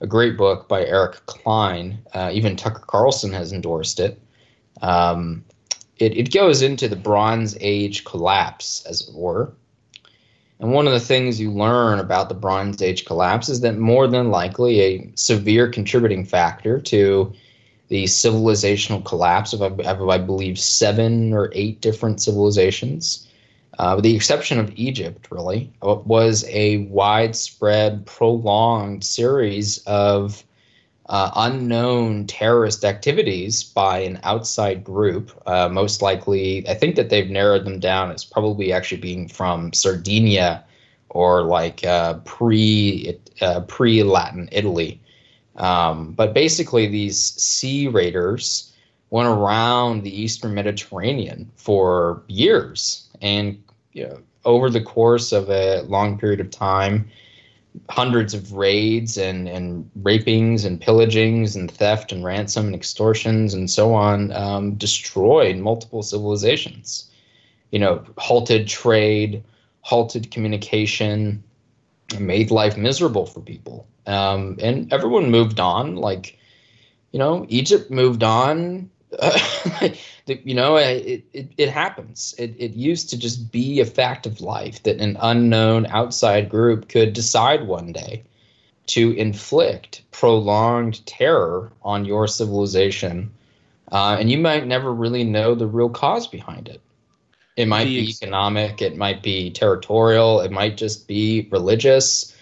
a 0.00 0.06
great 0.06 0.36
book 0.36 0.68
by 0.68 0.84
Eric 0.84 1.24
Cline, 1.26 1.98
Uh, 2.12 2.30
even 2.32 2.56
Tucker 2.56 2.84
Carlson 2.86 3.32
has 3.32 3.52
endorsed 3.52 4.00
it. 4.00 4.20
Um, 4.82 5.44
it. 5.96 6.16
It 6.16 6.32
goes 6.32 6.62
into 6.62 6.88
the 6.88 6.96
Bronze 6.96 7.56
Age 7.60 8.04
collapse, 8.04 8.84
as 8.86 9.08
it 9.08 9.14
were. 9.14 9.52
And 10.60 10.72
one 10.72 10.86
of 10.86 10.92
the 10.92 11.00
things 11.00 11.40
you 11.40 11.50
learn 11.50 11.98
about 11.98 12.28
the 12.28 12.34
Bronze 12.34 12.80
Age 12.82 13.06
collapse 13.06 13.48
is 13.48 13.60
that 13.60 13.78
more 13.78 14.06
than 14.06 14.30
likely 14.30 14.80
a 14.80 15.10
severe 15.14 15.68
contributing 15.68 16.24
factor 16.24 16.78
to 16.78 17.32
the 17.88 18.04
civilizational 18.04 19.04
collapse 19.04 19.52
of, 19.52 19.62
of 19.62 20.08
I 20.08 20.18
believe, 20.18 20.58
seven 20.58 21.32
or 21.32 21.50
eight 21.54 21.80
different 21.80 22.20
civilizations 22.20 23.26
uh, 23.80 23.94
with 23.96 24.04
the 24.04 24.14
exception 24.14 24.58
of 24.58 24.70
Egypt, 24.76 25.28
really, 25.30 25.72
uh, 25.80 25.94
was 26.04 26.44
a 26.48 26.78
widespread, 26.88 28.04
prolonged 28.04 29.02
series 29.02 29.78
of 29.86 30.44
uh, 31.10 31.32
unknown 31.34 32.24
terrorist 32.28 32.84
activities 32.84 33.64
by 33.64 33.98
an 33.98 34.20
outside 34.22 34.84
group. 34.84 35.32
Uh, 35.44 35.68
most 35.68 36.02
likely, 36.02 36.66
I 36.68 36.74
think 36.74 36.94
that 36.94 37.10
they've 37.10 37.28
narrowed 37.28 37.64
them 37.64 37.80
down 37.80 38.12
as 38.12 38.24
probably 38.24 38.72
actually 38.72 39.00
being 39.00 39.26
from 39.26 39.72
Sardinia 39.72 40.64
or 41.08 41.42
like 41.42 41.84
uh, 41.84 42.14
pre 42.24 43.18
uh, 43.40 43.62
pre 43.62 44.04
Latin 44.04 44.48
Italy. 44.52 45.00
Um, 45.56 46.12
but 46.12 46.32
basically, 46.32 46.86
these 46.86 47.18
sea 47.18 47.88
raiders 47.88 48.72
went 49.10 49.28
around 49.28 50.04
the 50.04 50.22
Eastern 50.22 50.54
Mediterranean 50.54 51.50
for 51.56 52.22
years 52.28 53.08
and 53.20 53.60
you 53.92 54.06
know, 54.06 54.20
over 54.44 54.70
the 54.70 54.80
course 54.80 55.32
of 55.32 55.50
a 55.50 55.82
long 55.82 56.16
period 56.16 56.38
of 56.38 56.50
time, 56.50 57.10
hundreds 57.88 58.34
of 58.34 58.52
raids 58.52 59.16
and, 59.16 59.48
and 59.48 59.90
rapings 60.02 60.64
and 60.64 60.80
pillagings 60.80 61.56
and 61.56 61.70
theft 61.70 62.12
and 62.12 62.24
ransom 62.24 62.66
and 62.66 62.74
extortions 62.74 63.54
and 63.54 63.70
so 63.70 63.94
on 63.94 64.32
um, 64.32 64.74
destroyed 64.74 65.56
multiple 65.56 66.02
civilizations. 66.02 67.10
You 67.70 67.78
know, 67.78 68.04
halted 68.18 68.66
trade, 68.66 69.44
halted 69.82 70.30
communication, 70.30 71.42
made 72.18 72.50
life 72.50 72.76
miserable 72.76 73.26
for 73.26 73.40
people. 73.40 73.86
Um, 74.06 74.56
and 74.60 74.92
everyone 74.92 75.30
moved 75.30 75.60
on. 75.60 75.96
Like, 75.96 76.38
you 77.12 77.18
know, 77.18 77.46
Egypt 77.48 77.90
moved 77.90 78.22
on. 78.22 78.90
you 80.26 80.54
know, 80.54 80.76
it, 80.76 81.24
it, 81.32 81.52
it 81.56 81.68
happens. 81.68 82.34
It, 82.38 82.54
it 82.58 82.72
used 82.72 83.10
to 83.10 83.18
just 83.18 83.50
be 83.50 83.80
a 83.80 83.86
fact 83.86 84.26
of 84.26 84.40
life 84.40 84.82
that 84.84 85.00
an 85.00 85.16
unknown 85.20 85.86
outside 85.86 86.48
group 86.48 86.88
could 86.88 87.12
decide 87.12 87.66
one 87.66 87.92
day 87.92 88.22
to 88.86 89.12
inflict 89.12 90.02
prolonged 90.10 91.04
terror 91.06 91.72
on 91.82 92.04
your 92.04 92.26
civilization. 92.26 93.30
Uh, 93.90 94.16
and 94.18 94.30
you 94.30 94.38
might 94.38 94.66
never 94.66 94.92
really 94.92 95.24
know 95.24 95.54
the 95.54 95.66
real 95.66 95.88
cause 95.88 96.26
behind 96.26 96.68
it. 96.68 96.80
It 97.56 97.66
might 97.66 97.84
be 97.84 98.08
economic, 98.08 98.80
it 98.80 98.96
might 98.96 99.22
be 99.22 99.50
territorial, 99.50 100.40
it 100.40 100.50
might 100.50 100.76
just 100.76 101.06
be 101.06 101.48
religious. 101.50 102.34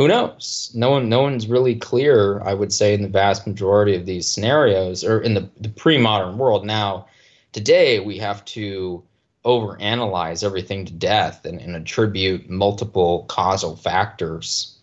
Who 0.00 0.08
knows? 0.08 0.72
No 0.74 0.90
one, 0.90 1.08
no 1.08 1.22
one's 1.22 1.46
really 1.46 1.74
clear. 1.74 2.40
I 2.42 2.54
would 2.54 2.72
say 2.72 2.94
in 2.94 3.02
the 3.02 3.08
vast 3.08 3.46
majority 3.46 3.94
of 3.94 4.06
these 4.06 4.26
scenarios, 4.26 5.04
or 5.04 5.20
in 5.20 5.34
the, 5.34 5.48
the 5.60 5.68
pre-modern 5.68 6.38
world. 6.38 6.64
Now, 6.64 7.06
Today, 7.52 7.98
we 7.98 8.16
have 8.18 8.44
to 8.46 9.02
overanalyze 9.44 10.44
everything 10.44 10.84
to 10.84 10.92
death 10.92 11.44
and, 11.44 11.60
and 11.60 11.74
attribute 11.74 12.48
multiple 12.48 13.24
causal 13.28 13.74
factors 13.74 14.76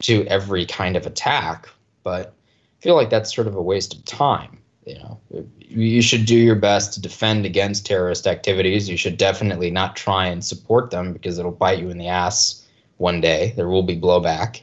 to 0.00 0.26
every 0.26 0.66
kind 0.66 0.96
of 0.96 1.06
attack. 1.06 1.68
But 2.02 2.28
I 2.28 2.82
feel 2.82 2.96
like 2.96 3.10
that's 3.10 3.34
sort 3.34 3.46
of 3.46 3.54
a 3.54 3.62
waste 3.62 3.94
of 3.94 4.04
time. 4.04 4.58
You 4.84 4.98
know, 4.98 5.20
you 5.58 6.02
should 6.02 6.24
do 6.24 6.36
your 6.36 6.56
best 6.56 6.94
to 6.94 7.00
defend 7.00 7.44
against 7.44 7.86
terrorist 7.86 8.26
activities. 8.26 8.88
You 8.88 8.96
should 8.96 9.18
definitely 9.18 9.70
not 9.70 9.94
try 9.94 10.26
and 10.26 10.44
support 10.44 10.90
them 10.90 11.12
because 11.12 11.38
it'll 11.38 11.52
bite 11.52 11.78
you 11.78 11.90
in 11.90 11.98
the 11.98 12.08
ass 12.08 12.57
one 12.98 13.20
day. 13.20 13.54
There 13.56 13.68
will 13.68 13.82
be 13.82 13.98
blowback, 13.98 14.62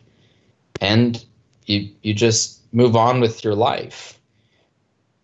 and 0.80 1.24
you 1.66 1.90
you 2.04 2.14
just 2.14 2.62
move 2.74 2.96
on 2.96 3.20
with 3.20 3.44
your 3.44 3.56
life. 3.56 4.20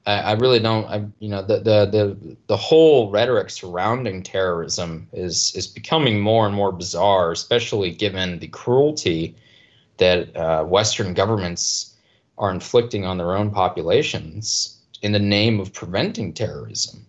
I, 0.05 0.13
I 0.13 0.31
really 0.33 0.59
don't. 0.59 0.85
I 0.85 1.05
you 1.19 1.29
know 1.29 1.41
the, 1.41 1.57
the 1.57 1.85
the 1.85 2.37
the 2.47 2.57
whole 2.57 3.11
rhetoric 3.11 3.49
surrounding 3.49 4.23
terrorism 4.23 5.07
is 5.13 5.53
is 5.55 5.67
becoming 5.67 6.19
more 6.19 6.47
and 6.47 6.55
more 6.55 6.71
bizarre, 6.71 7.31
especially 7.31 7.91
given 7.91 8.39
the 8.39 8.47
cruelty 8.47 9.35
that 9.97 10.35
uh, 10.35 10.63
Western 10.63 11.13
governments 11.13 11.95
are 12.37 12.51
inflicting 12.51 13.05
on 13.05 13.17
their 13.17 13.35
own 13.35 13.51
populations 13.51 14.79
in 15.03 15.11
the 15.11 15.19
name 15.19 15.59
of 15.59 15.73
preventing 15.73 16.33
terrorism. 16.33 17.05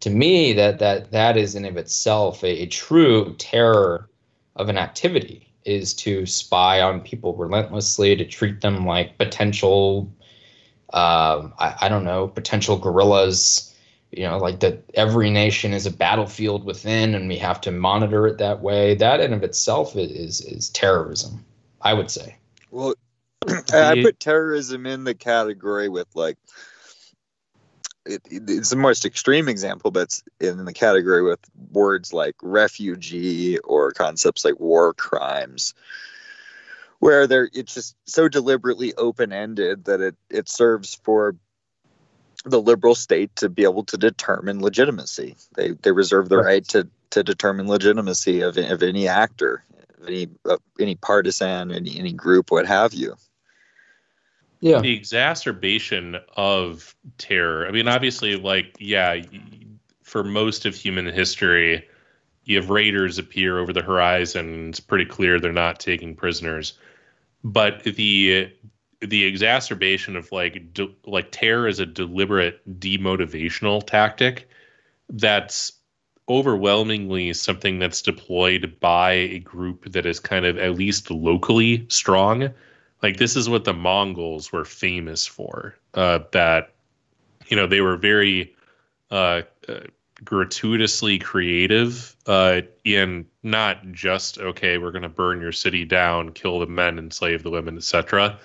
To 0.00 0.10
me, 0.10 0.52
that 0.54 0.78
that 0.78 1.10
that 1.10 1.36
is 1.36 1.54
in 1.54 1.64
of 1.64 1.76
itself 1.76 2.42
a, 2.42 2.62
a 2.62 2.66
true 2.66 3.34
terror 3.38 4.08
of 4.56 4.68
an 4.68 4.78
activity 4.78 5.52
is 5.64 5.94
to 5.94 6.26
spy 6.26 6.80
on 6.80 7.00
people 7.00 7.34
relentlessly, 7.34 8.16
to 8.16 8.24
treat 8.24 8.60
them 8.60 8.84
like 8.86 9.16
potential 9.18 10.12
um, 10.92 11.54
I, 11.58 11.74
I 11.82 11.88
don't 11.88 12.04
know, 12.04 12.28
potential 12.28 12.76
guerrillas, 12.76 13.74
you 14.10 14.24
know, 14.24 14.36
like 14.36 14.60
that 14.60 14.82
every 14.94 15.30
nation 15.30 15.72
is 15.72 15.86
a 15.86 15.90
battlefield 15.90 16.64
within 16.64 17.14
and 17.14 17.28
we 17.28 17.38
have 17.38 17.62
to 17.62 17.70
monitor 17.70 18.26
it 18.26 18.38
that 18.38 18.60
way. 18.60 18.94
That 18.94 19.20
in 19.20 19.32
of 19.32 19.42
itself 19.42 19.96
is, 19.96 20.42
is 20.42 20.68
terrorism, 20.70 21.44
I 21.80 21.94
would 21.94 22.10
say. 22.10 22.36
Well, 22.70 22.94
I 23.72 24.02
put 24.02 24.20
terrorism 24.20 24.84
in 24.86 25.04
the 25.04 25.14
category 25.14 25.88
with 25.88 26.08
like, 26.14 26.36
it, 28.06 28.22
it's 28.30 28.70
the 28.70 28.76
most 28.76 29.04
extreme 29.04 29.48
example, 29.48 29.90
but 29.90 30.02
it's 30.02 30.22
in 30.40 30.64
the 30.64 30.72
category 30.72 31.22
with 31.22 31.40
words 31.70 32.12
like 32.12 32.36
refugee 32.42 33.58
or 33.58 33.92
concepts 33.92 34.44
like 34.44 34.58
war 34.58 34.92
crimes 34.94 35.74
where 36.98 37.26
they're 37.26 37.50
it's 37.52 37.74
just 37.74 37.96
so 38.06 38.28
deliberately 38.28 38.94
open 38.94 39.32
ended 39.32 39.86
that 39.86 40.00
it 40.00 40.16
it 40.30 40.48
serves 40.48 40.94
for 41.02 41.34
the 42.44 42.60
liberal 42.60 42.94
state 42.94 43.34
to 43.36 43.48
be 43.48 43.64
able 43.64 43.84
to 43.84 43.96
determine 43.96 44.60
legitimacy. 44.60 45.36
They 45.56 45.70
they 45.72 45.92
reserve 45.92 46.28
the 46.28 46.36
Right. 46.38 46.46
right 46.46 46.68
to 46.68 46.88
to 47.10 47.22
determine 47.22 47.68
legitimacy 47.68 48.40
of 48.42 48.56
of 48.56 48.82
any 48.82 49.08
actor, 49.08 49.64
any 50.06 50.28
uh, 50.48 50.58
any 50.78 50.94
partisan, 50.94 51.72
any 51.72 51.98
any 51.98 52.12
group, 52.12 52.50
what 52.50 52.66
have 52.66 52.94
you. 52.94 53.16
Yeah. 54.62 54.80
the 54.80 54.94
exacerbation 54.94 56.16
of 56.36 56.94
terror. 57.18 57.66
I 57.66 57.72
mean, 57.72 57.88
obviously, 57.88 58.36
like, 58.36 58.76
yeah, 58.78 59.20
for 60.04 60.22
most 60.22 60.64
of 60.66 60.76
human 60.76 61.06
history, 61.06 61.84
you 62.44 62.60
have 62.60 62.70
raiders 62.70 63.18
appear 63.18 63.58
over 63.58 63.72
the 63.72 63.82
horizon. 63.82 64.68
It's 64.68 64.78
pretty 64.78 65.04
clear 65.04 65.40
they're 65.40 65.52
not 65.52 65.80
taking 65.80 66.14
prisoners. 66.14 66.74
But 67.42 67.82
the 67.82 68.52
the 69.00 69.24
exacerbation 69.24 70.14
of 70.14 70.30
like 70.30 70.72
de- 70.72 70.94
like 71.06 71.32
terror 71.32 71.66
is 71.66 71.80
a 71.80 71.86
deliberate 71.86 72.60
demotivational 72.78 73.84
tactic 73.84 74.48
that's 75.08 75.72
overwhelmingly 76.28 77.32
something 77.32 77.80
that's 77.80 78.00
deployed 78.00 78.76
by 78.78 79.10
a 79.10 79.40
group 79.40 79.90
that 79.90 80.06
is 80.06 80.20
kind 80.20 80.46
of 80.46 80.56
at 80.56 80.76
least 80.76 81.10
locally 81.10 81.84
strong 81.88 82.48
like 83.02 83.16
this 83.16 83.36
is 83.36 83.48
what 83.48 83.64
the 83.64 83.72
mongols 83.72 84.52
were 84.52 84.64
famous 84.64 85.26
for 85.26 85.74
uh, 85.94 86.20
that 86.32 86.72
you 87.48 87.56
know 87.56 87.66
they 87.66 87.80
were 87.80 87.96
very 87.96 88.54
uh, 89.10 89.42
uh, 89.68 89.80
gratuitously 90.24 91.18
creative 91.18 92.16
uh, 92.26 92.60
in 92.84 93.26
not 93.42 93.90
just 93.92 94.38
okay 94.38 94.78
we're 94.78 94.92
going 94.92 95.02
to 95.02 95.08
burn 95.08 95.40
your 95.40 95.52
city 95.52 95.84
down 95.84 96.30
kill 96.32 96.58
the 96.58 96.66
men 96.66 96.98
enslave 96.98 97.42
the 97.42 97.50
women 97.50 97.76
etc 97.76 98.38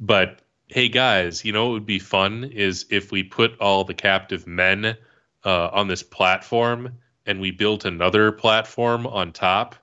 but 0.00 0.40
hey 0.66 0.88
guys 0.88 1.44
you 1.44 1.52
know 1.52 1.66
what 1.66 1.72
would 1.72 1.86
be 1.86 1.98
fun 1.98 2.44
is 2.44 2.86
if 2.90 3.12
we 3.12 3.22
put 3.22 3.58
all 3.60 3.84
the 3.84 3.94
captive 3.94 4.46
men 4.46 4.96
uh, 5.44 5.68
on 5.72 5.88
this 5.88 6.02
platform 6.02 6.92
and 7.26 7.40
we 7.40 7.50
built 7.50 7.84
another 7.84 8.32
platform 8.32 9.06
on 9.06 9.32
top 9.32 9.76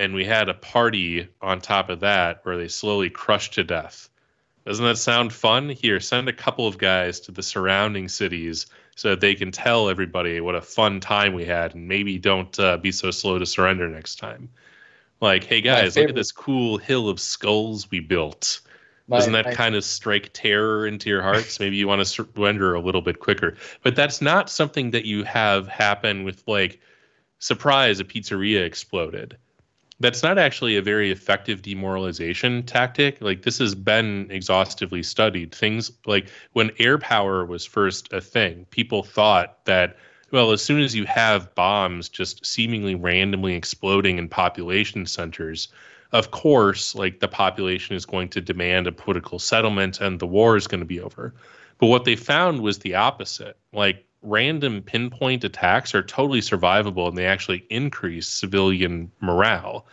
and 0.00 0.14
we 0.14 0.24
had 0.24 0.48
a 0.48 0.54
party 0.54 1.28
on 1.42 1.60
top 1.60 1.90
of 1.90 2.00
that 2.00 2.40
where 2.44 2.56
they 2.56 2.68
slowly 2.68 3.10
crushed 3.10 3.52
to 3.52 3.62
death. 3.62 4.08
Doesn't 4.64 4.84
that 4.84 4.96
sound 4.96 5.30
fun? 5.30 5.68
Here, 5.68 6.00
send 6.00 6.26
a 6.26 6.32
couple 6.32 6.66
of 6.66 6.78
guys 6.78 7.20
to 7.20 7.32
the 7.32 7.42
surrounding 7.42 8.08
cities 8.08 8.64
so 8.96 9.10
that 9.10 9.20
they 9.20 9.34
can 9.34 9.52
tell 9.52 9.90
everybody 9.90 10.40
what 10.40 10.54
a 10.54 10.62
fun 10.62 11.00
time 11.00 11.34
we 11.34 11.44
had 11.44 11.74
and 11.74 11.86
maybe 11.86 12.16
don't 12.18 12.58
uh, 12.58 12.78
be 12.78 12.92
so 12.92 13.10
slow 13.10 13.38
to 13.38 13.44
surrender 13.44 13.88
next 13.90 14.18
time. 14.18 14.48
Like, 15.20 15.44
hey 15.44 15.60
guys, 15.60 15.96
look 15.96 16.08
at 16.08 16.14
this 16.14 16.32
cool 16.32 16.78
hill 16.78 17.10
of 17.10 17.20
skulls 17.20 17.90
we 17.90 18.00
built. 18.00 18.62
My- 19.06 19.18
Doesn't 19.18 19.34
that 19.34 19.44
my- 19.44 19.54
kind 19.54 19.74
of 19.74 19.84
strike 19.84 20.30
terror 20.32 20.86
into 20.86 21.10
your 21.10 21.20
hearts? 21.20 21.60
Maybe 21.60 21.76
you 21.76 21.86
want 21.86 22.00
to 22.00 22.06
surrender 22.06 22.74
a 22.74 22.80
little 22.80 23.02
bit 23.02 23.20
quicker. 23.20 23.58
But 23.82 23.96
that's 23.96 24.22
not 24.22 24.48
something 24.48 24.92
that 24.92 25.04
you 25.04 25.24
have 25.24 25.68
happen 25.68 26.24
with 26.24 26.42
like 26.46 26.80
surprise 27.38 28.00
a 28.00 28.04
pizzeria 28.04 28.64
exploded. 28.64 29.36
That's 30.00 30.22
not 30.22 30.38
actually 30.38 30.76
a 30.76 30.82
very 30.82 31.10
effective 31.10 31.62
demoralization 31.62 32.62
tactic. 32.62 33.20
Like 33.20 33.42
this 33.42 33.58
has 33.58 33.74
been 33.74 34.28
exhaustively 34.30 35.02
studied. 35.02 35.54
Things 35.54 35.92
like 36.06 36.28
when 36.52 36.70
air 36.78 36.98
power 36.98 37.44
was 37.44 37.66
first 37.66 38.12
a 38.12 38.20
thing, 38.20 38.66
people 38.70 39.02
thought 39.02 39.64
that 39.66 39.96
well, 40.32 40.52
as 40.52 40.62
soon 40.62 40.80
as 40.80 40.94
you 40.94 41.04
have 41.06 41.54
bombs 41.54 42.08
just 42.08 42.46
seemingly 42.46 42.94
randomly 42.94 43.54
exploding 43.54 44.18
in 44.18 44.28
population 44.28 45.04
centers, 45.06 45.68
of 46.12 46.30
course, 46.30 46.94
like 46.94 47.20
the 47.20 47.28
population 47.28 47.96
is 47.96 48.06
going 48.06 48.28
to 48.30 48.40
demand 48.40 48.86
a 48.86 48.92
political 48.92 49.38
settlement 49.38 50.00
and 50.00 50.18
the 50.18 50.26
war 50.26 50.56
is 50.56 50.66
going 50.66 50.80
to 50.80 50.86
be 50.86 51.00
over. 51.00 51.34
But 51.78 51.86
what 51.86 52.04
they 52.04 52.16
found 52.16 52.60
was 52.60 52.78
the 52.78 52.94
opposite. 52.94 53.56
Like 53.72 54.04
random 54.22 54.82
pinpoint 54.82 55.44
attacks 55.44 55.94
are 55.94 56.02
totally 56.02 56.40
survivable 56.40 57.08
and 57.08 57.16
they 57.16 57.26
actually 57.26 57.64
increase 57.70 58.26
civilian 58.26 59.10
morale. 59.20 59.86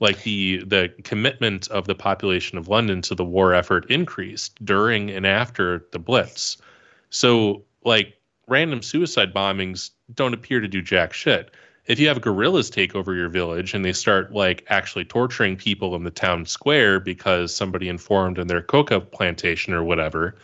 Like 0.00 0.22
the 0.22 0.62
the 0.64 0.92
commitment 1.02 1.68
of 1.68 1.86
the 1.86 1.94
population 1.94 2.56
of 2.56 2.68
London 2.68 3.02
to 3.02 3.14
the 3.14 3.24
war 3.24 3.54
effort 3.54 3.90
increased 3.90 4.64
during 4.64 5.10
and 5.10 5.26
after 5.26 5.86
the 5.90 5.98
Blitz. 5.98 6.56
So 7.10 7.64
like 7.84 8.14
random 8.46 8.82
suicide 8.82 9.34
bombings 9.34 9.90
don't 10.14 10.34
appear 10.34 10.60
to 10.60 10.68
do 10.68 10.82
jack 10.82 11.12
shit. 11.12 11.50
If 11.86 11.98
you 11.98 12.08
have 12.08 12.20
guerrillas 12.20 12.70
take 12.70 12.94
over 12.94 13.14
your 13.14 13.28
village 13.28 13.74
and 13.74 13.84
they 13.84 13.92
start 13.92 14.32
like 14.32 14.64
actually 14.68 15.04
torturing 15.04 15.56
people 15.56 15.96
in 15.96 16.04
the 16.04 16.10
town 16.10 16.44
square 16.46 17.00
because 17.00 17.54
somebody 17.54 17.88
informed 17.88 18.38
in 18.38 18.46
their 18.46 18.62
coca 18.62 19.00
plantation 19.00 19.72
or 19.72 19.82
whatever, 19.82 20.36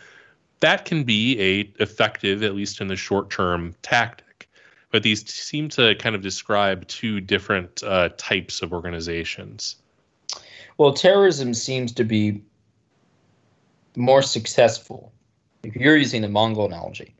that 0.64 0.86
can 0.86 1.04
be 1.04 1.38
a 1.38 1.82
effective, 1.82 2.42
at 2.42 2.54
least 2.54 2.80
in 2.80 2.88
the 2.88 2.96
short 2.96 3.28
term, 3.28 3.74
tactic. 3.82 4.48
But 4.90 5.02
these 5.02 5.28
seem 5.30 5.68
to 5.70 5.94
kind 5.96 6.16
of 6.16 6.22
describe 6.22 6.88
two 6.88 7.20
different 7.20 7.82
uh, 7.82 8.08
types 8.16 8.62
of 8.62 8.72
organizations. 8.72 9.76
Well, 10.78 10.94
terrorism 10.94 11.52
seems 11.52 11.92
to 11.92 12.04
be 12.04 12.42
more 13.94 14.22
successful. 14.22 15.12
If 15.64 15.76
you're 15.76 15.98
using 15.98 16.22
the 16.22 16.30
Mongol 16.30 16.64
analogy, 16.64 17.14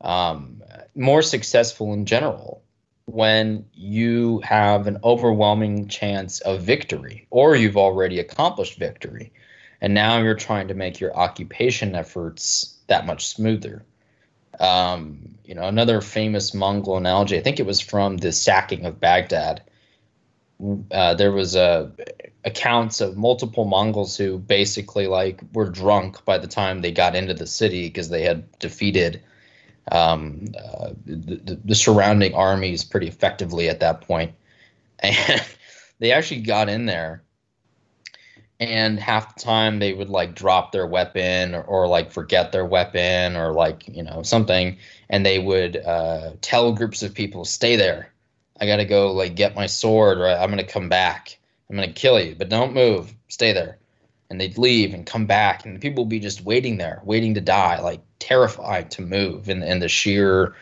um, 0.00 0.62
more 0.94 1.22
successful 1.22 1.92
in 1.92 2.06
general 2.06 2.62
when 3.06 3.64
you 3.74 4.40
have 4.44 4.86
an 4.86 4.98
overwhelming 5.02 5.88
chance 5.88 6.38
of 6.42 6.62
victory 6.62 7.26
or 7.30 7.56
you've 7.56 7.76
already 7.76 8.20
accomplished 8.20 8.78
victory 8.78 9.32
and 9.80 9.92
now 9.92 10.22
you're 10.22 10.34
trying 10.34 10.68
to 10.68 10.74
make 10.74 11.00
your 11.00 11.14
occupation 11.16 11.94
efforts 11.94 12.75
that 12.86 13.06
much 13.06 13.26
smoother. 13.26 13.84
Um, 14.58 15.36
you 15.44 15.54
know, 15.54 15.62
another 15.62 16.00
famous 16.00 16.54
Mongol 16.54 16.96
analogy, 16.96 17.36
I 17.36 17.42
think 17.42 17.60
it 17.60 17.66
was 17.66 17.80
from 17.80 18.16
the 18.16 18.32
sacking 18.32 18.84
of 18.86 19.00
Baghdad. 19.00 19.62
Uh, 20.90 21.14
there 21.14 21.32
was 21.32 21.54
a 21.54 21.92
accounts 22.44 23.00
of 23.00 23.16
multiple 23.16 23.66
Mongols 23.66 24.16
who 24.16 24.38
basically 24.38 25.06
like 25.06 25.40
were 25.52 25.68
drunk 25.68 26.24
by 26.24 26.38
the 26.38 26.46
time 26.46 26.80
they 26.80 26.92
got 26.92 27.14
into 27.14 27.34
the 27.34 27.46
city 27.46 27.88
because 27.88 28.08
they 28.08 28.22
had 28.22 28.58
defeated 28.58 29.22
um, 29.92 30.46
uh, 30.58 30.90
the, 31.04 31.60
the 31.64 31.74
surrounding 31.74 32.34
armies 32.34 32.84
pretty 32.84 33.08
effectively 33.08 33.68
at 33.68 33.80
that 33.80 34.00
point. 34.02 34.32
And 35.02 35.44
they 35.98 36.12
actually 36.12 36.40
got 36.40 36.70
in 36.70 36.86
there, 36.86 37.22
and 38.60 38.98
half 38.98 39.34
the 39.34 39.40
time 39.40 39.78
they 39.78 39.92
would 39.92 40.08
like 40.08 40.34
drop 40.34 40.72
their 40.72 40.86
weapon 40.86 41.54
or, 41.54 41.62
or 41.62 41.86
like 41.88 42.10
forget 42.10 42.52
their 42.52 42.64
weapon 42.64 43.36
or 43.36 43.52
like 43.52 43.86
you 43.88 44.02
know 44.02 44.22
something, 44.22 44.78
and 45.10 45.24
they 45.24 45.38
would 45.38 45.76
uh, 45.76 46.32
tell 46.40 46.72
groups 46.72 47.02
of 47.02 47.14
people, 47.14 47.44
"Stay 47.44 47.76
there. 47.76 48.12
I 48.60 48.66
got 48.66 48.76
to 48.76 48.84
go 48.84 49.12
like 49.12 49.36
get 49.36 49.54
my 49.54 49.66
sword, 49.66 50.18
or 50.18 50.26
I'm 50.26 50.50
gonna 50.50 50.64
come 50.64 50.88
back. 50.88 51.38
I'm 51.68 51.76
gonna 51.76 51.92
kill 51.92 52.20
you, 52.20 52.34
but 52.34 52.48
don't 52.48 52.74
move. 52.74 53.14
Stay 53.28 53.52
there." 53.52 53.78
And 54.30 54.40
they'd 54.40 54.58
leave 54.58 54.92
and 54.94 55.06
come 55.06 55.26
back, 55.26 55.64
and 55.64 55.76
the 55.76 55.80
people 55.80 56.04
would 56.04 56.10
be 56.10 56.18
just 56.18 56.44
waiting 56.44 56.78
there, 56.78 57.00
waiting 57.04 57.34
to 57.34 57.40
die, 57.40 57.80
like 57.80 58.00
terrified 58.18 58.90
to 58.92 59.02
move, 59.02 59.48
and 59.48 59.62
and 59.62 59.82
the 59.82 59.88
sheer 59.88 60.54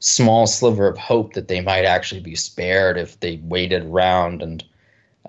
small 0.00 0.46
sliver 0.46 0.86
of 0.86 0.96
hope 0.96 1.32
that 1.32 1.48
they 1.48 1.60
might 1.60 1.84
actually 1.84 2.20
be 2.20 2.36
spared 2.36 2.96
if 2.96 3.18
they 3.20 3.40
waited 3.42 3.84
around 3.84 4.42
and 4.42 4.64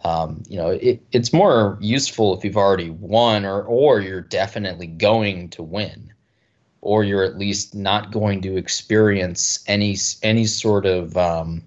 um, 0.04 0.44
you 0.48 0.58
know 0.58 0.70
it, 0.70 1.02
it's 1.12 1.34
more 1.34 1.78
useful 1.82 2.38
if 2.38 2.44
you've 2.44 2.58
already 2.58 2.90
won 2.90 3.46
or 3.46 3.64
or 3.64 4.02
you're 4.02 4.22
definitely 4.22 4.88
going 4.88 5.50
to 5.50 5.64
win. 5.64 6.14
Or 6.82 7.04
you're 7.04 7.26
at 7.26 7.38
least 7.38 7.76
not 7.76 8.10
going 8.10 8.42
to 8.44 8.56
experience 8.56 9.62
any 9.68 9.98
any 10.24 10.46
sort 10.46 10.86
of 10.86 11.18
um, 11.18 11.64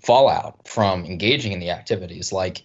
fallout 0.00 0.66
from 0.66 1.04
engaging 1.04 1.52
in 1.52 1.60
the 1.60 1.70
activities. 1.70 2.32
Like 2.32 2.62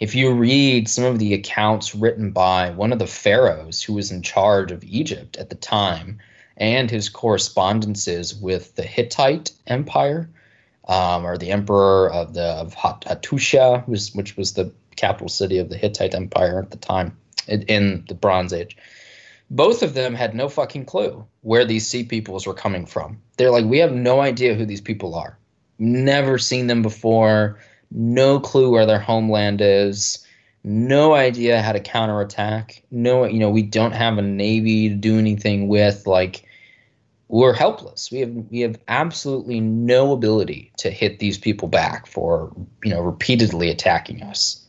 if 0.00 0.14
you 0.14 0.32
read 0.32 0.88
some 0.88 1.04
of 1.04 1.18
the 1.18 1.34
accounts 1.34 1.94
written 1.94 2.32
by 2.32 2.70
one 2.70 2.92
of 2.92 2.98
the 2.98 3.06
pharaohs 3.06 3.82
who 3.82 3.92
was 3.92 4.10
in 4.10 4.22
charge 4.22 4.72
of 4.72 4.82
Egypt 4.82 5.36
at 5.36 5.50
the 5.50 5.56
time 5.56 6.18
and 6.56 6.90
his 6.90 7.08
correspondences 7.08 8.34
with 8.34 8.74
the 8.74 8.82
Hittite 8.82 9.52
Empire, 9.66 10.28
um, 10.90 11.24
or 11.24 11.38
the 11.38 11.52
emperor 11.52 12.12
of 12.12 12.34
the 12.34 12.42
of 12.42 12.74
Hattusha, 12.74 13.86
was, 13.86 14.12
which 14.12 14.36
was 14.36 14.54
the 14.54 14.72
capital 14.96 15.28
city 15.28 15.58
of 15.58 15.70
the 15.70 15.76
Hittite 15.76 16.14
Empire 16.14 16.58
at 16.58 16.72
the 16.72 16.76
time 16.76 17.16
in, 17.46 17.62
in 17.62 18.04
the 18.08 18.14
Bronze 18.14 18.52
Age. 18.52 18.76
Both 19.50 19.82
of 19.82 19.94
them 19.94 20.14
had 20.14 20.34
no 20.34 20.48
fucking 20.48 20.86
clue 20.86 21.24
where 21.42 21.64
these 21.64 21.86
sea 21.86 22.04
peoples 22.04 22.46
were 22.46 22.54
coming 22.54 22.86
from. 22.86 23.22
They're 23.36 23.52
like, 23.52 23.64
we 23.64 23.78
have 23.78 23.92
no 23.92 24.20
idea 24.20 24.54
who 24.54 24.66
these 24.66 24.80
people 24.80 25.14
are. 25.14 25.38
Never 25.78 26.38
seen 26.38 26.66
them 26.66 26.82
before. 26.82 27.60
No 27.92 28.40
clue 28.40 28.70
where 28.70 28.86
their 28.86 28.98
homeland 28.98 29.60
is 29.60 30.26
no 30.62 31.14
idea 31.14 31.62
how 31.62 31.72
to 31.72 31.80
counterattack. 31.80 32.82
No, 32.90 33.24
you 33.24 33.38
know, 33.38 33.50
we 33.50 33.62
don't 33.62 33.92
have 33.92 34.18
a 34.18 34.22
navy 34.22 34.88
to 34.88 34.94
do 34.94 35.18
anything 35.18 35.68
with. 35.68 36.06
Like, 36.06 36.44
we're 37.30 37.54
helpless. 37.54 38.10
We 38.10 38.18
have 38.20 38.30
we 38.50 38.60
have 38.60 38.78
absolutely 38.88 39.60
no 39.60 40.12
ability 40.12 40.72
to 40.78 40.90
hit 40.90 41.20
these 41.20 41.38
people 41.38 41.68
back 41.68 42.06
for 42.06 42.52
you 42.82 42.90
know 42.90 43.00
repeatedly 43.00 43.70
attacking 43.70 44.22
us. 44.22 44.66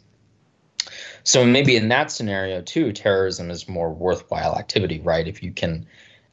So 1.23 1.43
maybe 1.43 1.75
in 1.75 1.89
that 1.89 2.11
scenario 2.11 2.61
too, 2.61 2.93
terrorism 2.93 3.49
is 3.49 3.67
more 3.67 3.91
worthwhile 3.91 4.57
activity, 4.57 4.99
right? 4.99 5.27
If 5.27 5.41
you 5.41 5.51
can 5.51 5.87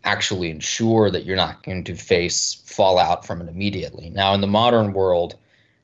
actually 0.05 0.51
ensure 0.51 1.11
that 1.11 1.25
you're 1.25 1.37
not 1.37 1.63
going 1.63 1.85
to 1.85 1.95
face 1.95 2.63
fallout 2.67 3.27
from 3.27 3.41
it 3.43 3.49
immediately. 3.49 4.11
Now, 4.11 4.33
in 4.33 4.41
the 4.41 4.47
modern 4.47 4.93
world, 4.93 5.35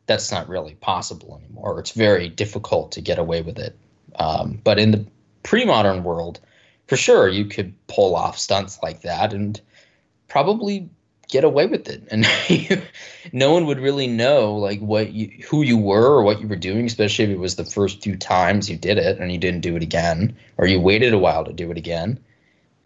that's 0.06 0.30
not 0.30 0.48
really 0.48 0.74
possible 0.76 1.38
anymore. 1.42 1.80
It's 1.80 1.90
very 1.90 2.28
difficult 2.28 2.92
to 2.92 3.00
get 3.00 3.18
away 3.18 3.42
with 3.42 3.58
it. 3.58 3.76
Um, 4.16 4.60
but 4.62 4.78
in 4.78 4.92
the 4.92 5.06
pre-modern 5.42 6.04
world, 6.04 6.40
for 6.86 6.96
sure, 6.96 7.28
you 7.28 7.46
could 7.46 7.74
pull 7.88 8.14
off 8.14 8.38
stunts 8.38 8.78
like 8.82 9.02
that 9.02 9.32
and 9.32 9.60
probably 10.34 10.90
get 11.28 11.44
away 11.44 11.64
with 11.66 11.88
it, 11.88 12.08
and 12.10 12.26
no 13.32 13.52
one 13.52 13.66
would 13.66 13.78
really 13.78 14.08
know 14.08 14.56
like 14.56 14.80
what 14.80 15.12
you, 15.12 15.28
who 15.48 15.62
you 15.62 15.78
were 15.78 16.16
or 16.16 16.24
what 16.24 16.40
you 16.40 16.48
were 16.48 16.56
doing, 16.56 16.86
especially 16.86 17.26
if 17.26 17.30
it 17.30 17.38
was 17.38 17.54
the 17.54 17.64
first 17.64 18.02
few 18.02 18.16
times 18.16 18.68
you 18.68 18.76
did 18.76 18.98
it 18.98 19.20
and 19.20 19.30
you 19.30 19.38
didn't 19.38 19.60
do 19.60 19.76
it 19.76 19.82
again, 19.84 20.36
or 20.56 20.66
you 20.66 20.80
waited 20.80 21.14
a 21.14 21.18
while 21.18 21.44
to 21.44 21.52
do 21.52 21.70
it 21.70 21.78
again. 21.78 22.18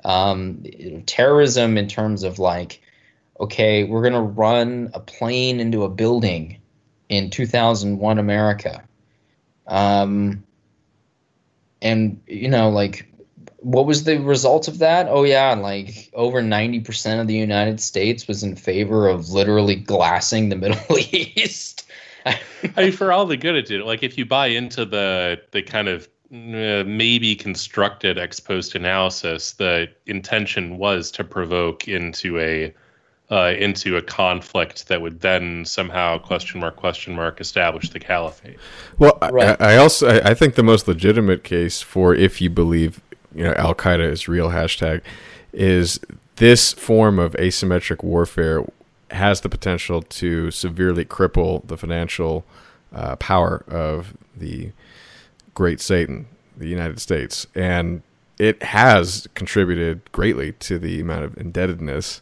Um, 0.04 0.62
terrorism, 1.06 1.78
in 1.78 1.88
terms 1.88 2.22
of 2.22 2.38
like, 2.38 2.82
okay, 3.40 3.84
we're 3.84 4.02
gonna 4.02 4.20
run 4.20 4.90
a 4.92 5.00
plane 5.00 5.58
into 5.58 5.84
a 5.84 5.88
building 5.88 6.60
in 7.08 7.30
2001 7.30 8.18
America. 8.18 8.84
Um, 9.66 10.44
and 11.80 12.20
you 12.26 12.50
know, 12.50 12.68
like, 12.68 13.07
what 13.60 13.86
was 13.86 14.04
the 14.04 14.18
result 14.18 14.68
of 14.68 14.78
that? 14.78 15.08
Oh 15.08 15.24
yeah, 15.24 15.54
like 15.54 16.10
over 16.14 16.40
90% 16.42 17.20
of 17.20 17.26
the 17.26 17.34
United 17.34 17.80
States 17.80 18.28
was 18.28 18.42
in 18.42 18.56
favor 18.56 19.08
of 19.08 19.30
literally 19.30 19.74
glassing 19.74 20.48
the 20.48 20.56
Middle 20.64 20.98
East. 20.98 21.84
I 22.26 22.38
mean, 22.76 22.92
for 22.92 23.12
all 23.12 23.26
the 23.26 23.36
good 23.36 23.56
it 23.56 23.66
did, 23.66 23.82
like 23.82 24.02
if 24.02 24.18
you 24.18 24.26
buy 24.26 24.48
into 24.48 24.84
the 24.84 25.40
the 25.52 25.62
kind 25.62 25.88
of 25.88 26.08
uh, 26.30 26.84
maybe 26.86 27.34
constructed 27.34 28.18
ex 28.18 28.38
post 28.38 28.74
analysis, 28.74 29.52
the 29.52 29.88
intention 30.06 30.76
was 30.76 31.10
to 31.12 31.24
provoke 31.24 31.88
into 31.88 32.38
a 32.38 32.74
uh, 33.30 33.54
into 33.58 33.96
a 33.96 34.02
conflict 34.02 34.88
that 34.88 35.00
would 35.00 35.20
then 35.20 35.64
somehow 35.64 36.18
question 36.18 36.60
mark 36.60 36.76
question 36.76 37.14
mark 37.14 37.40
establish 37.40 37.90
the 37.90 38.00
caliphate. 38.00 38.58
Well, 38.98 39.18
right. 39.30 39.60
I, 39.60 39.74
I, 39.74 39.76
also 39.76 40.08
I, 40.08 40.30
I 40.30 40.34
think 40.34 40.54
the 40.54 40.62
most 40.62 40.88
legitimate 40.88 41.44
case 41.44 41.80
for 41.80 42.14
if 42.14 42.40
you 42.40 42.50
believe 42.50 43.00
you 43.38 43.44
know 43.44 43.54
Al 43.54 43.74
Qaeda 43.74 44.00
is 44.00 44.26
real 44.26 44.48
hashtag 44.48 45.00
is 45.52 46.00
this 46.36 46.72
form 46.72 47.18
of 47.18 47.32
asymmetric 47.34 48.02
warfare 48.02 48.64
has 49.12 49.40
the 49.40 49.48
potential 49.48 50.02
to 50.02 50.50
severely 50.50 51.04
cripple 51.04 51.66
the 51.66 51.76
financial 51.76 52.44
uh, 52.92 53.16
power 53.16 53.64
of 53.68 54.16
the 54.36 54.72
great 55.54 55.80
Satan, 55.80 56.26
the 56.56 56.68
United 56.68 57.00
States, 57.00 57.46
and 57.54 58.02
it 58.38 58.62
has 58.62 59.26
contributed 59.34 60.00
greatly 60.12 60.52
to 60.52 60.78
the 60.78 61.00
amount 61.00 61.24
of 61.24 61.36
indebtedness 61.38 62.20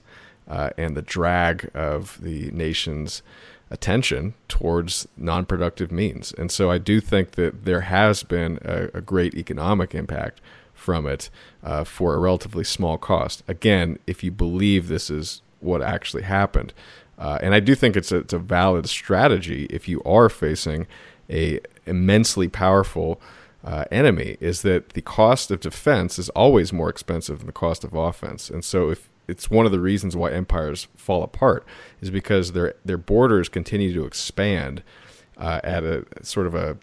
uh, 0.48 0.70
and 0.78 0.97
the 0.97 1.02
drag 1.02 1.70
of 1.74 2.18
the 2.22 2.51
nation's 2.52 3.22
attention 3.70 4.34
towards 4.48 5.09
non-productive 5.16 5.90
means. 5.90 6.32
And 6.38 6.52
so 6.52 6.70
I 6.70 6.78
do 6.78 7.01
think 7.01 7.32
that 7.32 7.64
there 7.64 7.82
has 7.82 8.22
been 8.22 8.59
a, 8.64 8.88
a 8.94 9.01
great 9.01 9.34
economic 9.34 9.94
impact 9.94 10.40
from 10.86 11.04
it 11.04 11.30
uh, 11.64 11.82
for 11.82 12.14
a 12.14 12.18
relatively 12.18 12.62
small 12.62 12.96
cost. 12.96 13.42
Again, 13.48 13.98
if 14.06 14.22
you 14.22 14.30
believe 14.30 14.86
this 14.86 15.10
is 15.10 15.42
what 15.58 15.82
actually 15.82 16.22
happened. 16.22 16.72
Uh, 17.18 17.38
and 17.42 17.54
I 17.54 17.60
do 17.60 17.74
think 17.74 17.96
it's 17.96 18.12
a, 18.12 18.18
it's 18.18 18.32
a 18.32 18.38
valid 18.38 18.88
strategy 18.88 19.66
if 19.68 19.88
you 19.88 20.00
are 20.04 20.28
facing 20.28 20.86
a 21.28 21.58
immensely 21.86 22.46
powerful 22.46 23.20
uh, 23.64 23.84
enemy 23.90 24.36
is 24.40 24.62
that 24.62 24.90
the 24.90 25.02
cost 25.02 25.50
of 25.50 25.58
defense 25.58 26.20
is 26.20 26.28
always 26.30 26.72
more 26.72 26.88
expensive 26.88 27.38
than 27.38 27.46
the 27.46 27.52
cost 27.52 27.82
of 27.82 27.94
offense. 27.94 28.48
And 28.48 28.64
so 28.64 28.90
if 28.90 29.08
it's 29.26 29.50
one 29.50 29.66
of 29.66 29.72
the 29.72 29.80
reasons 29.80 30.14
why 30.14 30.30
empires 30.30 30.86
fall 30.94 31.24
apart 31.24 31.66
is 32.00 32.10
because 32.10 32.52
their 32.52 32.74
their 32.84 32.98
borders 32.98 33.48
continue 33.48 33.92
to 33.92 34.04
expand 34.04 34.84
uh, 35.36 35.60
at 35.64 35.82
a 35.82 36.06
sort 36.22 36.46
of 36.46 36.54
a, 36.54 36.78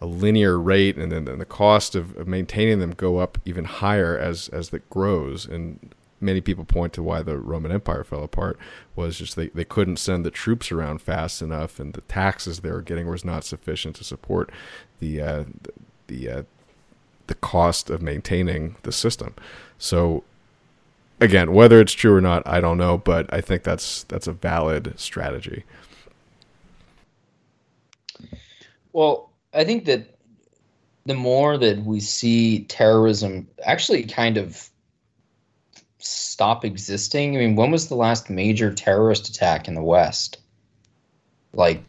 a 0.00 0.06
linear 0.06 0.58
rate, 0.58 0.96
and 0.96 1.10
then, 1.10 1.24
then 1.24 1.38
the 1.38 1.44
cost 1.44 1.94
of, 1.94 2.16
of, 2.16 2.26
maintaining 2.26 2.78
them 2.78 2.92
go 2.92 3.18
up 3.18 3.38
even 3.44 3.64
higher 3.64 4.18
as 4.18 4.48
as 4.48 4.72
it 4.72 4.88
grows. 4.90 5.46
And 5.46 5.94
many 6.20 6.40
people 6.40 6.64
point 6.64 6.92
to 6.94 7.02
why 7.02 7.22
the 7.22 7.38
Roman 7.38 7.72
Empire 7.72 8.04
fell 8.04 8.22
apart 8.22 8.58
was 8.94 9.18
just 9.18 9.36
they, 9.36 9.48
they 9.48 9.64
couldn't 9.64 9.98
send 9.98 10.24
the 10.24 10.30
troops 10.30 10.70
around 10.70 11.00
fast 11.00 11.40
enough, 11.40 11.80
and 11.80 11.94
the 11.94 12.02
taxes 12.02 12.60
they 12.60 12.70
were 12.70 12.82
getting 12.82 13.08
was 13.08 13.24
not 13.24 13.44
sufficient 13.44 13.96
to 13.96 14.04
support 14.04 14.50
the 15.00 15.20
uh, 15.20 15.44
the, 16.08 16.28
uh, 16.30 16.42
the 17.26 17.34
cost 17.34 17.90
of 17.90 18.02
maintaining 18.02 18.76
the 18.82 18.92
system. 18.92 19.34
So 19.78 20.24
again, 21.20 21.52
whether 21.52 21.80
it's 21.80 21.92
true 21.92 22.14
or 22.14 22.20
not, 22.20 22.46
I 22.46 22.60
don't 22.60 22.78
know, 22.78 22.98
but 22.98 23.32
I 23.32 23.40
think 23.40 23.62
that's 23.62 24.04
that's 24.04 24.26
a 24.26 24.32
valid 24.32 24.94
strategy. 24.96 25.64
Well, 28.92 29.30
I 29.56 29.64
think 29.64 29.86
that 29.86 30.16
the 31.06 31.14
more 31.14 31.56
that 31.56 31.84
we 31.84 32.00
see 32.00 32.64
terrorism 32.64 33.48
actually 33.64 34.04
kind 34.04 34.36
of 34.36 34.68
stop 35.98 36.64
existing. 36.64 37.36
I 37.36 37.40
mean, 37.40 37.56
when 37.56 37.70
was 37.70 37.88
the 37.88 37.94
last 37.94 38.28
major 38.28 38.72
terrorist 38.72 39.28
attack 39.28 39.68
in 39.68 39.74
the 39.74 39.82
West? 39.82 40.38
Like 41.52 41.82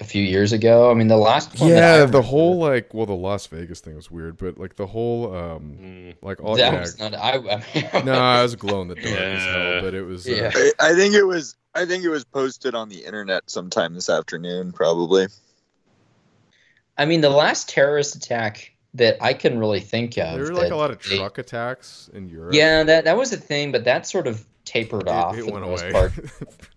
a 0.00 0.04
few 0.04 0.22
years 0.22 0.52
ago. 0.52 0.90
I 0.90 0.94
mean, 0.94 1.08
the 1.08 1.16
last 1.16 1.58
yeah, 1.60 2.04
the 2.04 2.22
whole 2.22 2.58
like 2.58 2.92
well, 2.92 3.06
the 3.06 3.12
Las 3.12 3.46
Vegas 3.46 3.80
thing 3.80 3.94
was 3.94 4.10
weird, 4.10 4.36
but 4.36 4.58
like 4.58 4.76
the 4.76 4.86
whole 4.86 5.34
um 5.34 5.78
mm. 5.80 6.14
like 6.22 6.42
all 6.42 6.56
that 6.56 6.72
yeah, 6.72 6.80
was 6.80 6.98
not. 6.98 7.14
I, 7.14 7.34
I 7.34 7.64
mean, 7.74 8.06
no, 8.06 8.12
I 8.20 8.42
was 8.42 8.56
glow 8.56 8.82
in 8.82 8.88
the 8.88 8.96
dark 8.96 9.08
yeah. 9.08 9.16
as 9.16 9.44
hell, 9.44 9.80
but 9.82 9.94
it 9.94 10.02
was. 10.02 10.26
Yeah, 10.26 10.50
uh, 10.54 10.68
I 10.80 10.94
think 10.94 11.14
it 11.14 11.24
was. 11.24 11.56
I 11.74 11.86
think 11.86 12.04
it 12.04 12.08
was 12.08 12.24
posted 12.24 12.74
on 12.74 12.88
the 12.88 13.04
internet 13.04 13.48
sometime 13.50 13.94
this 13.94 14.08
afternoon, 14.08 14.72
probably. 14.72 15.26
I 16.96 17.04
mean, 17.04 17.20
the 17.20 17.30
last 17.30 17.68
terrorist 17.68 18.14
attack 18.14 18.72
that 18.94 19.16
I 19.20 19.34
can 19.34 19.58
really 19.58 19.80
think 19.80 20.16
of. 20.18 20.38
There 20.38 20.52
were 20.52 20.60
like 20.60 20.70
a 20.70 20.76
lot 20.76 20.90
of 20.90 20.98
truck 21.00 21.38
attacks 21.38 22.08
in 22.12 22.28
Europe. 22.28 22.54
Yeah, 22.54 22.84
that 22.84 23.04
that 23.04 23.16
was 23.16 23.32
a 23.32 23.36
thing, 23.36 23.72
but 23.72 23.84
that 23.84 24.06
sort 24.06 24.26
of 24.26 24.44
tapered 24.64 25.02
it, 25.02 25.08
off 25.08 25.36
it 25.36 25.46
most 25.46 25.82
away. 25.82 25.92
part. 25.92 26.12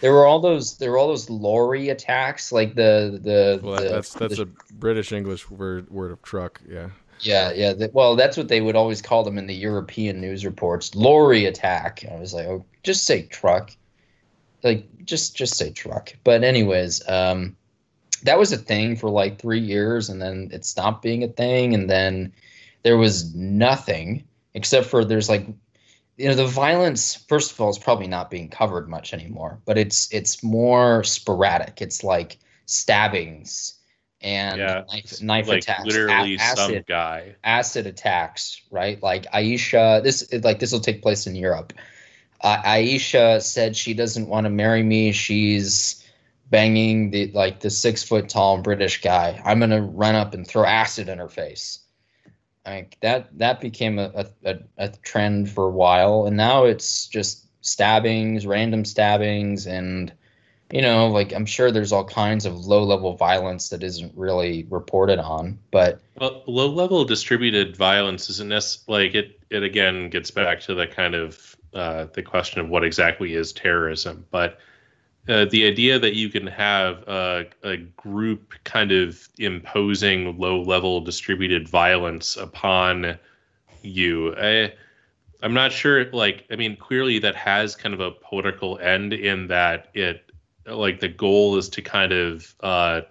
There 0.00 0.14
were 0.14 0.26
all 0.26 0.40
those. 0.40 0.78
There 0.78 0.90
were 0.90 0.98
all 0.98 1.08
those 1.08 1.28
lorry 1.28 1.90
attacks, 1.90 2.52
like 2.52 2.74
the 2.74 3.20
the. 3.22 3.60
Well, 3.62 3.82
the, 3.82 3.88
that's 3.88 4.14
that's 4.14 4.36
the, 4.36 4.44
a 4.44 4.74
British 4.74 5.12
English 5.12 5.50
word 5.50 5.90
word 5.90 6.10
of 6.10 6.22
truck. 6.22 6.60
Yeah. 6.68 6.90
Yeah, 7.20 7.52
yeah. 7.52 7.74
The, 7.74 7.90
well, 7.92 8.16
that's 8.16 8.38
what 8.38 8.48
they 8.48 8.62
would 8.62 8.76
always 8.76 9.02
call 9.02 9.24
them 9.24 9.36
in 9.36 9.46
the 9.46 9.54
European 9.54 10.22
news 10.22 10.46
reports. 10.46 10.94
Lorry 10.94 11.44
attack. 11.44 12.02
I 12.10 12.18
was 12.18 12.32
like, 12.32 12.46
oh, 12.46 12.64
just 12.82 13.04
say 13.04 13.26
truck. 13.26 13.76
Like, 14.62 14.86
just 15.04 15.36
just 15.36 15.56
say 15.56 15.70
truck. 15.70 16.14
But 16.24 16.44
anyways, 16.44 17.06
um, 17.06 17.56
that 18.24 18.38
was 18.38 18.52
a 18.52 18.56
thing 18.56 18.96
for 18.96 19.10
like 19.10 19.40
three 19.40 19.60
years, 19.60 20.08
and 20.08 20.20
then 20.20 20.50
it 20.52 20.64
stopped 20.64 21.02
being 21.02 21.22
a 21.24 21.28
thing, 21.28 21.74
and 21.74 21.88
then 21.88 22.32
there 22.82 22.96
was 22.96 23.34
nothing 23.34 24.24
except 24.54 24.86
for 24.86 25.04
there's 25.04 25.28
like 25.28 25.46
you 26.16 26.28
know 26.28 26.34
the 26.34 26.46
violence 26.46 27.14
first 27.28 27.52
of 27.52 27.60
all 27.60 27.70
is 27.70 27.78
probably 27.78 28.06
not 28.06 28.30
being 28.30 28.48
covered 28.48 28.88
much 28.88 29.14
anymore 29.14 29.58
but 29.64 29.78
it's 29.78 30.12
it's 30.12 30.42
more 30.42 31.02
sporadic. 31.04 31.80
It's 31.80 32.04
like 32.04 32.38
stabbings 32.66 33.74
and 34.20 34.58
yeah, 34.58 34.84
knife, 34.92 35.22
knife 35.22 35.48
like 35.48 35.62
attacks 35.62 35.86
literally 35.86 36.36
acid, 36.38 36.56
some 36.58 36.84
guy. 36.86 37.34
acid 37.42 37.86
attacks 37.86 38.60
right? 38.70 39.02
Like 39.02 39.30
aisha 39.32 40.02
this 40.02 40.30
like 40.42 40.58
this 40.58 40.72
will 40.72 40.80
take 40.80 41.02
place 41.02 41.26
in 41.26 41.34
europe. 41.34 41.72
Uh, 42.42 42.62
aisha 42.62 43.42
said 43.42 43.76
she 43.76 43.94
doesn't 43.94 44.28
want 44.28 44.44
to 44.44 44.50
marry 44.50 44.82
me. 44.82 45.12
She's 45.12 45.99
banging 46.50 47.10
the 47.10 47.30
like 47.32 47.60
the 47.60 47.70
six 47.70 48.02
foot 48.02 48.28
tall 48.28 48.58
british 48.58 49.00
guy. 49.00 49.40
I'm 49.44 49.60
gonna 49.60 49.82
run 49.82 50.14
up 50.14 50.34
and 50.34 50.46
throw 50.46 50.64
acid 50.64 51.08
in 51.08 51.18
her 51.18 51.28
face. 51.28 51.80
Like 52.66 52.98
that 53.00 53.38
that 53.38 53.60
became 53.60 53.98
a, 53.98 54.26
a, 54.44 54.58
a 54.76 54.88
trend 55.02 55.50
for 55.50 55.68
a 55.68 55.70
while 55.70 56.26
and 56.26 56.36
now 56.36 56.64
it's 56.64 57.06
just 57.06 57.46
stabbings 57.62 58.46
random 58.46 58.84
stabbings 58.84 59.66
and 59.66 60.12
you 60.72 60.80
know 60.80 61.08
like 61.08 61.32
i'm 61.32 61.44
sure 61.44 61.70
there's 61.70 61.92
all 61.92 62.04
kinds 62.04 62.46
of 62.46 62.66
low 62.66 62.82
level 62.82 63.16
violence 63.16 63.68
that 63.68 63.82
isn't 63.82 64.12
really 64.16 64.66
reported 64.70 65.18
on 65.18 65.58
but 65.70 66.00
well 66.18 66.42
low 66.46 66.68
level 66.68 67.04
distributed 67.04 67.76
violence 67.76 68.30
isn't 68.30 68.48
necessarily 68.48 69.06
like 69.06 69.14
it 69.14 69.40
it 69.50 69.62
again 69.62 70.08
gets 70.08 70.30
back 70.30 70.60
to 70.60 70.74
the 70.74 70.86
kind 70.86 71.14
of 71.14 71.56
uh, 71.72 72.06
the 72.14 72.22
question 72.22 72.60
of 72.60 72.68
what 72.68 72.82
exactly 72.82 73.34
is 73.34 73.52
terrorism 73.52 74.26
but 74.30 74.58
uh, 75.28 75.44
the 75.46 75.66
idea 75.66 75.98
that 75.98 76.14
you 76.14 76.28
can 76.28 76.46
have 76.46 76.98
a, 77.06 77.46
a, 77.62 77.76
group 77.76 78.54
kind 78.64 78.90
of 78.90 79.28
imposing 79.38 80.38
low 80.38 80.62
level 80.62 81.00
distributed 81.00 81.68
violence 81.68 82.36
upon 82.36 83.18
you. 83.82 84.34
I, 84.36 84.72
I'm 85.42 85.54
not 85.54 85.72
sure. 85.72 86.10
Like, 86.12 86.46
I 86.50 86.56
mean, 86.56 86.76
clearly 86.76 87.18
that 87.20 87.36
has 87.36 87.76
kind 87.76 87.94
of 87.94 88.00
a 88.00 88.10
political 88.10 88.78
end 88.78 89.12
in 89.12 89.48
that 89.48 89.88
it, 89.94 90.24
like, 90.66 91.00
the 91.00 91.08
goal 91.08 91.56
is 91.58 91.68
to 91.70 91.82
kind 91.82 92.12
of 92.12 92.54
uh, 92.60 93.02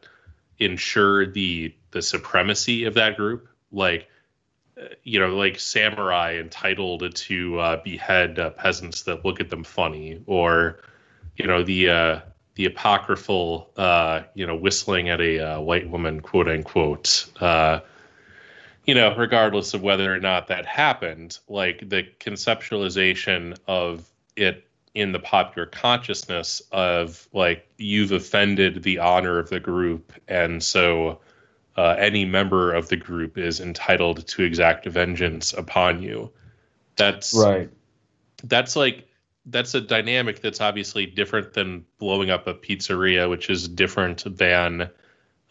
ensure 0.60 1.26
the 1.26 1.74
the 1.92 2.02
supremacy 2.02 2.84
of 2.86 2.94
that 2.94 3.18
group. 3.18 3.48
like 3.72 4.08
uh, 4.80 4.86
you 5.04 5.20
know 5.20 5.36
like 5.36 5.60
samurai 5.60 6.38
entitled 6.40 7.16
to 7.16 7.60
uh, 7.60 7.82
behead 7.84 8.40
uh, 8.40 8.50
peasants 8.52 9.04
that 9.04 9.26
look 9.26 9.40
at 9.40 9.50
them 9.50 9.64
funny 9.64 10.22
or 10.26 10.80
you 11.40 11.48
know 11.48 11.64
the 11.64 11.90
uh, 11.90 12.20
the 12.56 12.66
apocryphal 12.66 13.72
uh, 13.78 14.22
you 14.36 14.46
know 14.46 14.56
whistling 14.56 15.10
at 15.10 15.20
a 15.20 15.40
uh, 15.40 15.60
white 15.62 15.90
woman 15.90 16.20
quote 16.20 16.48
unquote 16.48 17.26
uh, 17.40 17.80
you 18.86 18.94
know 18.94 19.16
regardless 19.16 19.74
of 19.74 19.82
whether 19.82 20.14
or 20.14 20.20
not 20.20 20.48
that 20.48 20.66
happened 20.66 21.40
like 21.48 21.90
the 21.90 22.04
conceptualization 22.20 23.58
of 23.68 24.08
it 24.36 24.68
in 24.94 25.12
the 25.12 25.20
popular 25.20 25.66
consciousness 25.66 26.62
of 26.72 27.28
like 27.34 27.68
you've 27.78 28.12
offended 28.12 28.84
the 28.84 29.00
honor 29.00 29.40
of 29.40 29.50
the 29.50 29.60
group 29.60 30.14
and 30.28 30.62
so 30.62 31.20
uh, 31.78 31.96
any 31.98 32.26
member 32.26 32.74
of 32.74 32.90
the 32.90 32.98
group 32.98 33.38
is 33.38 33.62
entitled 33.62 34.28
to 34.28 34.44
exact 34.44 34.86
vengeance 34.86 35.54
upon 35.54 36.02
you. 36.02 36.30
That's 36.98 37.34
right. 37.34 37.70
that's 38.44 38.76
like 38.76 39.09
that's 39.50 39.74
a 39.74 39.82
dynamic 39.82 40.42
that's 40.42 40.62
obviously 40.62 41.06
different 41.06 41.54
than 41.54 41.86
blowing 41.98 42.30
up 42.30 42.48
a 42.48 42.54
pizzeria 42.54 43.30
which 43.30 43.50
is 43.50 43.68
different 43.68 44.24
than 44.38 44.90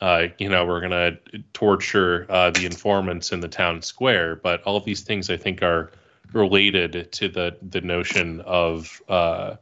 uh, 0.00 0.26
you 0.38 0.48
know 0.48 0.64
we're 0.64 0.80
gonna 0.80 1.18
torture 1.52 2.26
uh, 2.28 2.50
the 2.50 2.66
informants 2.66 3.32
in 3.32 3.40
the 3.40 3.48
town 3.48 3.82
square 3.82 4.36
but 4.36 4.62
all 4.62 4.76
of 4.76 4.84
these 4.84 5.02
things 5.02 5.30
i 5.30 5.36
think 5.36 5.62
are 5.62 5.90
related 6.32 7.10
to 7.12 7.28
the 7.28 7.56
the 7.62 7.80
notion 7.80 8.40
of 8.42 9.00
uh, 9.08 9.56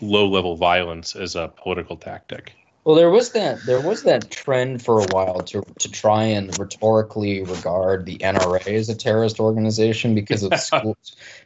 low 0.00 0.28
level 0.28 0.56
violence 0.56 1.16
as 1.16 1.36
a 1.36 1.48
political 1.48 1.96
tactic. 1.96 2.52
Well, 2.84 2.96
there 2.96 3.10
was 3.10 3.32
that 3.32 3.58
there 3.66 3.80
was 3.80 4.04
that 4.04 4.30
trend 4.30 4.82
for 4.82 5.00
a 5.00 5.06
while 5.10 5.40
to 5.40 5.62
to 5.78 5.90
try 5.90 6.24
and 6.24 6.56
rhetorically 6.58 7.42
regard 7.42 8.06
the 8.06 8.18
NRA 8.18 8.66
as 8.66 8.88
a 8.88 8.94
terrorist 8.94 9.40
organization 9.40 10.14
because 10.14 10.42
of 10.42 10.54
school 10.60 10.96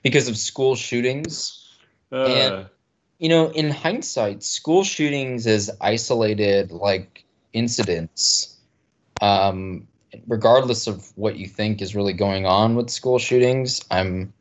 because 0.02 0.28
of 0.28 0.36
school 0.36 0.76
shootings. 0.76 1.58
Uh, 2.12 2.24
and 2.26 2.66
you 3.18 3.28
know, 3.28 3.50
in 3.50 3.70
hindsight, 3.70 4.42
school 4.42 4.84
shootings 4.84 5.46
as 5.46 5.70
isolated 5.80 6.72
like 6.72 7.24
incidents, 7.52 8.56
um, 9.20 9.86
regardless 10.26 10.86
of 10.86 11.16
what 11.16 11.36
you 11.36 11.46
think 11.46 11.80
is 11.80 11.94
really 11.94 12.12
going 12.12 12.46
on 12.46 12.74
with 12.74 12.90
school 12.90 13.18
shootings, 13.18 13.80
I'm 13.90 14.32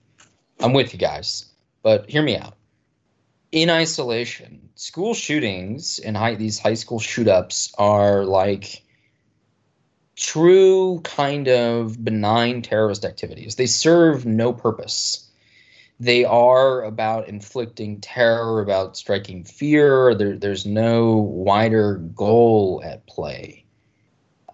I'm 0.59 0.73
with 0.73 0.93
you 0.93 0.99
guys, 0.99 1.45
but 1.83 2.09
hear 2.09 2.23
me 2.23 2.37
out. 2.37 2.55
In 3.51 3.69
isolation, 3.69 4.69
school 4.75 5.13
shootings 5.13 5.99
and 5.99 6.15
high, 6.15 6.35
these 6.35 6.57
high 6.57 6.73
school 6.73 6.99
shoot 6.99 7.27
ups 7.27 7.73
are 7.77 8.23
like 8.25 8.83
true 10.15 11.01
kind 11.03 11.47
of 11.47 12.03
benign 12.03 12.61
terrorist 12.61 13.05
activities. 13.05 13.55
They 13.55 13.65
serve 13.65 14.25
no 14.25 14.53
purpose. 14.53 15.30
They 16.01 16.25
are 16.25 16.83
about 16.83 17.29
inflicting 17.29 18.01
terror, 18.01 18.59
about 18.59 18.97
striking 18.97 19.43
fear. 19.43 20.15
There, 20.15 20.35
there's 20.35 20.65
no 20.65 21.17
wider 21.17 21.97
goal 21.97 22.81
at 22.83 23.05
play. 23.05 23.65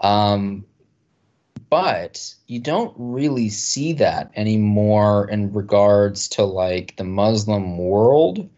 Um, 0.01 0.65
but 1.69 2.35
you 2.47 2.59
don't 2.59 2.93
really 2.97 3.47
see 3.47 3.93
that 3.93 4.29
anymore 4.35 5.29
in 5.29 5.53
regards 5.53 6.27
to 6.29 6.43
like 6.43 6.97
the 6.97 7.05
Muslim 7.05 7.77
world. 7.77 8.49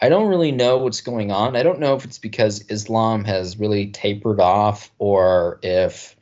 I 0.00 0.08
don't 0.08 0.28
really 0.28 0.52
know 0.52 0.78
what's 0.78 1.02
going 1.02 1.30
on. 1.30 1.56
I 1.56 1.62
don't 1.62 1.78
know 1.78 1.94
if 1.94 2.06
it's 2.06 2.18
because 2.18 2.64
Islam 2.70 3.24
has 3.24 3.58
really 3.58 3.88
tapered 3.88 4.40
off 4.40 4.90
or 4.98 5.58
if 5.62 6.16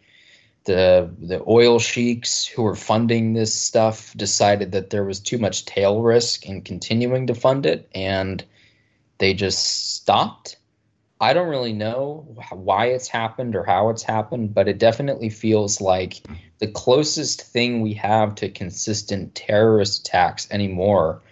the 0.64 1.10
the 1.18 1.42
oil 1.46 1.78
sheiks 1.78 2.46
who 2.46 2.62
were 2.62 2.76
funding 2.76 3.32
this 3.32 3.54
stuff 3.54 4.14
decided 4.16 4.72
that 4.72 4.90
there 4.90 5.04
was 5.04 5.20
too 5.20 5.38
much 5.38 5.64
tail 5.64 6.02
risk 6.02 6.46
in 6.46 6.62
continuing 6.62 7.26
to 7.26 7.34
fund 7.34 7.66
it 7.66 7.88
and 7.94 8.44
they 9.18 9.34
just 9.34 9.94
stopped. 9.94 10.56
I 11.20 11.32
don't 11.32 11.48
really 11.48 11.72
know 11.72 12.26
why 12.50 12.86
it's 12.86 13.06
happened 13.06 13.54
or 13.54 13.62
how 13.62 13.90
it's 13.90 14.02
happened, 14.02 14.54
but 14.54 14.66
it 14.66 14.78
definitely 14.78 15.30
feels 15.30 15.80
like 15.80 16.20
the 16.58 16.66
closest 16.66 17.42
thing 17.42 17.80
we 17.80 17.94
have 17.94 18.34
to 18.36 18.48
consistent 18.48 19.34
terrorist 19.36 20.00
attacks 20.00 20.48
anymore 20.50 21.22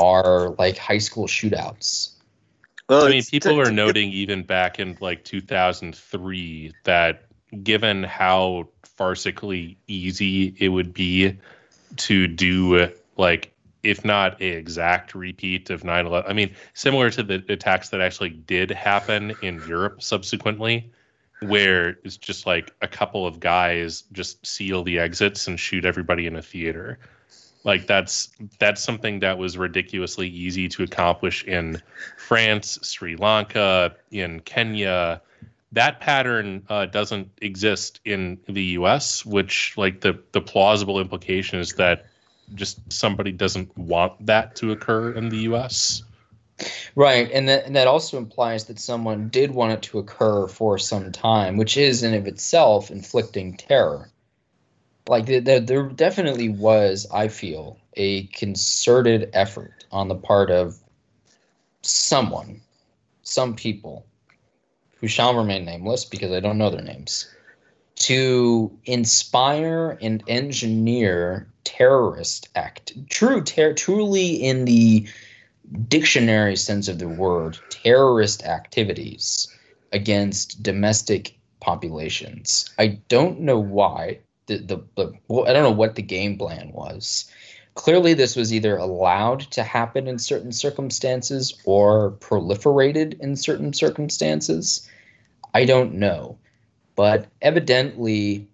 are 0.00 0.50
like 0.58 0.76
high 0.76 0.98
school 0.98 1.26
shootouts. 1.26 2.10
Well, 2.88 3.06
I 3.06 3.10
mean, 3.10 3.22
people 3.22 3.60
are 3.60 3.70
noting 3.70 4.10
even 4.12 4.42
back 4.42 4.78
in 4.78 4.96
like 5.00 5.24
2003 5.24 6.72
that 6.84 7.27
given 7.62 8.02
how 8.02 8.68
farcically 8.98 9.76
easy 9.86 10.54
it 10.58 10.68
would 10.68 10.92
be 10.92 11.38
to 11.96 12.26
do 12.26 12.90
like 13.16 13.52
if 13.82 14.04
not 14.04 14.40
a 14.42 14.46
exact 14.46 15.14
repeat 15.14 15.70
of 15.70 15.82
9-11 15.82 16.24
i 16.28 16.32
mean 16.32 16.54
similar 16.74 17.10
to 17.10 17.22
the 17.22 17.42
attacks 17.48 17.88
that 17.90 18.00
actually 18.00 18.30
did 18.30 18.70
happen 18.70 19.34
in 19.42 19.62
europe 19.66 20.02
subsequently 20.02 20.90
where 21.40 21.98
it's 22.04 22.16
just 22.16 22.46
like 22.46 22.72
a 22.82 22.88
couple 22.88 23.26
of 23.26 23.40
guys 23.40 24.04
just 24.12 24.44
seal 24.44 24.82
the 24.82 24.98
exits 24.98 25.46
and 25.46 25.58
shoot 25.58 25.84
everybody 25.84 26.26
in 26.26 26.36
a 26.36 26.42
theater. 26.42 26.98
Like 27.64 27.86
that's 27.86 28.30
that's 28.58 28.82
something 28.82 29.20
that 29.20 29.38
was 29.38 29.58
ridiculously 29.58 30.28
easy 30.28 30.68
to 30.68 30.84
accomplish 30.84 31.44
in 31.44 31.82
france 32.16 32.78
sri 32.82 33.16
lanka 33.16 33.94
in 34.12 34.40
kenya 34.40 35.20
that 35.72 36.00
pattern 36.00 36.64
uh, 36.68 36.86
doesn't 36.86 37.30
exist 37.42 38.00
in 38.04 38.38
the 38.48 38.62
us 38.62 39.24
which 39.24 39.74
like 39.76 40.00
the 40.00 40.18
the 40.32 40.40
plausible 40.40 41.00
implication 41.00 41.58
is 41.58 41.72
that 41.74 42.06
just 42.54 42.80
somebody 42.92 43.32
doesn't 43.32 43.76
want 43.76 44.26
that 44.26 44.56
to 44.56 44.72
occur 44.72 45.12
in 45.12 45.28
the 45.28 45.38
U.S. 45.38 46.02
Right, 46.94 47.30
and 47.30 47.48
that 47.48 47.66
and 47.66 47.76
that 47.76 47.86
also 47.86 48.16
implies 48.16 48.64
that 48.64 48.78
someone 48.78 49.28
did 49.28 49.50
want 49.50 49.72
it 49.72 49.82
to 49.82 49.98
occur 49.98 50.46
for 50.46 50.78
some 50.78 51.12
time, 51.12 51.56
which 51.56 51.76
is 51.76 52.02
in 52.02 52.14
of 52.14 52.26
itself 52.26 52.90
inflicting 52.90 53.56
terror. 53.56 54.10
Like 55.06 55.26
there, 55.26 55.60
there 55.60 55.88
definitely 55.88 56.50
was, 56.50 57.06
I 57.12 57.28
feel, 57.28 57.78
a 57.94 58.24
concerted 58.26 59.30
effort 59.32 59.86
on 59.90 60.08
the 60.08 60.14
part 60.14 60.50
of 60.50 60.76
someone, 61.80 62.60
some 63.22 63.54
people, 63.54 64.04
who 65.00 65.08
shall 65.08 65.36
remain 65.36 65.64
nameless 65.64 66.04
because 66.04 66.32
I 66.32 66.40
don't 66.40 66.58
know 66.58 66.70
their 66.70 66.82
names, 66.82 67.28
to 67.96 68.70
inspire 68.84 69.98
and 70.00 70.22
engineer 70.28 71.48
terrorist 71.64 72.48
act. 72.54 72.92
True 73.10 73.42
ter- 73.42 73.74
truly 73.74 74.34
in 74.34 74.64
the 74.64 75.06
dictionary 75.88 76.56
sense 76.56 76.88
of 76.88 76.98
the 76.98 77.08
word 77.08 77.58
terrorist 77.70 78.44
activities 78.44 79.48
against 79.92 80.62
domestic 80.62 81.36
populations. 81.60 82.70
I 82.78 82.98
don't 83.08 83.40
know 83.40 83.58
why 83.58 84.20
the, 84.48 84.58
the, 84.58 84.76
the 84.96 85.12
well, 85.28 85.46
i 85.46 85.52
don't 85.52 85.62
know 85.62 85.70
what 85.70 85.94
the 85.94 86.02
game 86.02 86.36
plan 86.36 86.72
was 86.72 87.30
clearly 87.78 88.12
this 88.12 88.34
was 88.34 88.52
either 88.52 88.76
allowed 88.76 89.38
to 89.38 89.62
happen 89.62 90.08
in 90.08 90.18
certain 90.18 90.50
circumstances 90.50 91.56
or 91.64 92.10
proliferated 92.18 93.18
in 93.20 93.36
certain 93.36 93.72
circumstances 93.72 94.88
i 95.54 95.64
don't 95.64 95.94
know 95.94 96.36
but 96.96 97.28
evidently 97.40 98.48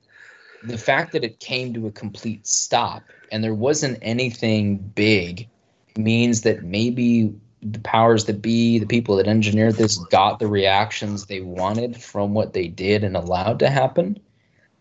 the 0.63 0.77
fact 0.77 1.13
that 1.13 1.25
it 1.25 1.41
came 1.41 1.73
to 1.73 1.87
a 1.87 1.91
complete 1.91 2.47
stop 2.47 3.03
and 3.33 3.43
there 3.43 3.55
wasn't 3.55 3.99
anything 4.03 4.77
big 4.77 5.49
means 5.97 6.43
that 6.43 6.63
maybe 6.63 7.35
the 7.63 7.81
powers 7.81 8.27
that 8.27 8.43
be, 8.43 8.79
the 8.79 8.87
people 8.87 9.17
that 9.17 9.27
engineered 9.27 9.77
this, 9.77 9.97
got 10.11 10.39
the 10.39 10.47
reactions 10.47 11.25
they 11.25 11.41
wanted 11.41 11.97
from 11.97 12.35
what 12.35 12.53
they 12.53 12.69
did 12.69 13.03
and 13.03 13.17
allowed 13.17 13.59
to 13.61 13.71
happen. 13.71 14.21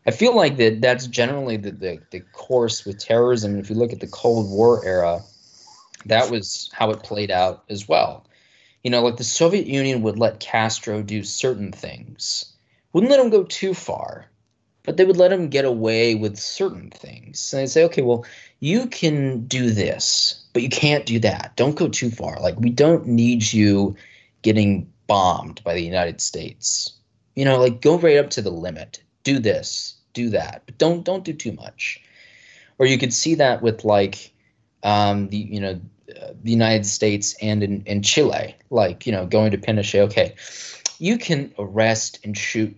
I 0.06 0.12
feel 0.12 0.36
like 0.36 0.58
that 0.58 0.82
that's 0.82 1.08
generally 1.08 1.58
the, 1.58 1.72
the, 1.72 2.00
the 2.12 2.20
course 2.20 2.86
with 2.86 3.00
terrorism. 3.00 3.58
If 3.58 3.70
you 3.70 3.76
look 3.76 3.94
at 3.94 4.00
the 4.00 4.08
Cold 4.08 4.50
War 4.50 4.86
era, 4.86 5.22
that 6.06 6.30
was 6.30 6.70
how 6.74 6.92
it 6.92 7.04
played 7.04 7.32
out 7.32 7.64
as 7.70 7.88
well. 7.88 8.26
You 8.84 8.92
know, 8.92 9.02
like 9.02 9.18
the 9.18 9.24
Soviet 9.24 9.66
Union 9.66 10.02
would 10.02 10.20
let 10.20 10.42
Castro 10.42 11.02
do 11.02 11.24
certain 11.24 11.72
things, 11.72 12.54
wouldn't 12.92 13.12
let 13.12 13.20
him 13.20 13.30
go 13.30 13.44
too 13.44 13.74
far 13.74 14.28
but 14.84 14.98
they 14.98 15.06
would 15.06 15.18
let 15.18 15.32
him 15.32 15.48
get 15.48 15.66
away 15.66 16.14
with 16.16 16.38
certain 16.38 16.90
things. 16.90 17.54
And 17.54 17.62
they'd 17.62 17.68
say, 17.68 17.84
okay, 17.86 18.02
well, 18.02 18.26
you 18.60 18.88
can 18.88 19.46
do 19.46 19.72
this, 19.72 20.46
but 20.54 20.62
you 20.62 20.70
can't 20.70 21.06
do 21.06 21.20
that. 21.20 21.54
Don't 21.56 21.76
go 21.76 21.88
too 21.88 22.10
far. 22.10 22.40
Like, 22.40 22.60
we 22.60 22.70
don't 22.70 23.08
need 23.08 23.52
you 23.52 23.96
getting 24.42 24.92
bombed 25.08 25.64
by 25.64 25.74
the 25.74 25.84
United 25.84 26.20
States. 26.22 26.92
You 27.36 27.46
know, 27.46 27.60
like 27.60 27.82
go 27.82 27.98
right 27.98 28.18
up 28.18 28.30
to 28.32 28.42
the 28.42 28.52
limit. 28.52 29.02
Do 29.24 29.40
this, 29.40 29.96
do 30.14 30.30
that, 30.30 30.64
but 30.66 30.78
don't 30.78 31.04
don't 31.04 31.24
do 31.24 31.34
too 31.34 31.54
much. 31.54 32.02
Or 32.78 32.86
you 32.86 32.98
could 32.98 33.14
see 33.14 33.36
that 33.36 33.62
with 33.62 33.86
like 33.86 34.34
um, 34.84 35.30
the 35.30 35.38
you 35.38 35.60
know 35.60 35.80
uh, 36.10 36.34
the 36.44 36.52
United 36.52 36.86
States 36.86 37.36
and 37.42 37.64
in, 37.64 37.84
in 37.86 38.02
Chile, 38.02 38.56
like 38.70 39.06
you 39.06 39.12
know 39.12 39.26
going 39.26 39.52
to 39.52 39.58
Pinochet. 39.58 40.02
Okay, 40.02 40.36
you 41.00 41.18
can 41.18 41.54
arrest 41.58 42.20
and 42.24 42.38
shoot 42.38 42.76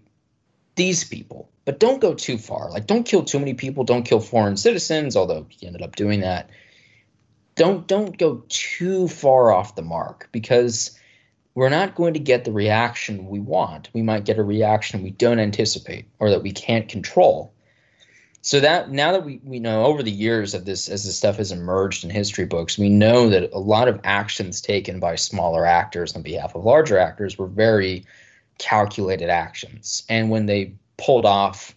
these 0.75 1.03
people, 1.03 1.49
but 1.65 1.79
don't 1.79 2.01
go 2.01 2.13
too 2.13 2.37
far. 2.37 2.69
Like, 2.69 2.87
don't 2.87 3.05
kill 3.05 3.23
too 3.23 3.39
many 3.39 3.53
people. 3.53 3.83
Don't 3.83 4.03
kill 4.03 4.19
foreign 4.19 4.57
citizens, 4.57 5.15
although 5.15 5.45
he 5.49 5.65
ended 5.65 5.81
up 5.81 5.95
doing 5.95 6.21
that. 6.21 6.49
Don't 7.55 7.87
don't 7.87 8.17
go 8.17 8.43
too 8.49 9.07
far 9.07 9.51
off 9.51 9.75
the 9.75 9.81
mark 9.81 10.29
because 10.31 10.99
we're 11.55 11.69
not 11.69 11.95
going 11.95 12.13
to 12.13 12.19
get 12.19 12.43
the 12.43 12.51
reaction 12.51 13.27
we 13.27 13.39
want. 13.39 13.89
We 13.93 14.01
might 14.01 14.25
get 14.25 14.37
a 14.37 14.43
reaction 14.43 15.01
we 15.01 15.11
don't 15.11 15.39
anticipate 15.39 16.05
or 16.19 16.29
that 16.29 16.43
we 16.43 16.51
can't 16.51 16.89
control. 16.89 17.53
So 18.41 18.59
that 18.59 18.91
now 18.91 19.13
that 19.13 19.25
we, 19.25 19.39
we 19.43 19.59
know 19.59 19.85
over 19.85 20.03
the 20.03 20.11
years 20.11 20.53
of 20.53 20.65
this 20.65 20.87
as 20.87 21.05
this 21.05 21.17
stuff 21.17 21.37
has 21.37 21.51
emerged 21.51 22.03
in 22.03 22.11
history 22.11 22.45
books, 22.45 22.77
we 22.77 22.89
know 22.89 23.29
that 23.29 23.51
a 23.53 23.59
lot 23.59 23.87
of 23.87 23.99
actions 24.03 24.61
taken 24.61 24.99
by 24.99 25.15
smaller 25.15 25.65
actors 25.65 26.15
on 26.15 26.21
behalf 26.21 26.53
of 26.53 26.63
larger 26.63 26.99
actors 26.99 27.39
were 27.39 27.47
very 27.47 28.05
calculated 28.59 29.29
actions. 29.29 30.03
And 30.09 30.29
when 30.29 30.45
they 30.45 30.75
pulled 30.97 31.25
off 31.25 31.75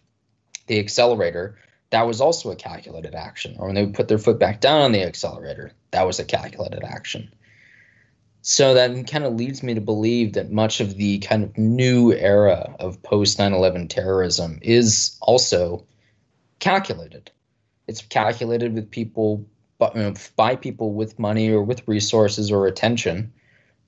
the 0.66 0.78
accelerator, 0.78 1.56
that 1.90 2.06
was 2.06 2.20
also 2.20 2.50
a 2.50 2.56
calculated 2.56 3.14
action. 3.14 3.56
Or 3.59 3.66
when 3.66 3.74
they 3.74 3.86
put 3.86 4.09
their 4.09 4.18
foot 4.18 4.38
back 4.38 4.60
down 4.60 4.82
on 4.82 4.92
the 4.92 5.05
accelerator, 5.05 5.72
that 5.92 6.06
was 6.06 6.18
a 6.18 6.24
calculated 6.24 6.84
action. 6.84 7.32
So 8.50 8.72
that 8.72 9.06
kind 9.06 9.24
of 9.24 9.34
leads 9.34 9.62
me 9.62 9.74
to 9.74 9.80
believe 9.82 10.32
that 10.32 10.50
much 10.50 10.80
of 10.80 10.96
the 10.96 11.18
kind 11.18 11.44
of 11.44 11.58
new 11.58 12.14
era 12.14 12.74
of 12.80 13.02
post 13.02 13.38
9 13.38 13.52
11 13.52 13.88
terrorism 13.88 14.58
is 14.62 15.18
also 15.20 15.84
calculated. 16.58 17.30
It's 17.86 18.00
calculated 18.00 18.72
with 18.72 18.90
people, 18.90 19.46
by 20.34 20.56
people 20.56 20.94
with 20.94 21.18
money 21.18 21.50
or 21.50 21.62
with 21.62 21.86
resources 21.86 22.50
or 22.50 22.66
attention 22.66 23.34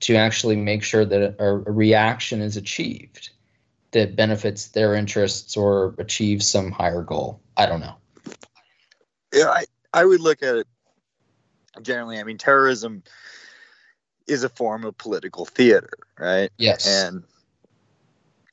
to 0.01 0.15
actually 0.15 0.57
make 0.57 0.83
sure 0.83 1.05
that 1.05 1.37
a, 1.39 1.53
reaction 1.53 2.39
is 2.39 2.55
achieved 2.55 3.31
that 3.89 4.15
benefits 4.15 4.67
their 4.67 4.93
interests 4.93 5.57
or 5.57 5.95
achieves 5.97 6.47
some 6.47 6.69
higher 6.69 7.01
goal. 7.01 7.41
I 7.57 7.65
don't 7.65 7.79
know. 7.79 7.95
Yeah, 9.33 9.49
I, 9.49 9.65
I 9.91 10.05
would 10.05 10.21
look 10.21 10.43
at 10.43 10.55
it 10.55 10.67
generally. 11.81 12.19
I 12.19 12.23
mean, 12.23 12.37
terrorism 12.37 13.01
is 14.27 14.43
a 14.43 14.49
form 14.49 14.85
of 14.85 14.97
political 14.97 15.45
theater, 15.45 15.97
right? 16.17 16.51
Yes. 16.57 16.87
And 16.87 17.23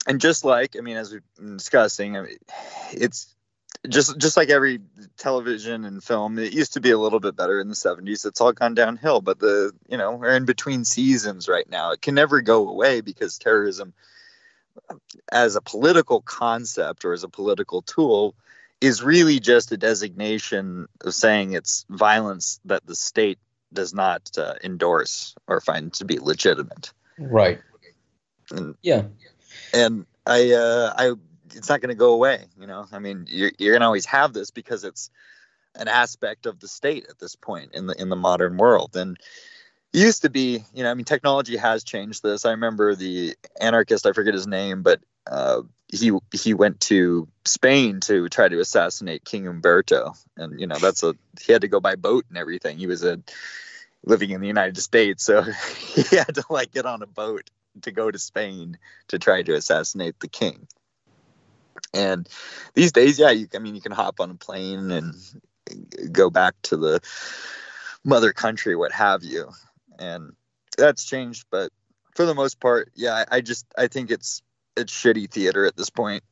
and 0.06 0.20
just 0.20 0.44
like 0.44 0.76
I 0.76 0.80
mean, 0.80 0.96
as 0.96 1.12
we've 1.12 1.22
been 1.36 1.56
discussing, 1.56 2.16
I 2.16 2.22
mean, 2.22 2.38
it's 2.92 3.34
just 3.88 4.18
just 4.18 4.36
like 4.36 4.48
every 4.48 4.80
television 5.16 5.84
and 5.84 6.02
film 6.02 6.38
it 6.38 6.52
used 6.52 6.72
to 6.72 6.80
be 6.80 6.90
a 6.90 6.98
little 6.98 7.20
bit 7.20 7.36
better 7.36 7.60
in 7.60 7.68
the 7.68 7.74
70s 7.74 8.26
it's 8.26 8.40
all 8.40 8.52
gone 8.52 8.74
downhill 8.74 9.20
but 9.20 9.38
the 9.38 9.72
you 9.88 9.96
know 9.96 10.12
we're 10.16 10.34
in 10.34 10.44
between 10.44 10.84
seasons 10.84 11.48
right 11.48 11.70
now 11.70 11.92
it 11.92 12.02
can 12.02 12.14
never 12.14 12.40
go 12.40 12.68
away 12.68 13.00
because 13.00 13.38
terrorism 13.38 13.92
as 15.30 15.54
a 15.54 15.60
political 15.60 16.20
concept 16.20 17.04
or 17.04 17.12
as 17.12 17.24
a 17.24 17.28
political 17.28 17.82
tool 17.82 18.34
is 18.80 19.02
really 19.02 19.40
just 19.40 19.72
a 19.72 19.76
designation 19.76 20.86
of 21.02 21.14
saying 21.14 21.52
it's 21.52 21.84
violence 21.88 22.60
that 22.64 22.86
the 22.86 22.94
state 22.94 23.38
does 23.72 23.92
not 23.94 24.30
uh, 24.38 24.54
endorse 24.62 25.34
or 25.46 25.60
find 25.60 25.92
to 25.92 26.04
be 26.04 26.18
legitimate 26.18 26.92
right 27.18 27.60
and 28.50 28.74
yeah 28.82 29.02
and 29.74 30.06
i 30.26 30.52
uh 30.52 30.92
i 30.96 31.14
it's 31.54 31.68
not 31.68 31.80
going 31.80 31.90
to 31.90 31.94
go 31.94 32.14
away. 32.14 32.44
You 32.58 32.66
know, 32.66 32.86
I 32.92 32.98
mean, 32.98 33.26
you're 33.28 33.52
you're 33.58 33.72
going 33.72 33.80
to 33.80 33.86
always 33.86 34.06
have 34.06 34.32
this 34.32 34.50
because 34.50 34.84
it's 34.84 35.10
an 35.74 35.88
aspect 35.88 36.46
of 36.46 36.60
the 36.60 36.68
state 36.68 37.06
at 37.08 37.18
this 37.18 37.36
point 37.36 37.74
in 37.74 37.86
the 37.86 38.00
in 38.00 38.08
the 38.08 38.16
modern 38.16 38.56
world. 38.56 38.96
And 38.96 39.18
it 39.92 39.98
used 39.98 40.22
to 40.22 40.30
be, 40.30 40.64
you 40.74 40.82
know, 40.82 40.90
I 40.90 40.94
mean, 40.94 41.04
technology 41.04 41.56
has 41.56 41.84
changed 41.84 42.22
this. 42.22 42.44
I 42.44 42.50
remember 42.50 42.94
the 42.94 43.34
anarchist, 43.60 44.06
I 44.06 44.12
forget 44.12 44.34
his 44.34 44.46
name, 44.46 44.82
but 44.82 45.00
uh, 45.26 45.62
he 45.90 46.12
he 46.32 46.54
went 46.54 46.80
to 46.80 47.28
Spain 47.44 48.00
to 48.00 48.28
try 48.28 48.48
to 48.48 48.60
assassinate 48.60 49.24
King 49.24 49.46
Umberto, 49.46 50.14
and 50.36 50.60
you 50.60 50.66
know, 50.66 50.78
that's 50.78 51.02
a 51.02 51.14
he 51.40 51.52
had 51.52 51.62
to 51.62 51.68
go 51.68 51.80
by 51.80 51.96
boat 51.96 52.26
and 52.28 52.36
everything. 52.36 52.78
He 52.78 52.86
was 52.86 53.02
a 53.04 53.20
living 54.04 54.30
in 54.30 54.40
the 54.40 54.46
United 54.46 54.76
States, 54.76 55.24
so 55.24 55.42
he 55.94 56.16
had 56.16 56.34
to 56.34 56.44
like 56.50 56.72
get 56.72 56.86
on 56.86 57.02
a 57.02 57.06
boat 57.06 57.50
to 57.82 57.90
go 57.90 58.10
to 58.10 58.18
Spain 58.18 58.78
to 59.08 59.18
try 59.18 59.42
to 59.42 59.54
assassinate 59.54 60.20
the 60.20 60.28
king. 60.28 60.66
And 61.94 62.28
these 62.74 62.92
days, 62.92 63.18
yeah, 63.18 63.30
you, 63.30 63.48
I 63.54 63.58
mean, 63.58 63.74
you 63.74 63.80
can 63.80 63.92
hop 63.92 64.20
on 64.20 64.30
a 64.30 64.34
plane 64.34 64.90
and 64.90 65.14
go 66.12 66.28
back 66.28 66.54
to 66.64 66.76
the 66.76 67.00
mother 68.04 68.32
country, 68.32 68.76
what 68.76 68.92
have 68.92 69.22
you. 69.22 69.50
And 69.98 70.32
that's 70.76 71.04
changed, 71.04 71.46
but 71.50 71.70
for 72.14 72.26
the 72.26 72.34
most 72.34 72.60
part, 72.60 72.90
yeah, 72.94 73.24
I, 73.30 73.36
I 73.36 73.40
just 73.40 73.64
I 73.76 73.86
think 73.86 74.10
it's 74.10 74.42
it's 74.78 74.92
shitty 74.92 75.30
theater 75.30 75.66
at 75.66 75.76
this 75.76 75.90
point. 75.90 76.24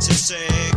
to 0.00 0.12
say 0.12 0.75